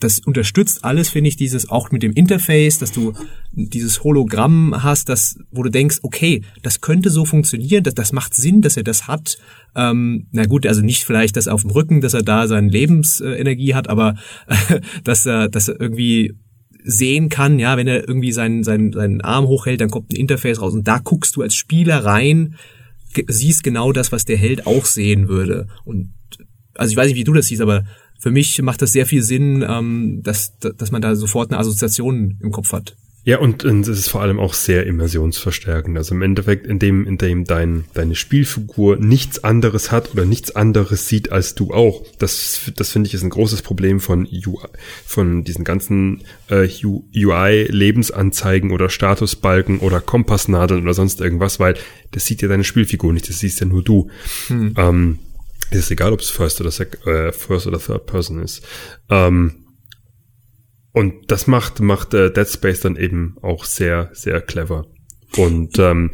das 0.00 0.20
unterstützt 0.20 0.84
alles, 0.84 1.08
finde 1.08 1.28
ich, 1.28 1.36
dieses 1.36 1.68
auch 1.68 1.90
mit 1.90 2.02
dem 2.02 2.12
Interface, 2.12 2.78
dass 2.78 2.92
du 2.92 3.12
dieses 3.52 4.02
Hologramm 4.04 4.82
hast, 4.82 5.08
das, 5.08 5.38
wo 5.50 5.62
du 5.62 5.70
denkst, 5.70 5.98
okay, 6.02 6.42
das 6.62 6.80
könnte 6.80 7.10
so 7.10 7.24
funktionieren, 7.24 7.84
das, 7.84 7.94
das 7.94 8.12
macht 8.12 8.34
Sinn, 8.34 8.62
dass 8.62 8.76
er 8.76 8.84
das 8.84 9.06
hat. 9.06 9.38
Ähm, 9.74 10.26
na 10.32 10.46
gut, 10.46 10.66
also 10.66 10.82
nicht 10.82 11.04
vielleicht 11.04 11.36
das 11.36 11.48
auf 11.48 11.62
dem 11.62 11.70
Rücken, 11.70 12.00
dass 12.00 12.14
er 12.14 12.22
da 12.22 12.46
seine 12.46 12.68
Lebensenergie 12.68 13.74
hat, 13.74 13.88
aber 13.88 14.16
äh, 14.46 14.80
dass 15.04 15.26
er, 15.26 15.48
dass 15.48 15.68
er 15.68 15.80
irgendwie 15.80 16.34
sehen 16.84 17.28
kann, 17.28 17.58
ja, 17.58 17.76
wenn 17.76 17.86
er 17.86 18.08
irgendwie 18.08 18.32
seinen, 18.32 18.64
seinen, 18.64 18.92
seinen 18.92 19.20
Arm 19.20 19.46
hochhält, 19.46 19.80
dann 19.80 19.90
kommt 19.90 20.10
ein 20.10 20.16
Interface 20.16 20.60
raus 20.60 20.74
und 20.74 20.88
da 20.88 20.98
guckst 20.98 21.36
du 21.36 21.42
als 21.42 21.54
Spieler 21.54 22.04
rein, 22.04 22.56
siehst 23.28 23.62
genau 23.62 23.92
das, 23.92 24.10
was 24.10 24.24
der 24.24 24.36
Held 24.36 24.66
auch 24.66 24.86
sehen 24.86 25.28
würde. 25.28 25.68
Und 25.84 26.12
also 26.74 26.90
ich 26.90 26.96
weiß 26.96 27.08
nicht, 27.08 27.16
wie 27.16 27.24
du 27.24 27.32
das 27.32 27.46
siehst, 27.46 27.62
aber 27.62 27.84
für 28.22 28.30
mich 28.30 28.62
macht 28.62 28.80
das 28.80 28.92
sehr 28.92 29.04
viel 29.04 29.20
Sinn, 29.20 29.66
ähm, 29.68 30.20
dass, 30.22 30.56
dass 30.60 30.92
man 30.92 31.02
da 31.02 31.16
sofort 31.16 31.50
eine 31.50 31.58
Assoziation 31.58 32.38
im 32.40 32.52
Kopf 32.52 32.72
hat. 32.72 32.94
Ja, 33.24 33.38
und, 33.38 33.64
und 33.64 33.80
es 33.88 33.98
ist 33.98 34.10
vor 34.10 34.20
allem 34.20 34.38
auch 34.38 34.54
sehr 34.54 34.86
immersionsverstärkend. 34.86 35.98
Also 35.98 36.14
im 36.14 36.22
Endeffekt, 36.22 36.64
in 36.68 36.78
dem, 36.78 37.04
in 37.04 37.18
dem 37.18 37.44
dein, 37.44 37.82
deine 37.94 38.14
Spielfigur 38.14 38.96
nichts 38.96 39.42
anderes 39.42 39.90
hat 39.90 40.12
oder 40.12 40.24
nichts 40.24 40.54
anderes 40.54 41.08
sieht 41.08 41.32
als 41.32 41.56
du 41.56 41.74
auch. 41.74 42.04
Das, 42.20 42.60
das 42.76 42.90
finde 42.90 43.08
ich 43.08 43.14
ist 43.14 43.24
ein 43.24 43.30
großes 43.30 43.62
Problem 43.62 43.98
von 43.98 44.24
UI, 44.24 44.68
von 45.04 45.42
diesen 45.42 45.64
ganzen 45.64 46.22
äh, 46.48 46.68
UI-Lebensanzeigen 46.84 48.70
oder 48.70 48.88
Statusbalken 48.88 49.80
oder 49.80 50.00
Kompassnadeln 50.00 50.82
oder 50.82 50.94
sonst 50.94 51.20
irgendwas, 51.20 51.58
weil 51.58 51.74
das 52.12 52.26
sieht 52.26 52.40
ja 52.40 52.46
deine 52.46 52.62
Spielfigur 52.62 53.12
nicht, 53.12 53.28
das 53.28 53.40
siehst 53.40 53.58
ja 53.58 53.66
nur 53.66 53.82
du. 53.82 54.10
Hm. 54.46 54.74
Ähm, 54.76 55.18
ist 55.80 55.90
egal, 55.90 56.12
ob 56.12 56.20
es 56.20 56.30
First 56.30 56.60
oder 56.60 56.70
Sec 56.70 57.04
äh, 57.06 57.32
First 57.32 57.66
oder 57.66 57.78
Third 57.78 58.06
Person 58.06 58.42
ist. 58.42 58.66
Ähm, 59.08 59.66
und 60.92 61.30
das 61.30 61.46
macht 61.46 61.80
macht 61.80 62.14
äh, 62.14 62.32
Dead 62.32 62.48
Space 62.48 62.80
dann 62.80 62.96
eben 62.96 63.36
auch 63.42 63.64
sehr 63.64 64.10
sehr 64.12 64.40
clever. 64.40 64.86
Und 65.36 65.78
ähm, 65.78 66.10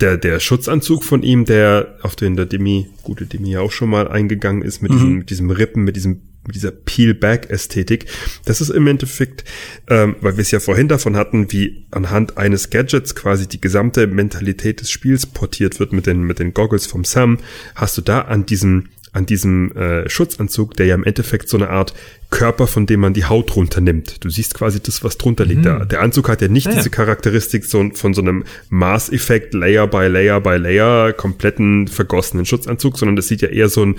der 0.00 0.16
der 0.16 0.40
Schutzanzug 0.40 1.04
von 1.04 1.22
ihm, 1.22 1.44
der 1.44 1.98
auf 2.02 2.16
den 2.16 2.36
der 2.36 2.46
Demi 2.46 2.88
gute 3.02 3.26
Demi 3.26 3.50
ja 3.50 3.60
auch 3.60 3.72
schon 3.72 3.90
mal 3.90 4.08
eingegangen 4.08 4.62
ist 4.62 4.82
mit 4.82 4.92
mhm. 4.92 4.96
diesem 4.96 5.14
mit 5.18 5.30
diesem 5.30 5.50
Rippen, 5.50 5.84
mit 5.84 5.96
diesem 5.96 6.33
mit 6.46 6.56
dieser 6.56 6.70
Peel-Back-Ästhetik. 6.70 8.06
Das 8.44 8.60
ist 8.60 8.70
im 8.70 8.86
Endeffekt, 8.86 9.44
ähm, 9.88 10.16
weil 10.20 10.36
wir 10.36 10.42
es 10.42 10.50
ja 10.50 10.60
vorhin 10.60 10.88
davon 10.88 11.16
hatten, 11.16 11.52
wie 11.52 11.86
anhand 11.90 12.36
eines 12.38 12.70
Gadgets 12.70 13.14
quasi 13.14 13.48
die 13.48 13.60
gesamte 13.60 14.06
Mentalität 14.06 14.80
des 14.80 14.90
Spiels 14.90 15.26
portiert 15.26 15.80
wird 15.80 15.92
mit 15.92 16.06
den, 16.06 16.22
mit 16.22 16.38
den 16.38 16.54
Goggles 16.54 16.86
vom 16.86 17.04
Sam, 17.04 17.38
hast 17.74 17.96
du 17.96 18.02
da 18.02 18.22
an 18.22 18.46
diesem 18.46 18.88
an 19.14 19.26
diesem 19.26 19.70
äh, 19.76 20.08
Schutzanzug, 20.08 20.74
der 20.74 20.86
ja 20.86 20.96
im 20.96 21.04
Endeffekt 21.04 21.48
so 21.48 21.56
eine 21.56 21.70
Art 21.70 21.94
Körper, 22.30 22.66
von 22.66 22.84
dem 22.84 22.98
man 22.98 23.14
die 23.14 23.24
Haut 23.24 23.54
runternimmt. 23.54 24.24
Du 24.24 24.28
siehst 24.28 24.54
quasi 24.54 24.80
das, 24.82 25.04
was 25.04 25.18
drunter 25.18 25.44
liegt. 25.44 25.60
Mhm. 25.60 25.64
Der, 25.64 25.86
der 25.86 26.02
Anzug 26.02 26.28
hat 26.28 26.42
ja 26.42 26.48
nicht 26.48 26.66
ja. 26.66 26.72
diese 26.72 26.90
Charakteristik 26.90 27.64
so, 27.64 27.90
von 27.94 28.12
so 28.12 28.20
einem 28.20 28.42
Maßeffekt, 28.70 29.54
Layer 29.54 29.86
by 29.86 30.08
Layer 30.08 30.40
by 30.40 30.56
Layer, 30.56 31.12
kompletten 31.12 31.86
vergossenen 31.86 32.44
Schutzanzug, 32.44 32.98
sondern 32.98 33.14
das 33.14 33.28
sieht 33.28 33.40
ja 33.40 33.48
eher 33.48 33.68
so 33.68 33.86
ein 33.86 33.96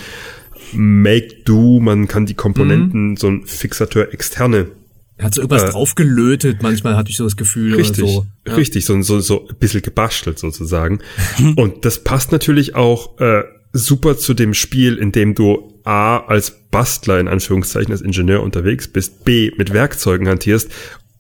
Make-Do, 0.74 1.80
man 1.80 2.08
kann 2.08 2.26
die 2.26 2.34
Komponenten, 2.34 3.12
mhm. 3.12 3.18
so 3.18 3.28
ein 3.28 3.46
Fixateur 3.46 4.14
externe 4.14 4.68
hat 5.18 5.34
so 5.34 5.42
irgendwas 5.42 5.64
äh, 5.64 5.72
draufgelötet, 5.72 6.62
manchmal 6.62 6.98
hatte 6.98 7.10
ich 7.10 7.18
so 7.18 7.24
das 7.24 7.38
Gefühl. 7.38 7.76
Richtig, 7.76 8.06
so. 8.06 8.26
Ja. 8.46 8.56
richtig, 8.56 8.86
so, 8.86 9.02
so, 9.02 9.20
so 9.22 9.48
ein 9.48 9.56
bisschen 9.56 9.82
gebastelt 9.82 10.40
sozusagen. 10.40 11.00
Und 11.56 11.86
das 11.86 12.04
passt 12.04 12.32
natürlich 12.32 12.76
auch 12.76 13.18
äh, 13.20 13.44
super 13.72 14.18
zu 14.18 14.34
dem 14.34 14.54
Spiel, 14.54 14.98
in 14.98 15.12
dem 15.12 15.34
du 15.34 15.80
A 15.86 16.18
als 16.18 16.70
Bastler 16.70 17.20
in 17.20 17.28
Anführungszeichen 17.28 17.92
als 17.92 18.02
Ingenieur 18.02 18.44
unterwegs 18.44 18.88
bist, 18.90 19.24
B 19.24 19.52
mit 19.58 19.72
Werkzeugen 19.72 20.28
hantierst 20.28 20.70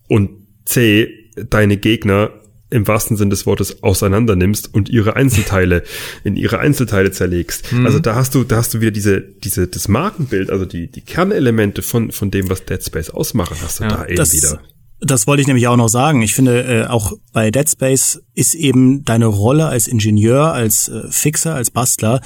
und 0.07 0.29
C 0.65 1.31
deine 1.49 1.77
Gegner 1.77 2.31
im 2.69 2.87
wahrsten 2.87 3.15
Sinn 3.15 3.29
des 3.29 3.45
Wortes 3.45 3.83
auseinander 3.83 4.35
nimmst 4.35 4.73
und 4.73 4.89
ihre 4.89 5.15
Einzelteile 5.15 5.83
in 6.23 6.35
ihre 6.35 6.59
Einzelteile 6.59 7.11
zerlegst. 7.11 7.71
Mhm. 7.71 7.85
Also 7.85 7.99
da 7.99 8.15
hast 8.15 8.35
du, 8.35 8.43
da 8.43 8.57
hast 8.57 8.73
du 8.73 8.81
wieder 8.81 8.91
diese, 8.91 9.21
diese, 9.21 9.67
das 9.67 9.87
Markenbild, 9.87 10.49
also 10.49 10.65
die, 10.65 10.87
die 10.87 11.01
Kernelemente 11.01 11.81
von, 11.81 12.11
von 12.11 12.31
dem, 12.31 12.49
was 12.49 12.65
Dead 12.65 12.83
Space 12.83 13.09
ausmachen, 13.09 13.57
hast 13.61 13.79
du 13.79 13.83
ja, 13.83 13.89
da 13.89 14.05
eben 14.05 14.15
das, 14.15 14.33
wieder. 14.33 14.59
Das 14.99 15.27
wollte 15.27 15.41
ich 15.41 15.47
nämlich 15.47 15.67
auch 15.67 15.77
noch 15.77 15.89
sagen. 15.89 16.21
Ich 16.21 16.33
finde, 16.33 16.63
äh, 16.63 16.87
auch 16.87 17.13
bei 17.33 17.51
Dead 17.51 17.69
Space 17.69 18.21
ist 18.33 18.55
eben 18.55 19.05
deine 19.05 19.27
Rolle 19.27 19.67
als 19.67 19.87
Ingenieur, 19.87 20.53
als 20.53 20.89
äh, 20.89 21.03
Fixer, 21.09 21.53
als 21.53 21.69
Bastler, 21.69 22.21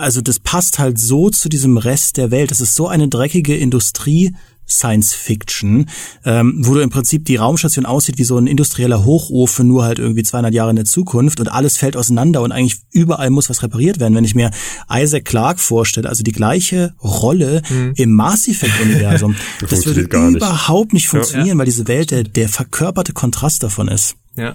also 0.00 0.20
das 0.20 0.38
passt 0.38 0.78
halt 0.78 0.98
so 0.98 1.30
zu 1.30 1.48
diesem 1.48 1.76
Rest 1.76 2.16
der 2.16 2.30
Welt. 2.30 2.50
Das 2.50 2.60
ist 2.60 2.74
so 2.74 2.88
eine 2.88 3.08
dreckige 3.08 3.56
Industrie, 3.56 4.34
Science 4.70 5.14
Fiction, 5.14 5.88
ähm, 6.24 6.60
wo 6.64 6.74
du 6.74 6.80
im 6.80 6.90
Prinzip 6.90 7.24
die 7.24 7.36
Raumstation 7.36 7.86
aussieht 7.86 8.18
wie 8.18 8.24
so 8.24 8.38
ein 8.38 8.46
industrieller 8.46 9.04
Hochofen, 9.04 9.68
nur 9.68 9.84
halt 9.84 9.98
irgendwie 9.98 10.22
200 10.22 10.54
Jahre 10.54 10.70
in 10.70 10.76
der 10.76 10.84
Zukunft 10.84 11.40
und 11.40 11.48
alles 11.48 11.76
fällt 11.76 11.96
auseinander 11.96 12.42
und 12.42 12.52
eigentlich 12.52 12.80
überall 12.92 13.30
muss 13.30 13.50
was 13.50 13.62
repariert 13.62 14.00
werden. 14.00 14.14
Wenn 14.14 14.24
ich 14.24 14.34
mir 14.34 14.50
Isaac 14.90 15.24
Clarke 15.24 15.60
vorstelle, 15.60 16.08
also 16.08 16.22
die 16.22 16.32
gleiche 16.32 16.94
Rolle 17.02 17.62
mhm. 17.68 17.92
im 17.96 18.12
Mass 18.12 18.48
Effect 18.48 18.80
Universum, 18.80 19.36
das, 19.68 19.86
würde 19.86 20.02
überhaupt 20.02 20.92
nicht 20.92 21.08
funktionieren, 21.08 21.56
ja. 21.56 21.58
weil 21.58 21.66
diese 21.66 21.88
Welt 21.88 22.10
der, 22.10 22.24
der 22.24 22.48
verkörperte 22.48 23.12
Kontrast 23.12 23.62
davon 23.62 23.88
ist. 23.88 24.16
Ja. 24.36 24.54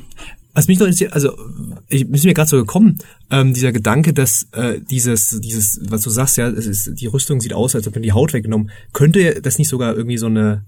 Was 0.56 0.68
mich 0.68 0.80
noch 0.80 0.88
interessiert, 0.88 1.14
also 1.14 1.38
ich 1.90 2.10
ist 2.10 2.26
mir 2.26 2.34
gerade 2.34 2.50
so 2.50 2.58
gekommen, 2.58 2.98
ähm, 3.30 3.54
dieser 3.54 3.74
Gedanke, 3.74 4.14
dass 4.14 4.48
äh, 4.54 4.80
dieses, 4.90 5.40
dieses, 5.42 5.82
was 5.90 6.02
du 6.02 6.10
sagst, 6.10 6.38
ja, 6.38 6.48
es 6.48 6.66
ist, 6.66 7.00
die 7.00 7.08
Rüstung 7.08 7.42
sieht 7.42 7.54
aus, 7.54 7.76
als 7.76 7.88
ob 7.88 7.94
man 7.94 8.04
die 8.04 8.14
Haut 8.14 8.34
weggenommen. 8.34 8.72
Könnte 8.94 9.42
das 9.42 9.58
nicht 9.58 9.68
sogar 9.68 9.96
irgendwie 9.96 10.18
so 10.18 10.28
eine 10.28 10.66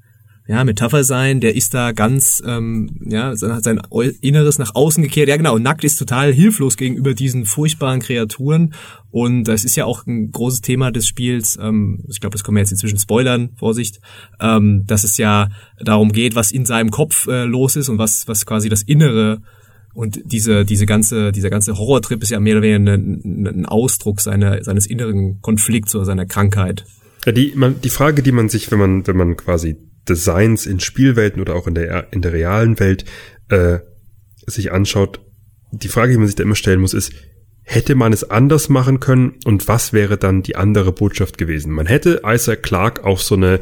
ja, 0.48 0.64
Metapher 0.64 1.04
sein, 1.04 1.42
der 1.42 1.56
ist 1.56 1.74
da 1.74 1.92
ganz, 1.92 2.42
ähm, 2.46 3.02
ja, 3.10 3.32
hat 3.32 3.64
sein 3.64 3.82
Inneres 4.22 4.60
nach 4.60 4.76
außen 4.76 5.04
gekehrt. 5.04 5.28
Ja, 5.28 5.36
genau, 5.36 5.58
nackt 5.58 5.84
ist 5.84 5.98
total 5.98 6.34
hilflos 6.34 6.78
gegenüber 6.78 7.14
diesen 7.14 7.46
furchtbaren 7.46 8.00
Kreaturen. 8.00 8.74
Und 9.12 9.44
das 9.44 9.66
ist 9.66 9.76
ja 9.76 9.84
auch 9.84 10.06
ein 10.06 10.32
großes 10.32 10.62
Thema 10.62 10.92
des 10.92 11.06
Spiels. 11.06 11.58
Ähm, 11.62 12.06
ich 12.08 12.22
glaube, 12.22 12.34
das 12.34 12.46
kommen 12.46 12.56
wir 12.56 12.62
jetzt 12.62 12.72
inzwischen 12.72 12.98
spoilern, 12.98 13.50
Vorsicht, 13.58 14.00
ähm, 14.40 14.86
dass 14.88 15.04
es 15.04 15.18
ja 15.18 15.50
darum 15.82 16.14
geht, 16.14 16.36
was 16.36 16.52
in 16.54 16.66
seinem 16.66 16.92
Kopf 16.92 17.28
äh, 17.28 17.44
los 17.44 17.76
ist 17.76 17.90
und 17.90 17.98
was, 17.98 18.28
was 18.30 18.46
quasi 18.46 18.70
das 18.70 18.84
Innere 18.84 19.42
und 19.98 20.22
diese, 20.26 20.64
diese 20.64 20.86
ganze, 20.86 21.32
dieser 21.32 21.50
ganze 21.50 21.76
Horrortrip 21.76 22.22
ist 22.22 22.30
ja 22.30 22.40
mehr 22.40 22.58
oder 22.58 22.62
weniger 22.62 22.94
ein, 22.94 23.48
ein 23.48 23.66
Ausdruck 23.66 24.22
seiner, 24.22 24.64
seines 24.64 24.86
inneren 24.86 25.42
Konflikts 25.42 25.96
oder 25.96 26.06
seiner 26.06 26.28
Krankheit. 26.28 26.86
Ja, 27.26 27.32
die, 27.32 27.54
man, 27.56 27.82
die 27.82 27.90
Frage, 27.90 28.22
die 28.22 28.32
man 28.32 28.48
sich, 28.48 28.70
wenn 28.70 28.78
man, 28.78 29.08
wenn 29.08 29.18
man 29.18 29.36
quasi 29.38 29.76
Designs 30.08 30.68
in 30.68 30.80
Spielwelten 30.80 31.42
oder 31.42 31.56
auch 31.56 31.66
in 31.66 31.74
der, 31.74 32.14
in 32.14 32.22
der 32.22 32.32
realen 32.32 32.80
Welt 32.80 33.06
äh, 33.50 33.80
sich 34.46 34.72
anschaut, 34.72 35.20
die 35.72 35.88
Frage, 35.88 36.12
die 36.12 36.20
man 36.20 36.28
sich 36.28 36.36
da 36.36 36.44
immer 36.44 36.54
stellen 36.54 36.82
muss, 36.82 36.94
ist, 36.94 37.12
hätte 37.64 37.96
man 37.96 38.14
es 38.14 38.30
anders 38.30 38.70
machen 38.70 39.00
können 39.00 39.34
und 39.46 39.68
was 39.68 39.94
wäre 39.94 40.18
dann 40.18 40.44
die 40.44 40.58
andere 40.58 40.92
Botschaft 40.92 41.40
gewesen? 41.40 41.72
Man 41.74 41.88
hätte 41.88 42.22
Isaac 42.24 42.62
Clark 42.62 43.04
auch 43.04 43.20
so 43.20 43.34
eine, 43.34 43.62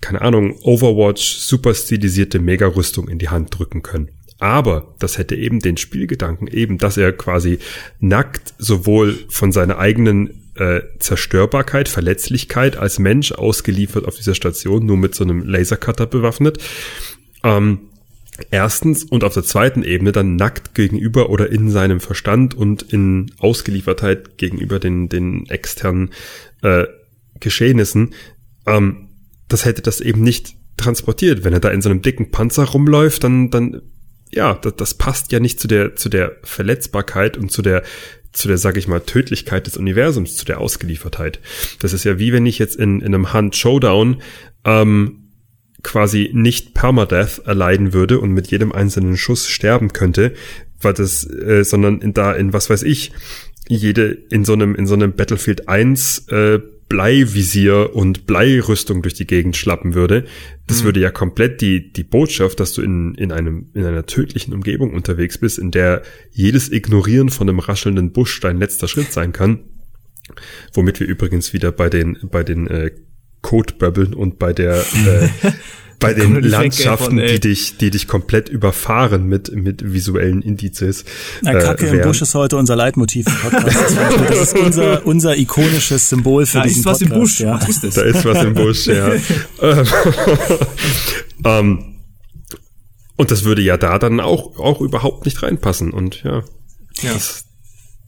keine 0.00 0.20
Ahnung, 0.20 0.58
Overwatch 0.62 1.36
super 1.36 1.74
stilisierte 1.74 2.40
Mega-Rüstung 2.40 3.06
in 3.06 3.20
die 3.20 3.28
Hand 3.28 3.56
drücken 3.56 3.82
können. 3.82 4.10
Aber 4.38 4.94
das 4.98 5.18
hätte 5.18 5.34
eben 5.34 5.60
den 5.60 5.76
Spielgedanken, 5.76 6.46
eben, 6.48 6.78
dass 6.78 6.96
er 6.96 7.12
quasi 7.12 7.58
nackt 8.00 8.54
sowohl 8.58 9.16
von 9.28 9.50
seiner 9.50 9.78
eigenen 9.78 10.42
äh, 10.56 10.80
Zerstörbarkeit, 10.98 11.88
Verletzlichkeit 11.88 12.76
als 12.76 12.98
Mensch 12.98 13.32
ausgeliefert 13.32 14.06
auf 14.06 14.16
dieser 14.16 14.34
Station, 14.34 14.84
nur 14.84 14.96
mit 14.96 15.14
so 15.14 15.24
einem 15.24 15.42
Lasercutter 15.42 16.06
bewaffnet. 16.06 16.58
Ähm, 17.44 17.90
erstens 18.50 19.04
und 19.04 19.24
auf 19.24 19.34
der 19.34 19.42
zweiten 19.42 19.82
Ebene 19.82 20.12
dann 20.12 20.36
nackt 20.36 20.74
gegenüber 20.74 21.30
oder 21.30 21.50
in 21.50 21.70
seinem 21.70 22.00
Verstand 22.00 22.54
und 22.54 22.82
in 22.82 23.32
Ausgeliefertheit 23.38 24.36
gegenüber 24.36 24.78
den, 24.78 25.08
den 25.08 25.46
externen 25.48 26.10
äh, 26.62 26.84
Geschehnissen. 27.40 28.14
Ähm, 28.66 29.08
das 29.48 29.64
hätte 29.64 29.82
das 29.82 30.00
eben 30.00 30.22
nicht 30.22 30.54
transportiert. 30.76 31.44
Wenn 31.44 31.52
er 31.52 31.60
da 31.60 31.70
in 31.70 31.82
so 31.82 31.88
einem 31.88 32.02
dicken 32.02 32.30
Panzer 32.30 32.64
rumläuft, 32.64 33.24
dann, 33.24 33.50
dann, 33.50 33.82
ja, 34.36 34.54
das, 34.54 34.76
das 34.76 34.94
passt 34.94 35.32
ja 35.32 35.40
nicht 35.40 35.58
zu 35.58 35.66
der, 35.66 35.96
zu 35.96 36.08
der 36.08 36.36
Verletzbarkeit 36.44 37.36
und 37.36 37.50
zu 37.50 37.62
der 37.62 37.82
zu 38.32 38.48
der, 38.48 38.58
sag 38.58 38.76
ich 38.76 38.86
mal, 38.86 39.00
Tödlichkeit 39.00 39.66
des 39.66 39.78
Universums, 39.78 40.36
zu 40.36 40.44
der 40.44 40.60
Ausgeliefertheit. 40.60 41.40
Das 41.80 41.94
ist 41.94 42.04
ja 42.04 42.18
wie 42.18 42.34
wenn 42.34 42.44
ich 42.44 42.58
jetzt 42.58 42.76
in, 42.76 43.00
in 43.00 43.14
einem 43.14 43.32
Hunt 43.32 43.56
Showdown 43.56 44.20
ähm, 44.64 45.30
quasi 45.82 46.30
nicht 46.34 46.74
Permadeath 46.74 47.38
erleiden 47.46 47.94
würde 47.94 48.20
und 48.20 48.32
mit 48.32 48.48
jedem 48.48 48.72
einzelnen 48.72 49.16
Schuss 49.16 49.48
sterben 49.48 49.94
könnte, 49.94 50.34
weil 50.80 50.92
das, 50.92 51.24
äh, 51.24 51.64
sondern 51.64 52.02
in 52.02 52.12
da 52.12 52.34
in 52.34 52.52
was 52.52 52.68
weiß 52.68 52.82
ich, 52.82 53.12
jede 53.68 54.10
in 54.10 54.44
so 54.44 54.52
einem 54.52 54.74
in 54.74 54.86
so 54.86 54.94
einem 54.94 55.12
Battlefield 55.12 55.68
1 55.68 56.28
äh, 56.28 56.60
Bleivisier 56.88 57.94
und 57.94 58.26
Bleirüstung 58.26 59.02
durch 59.02 59.14
die 59.14 59.26
Gegend 59.26 59.56
schlappen 59.56 59.94
würde, 59.94 60.24
das 60.66 60.80
mhm. 60.80 60.84
würde 60.86 61.00
ja 61.00 61.10
komplett 61.10 61.60
die, 61.60 61.92
die 61.92 62.04
Botschaft, 62.04 62.60
dass 62.60 62.72
du 62.72 62.82
in, 62.82 63.14
in 63.14 63.32
einem, 63.32 63.70
in 63.74 63.84
einer 63.84 64.06
tödlichen 64.06 64.54
Umgebung 64.54 64.94
unterwegs 64.94 65.38
bist, 65.38 65.58
in 65.58 65.70
der 65.70 66.02
jedes 66.30 66.70
Ignorieren 66.70 67.28
von 67.28 67.48
einem 67.48 67.58
raschelnden 67.58 68.12
Busch 68.12 68.40
dein 68.40 68.58
letzter 68.58 68.88
Schritt 68.88 69.12
sein 69.12 69.32
kann. 69.32 69.60
Womit 70.72 71.00
wir 71.00 71.06
übrigens 71.06 71.52
wieder 71.52 71.72
bei 71.72 71.88
den, 71.88 72.18
bei 72.30 72.42
den, 72.42 72.66
äh, 72.66 72.90
Codebubble 73.46 74.16
und 74.16 74.38
bei 74.40 74.52
der, 74.52 74.80
äh, 75.06 75.28
bei 76.06 76.14
den 76.14 76.42
Landschaften, 76.42 77.18
von, 77.18 77.26
die 77.26 77.40
dich, 77.40 77.76
die 77.78 77.90
dich 77.90 78.08
komplett 78.08 78.48
überfahren 78.48 79.26
mit, 79.26 79.54
mit 79.54 79.92
visuellen 79.92 80.42
Indizes. 80.42 81.04
Na, 81.42 81.54
Kacke 81.58 81.86
äh, 81.88 81.96
im 81.96 82.02
Busch 82.02 82.22
ist 82.22 82.34
heute 82.34 82.56
unser 82.56 82.76
Leitmotiv 82.76 83.26
im 83.26 83.50
Podcast. 83.50 83.96
das 84.28 84.38
ist 84.40 84.58
unser, 84.58 85.06
unser 85.06 85.36
ikonisches 85.36 86.08
Symbol 86.08 86.46
für 86.46 86.58
da 86.58 86.64
diesen 86.64 86.84
Podcast. 86.84 87.02
Da 87.02 87.02
ist 87.02 87.04
was 87.04 87.10
im 87.10 87.20
Busch. 87.20 87.40
Ja. 87.40 87.58
Ist 87.58 87.96
da 87.96 88.02
ist 88.02 88.24
was 88.24 88.44
im 88.44 88.54
Busch, 88.54 88.86
ja. 88.86 89.12
ähm, 91.44 91.96
und 93.16 93.30
das 93.30 93.44
würde 93.44 93.62
ja 93.62 93.76
da 93.76 93.98
dann 93.98 94.20
auch, 94.20 94.58
auch 94.58 94.80
überhaupt 94.80 95.24
nicht 95.24 95.42
reinpassen 95.42 95.92
und 95.92 96.22
ja. 96.22 96.42
Ja. 97.02 97.12
Das, 97.12 97.44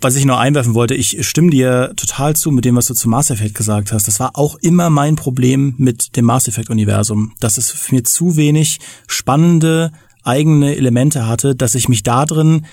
was 0.00 0.14
ich 0.14 0.24
nur 0.24 0.38
einwerfen 0.38 0.74
wollte, 0.74 0.94
ich 0.94 1.26
stimme 1.26 1.50
dir 1.50 1.92
total 1.96 2.36
zu 2.36 2.50
mit 2.50 2.64
dem, 2.64 2.76
was 2.76 2.86
du 2.86 2.94
zu 2.94 3.08
Mass 3.08 3.30
Effect 3.30 3.54
gesagt 3.54 3.92
hast. 3.92 4.06
Das 4.06 4.20
war 4.20 4.38
auch 4.38 4.56
immer 4.56 4.90
mein 4.90 5.16
Problem 5.16 5.74
mit 5.76 6.16
dem 6.16 6.24
Mass 6.24 6.46
Effect 6.46 6.70
Universum, 6.70 7.32
dass 7.40 7.58
es 7.58 7.70
für 7.70 7.94
mir 7.94 8.04
zu 8.04 8.36
wenig 8.36 8.78
spannende 9.06 9.92
eigene 10.22 10.76
Elemente 10.76 11.26
hatte, 11.26 11.56
dass 11.56 11.74
ich 11.74 11.88
mich 11.88 12.02
da 12.02 12.26
drin 12.26 12.66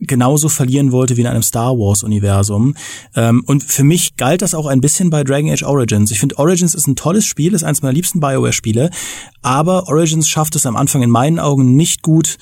genauso 0.00 0.48
verlieren 0.48 0.92
wollte 0.92 1.16
wie 1.18 1.20
in 1.20 1.26
einem 1.26 1.42
Star 1.42 1.76
Wars 1.76 2.02
Universum. 2.02 2.74
Ähm, 3.14 3.42
und 3.46 3.62
für 3.62 3.84
mich 3.84 4.16
galt 4.16 4.40
das 4.40 4.54
auch 4.54 4.66
ein 4.66 4.80
bisschen 4.80 5.10
bei 5.10 5.24
Dragon 5.24 5.50
Age 5.50 5.64
Origins. 5.64 6.10
Ich 6.10 6.20
finde 6.20 6.38
Origins 6.38 6.74
ist 6.74 6.86
ein 6.86 6.96
tolles 6.96 7.26
Spiel, 7.26 7.52
ist 7.52 7.64
eines 7.64 7.82
meiner 7.82 7.92
liebsten 7.92 8.20
BioWare 8.20 8.54
Spiele, 8.54 8.90
aber 9.42 9.88
Origins 9.88 10.28
schafft 10.28 10.56
es 10.56 10.64
am 10.64 10.76
Anfang 10.76 11.02
in 11.02 11.10
meinen 11.10 11.38
Augen 11.38 11.76
nicht 11.76 12.00
gut, 12.00 12.38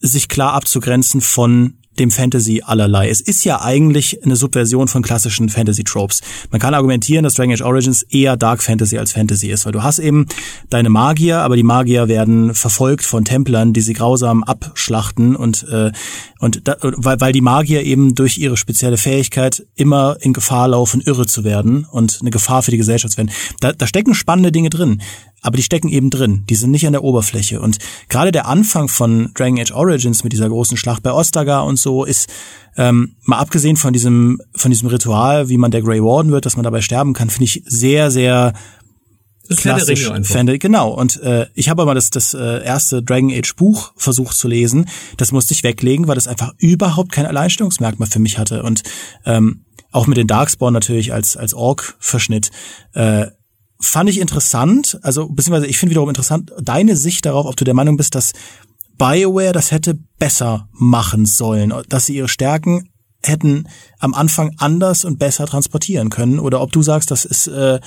sich 0.00 0.28
klar 0.28 0.52
abzugrenzen 0.52 1.22
von 1.22 1.78
dem 1.98 2.10
Fantasy 2.10 2.62
allerlei. 2.64 3.08
Es 3.08 3.20
ist 3.20 3.44
ja 3.44 3.60
eigentlich 3.60 4.24
eine 4.24 4.36
Subversion 4.36 4.88
von 4.88 5.02
klassischen 5.02 5.48
Fantasy-Tropes. 5.48 6.20
Man 6.50 6.60
kann 6.60 6.74
argumentieren, 6.74 7.24
dass 7.24 7.34
Dragon 7.34 7.52
Age 7.52 7.62
Origins 7.62 8.02
eher 8.04 8.36
Dark 8.36 8.62
Fantasy 8.62 8.98
als 8.98 9.12
Fantasy 9.12 9.50
ist, 9.50 9.64
weil 9.64 9.72
du 9.72 9.82
hast 9.82 9.98
eben 9.98 10.26
deine 10.70 10.90
Magier, 10.90 11.38
aber 11.38 11.56
die 11.56 11.62
Magier 11.62 12.08
werden 12.08 12.54
verfolgt 12.54 13.04
von 13.04 13.24
Templern, 13.24 13.72
die 13.72 13.80
sie 13.80 13.92
grausam 13.92 14.44
abschlachten 14.44 15.36
und 15.36 15.64
äh, 15.68 15.92
und 16.40 16.68
da, 16.68 16.76
weil, 16.80 17.20
weil 17.20 17.32
die 17.32 17.40
Magier 17.40 17.84
eben 17.84 18.14
durch 18.14 18.36
ihre 18.36 18.58
spezielle 18.58 18.98
Fähigkeit 18.98 19.66
immer 19.76 20.18
in 20.20 20.34
Gefahr 20.34 20.68
laufen, 20.68 21.00
irre 21.00 21.26
zu 21.26 21.42
werden 21.42 21.86
und 21.90 22.18
eine 22.20 22.30
Gefahr 22.30 22.62
für 22.62 22.70
die 22.70 22.76
Gesellschaft 22.76 23.16
werden. 23.16 23.30
Da, 23.60 23.72
da 23.72 23.86
stecken 23.86 24.14
spannende 24.14 24.52
Dinge 24.52 24.68
drin 24.68 25.00
aber 25.44 25.58
die 25.58 25.62
stecken 25.62 25.90
eben 25.90 26.08
drin, 26.08 26.44
die 26.48 26.54
sind 26.54 26.70
nicht 26.70 26.86
an 26.86 26.94
der 26.94 27.04
Oberfläche. 27.04 27.60
Und 27.60 27.76
gerade 28.08 28.32
der 28.32 28.46
Anfang 28.46 28.88
von 28.88 29.30
Dragon 29.34 29.60
Age 29.60 29.72
Origins 29.72 30.24
mit 30.24 30.32
dieser 30.32 30.48
großen 30.48 30.78
Schlacht 30.78 31.02
bei 31.02 31.12
Ostagar 31.12 31.66
und 31.66 31.78
so 31.78 32.04
ist, 32.04 32.30
ähm, 32.78 33.16
mal 33.24 33.38
abgesehen 33.38 33.76
von 33.76 33.92
diesem, 33.92 34.40
von 34.56 34.70
diesem 34.70 34.88
Ritual, 34.88 35.50
wie 35.50 35.58
man 35.58 35.70
der 35.70 35.82
Grey 35.82 36.02
Warden 36.02 36.32
wird, 36.32 36.46
dass 36.46 36.56
man 36.56 36.64
dabei 36.64 36.80
sterben 36.80 37.12
kann, 37.12 37.28
finde 37.28 37.44
ich 37.44 37.62
sehr, 37.66 38.10
sehr 38.10 38.54
klassisch. 39.54 40.10
Fan 40.22 40.46
genau. 40.58 40.94
Und 40.94 41.20
äh, 41.20 41.46
ich 41.52 41.68
habe 41.68 41.82
aber 41.82 41.94
das, 41.94 42.08
das 42.08 42.32
äh, 42.32 42.64
erste 42.64 43.02
Dragon 43.02 43.30
Age 43.30 43.54
Buch 43.54 43.92
versucht 43.96 44.38
zu 44.38 44.48
lesen. 44.48 44.88
Das 45.18 45.30
musste 45.30 45.52
ich 45.52 45.62
weglegen, 45.62 46.08
weil 46.08 46.14
das 46.14 46.26
einfach 46.26 46.54
überhaupt 46.56 47.12
kein 47.12 47.26
Alleinstellungsmerkmal 47.26 48.08
für 48.08 48.18
mich 48.18 48.38
hatte. 48.38 48.62
Und 48.62 48.82
ähm, 49.26 49.66
auch 49.92 50.06
mit 50.06 50.16
den 50.16 50.26
Darkspawn 50.26 50.72
natürlich 50.72 51.12
als 51.12 51.36
als 51.36 51.52
Ork-Verschnitt. 51.52 52.50
Äh, 52.94 53.26
fand 53.84 54.10
ich 54.10 54.20
interessant, 54.20 54.98
also 55.02 55.28
beziehungsweise 55.28 55.66
ich 55.66 55.78
finde 55.78 55.90
wiederum 55.90 56.08
interessant 56.08 56.52
deine 56.60 56.96
Sicht 56.96 57.26
darauf, 57.26 57.46
ob 57.46 57.56
du 57.56 57.64
der 57.64 57.74
Meinung 57.74 57.96
bist, 57.96 58.14
dass 58.14 58.32
BioWare 58.98 59.52
das 59.52 59.70
hätte 59.70 59.98
besser 60.18 60.68
machen 60.72 61.26
sollen, 61.26 61.72
dass 61.88 62.06
sie 62.06 62.16
ihre 62.16 62.28
Stärken 62.28 62.88
hätten 63.22 63.68
am 63.98 64.14
Anfang 64.14 64.54
anders 64.58 65.04
und 65.04 65.18
besser 65.18 65.46
transportieren 65.46 66.10
können 66.10 66.38
oder 66.38 66.60
ob 66.60 66.72
du 66.72 66.82
sagst, 66.82 67.10
das 67.10 67.24
ist, 67.24 67.46
äh, 67.48 67.80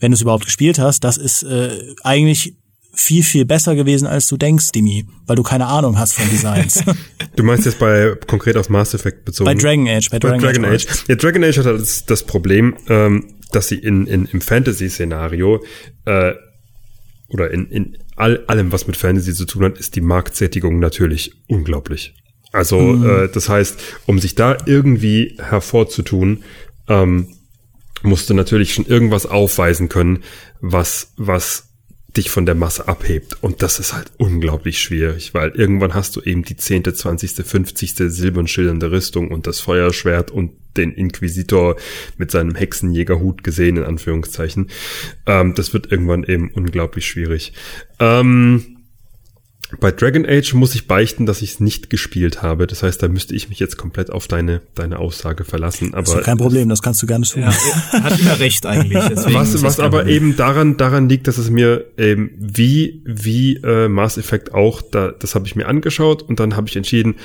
wenn 0.00 0.10
du 0.10 0.14
es 0.14 0.22
überhaupt 0.22 0.46
gespielt 0.46 0.78
hast, 0.78 1.04
das 1.04 1.16
ist 1.16 1.42
äh, 1.42 1.94
eigentlich 2.02 2.56
viel, 2.94 3.22
viel 3.22 3.44
besser 3.44 3.76
gewesen, 3.76 4.06
als 4.06 4.26
du 4.28 4.36
denkst, 4.36 4.72
Dimi, 4.72 5.06
weil 5.26 5.36
du 5.36 5.42
keine 5.42 5.66
Ahnung 5.66 5.98
hast 5.98 6.14
von 6.14 6.28
Designs. 6.30 6.82
du 7.36 7.42
meinst 7.44 7.64
jetzt 7.64 7.78
bei 7.78 8.14
konkret 8.26 8.56
auf 8.56 8.68
Mass 8.70 8.94
Effect 8.94 9.24
bezogen? 9.24 9.44
Bei 9.44 9.54
Dragon 9.54 9.86
Age. 9.86 10.10
Bei 10.10 10.18
Dragon, 10.18 10.40
bei 10.40 10.52
Dragon 10.52 10.64
Age. 10.64 10.86
Age. 10.86 11.04
Ja, 11.06 11.14
Dragon 11.14 11.44
Age 11.44 11.58
hat 11.58 11.66
halt 11.66 11.80
das, 11.80 12.06
das 12.06 12.24
Problem, 12.24 12.76
ähm, 12.88 13.34
dass 13.52 13.68
sie 13.68 13.78
in, 13.78 14.06
in 14.06 14.26
im 14.26 14.40
Fantasy-Szenario 14.40 15.64
äh, 16.04 16.34
oder 17.28 17.50
in, 17.50 17.66
in 17.70 17.98
all, 18.16 18.44
allem, 18.46 18.72
was 18.72 18.86
mit 18.86 18.96
Fantasy 18.96 19.34
zu 19.34 19.44
tun 19.44 19.64
hat, 19.64 19.78
ist 19.78 19.96
die 19.96 20.00
Marktsättigung 20.00 20.78
natürlich 20.78 21.32
unglaublich. 21.46 22.14
Also 22.52 22.80
mhm. 22.80 23.08
äh, 23.08 23.28
das 23.28 23.48
heißt, 23.48 23.78
um 24.06 24.18
sich 24.18 24.34
da 24.34 24.56
irgendwie 24.66 25.36
hervorzutun, 25.38 26.44
ähm, 26.88 27.28
musst 28.02 28.30
du 28.30 28.34
natürlich 28.34 28.74
schon 28.74 28.86
irgendwas 28.86 29.26
aufweisen 29.26 29.88
können, 29.88 30.22
was 30.60 31.12
was 31.16 31.67
dich 32.18 32.28
von 32.28 32.44
der 32.44 32.54
Masse 32.54 32.86
abhebt. 32.86 33.38
Und 33.40 33.62
das 33.62 33.78
ist 33.78 33.94
halt 33.94 34.12
unglaublich 34.18 34.78
schwierig, 34.80 35.32
weil 35.32 35.50
irgendwann 35.50 35.94
hast 35.94 36.16
du 36.16 36.20
eben 36.20 36.42
die 36.42 36.56
zehnte, 36.56 36.92
zwanzigste, 36.92 37.44
fünfzigste 37.44 38.10
silbern 38.10 38.46
schillernde 38.46 38.90
Rüstung 38.90 39.30
und 39.30 39.46
das 39.46 39.60
Feuerschwert 39.60 40.30
und 40.30 40.52
den 40.76 40.92
Inquisitor 40.92 41.76
mit 42.18 42.30
seinem 42.30 42.54
Hexenjägerhut 42.54 43.42
gesehen, 43.42 43.78
in 43.78 43.84
Anführungszeichen. 43.84 44.68
Ähm, 45.26 45.54
das 45.54 45.72
wird 45.72 45.90
irgendwann 45.90 46.24
eben 46.24 46.50
unglaublich 46.50 47.06
schwierig. 47.06 47.52
Ähm, 47.98 48.77
bei 49.80 49.92
Dragon 49.92 50.24
Age 50.26 50.54
muss 50.54 50.74
ich 50.74 50.86
beichten, 50.86 51.26
dass 51.26 51.42
ich 51.42 51.52
es 51.52 51.60
nicht 51.60 51.90
gespielt 51.90 52.40
habe. 52.42 52.66
Das 52.66 52.82
heißt, 52.82 53.02
da 53.02 53.08
müsste 53.08 53.34
ich 53.34 53.50
mich 53.50 53.58
jetzt 53.58 53.76
komplett 53.76 54.10
auf 54.10 54.26
deine, 54.26 54.62
deine 54.74 54.98
Aussage 54.98 55.44
verlassen. 55.44 55.92
Aber 55.92 56.02
das 56.04 56.14
ist 56.14 56.24
kein 56.24 56.38
Problem, 56.38 56.70
das 56.70 56.80
kannst 56.80 57.02
du 57.02 57.06
gerne 57.06 57.26
tun. 57.26 57.42
Ja, 57.42 57.52
hat 57.52 58.18
immer 58.18 58.38
recht 58.38 58.64
eigentlich. 58.64 59.04
was 59.34 59.62
was 59.62 59.78
aber 59.78 59.98
Problem. 59.98 60.16
eben 60.16 60.36
daran, 60.36 60.76
daran 60.78 61.08
liegt, 61.08 61.28
dass 61.28 61.36
es 61.36 61.50
mir 61.50 61.84
ähm, 61.98 62.30
wie, 62.38 63.02
wie 63.04 63.56
äh, 63.56 63.88
Mass 63.88 64.16
Effect 64.16 64.54
auch, 64.54 64.80
da, 64.80 65.12
das 65.12 65.34
habe 65.34 65.46
ich 65.46 65.54
mir 65.54 65.66
angeschaut 65.66 66.22
und 66.22 66.40
dann 66.40 66.56
habe 66.56 66.68
ich 66.68 66.76
entschieden, 66.76 67.16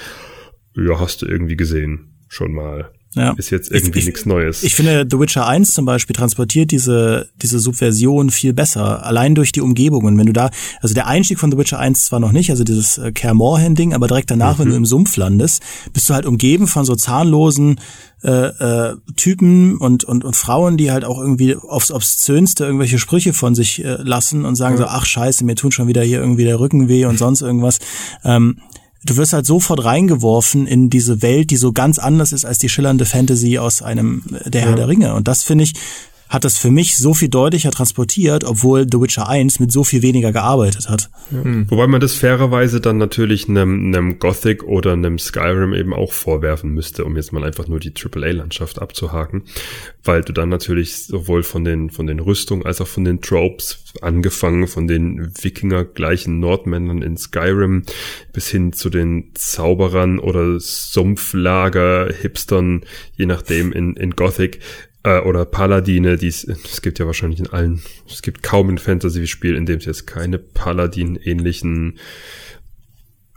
ja, 0.76 1.00
hast 1.00 1.22
du 1.22 1.26
irgendwie 1.26 1.56
gesehen, 1.56 2.18
schon 2.28 2.52
mal. 2.54 2.92
Ja. 3.16 3.34
Ist 3.38 3.50
jetzt 3.52 3.72
irgendwie 3.72 4.00
ich, 4.00 4.06
nichts 4.06 4.26
Neues. 4.26 4.64
Ich 4.64 4.76
finde, 4.76 5.06
The 5.10 5.20
Witcher 5.20 5.48
1 5.48 5.74
zum 5.74 5.86
Beispiel 5.86 6.16
transportiert 6.16 6.72
diese, 6.72 7.30
diese 7.42 7.60
Subversion 7.60 8.30
viel 8.30 8.54
besser. 8.54 9.06
Allein 9.06 9.36
durch 9.36 9.52
die 9.52 9.62
Umgebungen. 9.62 10.18
Wenn 10.18 10.26
du 10.26 10.34
da, 10.34 10.50
also 10.82 10.94
der 10.94 11.08
Einstieg 11.08 11.40
von 11.40 11.52
The 11.52 11.58
Witcher 11.58 11.80
1 11.80 12.06
zwar 12.06 12.20
noch 12.20 12.32
nicht, 12.32 12.50
also 12.50 12.64
dieses 12.64 12.98
äh, 12.98 13.12
Care 13.12 13.36
Morhen-Ding, 13.36 13.94
aber 13.94 14.08
direkt 14.08 14.32
danach, 14.32 14.58
mhm. 14.58 14.62
wenn 14.62 14.70
du 14.70 14.76
im 14.76 14.86
Sumpf 14.86 15.16
landest, 15.18 15.62
bist 15.94 16.10
du 16.10 16.14
halt 16.14 16.26
umgeben 16.26 16.68
von 16.68 16.86
so 16.86 16.96
zahnlosen 16.96 17.80
äh, 18.24 18.30
äh, 18.30 18.96
Typen 19.16 19.78
und, 19.78 20.04
und, 20.06 20.24
und 20.24 20.36
Frauen, 20.36 20.78
die 20.78 20.92
halt 20.92 21.06
auch 21.06 21.20
irgendwie 21.20 21.56
aufs 21.56 21.92
Obszönste 21.92 22.66
irgendwelche 22.66 22.98
Sprüche 22.98 23.34
von 23.34 23.54
sich 23.54 23.84
äh, 23.84 23.98
lassen 24.02 24.46
und 24.46 24.56
sagen 24.56 24.76
mhm. 24.76 24.80
so, 24.80 24.86
ach 24.86 25.06
scheiße, 25.06 25.44
mir 25.44 25.56
tut 25.56 25.74
schon 25.74 25.88
wieder 25.88 26.04
hier 26.04 26.20
irgendwie 26.20 26.46
der 26.46 26.60
Rücken 26.60 26.88
weh 26.88 27.06
und 27.06 27.20
sonst 27.20 27.42
irgendwas. 27.42 27.80
Ähm, 28.24 28.58
du 29.06 29.18
wirst 29.18 29.34
halt 29.34 29.46
sofort 29.46 29.84
reingeworfen 29.84 30.68
in 30.68 30.90
diese 30.90 31.22
Welt, 31.22 31.52
die 31.52 31.58
so 31.58 31.72
ganz 31.72 32.00
anders 32.00 32.32
ist 32.32 32.46
als 32.46 32.58
die 32.58 32.70
schillernde 32.70 33.06
Fantasy 33.06 33.58
aus 33.58 33.82
einem 33.82 34.24
Der 34.46 34.62
Herr 34.62 34.76
der 34.76 34.88
Ringe. 34.88 35.14
Und 35.14 35.28
das 35.28 35.44
finde 35.44 35.66
ich, 35.66 35.74
hat 36.34 36.44
das 36.44 36.58
für 36.58 36.72
mich 36.72 36.98
so 36.98 37.14
viel 37.14 37.30
deutlicher 37.30 37.70
transportiert, 37.70 38.44
obwohl 38.44 38.88
The 38.92 39.00
Witcher 39.00 39.30
1 39.30 39.60
mit 39.60 39.72
so 39.72 39.84
viel 39.84 40.02
weniger 40.02 40.32
gearbeitet 40.32 40.90
hat. 40.90 41.12
Mhm. 41.30 41.70
Wobei 41.70 41.86
man 41.86 42.02
das 42.02 42.16
fairerweise 42.16 42.82
dann 42.82 42.98
natürlich 42.98 43.48
einem, 43.48 43.86
einem 43.86 44.18
Gothic 44.18 44.64
oder 44.64 44.94
einem 44.94 45.20
Skyrim 45.20 45.76
eben 45.76 45.94
auch 45.94 46.12
vorwerfen 46.12 46.72
müsste, 46.72 47.06
um 47.06 47.18
jetzt 47.18 47.34
mal 47.34 47.44
einfach 47.44 47.68
nur 47.68 47.80
die 47.80 47.94
AAA-Landschaft 47.94 48.82
abzuhaken, 48.82 49.44
weil 50.04 50.24
du 50.24 50.34
dann 50.34 50.50
natürlich 50.50 51.06
sowohl 51.06 51.44
von 51.44 51.64
den, 51.64 51.92
von 51.92 52.08
den 52.08 52.20
Rüstungen 52.20 52.66
als 52.66 52.82
auch 52.82 52.88
von 52.88 53.04
den 53.04 53.22
Tropes, 53.22 53.84
angefangen 54.02 54.68
von 54.68 54.88
den 54.88 55.32
Wikinger-gleichen 55.40 56.40
Nordmännern 56.40 57.04
in 57.04 57.16
Skyrim 57.16 57.84
bis 58.34 58.48
hin 58.48 58.74
zu 58.74 58.90
den 58.90 59.30
Zauberern 59.36 60.18
oder 60.18 60.60
Sumpflager-Hipstern, 60.60 62.82
je 63.16 63.28
nachdem 63.28 63.72
in, 63.72 63.96
in 63.96 64.16
Gothic, 64.16 64.62
äh, 65.04 65.20
oder 65.20 65.46
Paladine, 65.46 66.18
die 66.18 66.28
es, 66.28 66.44
es 66.44 66.82
gibt 66.82 67.00
ja 67.00 67.06
wahrscheinlich 67.06 67.40
in 67.40 67.48
allen, 67.48 67.82
es 68.10 68.22
gibt 68.22 68.44
kaum 68.44 68.70
ein 68.70 68.78
Fantasy-Spiel, 68.78 69.56
in 69.56 69.66
dem 69.66 69.80
es 69.80 69.86
jetzt 69.86 70.08
keine 70.08 70.40
Paladin-ähnlichen 70.40 72.00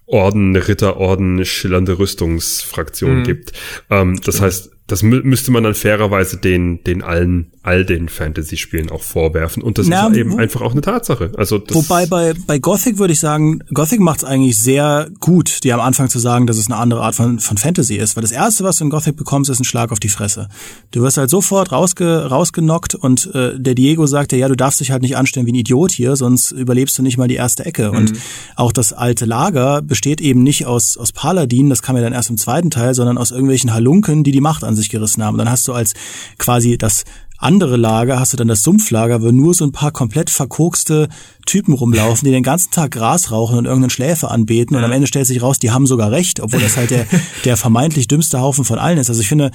Orden, 0.06 0.54
Ritterorden, 0.54 1.44
schillernde 1.44 1.98
Rüstungsfraktion 1.98 3.20
mhm. 3.20 3.24
gibt. 3.24 3.52
Ähm, 3.90 4.20
das 4.24 4.40
heißt, 4.40 4.70
das 4.86 5.02
mü 5.02 5.20
müsste 5.24 5.50
man 5.50 5.64
dann 5.64 5.74
fairerweise 5.74 6.36
den, 6.36 6.84
den 6.84 7.02
allen, 7.02 7.50
all 7.62 7.84
den 7.84 8.08
Fantasy-Spielen 8.08 8.90
auch 8.90 9.02
vorwerfen. 9.02 9.60
Und 9.60 9.78
das 9.78 9.88
Na, 9.88 10.06
ist 10.06 10.16
eben 10.16 10.38
einfach 10.38 10.60
auch 10.60 10.72
eine 10.72 10.80
Tatsache. 10.80 11.32
Also 11.36 11.58
das 11.58 11.76
wobei 11.76 12.06
bei, 12.06 12.34
bei 12.46 12.60
Gothic 12.60 12.98
würde 12.98 13.12
ich 13.12 13.18
sagen, 13.18 13.64
Gothic 13.74 13.98
macht 13.98 14.18
es 14.18 14.24
eigentlich 14.24 14.56
sehr 14.56 15.10
gut, 15.18 15.64
dir 15.64 15.74
am 15.74 15.80
Anfang 15.80 16.08
zu 16.08 16.20
sagen, 16.20 16.46
dass 16.46 16.56
es 16.56 16.66
eine 16.66 16.76
andere 16.76 17.00
Art 17.00 17.16
von, 17.16 17.40
von 17.40 17.56
Fantasy 17.56 17.96
ist. 17.96 18.14
Weil 18.14 18.22
das 18.22 18.30
erste, 18.30 18.62
was 18.62 18.78
du 18.78 18.84
in 18.84 18.90
Gothic 18.90 19.16
bekommst, 19.16 19.50
ist 19.50 19.58
ein 19.58 19.64
Schlag 19.64 19.90
auf 19.90 19.98
die 19.98 20.08
Fresse. 20.08 20.48
Du 20.92 21.02
wirst 21.02 21.16
halt 21.16 21.30
sofort 21.30 21.72
rausge, 21.72 22.26
rausgenockt 22.26 22.94
und 22.94 23.34
äh, 23.34 23.58
der 23.58 23.74
Diego 23.74 24.06
sagt 24.06 24.30
dir, 24.30 24.38
ja, 24.38 24.48
du 24.48 24.54
darfst 24.54 24.78
dich 24.78 24.92
halt 24.92 25.02
nicht 25.02 25.16
anstellen 25.16 25.46
wie 25.46 25.52
ein 25.52 25.56
Idiot 25.56 25.90
hier, 25.90 26.14
sonst 26.14 26.52
überlebst 26.52 26.96
du 26.96 27.02
nicht 27.02 27.18
mal 27.18 27.26
die 27.26 27.34
erste 27.34 27.66
Ecke. 27.66 27.90
Mhm. 27.90 27.96
Und 27.96 28.12
auch 28.54 28.70
das 28.70 28.92
alte 28.92 29.24
Lager 29.24 29.82
besteht 29.82 30.20
eben 30.20 30.44
nicht 30.44 30.66
aus, 30.66 30.96
aus 30.96 31.10
Paladinen, 31.10 31.70
das 31.70 31.82
kam 31.82 31.96
ja 31.96 32.02
dann 32.02 32.12
erst 32.12 32.30
im 32.30 32.38
zweiten 32.38 32.70
Teil, 32.70 32.94
sondern 32.94 33.18
aus 33.18 33.32
irgendwelchen 33.32 33.74
Halunken, 33.74 34.22
die 34.22 34.30
die 34.30 34.40
Macht 34.40 34.62
an 34.62 34.75
sich 34.76 34.90
gerissen 34.90 35.24
haben. 35.24 35.38
dann 35.38 35.50
hast 35.50 35.66
du 35.68 35.72
als 35.72 35.94
quasi 36.38 36.78
das 36.78 37.04
andere 37.38 37.76
Lager, 37.76 38.18
hast 38.18 38.32
du 38.32 38.36
dann 38.36 38.48
das 38.48 38.62
Sumpflager, 38.62 39.22
wo 39.22 39.30
nur 39.30 39.52
so 39.54 39.64
ein 39.64 39.72
paar 39.72 39.90
komplett 39.90 40.30
verkokste 40.30 41.08
Typen 41.44 41.74
rumlaufen, 41.74 42.24
die 42.24 42.32
den 42.32 42.42
ganzen 42.42 42.70
Tag 42.70 42.92
Gras 42.92 43.30
rauchen 43.30 43.58
und 43.58 43.66
irgendeinen 43.66 43.90
Schläfer 43.90 44.30
anbeten 44.30 44.76
und 44.76 44.84
am 44.84 44.92
Ende 44.92 45.06
stellt 45.06 45.26
sich 45.26 45.42
raus, 45.42 45.58
die 45.58 45.70
haben 45.70 45.86
sogar 45.86 46.10
recht, 46.10 46.40
obwohl 46.40 46.60
das 46.60 46.76
halt 46.76 46.90
der, 46.90 47.06
der 47.44 47.56
vermeintlich 47.56 48.08
dümmste 48.08 48.40
Haufen 48.40 48.64
von 48.64 48.78
allen 48.78 48.98
ist. 48.98 49.10
Also 49.10 49.20
ich 49.20 49.28
finde, 49.28 49.50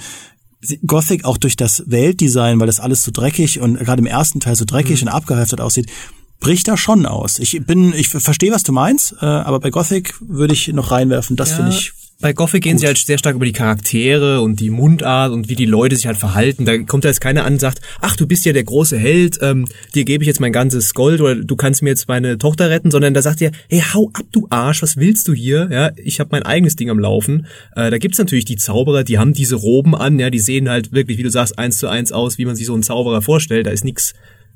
Gothic 0.86 1.24
auch 1.24 1.38
durch 1.38 1.56
das 1.56 1.82
Weltdesign, 1.86 2.60
weil 2.60 2.68
das 2.68 2.78
alles 2.78 3.02
so 3.02 3.10
dreckig 3.12 3.60
und 3.60 3.78
gerade 3.78 4.00
im 4.00 4.06
ersten 4.06 4.38
Teil 4.38 4.54
so 4.54 4.64
dreckig 4.64 5.02
mhm. 5.02 5.08
und 5.08 5.14
abgeheftet 5.14 5.60
aussieht, 5.60 5.90
bricht 6.38 6.68
da 6.68 6.76
schon 6.76 7.06
aus. 7.06 7.38
Ich 7.38 7.60
bin, 7.66 7.92
ich 7.92 8.08
verstehe, 8.08 8.52
was 8.52 8.62
du 8.62 8.72
meinst, 8.72 9.16
äh, 9.20 9.26
aber 9.26 9.60
bei 9.60 9.70
Gothic 9.70 10.14
würde 10.20 10.54
ich 10.54 10.68
noch 10.68 10.90
reinwerfen. 10.90 11.36
Das 11.36 11.50
ja, 11.50 11.56
finde 11.56 11.72
ich 11.72 11.92
bei 12.22 12.32
Gothic 12.32 12.62
gehen 12.62 12.78
sie 12.78 12.86
halt 12.86 12.96
sehr 12.96 13.18
stark 13.18 13.34
über 13.34 13.44
die 13.44 13.52
Charaktere 13.52 14.40
und 14.40 14.60
die 14.60 14.70
Mundart 14.70 15.32
und 15.32 15.48
wie 15.48 15.56
die 15.56 15.66
Leute 15.66 15.96
sich 15.96 16.06
halt 16.06 16.16
verhalten. 16.16 16.64
Da 16.64 16.78
kommt 16.78 17.04
da 17.04 17.08
jetzt 17.08 17.20
keiner 17.20 17.44
an 17.44 17.54
und 17.54 17.58
sagt, 17.58 17.80
ach, 18.00 18.16
du 18.16 18.26
bist 18.26 18.46
ja 18.46 18.52
der 18.52 18.62
große 18.62 18.96
Held, 18.96 19.38
ähm, 19.42 19.66
dir 19.94 20.04
gebe 20.04 20.22
ich 20.22 20.28
jetzt 20.28 20.40
mein 20.40 20.52
ganzes 20.52 20.94
Gold 20.94 21.20
oder 21.20 21.34
du 21.34 21.56
kannst 21.56 21.82
mir 21.82 21.90
jetzt 21.90 22.06
meine 22.06 22.38
Tochter 22.38 22.70
retten, 22.70 22.92
sondern 22.92 23.12
da 23.12 23.22
sagt 23.22 23.42
er, 23.42 23.50
hey, 23.68 23.82
hau 23.92 24.08
ab, 24.14 24.24
du 24.30 24.46
Arsch, 24.50 24.82
was 24.82 24.96
willst 24.96 25.26
du 25.26 25.34
hier? 25.34 25.68
Ja, 25.70 25.90
ich 25.96 26.20
habe 26.20 26.28
mein 26.32 26.44
eigenes 26.44 26.76
Ding 26.76 26.90
am 26.90 27.00
Laufen. 27.00 27.46
Äh, 27.74 27.90
da 27.90 27.98
gibt's 27.98 28.18
natürlich 28.18 28.44
die 28.44 28.56
Zauberer, 28.56 29.02
die 29.02 29.18
haben 29.18 29.34
diese 29.34 29.56
Roben 29.56 29.96
an, 29.96 30.18
ja, 30.20 30.30
die 30.30 30.38
sehen 30.38 30.70
halt 30.70 30.92
wirklich, 30.92 31.18
wie 31.18 31.24
du 31.24 31.30
sagst, 31.30 31.58
eins 31.58 31.78
zu 31.78 31.88
eins 31.88 32.12
aus, 32.12 32.38
wie 32.38 32.44
man 32.44 32.54
sich 32.54 32.66
so 32.66 32.74
einen 32.74 32.84
Zauberer 32.84 33.20
vorstellt. 33.20 33.66
Da 33.66 33.72
ist 33.72 33.84
nichts 33.84 34.14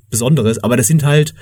Besonderes, 0.09 0.62
aber 0.62 0.76
das 0.76 0.86
sind 0.86 1.05
halt 1.05 1.34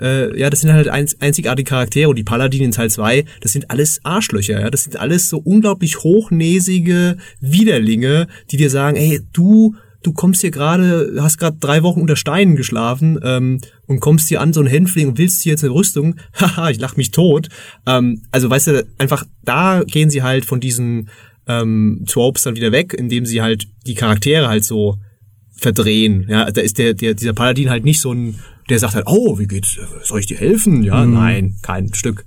äh, 0.00 0.38
ja, 0.38 0.50
das 0.50 0.60
sind 0.60 0.72
halt 0.72 0.88
einz 0.88 1.16
einzigartige 1.20 1.68
Charaktere. 1.68 2.08
Und 2.08 2.16
die 2.16 2.24
Paladine 2.24 2.64
in 2.64 2.72
Teil 2.72 2.90
2, 2.90 3.24
das 3.40 3.52
sind 3.52 3.70
alles 3.70 4.00
Arschlöcher, 4.04 4.60
ja, 4.60 4.70
das 4.70 4.84
sind 4.84 4.96
alles 4.96 5.28
so 5.28 5.38
unglaublich 5.38 5.98
hochnäsige 6.02 7.16
Widerlinge, 7.40 8.28
die 8.50 8.56
dir 8.56 8.70
sagen, 8.70 8.96
ey, 8.96 9.20
du 9.32 9.74
du 10.02 10.12
kommst 10.12 10.42
hier 10.42 10.50
gerade, 10.50 11.16
hast 11.20 11.38
gerade 11.38 11.58
drei 11.58 11.82
Wochen 11.82 12.00
unter 12.00 12.16
Steinen 12.16 12.56
geschlafen 12.56 13.18
ähm, 13.22 13.60
und 13.86 14.00
kommst 14.00 14.28
hier 14.28 14.40
an 14.40 14.52
so 14.52 14.60
ein 14.60 14.66
Hänfling 14.66 15.08
und 15.08 15.18
willst 15.18 15.42
hier 15.42 15.52
jetzt 15.52 15.64
eine 15.64 15.74
Rüstung, 15.74 16.16
haha, 16.34 16.70
ich 16.70 16.78
lach 16.78 16.96
mich 16.96 17.10
tot. 17.10 17.48
Ähm, 17.86 18.22
also 18.30 18.48
weißt 18.48 18.68
du, 18.68 18.86
einfach 18.98 19.24
da 19.44 19.82
gehen 19.84 20.10
sie 20.10 20.22
halt 20.22 20.44
von 20.44 20.60
diesen 20.60 21.08
ähm, 21.46 22.04
Tropes 22.06 22.44
dann 22.44 22.56
wieder 22.56 22.72
weg, 22.72 22.94
indem 22.94 23.26
sie 23.26 23.42
halt 23.42 23.66
die 23.86 23.94
Charaktere 23.94 24.48
halt 24.48 24.64
so 24.64 24.98
verdrehen. 25.58 26.26
Ja, 26.28 26.50
da 26.50 26.60
ist 26.60 26.78
der, 26.78 26.94
der 26.94 27.14
dieser 27.14 27.34
Paladin 27.34 27.68
halt 27.68 27.84
nicht 27.84 28.00
so 28.00 28.12
ein 28.12 28.36
der 28.68 28.78
sagt 28.78 28.94
halt, 28.94 29.06
oh, 29.06 29.38
wie 29.38 29.46
geht's, 29.46 29.78
soll 30.02 30.20
ich 30.20 30.26
dir 30.26 30.36
helfen? 30.36 30.82
Ja, 30.82 31.04
mhm. 31.04 31.14
nein, 31.14 31.56
kein 31.62 31.92
Stück. 31.94 32.24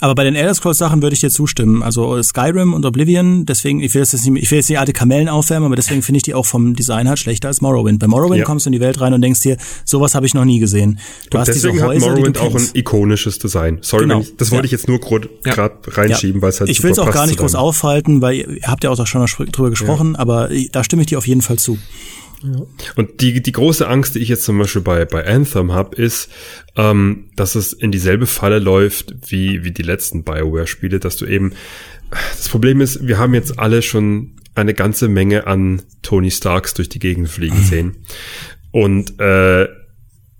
Aber 0.00 0.14
bei 0.14 0.22
den 0.22 0.36
Elder 0.36 0.54
Scrolls 0.54 0.78
Sachen 0.78 1.02
würde 1.02 1.14
ich 1.14 1.20
dir 1.20 1.30
zustimmen. 1.30 1.82
Also 1.82 2.22
Skyrim 2.22 2.72
und 2.72 2.86
Oblivion, 2.86 3.46
deswegen, 3.46 3.80
ich 3.80 3.94
will 3.94 4.02
jetzt 4.02 4.12
nicht, 4.12 4.44
ich 4.44 4.50
will 4.52 4.58
jetzt 4.58 4.68
die 4.68 4.78
alte 4.78 4.92
Kamellen 4.92 5.28
aufwärmen, 5.28 5.66
aber 5.66 5.74
deswegen 5.74 6.02
finde 6.02 6.18
ich 6.18 6.22
die 6.22 6.34
auch 6.34 6.46
vom 6.46 6.76
Design 6.76 7.08
halt 7.08 7.18
schlechter 7.18 7.48
als 7.48 7.60
Morrowind. 7.62 7.98
Bei 7.98 8.06
Morrowind 8.06 8.38
ja. 8.38 8.44
kommst 8.44 8.64
du 8.64 8.68
in 8.68 8.74
die 8.74 8.80
Welt 8.80 9.00
rein 9.00 9.12
und 9.12 9.22
denkst 9.22 9.40
dir, 9.40 9.56
sowas 9.84 10.14
habe 10.14 10.24
ich 10.24 10.34
noch 10.34 10.44
nie 10.44 10.60
gesehen. 10.60 11.00
Du 11.30 11.36
und 11.36 11.40
hast 11.40 11.48
deswegen 11.48 11.72
diese 11.72 11.84
Häuser, 11.84 12.06
hat 12.06 12.12
Morrowind 12.12 12.38
auch 12.38 12.54
ein 12.54 12.68
ikonisches 12.74 13.40
Design. 13.40 13.78
Sorry, 13.80 14.04
genau. 14.04 14.20
ich, 14.20 14.36
das 14.36 14.52
wollte 14.52 14.62
ja. 14.62 14.66
ich 14.66 14.70
jetzt 14.70 14.86
nur 14.86 15.00
gerade 15.00 15.28
ja. 15.44 15.70
reinschieben, 15.88 16.42
weil 16.42 16.50
es 16.50 16.60
halt 16.60 16.70
Ich 16.70 16.80
will 16.84 16.92
es 16.92 17.00
auch 17.00 17.10
gar 17.10 17.26
nicht 17.26 17.40
groß 17.40 17.56
aufhalten, 17.56 18.22
weil 18.22 18.36
ihr 18.36 18.68
habt 18.68 18.84
ja 18.84 18.90
auch 18.90 19.06
schon 19.06 19.26
drüber 19.50 19.70
gesprochen, 19.70 20.14
aber 20.14 20.48
da 20.70 20.84
stimme 20.84 21.02
ich 21.02 21.08
dir 21.08 21.18
auf 21.18 21.26
jeden 21.26 21.42
Fall 21.42 21.58
zu. 21.58 21.76
Und 22.94 23.20
die, 23.20 23.42
die 23.42 23.52
große 23.52 23.88
Angst, 23.88 24.14
die 24.14 24.20
ich 24.20 24.28
jetzt 24.28 24.44
zum 24.44 24.58
Beispiel 24.58 24.82
bei, 24.82 25.04
bei 25.04 25.26
Anthem 25.26 25.72
habe, 25.72 25.96
ist, 25.96 26.30
ähm, 26.76 27.30
dass 27.36 27.54
es 27.54 27.72
in 27.72 27.90
dieselbe 27.90 28.26
Falle 28.26 28.58
läuft 28.58 29.14
wie, 29.30 29.64
wie 29.64 29.72
die 29.72 29.82
letzten 29.82 30.22
Bioware-Spiele, 30.22 31.00
dass 31.00 31.16
du 31.16 31.26
eben, 31.26 31.52
das 32.10 32.48
Problem 32.48 32.80
ist, 32.80 33.06
wir 33.06 33.18
haben 33.18 33.34
jetzt 33.34 33.58
alle 33.58 33.82
schon 33.82 34.36
eine 34.54 34.74
ganze 34.74 35.08
Menge 35.08 35.46
an 35.46 35.82
Tony 36.02 36.30
Starks 36.30 36.74
durch 36.74 36.88
die 36.88 36.98
Gegend 36.98 37.28
fliegen 37.28 37.62
sehen. 37.62 37.96
Und 38.70 39.18
äh, 39.20 39.68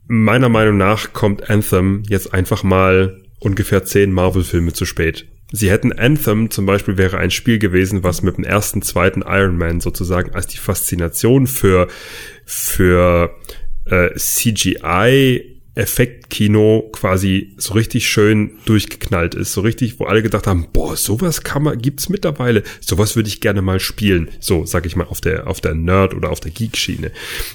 meiner 0.07 0.49
Meinung 0.49 0.77
nach 0.77 1.13
kommt 1.13 1.51
Anthem 1.51 2.03
jetzt 2.09 2.35
einfach 2.35 2.63
mal 2.63 3.23
ungefähr 3.41 3.85
zehn 3.85 4.13
Marvel-Filme 4.13 4.73
zu 4.73 4.85
spät. 4.85 5.27
Sie 5.51 5.71
hätten 5.71 5.93
Anthem 5.93 6.51
zum 6.51 6.67
Beispiel 6.67 6.99
wäre 6.99 7.19
ein 7.19 7.31
Spiel 7.31 7.59
gewesen, 7.59 8.03
was 8.03 8.23
mit 8.23 8.37
dem 8.37 8.45
ersten, 8.45 8.83
zweiten 8.83 9.23
Iron 9.23 9.57
Man 9.57 9.81
sozusagen 9.81 10.35
als 10.35 10.47
die 10.47 10.59
Faszination 10.59 11.47
für, 11.47 11.89
für 12.45 13.35
äh, 13.87 14.15
CGI 14.15 15.58
Effektkino 15.79 16.91
quasi 16.93 17.55
so 17.57 17.75
richtig 17.75 18.09
schön 18.09 18.59
durchgeknallt 18.65 19.37
ist. 19.37 19.53
So 19.53 19.61
richtig, 19.61 20.01
wo 20.01 20.07
alle 20.07 20.25
gedacht 20.25 20.49
haben, 20.49 20.67
boah, 20.73 20.97
sowas 20.97 21.45
kann 21.45 21.63
man, 21.63 21.79
gibt's 21.79 22.09
mittlerweile. 22.09 22.65
Sowas 22.81 23.15
würde 23.15 23.29
ich 23.29 23.41
gerne 23.41 23.63
mal 23.63 23.79
spielen. 23.79 24.29
So, 24.41 24.67
sag 24.67 24.87
ich 24.87 24.97
mal, 24.97 25.05
auf 25.05 25.21
der, 25.21 25.47
auf 25.47 25.61
der 25.61 25.77
Nerd- 25.77 26.15
oder 26.15 26.31
auf 26.31 26.41
der 26.41 26.51
Geek-Schiene. 26.51 27.13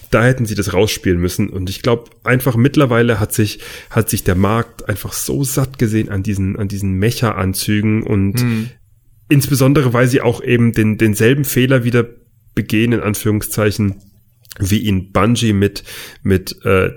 Da 0.10 0.24
hätten 0.24 0.46
sie 0.46 0.56
das 0.56 0.74
rausspielen 0.74 1.20
müssen. 1.20 1.50
Und 1.50 1.70
ich 1.70 1.82
glaube, 1.82 2.12
einfach 2.24 2.56
mittlerweile 2.56 3.20
hat 3.20 3.34
sich, 3.34 3.60
hat 3.90 4.10
sich 4.10 4.24
der 4.24 4.36
Markt 4.36 4.88
einfach 4.88 5.12
so 5.12 5.44
satt 5.44 5.78
gesehen 5.78 6.08
an 6.08 6.24
diesen, 6.24 6.58
an 6.58 6.70
diesen 6.70 6.94
Mecha-Anzügen 6.94 8.04
und 8.04 8.40
hm. 8.40 8.70
insbesondere, 9.28 9.92
weil 9.92 10.08
sie 10.08 10.22
auch 10.22 10.42
eben 10.42 10.72
den, 10.72 10.98
denselben 10.98 11.44
Fehler 11.44 11.84
wieder 11.84 12.06
begehen, 12.56 12.94
in 12.94 13.02
Anführungszeichen, 13.02 13.96
wie 14.60 14.80
ihn 14.80 15.12
Bungie 15.12 15.52
mit, 15.52 15.84
mit 16.22 16.64
äh, 16.64 16.92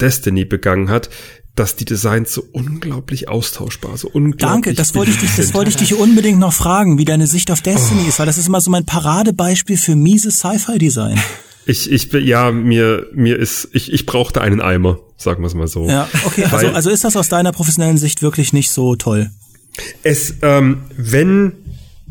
Destiny 0.00 0.44
begangen 0.44 0.90
hat. 0.90 1.10
dass 1.56 1.74
die 1.74 1.86
Designs 1.86 2.34
so 2.34 2.44
unglaublich 2.52 3.30
austauschbar, 3.30 3.96
so 3.96 4.08
unglaublich. 4.08 4.40
Danke, 4.40 4.74
das 4.74 4.94
wollte 4.94 5.10
ich 5.10 5.16
dich, 5.16 5.36
das 5.36 5.54
wollte 5.54 5.70
ich 5.70 5.76
dich 5.76 5.94
unbedingt 5.94 6.38
noch 6.38 6.52
fragen, 6.52 6.98
wie 6.98 7.06
deine 7.06 7.26
Sicht 7.26 7.50
auf 7.50 7.62
Destiny 7.62 8.02
oh. 8.04 8.08
ist, 8.10 8.18
weil 8.18 8.26
das 8.26 8.36
ist 8.36 8.46
immer 8.46 8.60
so 8.60 8.70
mein 8.70 8.84
Paradebeispiel 8.84 9.78
für 9.78 9.96
mieses 9.96 10.40
Sci-Fi-Design. 10.40 11.18
Ich, 11.64 11.90
ich, 11.90 12.12
ja, 12.12 12.52
mir, 12.52 13.06
mir 13.12 13.38
ist, 13.38 13.70
ich, 13.72 13.90
ich 13.90 14.04
brauchte 14.06 14.42
einen 14.42 14.60
Eimer, 14.60 15.00
sagen 15.16 15.42
wir 15.42 15.46
es 15.46 15.54
mal 15.54 15.66
so. 15.66 15.88
Ja, 15.88 16.08
okay, 16.24 16.44
also, 16.44 16.68
also 16.68 16.90
ist 16.90 17.04
das 17.04 17.16
aus 17.16 17.28
deiner 17.30 17.52
professionellen 17.52 17.98
Sicht 17.98 18.20
wirklich 18.20 18.52
nicht 18.52 18.70
so 18.70 18.94
toll? 18.94 19.30
Es, 20.02 20.34
ähm, 20.42 20.82
wenn 20.96 21.52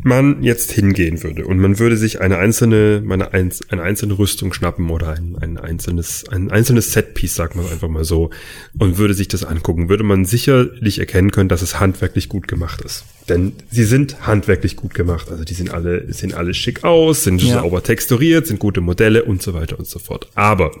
man 0.02 0.42
jetzt 0.42 0.72
hingehen 0.72 1.22
würde 1.22 1.46
und 1.46 1.58
man 1.58 1.78
würde 1.78 1.96
sich 1.96 2.20
eine 2.20 2.36
einzelne, 2.36 3.02
meine, 3.04 3.32
eine 3.32 3.82
einzelne 3.82 4.18
Rüstung 4.18 4.52
schnappen 4.52 4.90
oder 4.90 5.08
ein, 5.08 5.36
ein 5.40 5.56
einzelnes, 5.56 6.28
ein 6.28 6.50
einzelnes 6.50 6.92
Setpiece, 6.92 7.34
sagen 7.34 7.58
wir 7.60 7.70
einfach 7.70 7.88
mal 7.88 8.04
so, 8.04 8.30
und 8.78 8.98
würde 8.98 9.14
sich 9.14 9.28
das 9.28 9.44
angucken, 9.44 9.88
würde 9.88 10.04
man 10.04 10.24
sicherlich 10.26 10.98
erkennen 10.98 11.30
können, 11.30 11.48
dass 11.48 11.62
es 11.62 11.80
handwerklich 11.80 12.28
gut 12.28 12.46
gemacht 12.46 12.82
ist. 12.82 13.04
Denn 13.28 13.54
sie 13.70 13.84
sind 13.84 14.26
handwerklich 14.26 14.76
gut 14.76 14.94
gemacht. 14.94 15.30
Also 15.30 15.44
die 15.44 15.54
sind 15.54 15.70
alle, 15.70 16.12
sehen 16.12 16.34
alle 16.34 16.54
schick 16.54 16.84
aus, 16.84 17.24
sind 17.24 17.42
ja. 17.42 17.60
sauber 17.60 17.82
texturiert, 17.82 18.46
sind 18.46 18.60
gute 18.60 18.82
Modelle 18.82 19.24
und 19.24 19.42
so 19.42 19.54
weiter 19.54 19.78
und 19.78 19.86
so 19.86 19.98
fort. 19.98 20.28
Aber 20.34 20.72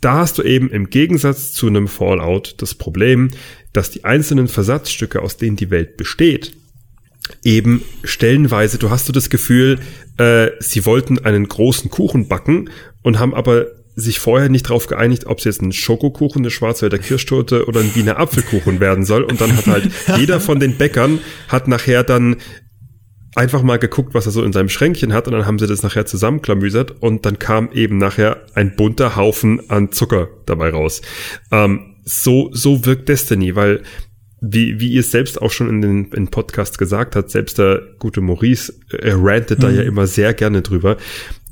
da 0.00 0.14
hast 0.18 0.38
du 0.38 0.42
eben 0.42 0.70
im 0.70 0.90
Gegensatz 0.90 1.52
zu 1.52 1.68
einem 1.68 1.88
Fallout 1.88 2.56
das 2.58 2.74
Problem, 2.74 3.30
dass 3.72 3.90
die 3.90 4.04
einzelnen 4.04 4.48
Versatzstücke, 4.48 5.22
aus 5.22 5.36
denen 5.36 5.56
die 5.56 5.70
Welt 5.70 5.96
besteht, 5.96 6.52
eben 7.44 7.82
stellenweise, 8.04 8.78
du 8.78 8.90
hast 8.90 9.08
du 9.08 9.12
das 9.12 9.30
Gefühl, 9.30 9.78
äh, 10.18 10.50
sie 10.60 10.86
wollten 10.86 11.18
einen 11.18 11.48
großen 11.48 11.90
Kuchen 11.90 12.28
backen 12.28 12.70
und 13.02 13.18
haben 13.18 13.34
aber 13.34 13.66
sich 13.96 14.18
vorher 14.18 14.50
nicht 14.50 14.68
darauf 14.68 14.86
geeinigt, 14.86 15.26
ob 15.26 15.38
es 15.38 15.44
jetzt 15.44 15.62
ein 15.62 15.72
Schokokuchen, 15.72 16.42
eine 16.42 16.50
Schwarzwälder 16.50 16.98
Kirschtorte 16.98 17.66
oder 17.66 17.80
ein 17.80 17.94
Wiener 17.94 18.18
Apfelkuchen 18.18 18.78
werden 18.78 19.06
soll. 19.06 19.22
Und 19.22 19.40
dann 19.40 19.56
hat 19.56 19.66
halt 19.66 19.90
jeder 20.18 20.38
von 20.38 20.60
den 20.60 20.76
Bäckern 20.76 21.18
hat 21.48 21.66
nachher 21.66 22.04
dann 22.04 22.36
einfach 23.34 23.62
mal 23.62 23.78
geguckt, 23.78 24.14
was 24.14 24.26
er 24.26 24.32
so 24.32 24.42
in 24.42 24.52
seinem 24.52 24.68
Schränkchen 24.68 25.12
hat 25.12 25.26
und 25.26 25.32
dann 25.32 25.46
haben 25.46 25.58
sie 25.58 25.66
das 25.66 25.82
nachher 25.82 26.06
zusammenklamüsert 26.06 27.02
und 27.02 27.26
dann 27.26 27.38
kam 27.38 27.70
eben 27.72 27.98
nachher 27.98 28.42
ein 28.54 28.76
bunter 28.76 29.16
Haufen 29.16 29.70
an 29.70 29.92
Zucker 29.92 30.28
dabei 30.46 30.70
raus. 30.70 31.02
Ähm, 31.52 31.96
so, 32.04 32.50
so 32.52 32.84
wirkt 32.86 33.08
Destiny, 33.08 33.54
weil 33.54 33.82
wie, 34.40 34.80
wie 34.80 34.92
ihr 34.92 35.02
selbst 35.02 35.40
auch 35.40 35.50
schon 35.50 35.68
in 35.68 35.82
den 35.82 36.12
in 36.12 36.28
Podcast 36.28 36.78
gesagt 36.78 37.16
habt, 37.16 37.30
selbst 37.30 37.58
der 37.58 37.82
gute 37.98 38.20
Maurice 38.20 38.74
äh, 38.90 39.12
rantet 39.14 39.58
mhm. 39.58 39.62
da 39.62 39.70
ja 39.70 39.82
immer 39.82 40.06
sehr 40.06 40.34
gerne 40.34 40.62
drüber. 40.62 40.96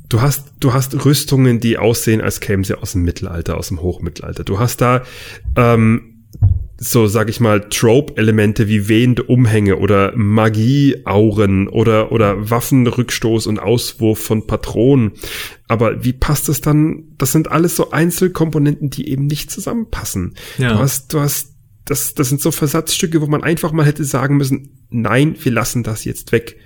Du 0.07 0.21
hast, 0.21 0.53
du 0.59 0.73
hast 0.73 1.03
Rüstungen, 1.03 1.59
die 1.59 1.77
aussehen, 1.77 2.21
als 2.21 2.39
kämen 2.39 2.63
sie 2.63 2.77
aus 2.77 2.91
dem 2.91 3.03
Mittelalter, 3.03 3.57
aus 3.57 3.69
dem 3.69 3.81
Hochmittelalter. 3.81 4.43
Du 4.43 4.59
hast 4.59 4.81
da 4.81 5.03
ähm, 5.55 6.15
so, 6.77 7.07
sag 7.07 7.29
ich 7.29 7.39
mal, 7.39 7.69
Trope-Elemente 7.69 8.67
wie 8.67 8.87
wehende 8.87 9.23
Umhänge 9.23 9.77
oder 9.77 10.11
Magie-Auren 10.15 11.67
oder, 11.69 12.11
oder 12.11 12.49
Waffenrückstoß 12.49 13.47
und 13.47 13.59
Auswurf 13.59 14.19
von 14.19 14.45
Patronen. 14.45 15.13
Aber 15.67 16.03
wie 16.03 16.13
passt 16.13 16.49
das 16.49 16.61
dann? 16.61 17.05
Das 17.17 17.31
sind 17.31 17.49
alles 17.49 17.75
so 17.75 17.91
Einzelkomponenten, 17.91 18.89
die 18.89 19.09
eben 19.09 19.25
nicht 19.25 19.49
zusammenpassen. 19.49 20.35
Ja. 20.57 20.73
Du 20.73 20.79
hast, 20.79 21.13
du 21.13 21.21
hast 21.21 21.54
das, 21.85 22.15
das 22.15 22.29
sind 22.29 22.41
so 22.41 22.51
Versatzstücke, 22.51 23.21
wo 23.21 23.27
man 23.27 23.43
einfach 23.43 23.71
mal 23.71 23.85
hätte 23.85 24.03
sagen 24.03 24.37
müssen, 24.37 24.85
nein, 24.89 25.35
wir 25.41 25.51
lassen 25.51 25.83
das 25.83 26.03
jetzt 26.03 26.31
weg. 26.31 26.57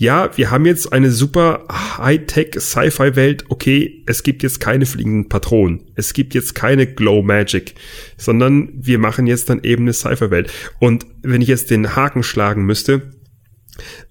Ja, 0.00 0.36
wir 0.36 0.52
haben 0.52 0.64
jetzt 0.64 0.92
eine 0.92 1.10
super 1.10 1.66
Hightech 1.68 2.54
Sci-Fi 2.56 3.16
Welt. 3.16 3.46
Okay, 3.48 4.04
es 4.06 4.22
gibt 4.22 4.44
jetzt 4.44 4.60
keine 4.60 4.86
fliegenden 4.86 5.28
Patronen. 5.28 5.90
Es 5.96 6.12
gibt 6.12 6.34
jetzt 6.34 6.54
keine 6.54 6.86
Glow 6.86 7.22
Magic, 7.22 7.74
sondern 8.16 8.70
wir 8.74 9.00
machen 9.00 9.26
jetzt 9.26 9.50
dann 9.50 9.64
eben 9.64 9.82
eine 9.82 9.92
Sci-Fi 9.92 10.30
Welt. 10.30 10.52
Und 10.78 11.04
wenn 11.22 11.42
ich 11.42 11.48
jetzt 11.48 11.70
den 11.70 11.96
Haken 11.96 12.22
schlagen 12.22 12.64
müsste, 12.64 13.10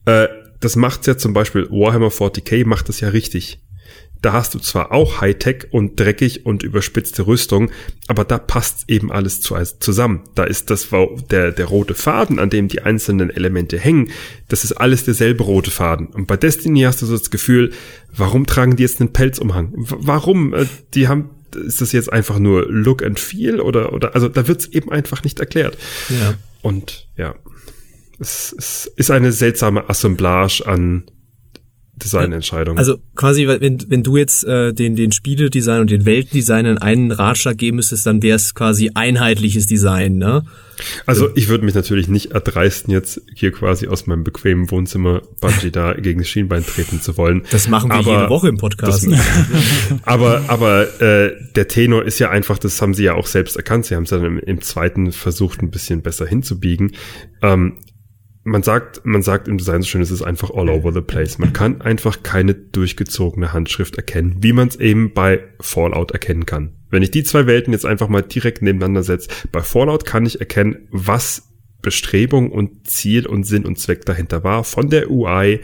äh, 0.05 0.27
das 0.59 0.75
macht's 0.75 1.07
ja 1.07 1.17
zum 1.17 1.33
Beispiel 1.33 1.69
Warhammer 1.69 2.09
40k 2.09 2.65
macht 2.65 2.89
das 2.89 2.99
ja 2.99 3.09
richtig. 3.09 3.61
Da 4.21 4.33
hast 4.33 4.55
du 4.55 4.59
zwar 4.59 4.91
auch 4.91 5.21
Hightech 5.21 5.67
und 5.71 5.99
dreckig 5.99 6.45
und 6.45 6.63
überspitzte 6.63 7.27
Rüstung, 7.27 7.69
aber 8.07 8.25
da 8.25 8.37
passt 8.37 8.89
eben 8.89 9.11
alles 9.11 9.41
zu, 9.41 9.55
zusammen. 9.79 10.23
Da 10.33 10.43
ist 10.43 10.69
das 10.69 10.89
der, 11.29 11.51
der 11.51 11.65
rote 11.65 11.93
Faden, 11.93 12.39
an 12.39 12.49
dem 12.49 12.67
die 12.67 12.81
einzelnen 12.81 13.29
Elemente 13.29 13.77
hängen, 13.77 14.09
das 14.47 14.63
ist 14.63 14.73
alles 14.73 15.05
derselbe 15.05 15.43
rote 15.43 15.71
Faden. 15.71 16.07
Und 16.07 16.25
bei 16.27 16.35
Destiny 16.35 16.81
hast 16.81 17.01
du 17.01 17.05
so 17.05 17.17
das 17.17 17.29
Gefühl, 17.29 17.71
warum 18.15 18.45
tragen 18.47 18.75
die 18.75 18.83
jetzt 18.83 18.99
einen 18.99 19.13
Pelzumhang? 19.13 19.73
warum? 19.75 20.53
Äh, 20.53 20.65
die 20.93 21.07
haben 21.07 21.29
ist 21.55 21.79
das 21.79 21.93
jetzt 21.93 22.11
einfach 22.11 22.39
nur 22.39 22.65
Look 22.69 23.01
and 23.03 23.19
Feel 23.19 23.61
oder 23.61 23.93
oder 23.93 24.13
also 24.15 24.27
da 24.27 24.47
wird's 24.49 24.65
eben 24.67 24.91
einfach 24.91 25.23
nicht 25.23 25.39
erklärt. 25.39 25.77
Ja. 26.09 26.33
Und 26.61 27.07
ja, 27.15 27.35
es, 28.19 28.53
es 28.57 28.91
ist 28.95 29.11
eine 29.11 29.31
seltsame 29.31 29.89
Assemblage 29.89 30.63
an 30.65 31.05
Designentscheidung. 32.03 32.77
Also 32.77 32.97
quasi, 33.15 33.47
wenn, 33.47 33.89
wenn 33.89 34.03
du 34.03 34.17
jetzt 34.17 34.43
äh, 34.43 34.73
den, 34.73 34.95
den 34.95 35.11
Spieledesign 35.11 35.81
und 35.81 35.91
den 35.91 36.05
Weltdesign 36.05 36.77
einen 36.77 37.11
Ratschlag 37.11 37.57
geben 37.57 37.77
müsstest, 37.77 38.05
dann 38.05 38.21
wäre 38.21 38.35
es 38.35 38.53
quasi 38.55 38.91
einheitliches 38.93 39.67
Design, 39.67 40.17
ne? 40.17 40.43
Also 41.07 41.29
ich 41.35 41.47
würde 41.49 41.65
mich 41.65 41.73
natürlich 41.73 42.07
nicht 42.07 42.33
erdreisten, 42.33 42.93
jetzt 42.93 43.21
hier 43.33 43.51
quasi 43.51 43.87
aus 43.87 44.05
meinem 44.05 44.23
bequemen 44.23 44.69
Wohnzimmer 44.69 45.23
Bungie 45.41 45.71
da 45.71 45.93
gegen 45.97 46.19
das 46.19 46.29
Schienbein 46.29 46.63
treten 46.63 47.01
zu 47.01 47.17
wollen. 47.17 47.43
Das 47.51 47.67
machen 47.67 47.89
wir 47.89 47.95
aber, 47.95 48.11
jede 48.11 48.29
Woche 48.29 48.49
im 48.49 48.57
Podcast. 48.57 49.07
Das, 49.09 49.19
aber 50.03 50.43
aber 50.47 51.01
äh, 51.01 51.35
der 51.55 51.67
Tenor 51.67 52.05
ist 52.05 52.19
ja 52.19 52.29
einfach, 52.29 52.59
das 52.59 52.81
haben 52.81 52.93
sie 52.93 53.05
ja 53.05 53.15
auch 53.15 53.27
selbst 53.27 53.55
erkannt. 53.55 53.87
Sie 53.87 53.95
haben 53.95 54.03
es 54.03 54.09
dann 54.09 54.23
im, 54.23 54.39
im 54.39 54.61
zweiten 54.61 55.11
versucht, 55.11 55.61
ein 55.63 55.71
bisschen 55.71 56.03
besser 56.03 56.27
hinzubiegen. 56.27 56.91
Ähm, 57.41 57.77
man 58.47 58.63
sagt, 58.63 59.05
man 59.05 59.21
sagt 59.21 59.49
im 59.49 59.57
Design 59.57 59.81
so 59.81 59.89
schön, 59.89 60.01
es 60.01 60.09
ist 60.09 60.21
einfach 60.21 60.51
all 60.51 60.69
over 60.69 60.93
the 60.93 61.01
place. 61.01 61.37
Man 61.37 61.51
kann 61.51 61.81
einfach 61.81 62.23
keine 62.23 62.53
durchgezogene 62.53 63.51
Handschrift 63.51 63.97
erkennen, 63.97 64.37
wie 64.39 64.53
man 64.53 64.69
es 64.69 64.77
eben 64.77 65.13
bei 65.13 65.43
Fallout 65.59 66.11
erkennen 66.11 66.45
kann. 66.45 66.71
Wenn 66.89 67.03
ich 67.03 67.11
die 67.11 67.23
zwei 67.23 67.45
Welten 67.45 67.73
jetzt 67.73 67.85
einfach 67.85 68.07
mal 68.07 68.21
direkt 68.21 68.61
nebeneinander 68.61 69.03
setze, 69.03 69.29
bei 69.51 69.59
Fallout 69.59 70.05
kann 70.05 70.25
ich 70.25 70.39
erkennen, 70.39 70.87
was 70.91 71.43
Bestrebung 71.81 72.51
und 72.51 72.87
Ziel 72.89 73.27
und 73.27 73.43
Sinn 73.43 73.65
und 73.65 73.79
Zweck 73.79 74.05
dahinter 74.05 74.43
war, 74.45 74.63
von 74.63 74.89
der 74.89 75.11
UI 75.11 75.59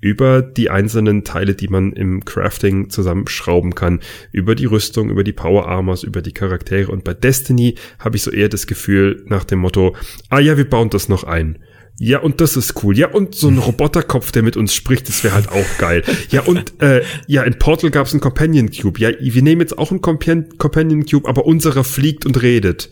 über 0.00 0.40
die 0.40 0.70
einzelnen 0.70 1.24
Teile, 1.24 1.56
die 1.56 1.68
man 1.68 1.92
im 1.92 2.24
Crafting 2.24 2.88
zusammenschrauben 2.88 3.74
kann, 3.74 3.98
über 4.30 4.54
die 4.54 4.64
Rüstung, 4.66 5.10
über 5.10 5.24
die 5.24 5.32
Power 5.32 5.66
Armors, 5.66 6.04
über 6.04 6.22
die 6.22 6.32
Charaktere. 6.32 6.92
Und 6.92 7.02
bei 7.02 7.14
Destiny 7.14 7.74
habe 7.98 8.16
ich 8.16 8.22
so 8.22 8.30
eher 8.30 8.48
das 8.48 8.68
Gefühl 8.68 9.24
nach 9.26 9.44
dem 9.44 9.58
Motto, 9.58 9.96
ah 10.30 10.38
ja, 10.38 10.56
wir 10.56 10.68
bauen 10.70 10.90
das 10.90 11.08
noch 11.08 11.24
ein. 11.24 11.58
Ja, 12.00 12.20
und 12.20 12.40
das 12.40 12.56
ist 12.56 12.82
cool. 12.84 12.96
Ja, 12.96 13.08
und 13.08 13.34
so 13.34 13.48
ein 13.48 13.58
Roboterkopf, 13.58 14.30
der 14.30 14.42
mit 14.42 14.56
uns 14.56 14.72
spricht, 14.72 15.08
das 15.08 15.24
wäre 15.24 15.34
halt 15.34 15.48
auch 15.48 15.78
geil. 15.78 16.04
Ja, 16.30 16.42
und 16.42 16.80
äh, 16.80 17.02
ja, 17.26 17.42
in 17.42 17.58
Portal 17.58 17.90
gab's 17.90 18.12
einen 18.12 18.20
Companion 18.20 18.70
Cube. 18.70 19.00
Ja, 19.00 19.10
wir 19.18 19.42
nehmen 19.42 19.60
jetzt 19.60 19.76
auch 19.76 19.90
einen 19.90 20.00
Companion 20.00 21.04
Cube, 21.06 21.28
aber 21.28 21.44
unserer 21.44 21.82
fliegt 21.82 22.24
und 22.24 22.40
redet. 22.40 22.88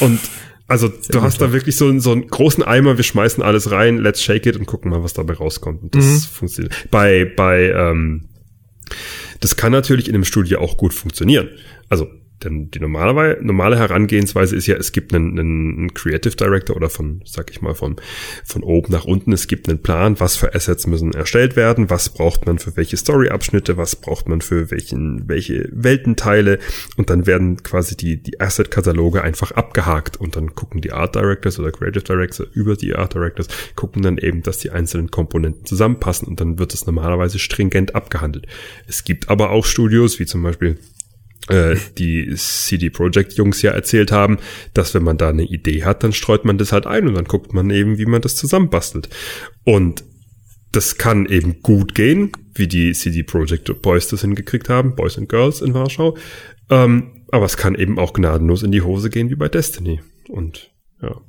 Und 0.00 0.18
also 0.66 0.88
Sehr 1.00 1.12
du 1.12 1.22
hast 1.22 1.40
da 1.40 1.52
wirklich 1.52 1.76
so, 1.76 1.96
so 2.00 2.10
einen 2.10 2.26
großen 2.26 2.64
Eimer, 2.64 2.96
wir 2.96 3.04
schmeißen 3.04 3.42
alles 3.44 3.70
rein, 3.70 3.98
let's 3.98 4.22
shake 4.22 4.46
it 4.46 4.56
und 4.56 4.66
gucken 4.66 4.90
mal, 4.90 5.04
was 5.04 5.12
dabei 5.12 5.34
rauskommt. 5.34 5.82
Und 5.82 5.94
das 5.94 6.04
mhm. 6.04 6.18
funktioniert. 6.20 6.74
Bei, 6.90 7.24
bei, 7.24 7.70
ähm, 7.70 8.28
das 9.38 9.56
kann 9.56 9.70
natürlich 9.70 10.08
in 10.08 10.16
einem 10.16 10.24
Studio 10.24 10.60
auch 10.60 10.76
gut 10.76 10.94
funktionieren. 10.94 11.48
Also 11.88 12.08
denn 12.42 12.70
die 12.70 12.80
normale, 12.80 13.38
normale 13.42 13.78
Herangehensweise 13.78 14.56
ist 14.56 14.66
ja, 14.66 14.76
es 14.76 14.92
gibt 14.92 15.14
einen, 15.14 15.38
einen 15.38 15.94
Creative 15.94 16.34
Director 16.34 16.76
oder 16.76 16.88
von, 16.88 17.22
sag 17.24 17.50
ich 17.50 17.60
mal, 17.60 17.74
von, 17.74 17.96
von 18.44 18.62
oben 18.62 18.92
nach 18.92 19.04
unten. 19.04 19.32
Es 19.32 19.46
gibt 19.46 19.68
einen 19.68 19.82
Plan, 19.82 20.18
was 20.20 20.36
für 20.36 20.54
Assets 20.54 20.86
müssen 20.86 21.12
erstellt 21.12 21.56
werden, 21.56 21.90
was 21.90 22.08
braucht 22.08 22.46
man 22.46 22.58
für 22.58 22.76
welche 22.76 22.96
Story-Abschnitte, 22.96 23.76
was 23.76 23.96
braucht 23.96 24.28
man 24.28 24.40
für 24.40 24.70
welchen, 24.70 25.28
welche 25.28 25.68
Weltenteile. 25.72 26.58
Und 26.96 27.10
dann 27.10 27.26
werden 27.26 27.62
quasi 27.62 27.96
die, 27.96 28.22
die 28.22 28.40
Asset-Kataloge 28.40 29.22
einfach 29.22 29.52
abgehakt 29.52 30.16
und 30.16 30.36
dann 30.36 30.54
gucken 30.54 30.80
die 30.80 30.92
Art 30.92 31.14
Directors 31.14 31.58
oder 31.58 31.72
Creative 31.72 32.04
Directors 32.04 32.48
über 32.54 32.76
die 32.76 32.94
Art 32.94 33.14
Directors, 33.14 33.48
gucken 33.76 34.02
dann 34.02 34.18
eben, 34.18 34.42
dass 34.42 34.58
die 34.58 34.70
einzelnen 34.70 35.10
Komponenten 35.10 35.66
zusammenpassen 35.66 36.26
und 36.26 36.40
dann 36.40 36.58
wird 36.58 36.72
es 36.72 36.86
normalerweise 36.86 37.38
stringent 37.38 37.94
abgehandelt. 37.94 38.46
Es 38.86 39.04
gibt 39.04 39.28
aber 39.28 39.50
auch 39.50 39.66
Studios, 39.66 40.18
wie 40.18 40.26
zum 40.26 40.42
Beispiel 40.42 40.78
äh, 41.48 41.76
die 41.98 42.32
CD 42.36 42.90
Projekt 42.90 43.34
Jungs 43.34 43.62
ja 43.62 43.72
erzählt 43.72 44.12
haben, 44.12 44.38
dass 44.74 44.94
wenn 44.94 45.02
man 45.02 45.18
da 45.18 45.30
eine 45.30 45.44
Idee 45.44 45.84
hat, 45.84 46.02
dann 46.04 46.12
streut 46.12 46.44
man 46.44 46.58
das 46.58 46.72
halt 46.72 46.86
ein 46.86 47.08
und 47.08 47.14
dann 47.14 47.24
guckt 47.24 47.52
man 47.52 47.70
eben, 47.70 47.98
wie 47.98 48.06
man 48.06 48.20
das 48.20 48.36
zusammenbastelt. 48.36 49.08
Und 49.64 50.04
das 50.72 50.98
kann 50.98 51.26
eben 51.26 51.62
gut 51.62 51.94
gehen, 51.94 52.32
wie 52.54 52.68
die 52.68 52.92
CD 52.92 53.22
Projekt 53.22 53.82
Boys 53.82 54.08
das 54.08 54.20
hingekriegt 54.20 54.68
haben, 54.68 54.94
Boys 54.94 55.18
and 55.18 55.28
Girls 55.28 55.60
in 55.60 55.74
Warschau. 55.74 56.16
Ähm, 56.68 57.24
aber 57.32 57.46
es 57.46 57.56
kann 57.56 57.74
eben 57.74 57.98
auch 57.98 58.12
gnadenlos 58.12 58.62
in 58.62 58.70
die 58.70 58.82
Hose 58.82 59.10
gehen, 59.10 59.30
wie 59.30 59.36
bei 59.36 59.48
Destiny. 59.48 60.00
Und 60.28 60.70
ja. 61.02 61.20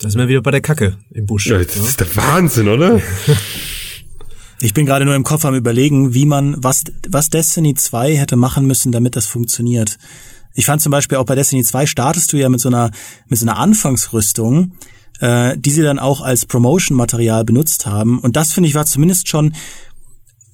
Da 0.00 0.10
sind 0.10 0.20
wir 0.20 0.28
wieder 0.28 0.42
bei 0.42 0.50
der 0.50 0.60
Kacke 0.60 0.98
im 1.10 1.26
Busch. 1.26 1.46
Ja, 1.46 1.58
das 1.58 1.76
ja? 1.76 1.84
ist 1.84 2.00
der 2.00 2.16
Wahnsinn, 2.16 2.68
oder? 2.68 3.00
Ich 4.64 4.72
bin 4.72 4.86
gerade 4.86 5.04
nur 5.04 5.14
im 5.14 5.24
Kopf 5.24 5.44
am 5.44 5.54
überlegen, 5.54 6.14
wie 6.14 6.24
man, 6.24 6.56
was, 6.56 6.84
was 7.06 7.28
Destiny 7.28 7.74
2 7.74 8.16
hätte 8.16 8.36
machen 8.36 8.64
müssen, 8.66 8.92
damit 8.92 9.14
das 9.14 9.26
funktioniert. 9.26 9.98
Ich 10.54 10.64
fand 10.64 10.80
zum 10.80 10.90
Beispiel 10.90 11.18
auch 11.18 11.26
bei 11.26 11.34
Destiny 11.34 11.62
2 11.62 11.84
startest 11.84 12.32
du 12.32 12.38
ja 12.38 12.48
mit 12.48 12.60
so 12.62 12.70
einer, 12.70 12.90
mit 13.28 13.38
so 13.38 13.44
einer 13.44 13.58
Anfangsrüstung, 13.58 14.72
äh, 15.20 15.54
die 15.58 15.68
sie 15.68 15.82
dann 15.82 15.98
auch 15.98 16.22
als 16.22 16.46
Promotion-Material 16.46 17.44
benutzt 17.44 17.84
haben. 17.84 18.18
Und 18.20 18.36
das 18.36 18.54
finde 18.54 18.70
ich 18.70 18.74
war 18.74 18.86
zumindest 18.86 19.28
schon 19.28 19.52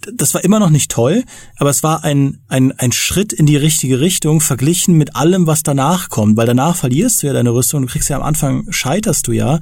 das 0.01 0.35
war 0.35 0.43
immer 0.43 0.59
noch 0.59 0.71
nicht 0.71 0.91
toll, 0.91 1.25
aber 1.59 1.71
es 1.71 1.83
war 1.83 2.05
ein, 2.05 2.39
ein, 2.49 2.73
ein 2.79 2.91
Schritt 2.91 3.35
in 3.35 3.45
die 3.45 3.59
richtige 3.59 4.01
Richtung 4.01 4.41
verglichen 4.41 4.97
mit 4.97 5.15
allem, 5.15 5.47
was 5.47 5.63
danach 5.63 6.09
kommt, 6.09 6.37
weil 6.39 6.47
danach 6.47 6.75
verlierst 6.75 7.23
du 7.23 7.27
ja 7.27 7.35
deine 7.35 7.53
Rüstung, 7.53 7.83
du 7.83 7.89
kriegst 7.89 8.09
ja 8.09 8.17
am 8.17 8.23
Anfang, 8.23 8.65
scheiterst 8.71 9.29
du 9.29 9.33
ja. 9.33 9.61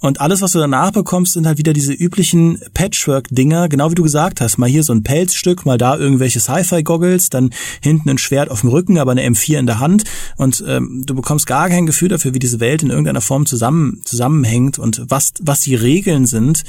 Und 0.00 0.20
alles, 0.20 0.40
was 0.40 0.52
du 0.52 0.58
danach 0.58 0.92
bekommst, 0.92 1.34
sind 1.34 1.46
halt 1.46 1.58
wieder 1.58 1.72
diese 1.72 1.92
üblichen 1.92 2.58
Patchwork-Dinger, 2.72 3.68
genau 3.68 3.90
wie 3.90 3.94
du 3.94 4.02
gesagt 4.02 4.40
hast. 4.40 4.58
Mal 4.58 4.68
hier 4.68 4.82
so 4.82 4.94
ein 4.94 5.02
Pelzstück, 5.02 5.66
mal 5.66 5.78
da 5.78 5.96
irgendwelche 5.96 6.40
Sci-Fi-Goggles, 6.40 7.28
dann 7.28 7.50
hinten 7.82 8.08
ein 8.08 8.18
Schwert 8.18 8.50
auf 8.50 8.62
dem 8.62 8.70
Rücken, 8.70 8.98
aber 8.98 9.12
eine 9.12 9.26
M4 9.28 9.58
in 9.58 9.66
der 9.66 9.78
Hand. 9.78 10.04
Und 10.36 10.64
ähm, 10.66 11.04
du 11.06 11.14
bekommst 11.14 11.46
gar 11.46 11.68
kein 11.68 11.86
Gefühl 11.86 12.08
dafür, 12.08 12.32
wie 12.34 12.38
diese 12.38 12.60
Welt 12.60 12.82
in 12.82 12.90
irgendeiner 12.90 13.20
Form 13.20 13.44
zusammen, 13.44 14.00
zusammenhängt 14.04 14.78
und 14.78 15.02
was, 15.08 15.32
was 15.40 15.60
die 15.60 15.74
Regeln 15.74 16.26
sind, 16.26 16.64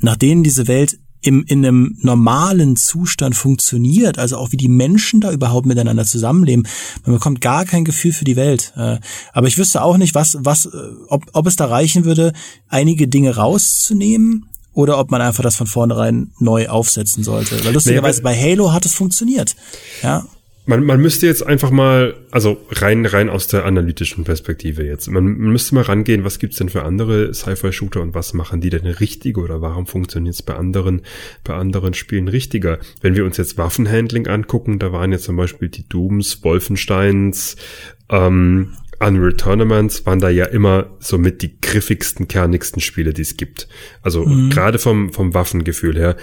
nach 0.00 0.16
denen 0.16 0.44
diese 0.44 0.68
Welt 0.68 0.98
im, 1.20 1.44
in 1.46 1.64
einem 1.64 1.96
normalen 2.00 2.76
Zustand 2.76 3.34
funktioniert, 3.34 4.18
also 4.18 4.36
auch 4.36 4.52
wie 4.52 4.56
die 4.56 4.68
Menschen 4.68 5.20
da 5.20 5.32
überhaupt 5.32 5.66
miteinander 5.66 6.04
zusammenleben. 6.04 6.66
Man 7.04 7.14
bekommt 7.14 7.40
gar 7.40 7.64
kein 7.64 7.84
Gefühl 7.84 8.12
für 8.12 8.24
die 8.24 8.36
Welt. 8.36 8.72
Äh, 8.76 8.98
aber 9.32 9.48
ich 9.48 9.58
wüsste 9.58 9.82
auch 9.82 9.96
nicht, 9.96 10.14
was, 10.14 10.38
was, 10.40 10.66
äh, 10.66 10.70
ob, 11.08 11.24
ob 11.32 11.46
es 11.46 11.56
da 11.56 11.66
reichen 11.66 12.04
würde, 12.04 12.32
einige 12.68 13.08
Dinge 13.08 13.36
rauszunehmen 13.36 14.46
oder 14.72 14.98
ob 14.98 15.10
man 15.10 15.20
einfach 15.20 15.42
das 15.42 15.56
von 15.56 15.66
vornherein 15.66 16.30
neu 16.38 16.68
aufsetzen 16.68 17.24
sollte. 17.24 17.64
Weil 17.64 17.74
lustigerweise 17.74 18.22
bei 18.22 18.36
Halo 18.36 18.72
hat 18.72 18.86
es 18.86 18.94
funktioniert. 18.94 19.56
Ja 20.02 20.24
man, 20.68 20.84
man 20.84 21.00
müsste 21.00 21.26
jetzt 21.26 21.44
einfach 21.46 21.70
mal, 21.70 22.14
also 22.30 22.58
rein, 22.70 23.06
rein 23.06 23.30
aus 23.30 23.46
der 23.46 23.64
analytischen 23.64 24.24
Perspektive 24.24 24.84
jetzt, 24.84 25.08
man, 25.10 25.24
man 25.24 25.52
müsste 25.52 25.74
mal 25.74 25.82
rangehen, 25.82 26.24
was 26.24 26.38
gibt's 26.38 26.58
denn 26.58 26.68
für 26.68 26.82
andere 26.82 27.32
Sci-Fi-Shooter 27.32 28.02
und 28.02 28.14
was 28.14 28.34
machen 28.34 28.60
die 28.60 28.68
denn 28.68 28.84
richtig 28.84 29.38
oder 29.38 29.62
warum 29.62 29.86
funktioniert's 29.86 30.42
bei 30.42 30.54
anderen, 30.54 31.00
bei 31.42 31.54
anderen 31.54 31.94
Spielen 31.94 32.28
richtiger? 32.28 32.78
Wenn 33.00 33.16
wir 33.16 33.24
uns 33.24 33.38
jetzt 33.38 33.56
Waffenhandling 33.56 34.26
angucken, 34.26 34.78
da 34.78 34.92
waren 34.92 35.10
jetzt 35.10 35.24
zum 35.24 35.36
Beispiel 35.36 35.70
die 35.70 35.88
Dooms, 35.88 36.44
Wolfensteins, 36.44 37.56
ähm, 38.10 38.74
Unreal 39.00 39.34
Tournaments 39.34 40.04
waren 40.04 40.18
da 40.18 40.28
ja 40.28 40.44
immer 40.44 40.90
so 40.98 41.16
mit 41.16 41.40
die 41.40 41.58
griffigsten, 41.60 42.28
kernigsten 42.28 42.82
Spiele, 42.82 43.14
die 43.14 43.22
es 43.22 43.38
gibt. 43.38 43.68
Also 44.02 44.26
mhm. 44.26 44.50
gerade 44.50 44.78
vom, 44.78 45.14
vom 45.14 45.32
Waffengefühl 45.32 45.96
her. 45.96 46.16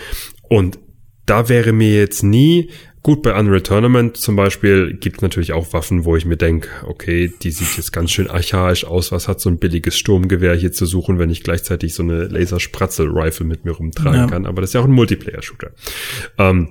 Und 0.49 0.77
da 1.25 1.49
wäre 1.49 1.71
mir 1.71 1.95
jetzt 1.95 2.21
nie 2.21 2.69
Gut, 3.05 3.21
bei 3.21 3.39
Unreal 3.39 3.61
Tournament 3.61 4.17
zum 4.17 4.35
Beispiel 4.35 4.95
gibt 4.95 5.17
es 5.17 5.21
natürlich 5.21 5.53
auch 5.53 5.73
Waffen, 5.73 6.05
wo 6.05 6.15
ich 6.15 6.25
mir 6.25 6.37
denke, 6.37 6.69
okay, 6.87 7.31
die 7.43 7.51
sieht 7.51 7.77
jetzt 7.77 7.91
ganz 7.91 8.09
schön 8.09 8.27
archaisch 8.27 8.83
aus. 8.83 9.11
Was 9.11 9.27
hat 9.27 9.39
so 9.39 9.47
ein 9.47 9.59
billiges 9.59 9.95
Sturmgewehr 9.95 10.55
hier 10.55 10.71
zu 10.71 10.87
suchen, 10.87 11.19
wenn 11.19 11.29
ich 11.29 11.43
gleichzeitig 11.43 11.93
so 11.93 12.01
eine 12.01 12.23
Laserspratzel-Rifle 12.23 13.45
mit 13.45 13.63
mir 13.63 13.73
rumtragen 13.73 14.21
ja. 14.21 14.25
kann? 14.25 14.47
Aber 14.47 14.59
das 14.59 14.71
ist 14.71 14.73
ja 14.73 14.81
auch 14.81 14.85
ein 14.85 14.91
Multiplayer-Shooter. 14.91 15.69
Ähm, 16.39 16.69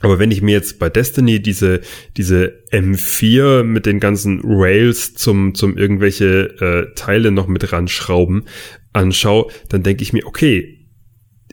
aber 0.00 0.18
wenn 0.18 0.30
ich 0.30 0.42
mir 0.42 0.52
jetzt 0.52 0.78
bei 0.78 0.90
Destiny 0.90 1.40
diese, 1.40 1.80
diese 2.18 2.58
M4 2.72 3.62
mit 3.62 3.86
den 3.86 4.00
ganzen 4.00 4.42
Rails 4.44 5.14
zum, 5.14 5.54
zum 5.54 5.78
irgendwelche 5.78 6.90
äh, 6.90 6.94
Teile 6.94 7.30
noch 7.30 7.46
mit 7.46 7.72
ranschrauben 7.72 8.44
anschaue, 8.92 9.46
dann 9.70 9.82
denke 9.82 10.02
ich 10.02 10.12
mir, 10.12 10.26
okay, 10.26 10.79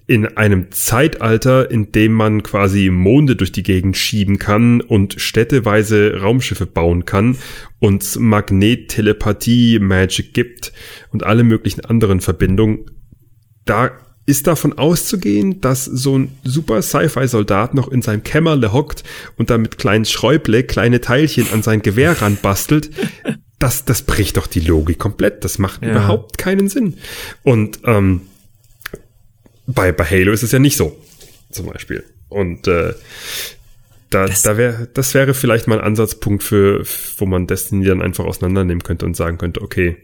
in 0.07 0.25
einem 0.37 0.71
Zeitalter, 0.71 1.69
in 1.69 1.91
dem 1.91 2.13
man 2.13 2.41
quasi 2.41 2.89
Monde 2.89 3.35
durch 3.35 3.51
die 3.51 3.63
Gegend 3.63 3.97
schieben 3.97 4.39
kann 4.39 4.79
und 4.79 5.19
städteweise 5.19 6.21
Raumschiffe 6.21 6.65
bauen 6.65 7.03
kann 7.03 7.37
und 7.79 8.17
Magnettelepathie 8.17 9.79
Magic 9.79 10.33
gibt 10.33 10.71
und 11.11 11.23
alle 11.23 11.43
möglichen 11.43 11.83
anderen 11.83 12.21
Verbindungen, 12.21 12.85
da 13.65 13.91
ist 14.25 14.47
davon 14.47 14.77
auszugehen, 14.77 15.59
dass 15.59 15.83
so 15.83 16.17
ein 16.17 16.31
super 16.43 16.81
Sci-Fi-Soldat 16.81 17.73
noch 17.73 17.89
in 17.89 18.01
seinem 18.01 18.23
Kämmerle 18.23 18.71
hockt 18.71 19.03
und 19.37 19.49
da 19.49 19.57
mit 19.57 19.77
kleinen 19.77 20.05
Schräuble 20.05 20.63
kleine 20.63 21.01
Teilchen 21.01 21.47
an 21.51 21.63
sein 21.63 21.81
Gewehr 21.81 22.21
ranbastelt. 22.21 22.91
Das, 23.59 23.85
das 23.85 24.03
bricht 24.03 24.37
doch 24.37 24.47
die 24.47 24.59
Logik 24.59 24.99
komplett. 24.99 25.43
Das 25.43 25.59
macht 25.59 25.81
ja. 25.81 25.91
überhaupt 25.91 26.37
keinen 26.37 26.67
Sinn. 26.67 26.95
Und 27.43 27.79
ähm, 27.85 28.21
bei, 29.67 29.91
bei 29.91 30.05
Halo 30.05 30.31
ist 30.31 30.43
es 30.43 30.51
ja 30.51 30.59
nicht 30.59 30.77
so, 30.77 30.97
zum 31.51 31.67
Beispiel. 31.67 32.03
Und 32.29 32.67
äh, 32.67 32.93
da, 34.09 34.25
das, 34.25 34.41
da 34.41 34.57
wäre, 34.57 34.87
das 34.93 35.13
wäre 35.13 35.33
vielleicht 35.33 35.67
mal 35.67 35.79
ein 35.79 35.85
Ansatzpunkt 35.85 36.43
für, 36.43 36.83
wo 37.17 37.25
man 37.25 37.45
Destiny 37.45 37.85
dann 37.85 38.01
einfach 38.01 38.25
auseinandernehmen 38.25 38.83
könnte 38.83 39.05
und 39.05 39.15
sagen 39.15 39.37
könnte, 39.37 39.61
okay, 39.61 39.97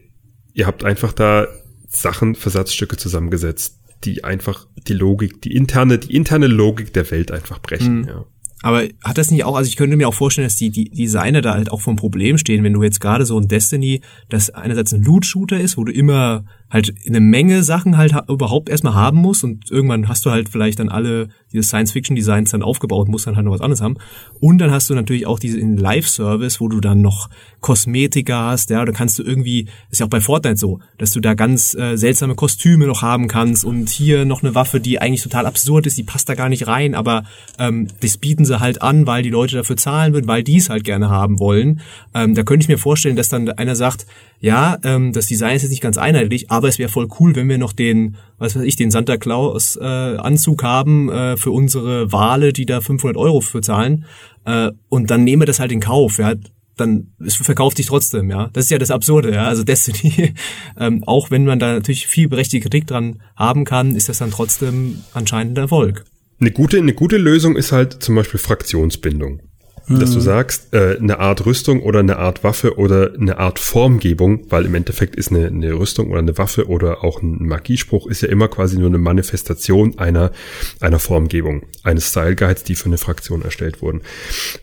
ihr 0.52 0.66
habt 0.66 0.84
einfach 0.84 1.12
da 1.12 1.48
Sachen, 1.88 2.34
Versatzstücke 2.34 2.96
zusammengesetzt, 2.96 3.78
die 4.04 4.22
einfach 4.24 4.66
die 4.76 4.92
Logik, 4.92 5.40
die 5.40 5.54
interne, 5.54 5.98
die 5.98 6.14
interne 6.14 6.46
Logik 6.46 6.92
der 6.92 7.10
Welt 7.10 7.32
einfach 7.32 7.60
brechen, 7.60 8.02
mhm. 8.02 8.08
ja. 8.08 8.24
Aber 8.62 8.84
hat 9.04 9.18
das 9.18 9.30
nicht 9.30 9.44
auch, 9.44 9.56
also 9.56 9.68
ich 9.68 9.76
könnte 9.76 9.94
mir 9.94 10.08
auch 10.08 10.14
vorstellen, 10.14 10.46
dass 10.46 10.56
die, 10.56 10.70
die 10.70 10.88
Designer 10.88 11.42
da 11.42 11.52
halt 11.52 11.70
auch 11.70 11.82
vom 11.82 11.96
Problem 11.96 12.38
stehen, 12.38 12.64
wenn 12.64 12.72
du 12.72 12.82
jetzt 12.82 12.98
gerade 12.98 13.26
so 13.26 13.38
ein 13.38 13.46
Destiny, 13.46 14.00
das 14.30 14.48
einerseits 14.48 14.94
ein 14.94 15.02
Loot-Shooter 15.02 15.60
ist, 15.60 15.76
wo 15.76 15.84
du 15.84 15.92
immer 15.92 16.46
halt 16.74 16.92
eine 17.06 17.20
Menge 17.20 17.62
Sachen 17.62 17.96
halt 17.96 18.14
überhaupt 18.28 18.68
erstmal 18.68 18.94
haben 18.94 19.18
musst 19.18 19.44
und 19.44 19.70
irgendwann 19.70 20.08
hast 20.08 20.26
du 20.26 20.32
halt 20.32 20.48
vielleicht 20.48 20.80
dann 20.80 20.88
alle 20.88 21.28
diese 21.52 21.62
Science-Fiction-Designs 21.62 22.50
dann 22.50 22.64
aufgebaut, 22.64 23.08
musst 23.08 23.28
dann 23.28 23.36
halt 23.36 23.46
noch 23.46 23.52
was 23.52 23.60
anderes 23.60 23.80
haben. 23.80 23.96
Und 24.40 24.58
dann 24.58 24.72
hast 24.72 24.90
du 24.90 24.94
natürlich 24.94 25.24
auch 25.24 25.38
diese 25.38 25.58
in 25.60 25.76
Live-Service, 25.76 26.60
wo 26.60 26.68
du 26.68 26.80
dann 26.80 27.00
noch 27.00 27.30
Kosmetika 27.60 28.50
hast, 28.50 28.70
ja, 28.70 28.84
da 28.84 28.90
kannst 28.90 29.20
du 29.20 29.22
irgendwie, 29.22 29.68
ist 29.88 30.00
ja 30.00 30.06
auch 30.06 30.10
bei 30.10 30.20
Fortnite 30.20 30.56
so, 30.56 30.80
dass 30.98 31.12
du 31.12 31.20
da 31.20 31.34
ganz 31.34 31.74
äh, 31.74 31.96
seltsame 31.96 32.34
Kostüme 32.34 32.86
noch 32.86 33.02
haben 33.02 33.28
kannst 33.28 33.64
und 33.64 33.88
hier 33.88 34.24
noch 34.24 34.42
eine 34.42 34.56
Waffe, 34.56 34.80
die 34.80 35.00
eigentlich 35.00 35.22
total 35.22 35.46
absurd 35.46 35.86
ist, 35.86 35.96
die 35.96 36.02
passt 36.02 36.28
da 36.28 36.34
gar 36.34 36.48
nicht 36.48 36.66
rein, 36.66 36.96
aber 36.96 37.22
ähm, 37.60 37.86
das 38.00 38.16
bieten 38.16 38.44
sie 38.44 38.58
halt 38.58 38.82
an, 38.82 39.06
weil 39.06 39.22
die 39.22 39.30
Leute 39.30 39.54
dafür 39.54 39.76
zahlen 39.76 40.12
würden, 40.12 40.26
weil 40.26 40.42
die 40.42 40.56
es 40.56 40.70
halt 40.70 40.82
gerne 40.82 41.08
haben 41.08 41.38
wollen. 41.38 41.80
Ähm, 42.14 42.34
da 42.34 42.42
könnte 42.42 42.64
ich 42.64 42.68
mir 42.68 42.78
vorstellen, 42.78 43.14
dass 43.14 43.28
dann 43.28 43.48
einer 43.48 43.76
sagt, 43.76 44.06
ja, 44.40 44.76
ähm, 44.82 45.12
das 45.12 45.26
Design 45.26 45.56
ist 45.56 45.62
jetzt 45.62 45.70
nicht 45.70 45.80
ganz 45.80 45.96
einheitlich, 45.96 46.50
aber 46.50 46.63
es 46.68 46.78
wäre 46.78 46.88
voll 46.88 47.08
cool, 47.18 47.34
wenn 47.36 47.48
wir 47.48 47.58
noch 47.58 47.72
den, 47.72 48.16
was 48.38 48.56
weiß 48.56 48.62
ich, 48.62 48.76
den 48.76 48.90
Santa 48.90 49.16
Claus 49.16 49.76
äh, 49.76 49.84
Anzug 49.84 50.62
haben 50.62 51.10
äh, 51.10 51.36
für 51.36 51.50
unsere 51.50 52.12
Wale, 52.12 52.52
die 52.52 52.66
da 52.66 52.80
500 52.80 53.16
Euro 53.16 53.40
für 53.40 53.60
zahlen. 53.60 54.04
Äh, 54.44 54.70
und 54.88 55.10
dann 55.10 55.24
nehmen 55.24 55.42
wir 55.42 55.46
das 55.46 55.60
halt 55.60 55.72
in 55.72 55.80
Kauf. 55.80 56.18
Ja, 56.18 56.34
dann 56.76 57.12
es 57.24 57.36
verkauft 57.36 57.76
sich 57.76 57.86
trotzdem, 57.86 58.30
ja. 58.30 58.48
Das 58.52 58.64
ist 58.64 58.70
ja 58.70 58.78
das 58.78 58.90
Absurde, 58.90 59.32
ja. 59.32 59.44
Also 59.44 59.64
Destiny, 59.64 60.34
ähm, 60.78 61.04
auch 61.04 61.30
wenn 61.30 61.44
man 61.44 61.58
da 61.58 61.74
natürlich 61.74 62.06
viel 62.06 62.28
berechtigte 62.28 62.68
Kritik 62.68 62.86
dran 62.86 63.22
haben 63.36 63.64
kann, 63.64 63.94
ist 63.94 64.08
das 64.08 64.18
dann 64.18 64.30
trotzdem 64.30 65.02
anscheinend 65.12 65.58
ein 65.58 65.62
Erfolg. 65.62 66.04
Eine 66.40 66.50
gute, 66.50 66.78
eine 66.78 66.94
gute 66.94 67.16
Lösung 67.16 67.56
ist 67.56 67.72
halt 67.72 68.02
zum 68.02 68.16
Beispiel 68.16 68.40
Fraktionsbindung. 68.40 69.40
Mhm. 69.86 70.00
Dass 70.00 70.12
du 70.12 70.18
mhm. 70.18 70.22
sagst, 70.22 70.72
äh, 70.72 70.96
eine 70.98 71.18
Art 71.18 71.44
Rüstung 71.44 71.82
oder 71.82 72.00
eine 72.00 72.16
Art 72.16 72.42
Waffe 72.42 72.78
oder 72.78 73.12
eine 73.14 73.38
Art 73.38 73.58
Formgebung, 73.58 74.46
weil 74.48 74.64
im 74.64 74.74
Endeffekt 74.74 75.16
ist 75.16 75.30
eine, 75.30 75.46
eine 75.46 75.74
Rüstung 75.74 76.10
oder 76.10 76.20
eine 76.20 76.36
Waffe 76.38 76.68
oder 76.68 77.04
auch 77.04 77.22
ein 77.22 77.46
Magiespruch 77.46 78.06
ist 78.06 78.22
ja 78.22 78.28
immer 78.28 78.48
quasi 78.48 78.78
nur 78.78 78.88
eine 78.88 78.98
Manifestation 78.98 79.98
einer, 79.98 80.32
einer 80.80 80.98
Formgebung, 80.98 81.64
eines 81.82 82.08
Style 82.08 82.36
Guides, 82.36 82.64
die 82.64 82.74
für 82.74 82.86
eine 82.86 82.98
Fraktion 82.98 83.42
erstellt 83.42 83.82
wurden. 83.82 84.00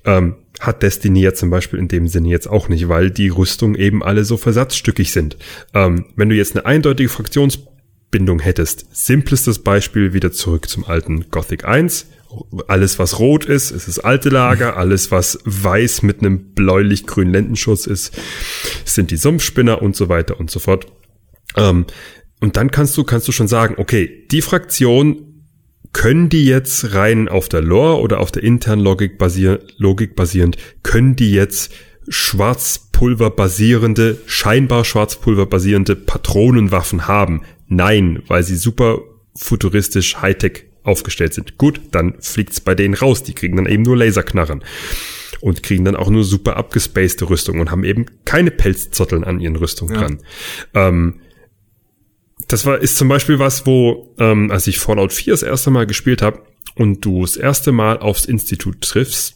Ähm, 0.05 0.35
hat 0.59 0.83
Destiny 0.83 1.21
ja 1.21 1.33
zum 1.33 1.49
Beispiel 1.49 1.79
in 1.79 1.87
dem 1.87 2.07
Sinne 2.07 2.29
jetzt 2.29 2.47
auch 2.47 2.69
nicht, 2.69 2.89
weil 2.89 3.09
die 3.09 3.29
Rüstungen 3.29 3.75
eben 3.75 4.03
alle 4.03 4.25
so 4.25 4.37
versatzstückig 4.37 5.11
sind. 5.11 5.37
Ähm, 5.73 6.05
wenn 6.15 6.29
du 6.29 6.35
jetzt 6.35 6.55
eine 6.55 6.65
eindeutige 6.65 7.09
Fraktionsbindung 7.09 8.39
hättest, 8.39 8.85
simplestes 8.91 9.59
Beispiel 9.59 10.13
wieder 10.13 10.31
zurück 10.31 10.69
zum 10.69 10.85
alten 10.85 11.29
Gothic 11.31 11.65
1, 11.65 12.07
alles, 12.67 12.99
was 12.99 13.19
rot 13.19 13.45
ist, 13.45 13.71
ist 13.71 13.87
das 13.87 13.99
alte 13.99 14.29
Lager. 14.29 14.77
Alles, 14.77 15.11
was 15.11 15.39
weiß 15.45 16.01
mit 16.03 16.19
einem 16.19 16.53
bläulich-grünen 16.53 17.33
Lendenschutz 17.33 17.87
ist, 17.87 18.17
sind 18.85 19.11
die 19.11 19.17
Sumpfspinner 19.17 19.81
und 19.81 19.95
so 19.95 20.09
weiter 20.09 20.39
und 20.39 20.49
so 20.51 20.59
fort. 20.59 20.87
Ähm, 21.55 21.85
und 22.39 22.57
dann 22.57 22.71
kannst 22.71 22.97
du, 22.97 23.03
kannst 23.03 23.27
du 23.27 23.31
schon 23.31 23.47
sagen, 23.47 23.75
okay, 23.77 24.27
die 24.31 24.41
Fraktion 24.41 25.45
können 25.93 26.29
die 26.29 26.45
jetzt 26.45 26.93
rein 26.93 27.27
auf 27.27 27.49
der 27.49 27.61
Lore 27.61 28.01
oder 28.01 28.19
auf 28.19 28.31
der 28.31 28.43
internen 28.43 28.81
Logik, 28.81 29.17
basier 29.17 29.59
Logik 29.77 30.15
basierend, 30.15 30.57
können 30.83 31.15
die 31.15 31.33
jetzt 31.33 31.71
Schwarzpulver 32.07 33.29
basierende, 33.29 34.17
scheinbar 34.25 34.85
Schwarzpulver 34.85 35.45
basierende 35.45 35.95
Patronenwaffen 35.95 37.07
haben? 37.07 37.41
Nein, 37.67 38.23
weil 38.27 38.43
sie 38.43 38.55
super 38.55 38.99
futuristisch 39.35 40.21
Hightech 40.21 40.70
aufgestellt 40.83 41.33
sind. 41.33 41.57
Gut, 41.57 41.81
dann 41.91 42.15
fliegt's 42.21 42.59
bei 42.59 42.75
denen 42.75 42.93
raus. 42.93 43.23
Die 43.23 43.33
kriegen 43.33 43.57
dann 43.57 43.65
eben 43.65 43.83
nur 43.83 43.97
Laserknarren 43.97 44.63
und 45.41 45.63
kriegen 45.63 45.85
dann 45.85 45.95
auch 45.95 46.09
nur 46.09 46.23
super 46.23 46.57
abgespacede 46.57 47.29
Rüstungen 47.29 47.61
und 47.61 47.71
haben 47.71 47.83
eben 47.83 48.05
keine 48.25 48.51
Pelzzotteln 48.51 49.23
an 49.23 49.39
ihren 49.39 49.55
Rüstungen 49.55 49.95
ja. 49.95 50.01
dran. 50.01 50.19
Ähm, 50.73 51.21
das 52.47 52.65
war 52.65 52.79
ist 52.79 52.97
zum 52.97 53.07
Beispiel 53.07 53.39
was, 53.39 53.65
wo 53.65 54.13
ähm, 54.19 54.51
als 54.51 54.67
ich 54.67 54.79
Fallout 54.79 55.13
4 55.13 55.33
das 55.33 55.43
erste 55.43 55.71
Mal 55.71 55.85
gespielt 55.85 56.21
habe 56.21 56.43
und 56.75 57.05
du 57.05 57.21
das 57.21 57.37
erste 57.37 57.71
Mal 57.71 57.99
aufs 57.99 58.25
Institut 58.25 58.81
triffst, 58.81 59.35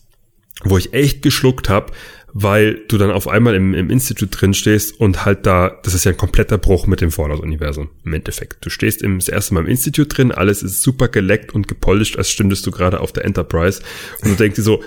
wo 0.64 0.78
ich 0.78 0.94
echt 0.94 1.22
geschluckt 1.22 1.70
habe, 1.70 1.94
weil 2.38 2.82
du 2.90 2.98
dann 2.98 3.12
auf 3.12 3.30
einmal 3.30 3.56
im, 3.56 3.74
im 3.74 3.90
Institut 3.90 4.42
drin 4.42 4.54
stehst 4.54 5.00
und 5.00 5.24
halt 5.24 5.46
da, 5.46 5.80
das 5.84 5.94
ist 5.94 6.04
ja 6.04 6.12
ein 6.12 6.18
kompletter 6.18 6.58
Bruch 6.58 6.86
mit 6.86 7.00
dem 7.00 7.10
Fallout-Universum 7.10 7.90
im 8.04 8.14
Endeffekt. 8.14 8.66
Du 8.66 8.70
stehst 8.70 9.02
im, 9.02 9.20
das 9.20 9.30
erste 9.30 9.54
Mal 9.54 9.62
im 9.62 9.68
Institut 9.68 10.18
drin, 10.18 10.34
alles 10.34 10.62
ist 10.62 10.82
super 10.82 11.08
geleckt 11.08 11.56
und 11.56 11.70
gepolished, 11.70 12.18
als 12.18 12.30
stündest 12.30 12.66
du 12.68 12.72
gerade 12.72 13.00
auf 13.00 13.14
der 13.14 13.24
Enterprise 13.24 13.82
und 14.22 14.32
du 14.32 14.36
denkst 14.36 14.58
dir 14.58 14.64
so, 14.64 14.84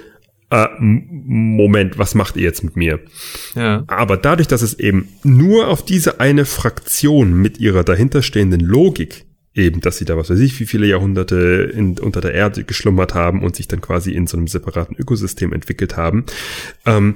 äh, 0.50 0.66
Moment, 0.78 1.96
was 1.96 2.14
macht 2.14 2.36
ihr 2.36 2.42
jetzt 2.42 2.64
mit 2.64 2.76
mir? 2.76 3.00
Ja. 3.54 3.82
Aber 3.86 4.18
dadurch, 4.18 4.48
dass 4.48 4.60
es 4.60 4.78
eben 4.78 5.08
nur 5.22 5.68
auf 5.68 5.82
diese 5.82 6.20
eine 6.20 6.44
Fraktion 6.44 7.32
mit 7.32 7.58
ihrer 7.58 7.82
dahinterstehenden 7.82 8.60
Logik 8.60 9.24
eben, 9.54 9.80
dass 9.80 9.96
sie 9.96 10.04
da 10.04 10.18
was 10.18 10.28
weiß 10.28 10.38
ich, 10.38 10.60
wie 10.60 10.66
viele 10.66 10.86
Jahrhunderte 10.86 11.72
in, 11.74 11.98
unter 11.98 12.20
der 12.20 12.34
Erde 12.34 12.64
geschlummert 12.64 13.14
haben 13.14 13.42
und 13.42 13.56
sich 13.56 13.68
dann 13.68 13.80
quasi 13.80 14.12
in 14.12 14.26
so 14.26 14.36
einem 14.36 14.48
separaten 14.48 14.96
Ökosystem 14.96 15.54
entwickelt 15.54 15.96
haben, 15.96 16.26
ähm, 16.84 17.14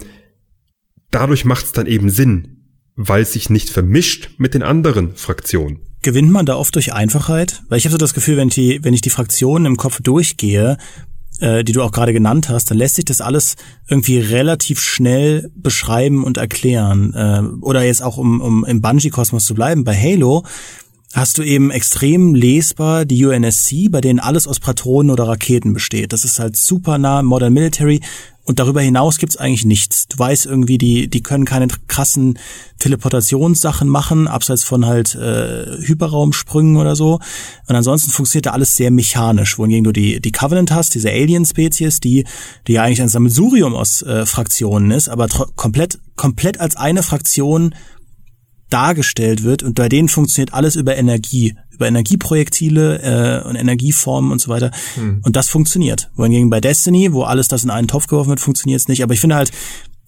dadurch 1.12 1.44
macht 1.44 1.66
es 1.66 1.72
dann 1.72 1.86
eben 1.86 2.10
Sinn, 2.10 2.62
weil 2.96 3.22
es 3.22 3.32
sich 3.32 3.50
nicht 3.50 3.70
vermischt 3.70 4.30
mit 4.38 4.54
den 4.54 4.62
anderen 4.62 5.14
Fraktionen. 5.14 5.78
Gewinnt 6.02 6.32
man 6.32 6.46
da 6.46 6.56
oft 6.56 6.74
durch 6.74 6.92
Einfachheit? 6.92 7.62
Weil 7.68 7.78
ich 7.78 7.84
habe 7.84 7.92
so 7.92 7.98
das 7.98 8.14
Gefühl, 8.14 8.36
wenn, 8.36 8.48
die, 8.48 8.80
wenn 8.82 8.94
ich 8.94 9.02
die 9.02 9.10
Fraktionen 9.10 9.66
im 9.66 9.76
Kopf 9.76 10.00
durchgehe, 10.02 10.76
äh, 11.40 11.62
die 11.62 11.72
du 11.72 11.82
auch 11.82 11.92
gerade 11.92 12.12
genannt 12.12 12.48
hast, 12.48 12.70
dann 12.70 12.78
lässt 12.78 12.96
sich 12.96 13.04
das 13.04 13.20
alles 13.20 13.54
irgendwie 13.88 14.18
relativ 14.18 14.80
schnell 14.80 15.50
beschreiben 15.54 16.24
und 16.24 16.38
erklären. 16.38 17.14
Äh, 17.14 17.64
oder 17.64 17.84
jetzt 17.84 18.02
auch, 18.02 18.16
um, 18.16 18.40
um 18.40 18.64
im 18.64 18.80
Bungee-Kosmos 18.80 19.44
zu 19.44 19.54
bleiben, 19.54 19.84
bei 19.84 19.94
Halo 19.94 20.44
hast 21.14 21.38
du 21.38 21.42
eben 21.42 21.70
extrem 21.70 22.34
lesbar 22.34 23.04
die 23.04 23.24
UNSC, 23.24 23.88
bei 23.90 24.00
denen 24.00 24.18
alles 24.18 24.46
aus 24.48 24.60
Patronen 24.60 25.10
oder 25.10 25.28
Raketen 25.28 25.72
besteht. 25.72 26.12
Das 26.12 26.24
ist 26.24 26.38
halt 26.38 26.56
super 26.56 26.98
nah 26.98 27.22
Modern 27.22 27.52
Military 27.52 28.00
und 28.44 28.58
darüber 28.58 28.80
hinaus 28.80 29.18
gibt's 29.18 29.36
eigentlich 29.36 29.64
nichts. 29.64 30.08
Du 30.08 30.18
weißt 30.18 30.46
irgendwie, 30.46 30.76
die, 30.76 31.08
die 31.08 31.22
können 31.22 31.44
keine 31.44 31.68
krassen 31.86 32.38
Teleportationssachen 32.80 33.88
machen, 33.88 34.26
abseits 34.26 34.64
von 34.64 34.84
halt 34.84 35.14
äh, 35.14 35.78
Hyperraumsprüngen 35.80 36.76
oder 36.76 36.96
so. 36.96 37.20
Und 37.68 37.76
ansonsten 37.76 38.10
funktioniert 38.10 38.46
da 38.46 38.50
alles 38.50 38.74
sehr 38.74 38.90
mechanisch, 38.90 39.58
wohingegen 39.58 39.84
du 39.84 39.92
die, 39.92 40.20
die 40.20 40.32
Covenant 40.32 40.72
hast, 40.72 40.94
diese 40.94 41.10
Alien-Spezies, 41.10 42.00
die, 42.00 42.24
die 42.66 42.72
ja 42.72 42.82
eigentlich 42.82 43.02
ein 43.02 43.08
Sammelsurium 43.08 43.74
aus 43.74 44.02
äh, 44.02 44.26
Fraktionen 44.26 44.90
ist, 44.90 45.08
aber 45.08 45.28
komplett, 45.54 46.00
komplett 46.16 46.58
als 46.58 46.76
eine 46.76 47.04
Fraktion 47.04 47.74
dargestellt 48.70 49.44
wird 49.44 49.62
und 49.62 49.74
bei 49.74 49.88
denen 49.88 50.08
funktioniert 50.08 50.54
alles 50.54 50.76
über 50.76 50.96
Energie, 50.96 51.54
über 51.82 51.88
Energieprojektile 51.88 53.42
äh, 53.42 53.48
und 53.48 53.56
Energieformen 53.56 54.30
und 54.30 54.40
so 54.40 54.48
weiter. 54.48 54.70
Hm. 54.94 55.20
Und 55.24 55.36
das 55.36 55.48
funktioniert. 55.48 56.10
Wohingegen 56.14 56.48
bei 56.48 56.60
Destiny, 56.60 57.12
wo 57.12 57.24
alles 57.24 57.48
das 57.48 57.64
in 57.64 57.70
einen 57.70 57.88
Topf 57.88 58.06
geworfen 58.06 58.30
wird, 58.30 58.40
funktioniert 58.40 58.80
es 58.80 58.88
nicht. 58.88 59.02
Aber 59.02 59.14
ich 59.14 59.20
finde 59.20 59.34
halt, 59.34 59.50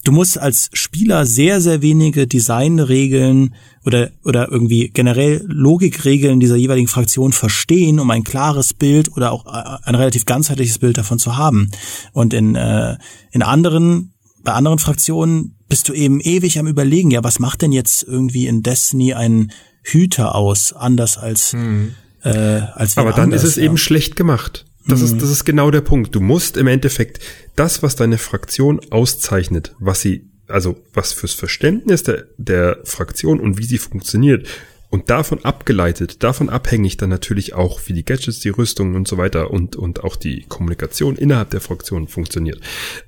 du 0.05 0.13
musst 0.13 0.39
als 0.39 0.71
Spieler 0.73 1.27
sehr, 1.27 1.61
sehr 1.61 1.83
wenige 1.83 2.29
Designregeln 2.29 3.55
oder, 3.85 4.11
oder 4.25 4.51
irgendwie 4.51 4.89
generell 4.89 5.45
Logikregeln 5.47 6.39
dieser 6.39 6.57
jeweiligen 6.57 6.89
Fraktion 6.89 7.33
verstehen, 7.33 7.99
um 7.99 8.11
ein 8.11 8.23
klares 8.23 8.73
Bild 8.73 9.17
oder 9.17 9.33
auch 9.33 9.47
ein 9.47 9.95
relativ 9.97 10.27
ganzheitliches 10.27 10.79
Bild 10.79 10.97
davon 10.97 11.19
zu 11.19 11.37
haben. 11.37 11.71
Und 12.13 12.33
in, 12.35 12.55
äh, 12.55 12.97
in 13.33 13.43
anderen 13.43 14.13
bei 14.45 14.53
anderen 14.53 14.79
Fraktionen 14.79 15.57
bist 15.69 15.89
du 15.89 15.95
eben 15.95 16.21
ewig 16.21 16.59
am 16.59 16.67
überlegen, 16.67 17.11
ja, 17.11 17.25
was 17.25 17.39
macht 17.39 17.63
denn 17.63 17.73
jetzt 17.73 18.03
irgendwie 18.03 18.47
in 18.47 18.63
Destiny 18.63 19.15
ein 19.15 19.51
Hüter 19.85 20.35
aus, 20.35 20.73
anders 20.73 21.19
als, 21.19 21.53
hm. 21.53 21.95
äh, 22.23 22.31
als 22.31 22.97
Aber 22.97 23.13
dann 23.13 23.25
anders, 23.25 23.45
ist 23.45 23.51
es 23.51 23.57
ja. 23.57 23.65
eben 23.65 23.77
schlecht 23.77 24.17
gemacht. 24.17 24.65
Das 24.87 25.01
hm. 25.01 25.07
ist, 25.07 25.23
das 25.23 25.31
ist 25.31 25.45
genau 25.45 25.71
der 25.71 25.83
Punkt. 25.83 26.15
Du 26.15 26.21
musst 26.21 26.57
im 26.57 26.67
Endeffekt 26.67 27.21
das, 27.55 27.83
was 27.83 27.95
deine 27.95 28.19
Fraktion 28.19 28.81
auszeichnet, 28.91 29.75
was 29.79 30.01
sie, 30.01 30.31
also 30.49 30.77
was 30.93 31.13
fürs 31.13 31.35
Verständnis 31.35 32.03
der, 32.03 32.25
der 32.37 32.79
Fraktion 32.85 33.41
und 33.41 33.59
wie 33.59 33.65
sie 33.65 33.79
funktioniert, 33.79 34.49
und 34.95 35.11
davon 35.11 35.45
abgeleitet, 35.45 36.23
davon 36.23 36.49
abhängig 36.49 36.97
dann 36.99 37.11
natürlich 37.11 37.53
auch, 37.53 37.81
wie 37.87 37.93
die 37.95 38.05
Gadgets, 38.05 38.39
die 38.39 38.51
Rüstungen 38.51 38.95
und 38.95 39.09
so 39.09 39.19
weiter 39.19 39.51
und, 39.51 39.75
und 39.75 40.05
auch 40.05 40.15
die 40.15 40.45
Kommunikation 40.49 41.17
innerhalb 41.17 41.51
der 41.51 41.61
Fraktion 41.61 42.07
funktioniert. 42.07 42.61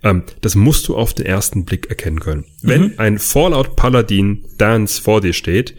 Ähm, 0.02 0.24
das 0.40 0.56
musst 0.56 0.88
du 0.88 0.96
auf 0.96 1.14
den 1.14 1.26
ersten 1.26 1.64
Blick 1.64 1.88
erkennen 1.88 2.18
können. 2.18 2.44
Mhm. 2.62 2.68
Wenn 2.68 2.98
ein 2.98 3.18
Fallout 3.20 3.76
Paladin 3.76 4.44
Dance 4.58 5.00
vor 5.00 5.20
dir 5.20 5.32
steht, 5.32 5.76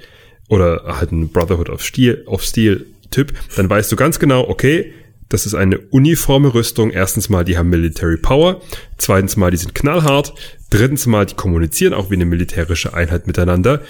oder 0.47 0.83
halt 0.85 1.11
ein 1.11 1.29
Brotherhood 1.29 1.69
of 1.69 1.83
Steel, 1.83 2.23
of 2.25 2.43
Steel 2.43 2.85
Typ, 3.09 3.33
dann 3.55 3.69
weißt 3.69 3.91
du 3.91 3.95
ganz 3.95 4.19
genau, 4.19 4.47
okay, 4.49 4.93
das 5.29 5.45
ist 5.45 5.55
eine 5.55 5.79
uniforme 5.79 6.53
Rüstung. 6.53 6.89
Erstens 6.89 7.29
mal, 7.29 7.43
die 7.43 7.57
haben 7.57 7.69
Military 7.69 8.17
Power. 8.17 8.61
Zweitens 8.97 9.35
mal, 9.35 9.51
die 9.51 9.57
sind 9.57 9.75
knallhart. 9.75 10.33
Drittens 10.69 11.05
mal, 11.05 11.25
die 11.25 11.35
kommunizieren 11.35 11.93
auch 11.93 12.09
wie 12.09 12.15
eine 12.15 12.25
militärische 12.25 12.93
Einheit 12.93 13.27
miteinander. 13.27 13.81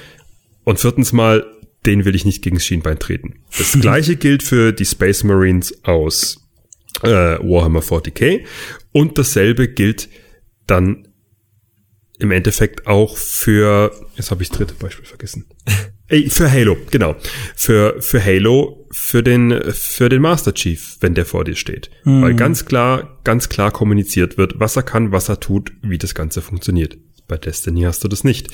Und 0.63 0.79
viertens 0.79 1.13
mal, 1.13 1.45
den 1.85 2.05
will 2.05 2.15
ich 2.15 2.25
nicht 2.25 2.41
gegen 2.41 2.57
das 2.57 2.65
Schienbein 2.65 2.99
treten. 2.99 3.35
Das 3.57 3.73
gleiche 3.79 4.15
gilt 4.15 4.43
für 4.43 4.73
die 4.73 4.85
Space 4.85 5.23
Marines 5.23 5.83
aus 5.83 6.47
äh, 7.03 7.09
Warhammer 7.09 7.81
40k 7.81 8.41
und 8.91 9.17
dasselbe 9.17 9.67
gilt 9.67 10.09
dann 10.65 11.06
im 12.19 12.31
Endeffekt 12.31 12.87
auch 12.87 13.17
für, 13.17 13.91
jetzt 14.15 14.31
habe 14.31 14.43
ich 14.43 14.49
das 14.49 14.57
dritte 14.57 14.73
Beispiel 14.73 15.05
vergessen. 15.05 15.45
Ey, 16.09 16.29
für 16.29 16.49
Halo, 16.49 16.77
genau. 16.89 17.15
Für, 17.55 18.01
für 18.01 18.23
Halo, 18.23 18.87
für 18.91 19.21
den, 19.21 19.61
für 19.73 20.07
den 20.07 20.21
Master 20.21 20.53
Chief, 20.53 20.97
wenn 21.01 21.15
der 21.15 21.25
vor 21.25 21.43
dir 21.43 21.55
steht. 21.55 21.89
Mhm. 22.05 22.21
Weil 22.21 22.33
ganz 22.33 22.65
klar, 22.65 23.19
ganz 23.25 23.49
klar 23.49 23.71
kommuniziert 23.71 24.37
wird, 24.37 24.59
was 24.59 24.77
er 24.77 24.83
kann, 24.83 25.11
was 25.11 25.27
er 25.27 25.39
tut, 25.41 25.73
wie 25.81 25.97
das 25.97 26.15
Ganze 26.15 26.41
funktioniert. 26.41 26.97
Bei 27.27 27.37
Destiny 27.37 27.81
hast 27.81 28.03
du 28.05 28.07
das 28.07 28.23
nicht. 28.23 28.47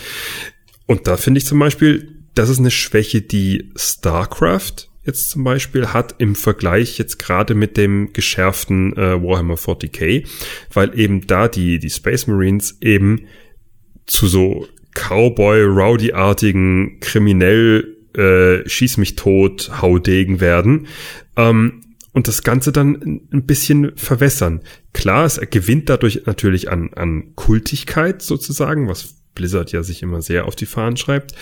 Und 0.88 1.07
da 1.07 1.15
finde 1.15 1.38
ich 1.38 1.45
zum 1.45 1.60
Beispiel, 1.60 2.26
das 2.34 2.49
ist 2.49 2.57
eine 2.57 2.72
Schwäche, 2.72 3.22
die 3.22 3.72
StarCraft 3.76 4.90
jetzt 5.06 5.30
zum 5.30 5.44
Beispiel 5.44 5.88
hat 5.88 6.15
im 6.18 6.35
Vergleich 6.35 6.98
jetzt 6.98 7.19
gerade 7.19 7.56
mit 7.56 7.77
dem 7.77 8.14
geschärften 8.14 8.95
äh, 8.95 9.22
Warhammer 9.22 9.56
40k, 9.56 10.26
weil 10.73 10.98
eben 10.98 11.27
da 11.27 11.48
die, 11.48 11.80
die 11.80 11.90
Space 11.90 12.27
Marines 12.27 12.77
eben 12.81 13.27
zu 14.05 14.27
so 14.27 14.67
Cowboy-Rowdy-artigen 14.93 16.99
kriminell 16.99 17.97
äh, 18.15 18.67
schieß 18.67 18.97
mich 18.97 19.15
tot, 19.15 19.71
Haudegen 19.81 20.39
werden. 20.39 20.88
Ähm, 21.35 21.81
und 22.11 22.27
das 22.27 22.43
Ganze 22.43 22.71
dann 22.71 23.21
ein 23.31 23.45
bisschen 23.45 23.93
verwässern. 23.95 24.61
Klar, 24.93 25.25
es 25.25 25.41
gewinnt 25.49 25.89
dadurch 25.89 26.23
natürlich 26.25 26.69
an, 26.69 26.93
an 26.93 27.35
Kultigkeit 27.35 28.21
sozusagen, 28.21 28.88
was 28.88 29.15
Blizzard 29.34 29.71
ja 29.71 29.81
sich 29.81 30.03
immer 30.03 30.21
sehr 30.21 30.45
auf 30.45 30.55
die 30.55 30.67
Fahnen 30.67 30.95
schreibt. 30.95 31.34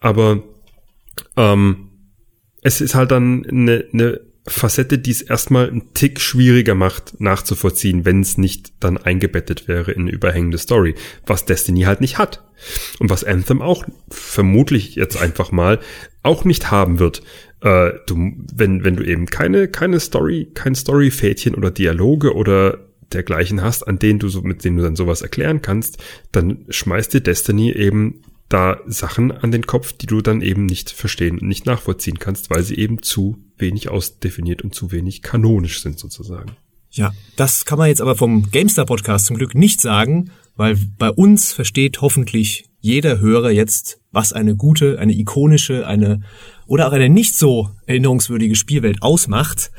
Aber 0.00 0.42
ähm, 1.36 1.90
es 2.62 2.80
ist 2.80 2.94
halt 2.94 3.10
dann 3.10 3.44
eine, 3.44 3.84
eine 3.92 4.20
Facette, 4.46 4.98
die 4.98 5.10
es 5.10 5.22
erstmal 5.22 5.68
einen 5.68 5.94
Tick 5.94 6.20
schwieriger 6.20 6.74
macht, 6.74 7.18
nachzuvollziehen, 7.18 8.04
wenn 8.04 8.20
es 8.20 8.36
nicht 8.36 8.74
dann 8.80 8.98
eingebettet 8.98 9.68
wäre 9.68 9.92
in 9.92 10.02
eine 10.02 10.10
überhängende 10.10 10.58
Story, 10.58 10.94
was 11.26 11.46
Destiny 11.46 11.82
halt 11.82 12.02
nicht 12.02 12.18
hat. 12.18 12.44
Und 12.98 13.10
was 13.10 13.24
Anthem 13.24 13.62
auch 13.62 13.84
vermutlich 14.10 14.96
jetzt 14.96 15.16
einfach 15.16 15.50
mal 15.50 15.80
auch 16.22 16.44
nicht 16.44 16.70
haben 16.70 16.98
wird. 16.98 17.22
Äh, 17.62 17.92
du, 18.06 18.32
wenn, 18.54 18.84
wenn 18.84 18.96
du 18.96 19.04
eben 19.04 19.26
keine, 19.26 19.68
keine 19.68 19.98
Story, 19.98 20.50
kein 20.52 20.74
Story-Fädchen 20.74 21.54
oder 21.54 21.70
Dialoge 21.70 22.34
oder 22.34 22.78
dergleichen 23.12 23.62
hast, 23.62 23.86
an 23.88 23.98
denen 23.98 24.18
du 24.18 24.28
so, 24.28 24.42
mit 24.42 24.64
denen 24.64 24.76
du 24.76 24.82
dann 24.82 24.96
sowas 24.96 25.22
erklären 25.22 25.62
kannst, 25.62 26.02
dann 26.32 26.66
schmeißt 26.68 27.14
dir 27.14 27.20
Destiny 27.20 27.72
eben 27.72 28.22
da 28.48 28.80
Sachen 28.86 29.32
an 29.32 29.50
den 29.50 29.66
Kopf, 29.66 29.92
die 29.92 30.06
du 30.06 30.20
dann 30.20 30.42
eben 30.42 30.66
nicht 30.66 30.90
verstehen 30.90 31.38
und 31.38 31.48
nicht 31.48 31.66
nachvollziehen 31.66 32.18
kannst, 32.18 32.50
weil 32.50 32.62
sie 32.62 32.76
eben 32.76 33.02
zu 33.02 33.38
wenig 33.64 33.88
ausdefiniert 33.88 34.62
und 34.62 34.74
zu 34.74 34.92
wenig 34.92 35.22
kanonisch 35.22 35.80
sind 35.80 35.98
sozusagen. 35.98 36.52
Ja, 36.90 37.12
das 37.36 37.64
kann 37.64 37.78
man 37.78 37.88
jetzt 37.88 38.00
aber 38.00 38.14
vom 38.14 38.50
GameStar 38.50 38.86
Podcast 38.86 39.26
zum 39.26 39.36
Glück 39.36 39.54
nicht 39.54 39.80
sagen, 39.80 40.30
weil 40.54 40.78
bei 40.98 41.10
uns 41.10 41.52
versteht 41.52 42.00
hoffentlich 42.02 42.68
jeder 42.78 43.18
Hörer 43.18 43.50
jetzt, 43.50 43.98
was 44.12 44.32
eine 44.32 44.54
gute, 44.54 44.98
eine 44.98 45.12
ikonische, 45.12 45.86
eine 45.86 46.20
oder 46.66 46.86
auch 46.86 46.92
eine 46.92 47.08
nicht 47.08 47.36
so 47.36 47.70
erinnerungswürdige 47.86 48.54
Spielwelt 48.54 49.02
ausmacht. 49.02 49.72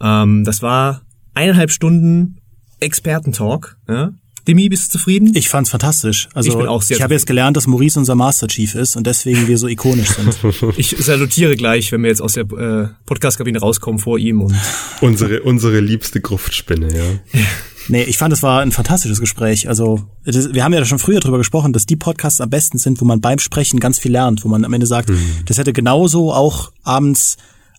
Ähm, 0.00 0.44
das 0.44 0.62
war 0.62 1.02
eineinhalb 1.34 1.70
Stunden 1.70 2.38
Expertentalk. 2.80 3.76
Ja? 3.88 4.12
Demi, 4.46 4.68
bist 4.68 4.86
du 4.86 4.98
zufrieden? 4.98 5.32
Ich 5.34 5.48
fand's 5.48 5.70
fantastisch. 5.70 6.28
Also 6.32 6.50
ich 6.50 6.56
bin 6.56 6.66
auch 6.66 6.82
sehr 6.82 6.96
Ich 6.96 7.02
habe 7.02 7.14
jetzt 7.14 7.26
gelernt, 7.26 7.56
dass 7.56 7.66
Maurice 7.66 7.98
unser 7.98 8.14
Master 8.14 8.46
Chief 8.46 8.74
ist 8.74 8.96
und 8.96 9.06
deswegen 9.06 9.48
wir 9.48 9.58
so 9.58 9.66
ikonisch 9.66 10.10
sind. 10.10 10.38
ich 10.76 10.94
salutiere 10.98 11.56
gleich, 11.56 11.90
wenn 11.90 12.02
wir 12.02 12.10
jetzt 12.10 12.22
aus 12.22 12.34
der 12.34 12.44
äh, 12.44 12.88
Podcast-Kabine 13.06 13.58
rauskommen 13.58 13.98
vor 13.98 14.18
ihm 14.18 14.42
und 14.42 14.54
unsere 15.00 15.42
unsere 15.42 15.80
liebste 15.80 16.20
Gruftspinne, 16.20 16.96
ja. 16.96 17.40
Nee, 17.88 18.02
ich 18.02 18.18
fand, 18.18 18.32
es 18.32 18.42
war 18.42 18.62
ein 18.62 18.72
fantastisches 18.72 19.20
Gespräch. 19.20 19.68
Also, 19.68 20.08
das, 20.24 20.52
wir 20.52 20.64
haben 20.64 20.72
ja 20.72 20.84
schon 20.84 20.98
früher 20.98 21.20
drüber 21.20 21.38
gesprochen, 21.38 21.72
dass 21.72 21.86
die 21.86 21.94
Podcasts 21.94 22.40
am 22.40 22.50
besten 22.50 22.78
sind, 22.78 23.00
wo 23.00 23.04
man 23.04 23.20
beim 23.20 23.38
Sprechen 23.38 23.78
ganz 23.78 24.00
viel 24.00 24.10
lernt, 24.10 24.44
wo 24.44 24.48
man 24.48 24.64
am 24.64 24.72
Ende 24.72 24.86
sagt, 24.86 25.08
mhm. 25.08 25.20
das 25.44 25.58
hätte 25.58 25.72
genauso 25.72 26.32
auch 26.32 26.72
abends 26.82 27.36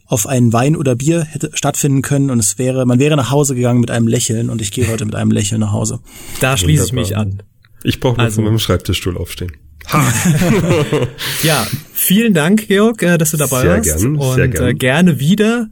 auf 0.07 0.25
ein 0.25 0.53
Wein 0.53 0.75
oder 0.75 0.95
Bier 0.95 1.23
hätte 1.23 1.51
stattfinden 1.53 2.01
können 2.01 2.29
und 2.29 2.39
es 2.39 2.57
wäre, 2.57 2.85
man 2.85 2.99
wäre 2.99 3.15
nach 3.15 3.29
Hause 3.29 3.55
gegangen 3.55 3.81
mit 3.81 3.91
einem 3.91 4.07
Lächeln 4.07 4.49
und 4.49 4.61
ich 4.61 4.71
gehe 4.71 4.87
heute 4.87 5.05
mit 5.05 5.15
einem 5.15 5.31
Lächeln 5.31 5.61
nach 5.61 5.71
Hause. 5.71 5.99
Da 6.39 6.57
schließe 6.57 6.85
ich 6.85 6.93
mich 6.93 7.17
an. 7.17 7.43
Ich 7.83 7.99
brauche 7.99 8.17
nur 8.17 8.25
also, 8.25 8.35
von 8.35 8.45
meinem 8.45 8.59
Schreibtischstuhl 8.59 9.17
aufstehen. 9.17 9.51
Ha. 9.91 10.03
ja, 11.43 11.65
vielen 11.93 12.33
Dank, 12.33 12.67
Georg, 12.67 13.01
äh, 13.03 13.17
dass 13.17 13.31
du 13.31 13.37
dabei 13.37 13.61
sehr 13.61 13.77
warst. 13.77 13.97
Gern, 14.01 14.17
und 14.17 14.35
sehr 14.35 14.47
gern. 14.49 14.67
Äh, 14.67 14.73
gerne 14.73 15.19
wieder. 15.19 15.69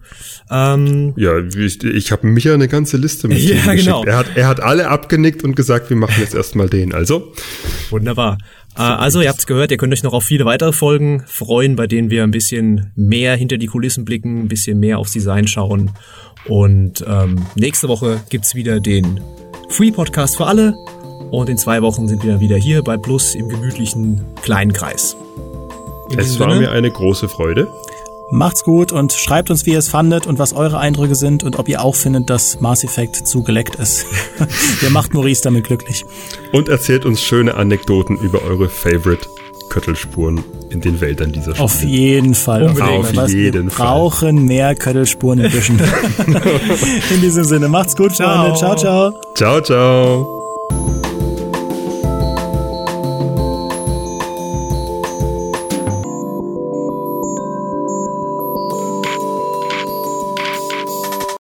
Ähm, 0.50 1.14
ja, 1.18 1.38
ich, 1.40 1.84
ich 1.84 2.12
habe 2.14 2.28
Micha 2.28 2.54
eine 2.54 2.70
ganze 2.70 2.96
Liste 2.96 3.28
mit 3.28 3.40
ja, 3.40 3.74
genau. 3.74 4.06
Er 4.06 4.18
hat, 4.18 4.28
er 4.36 4.48
hat 4.48 4.62
alle 4.62 4.88
abgenickt 4.88 5.44
und 5.44 5.56
gesagt, 5.56 5.90
wir 5.90 5.98
machen 5.98 6.16
jetzt 6.20 6.34
erstmal 6.34 6.70
den. 6.70 6.94
Also. 6.94 7.34
Wunderbar. 7.90 8.38
Äh, 8.78 8.82
also, 8.82 9.22
ihr 9.22 9.30
habt's 9.30 9.48
gehört, 9.48 9.72
ihr 9.72 9.78
könnt 9.78 9.94
euch 9.94 10.04
noch 10.04 10.14
auf 10.14 10.24
viele 10.24 10.46
weitere 10.46 10.74
Folgen 10.74 11.24
freuen, 11.28 11.76
bei 11.76 11.88
denen 11.88 12.10
wir 12.10 12.24
ein 12.24 12.32
bisschen 12.32 12.92
mehr 12.96 13.36
hinter 13.36 13.58
die 13.58 13.68
Kulissen 13.68 14.06
blicken, 14.06 14.44
ein 14.44 14.48
bisschen 14.48 14.80
mehr 14.80 15.00
aufs 15.00 15.12
Design 15.14 15.48
schauen. 15.48 15.92
Und 16.48 17.04
ähm, 17.08 17.46
nächste 17.56 17.88
Woche 17.88 18.22
gibt's 18.30 18.56
wieder 18.56 18.80
den 18.80 19.20
Free 19.70 19.92
Podcast 19.92 20.38
für 20.38 20.46
alle. 20.46 20.74
Und 21.32 21.50
in 21.50 21.58
zwei 21.58 21.82
Wochen 21.82 22.08
sind 22.08 22.24
wir 22.24 22.34
dann 22.34 22.40
wieder 22.40 22.56
hier 22.56 22.84
bei 22.84 22.98
Plus 22.98 23.36
im 23.36 23.50
gemütlichen 23.50 24.22
kleinen 24.42 24.74
Kreis. 24.74 25.18
In 26.12 26.20
es 26.20 26.40
war 26.40 26.52
Sinne, 26.52 26.68
mir 26.68 26.72
eine 26.72 26.92
große 26.92 27.28
Freude. 27.28 27.68
Macht's 28.30 28.64
gut 28.64 28.92
und 28.92 29.14
schreibt 29.14 29.52
uns, 29.52 29.66
wie 29.66 29.72
ihr 29.72 29.80
es 29.80 29.90
fandet 29.90 30.26
und 30.26 30.40
was 30.40 30.54
eure 30.54 30.80
Eindrücke 30.80 31.16
sind 31.16 31.44
und 31.44 31.58
ob 31.58 31.70
ihr 31.70 31.84
auch 31.84 31.96
findet, 31.96 32.30
dass 32.30 32.60
Mass 32.60 32.84
Effect 32.84 33.28
zu 33.28 33.44
geleckt 33.44 33.76
ist. 33.76 34.06
ihr 34.82 34.90
macht 34.90 35.14
Maurice 35.14 35.44
damit 35.44 35.66
glücklich. 35.66 36.06
Und 36.52 36.70
erzählt 36.70 37.06
uns 37.06 37.22
schöne 37.22 37.56
Anekdoten 37.56 38.18
über 38.18 38.42
eure 38.44 38.70
Favorite 38.70 39.28
Köttelspuren 39.70 40.44
in 40.70 40.82
den 40.82 41.02
Wäldern 41.02 41.32
dieser 41.32 41.52
Spiele. 41.52 41.64
Auf 41.64 41.84
jeden 41.84 42.36
Fall. 42.36 42.64
Unbedingt. 42.64 43.18
Auf 43.18 43.30
jeden 43.30 43.66
wir 43.66 43.72
Fall. 43.72 43.88
brauchen 43.88 44.46
mehr 44.46 44.76
Köttelspuren 44.76 45.40
in 45.40 45.52
Büschen. 45.52 45.80
in 47.14 47.22
diesem 47.22 47.44
Sinne, 47.44 47.68
macht's 47.68 47.96
gut, 47.96 48.16
Freunde. 48.16 48.56
Ciao, 48.58 48.76
ciao. 48.76 49.14
Ciao, 49.36 49.62
ciao. 49.62 51.04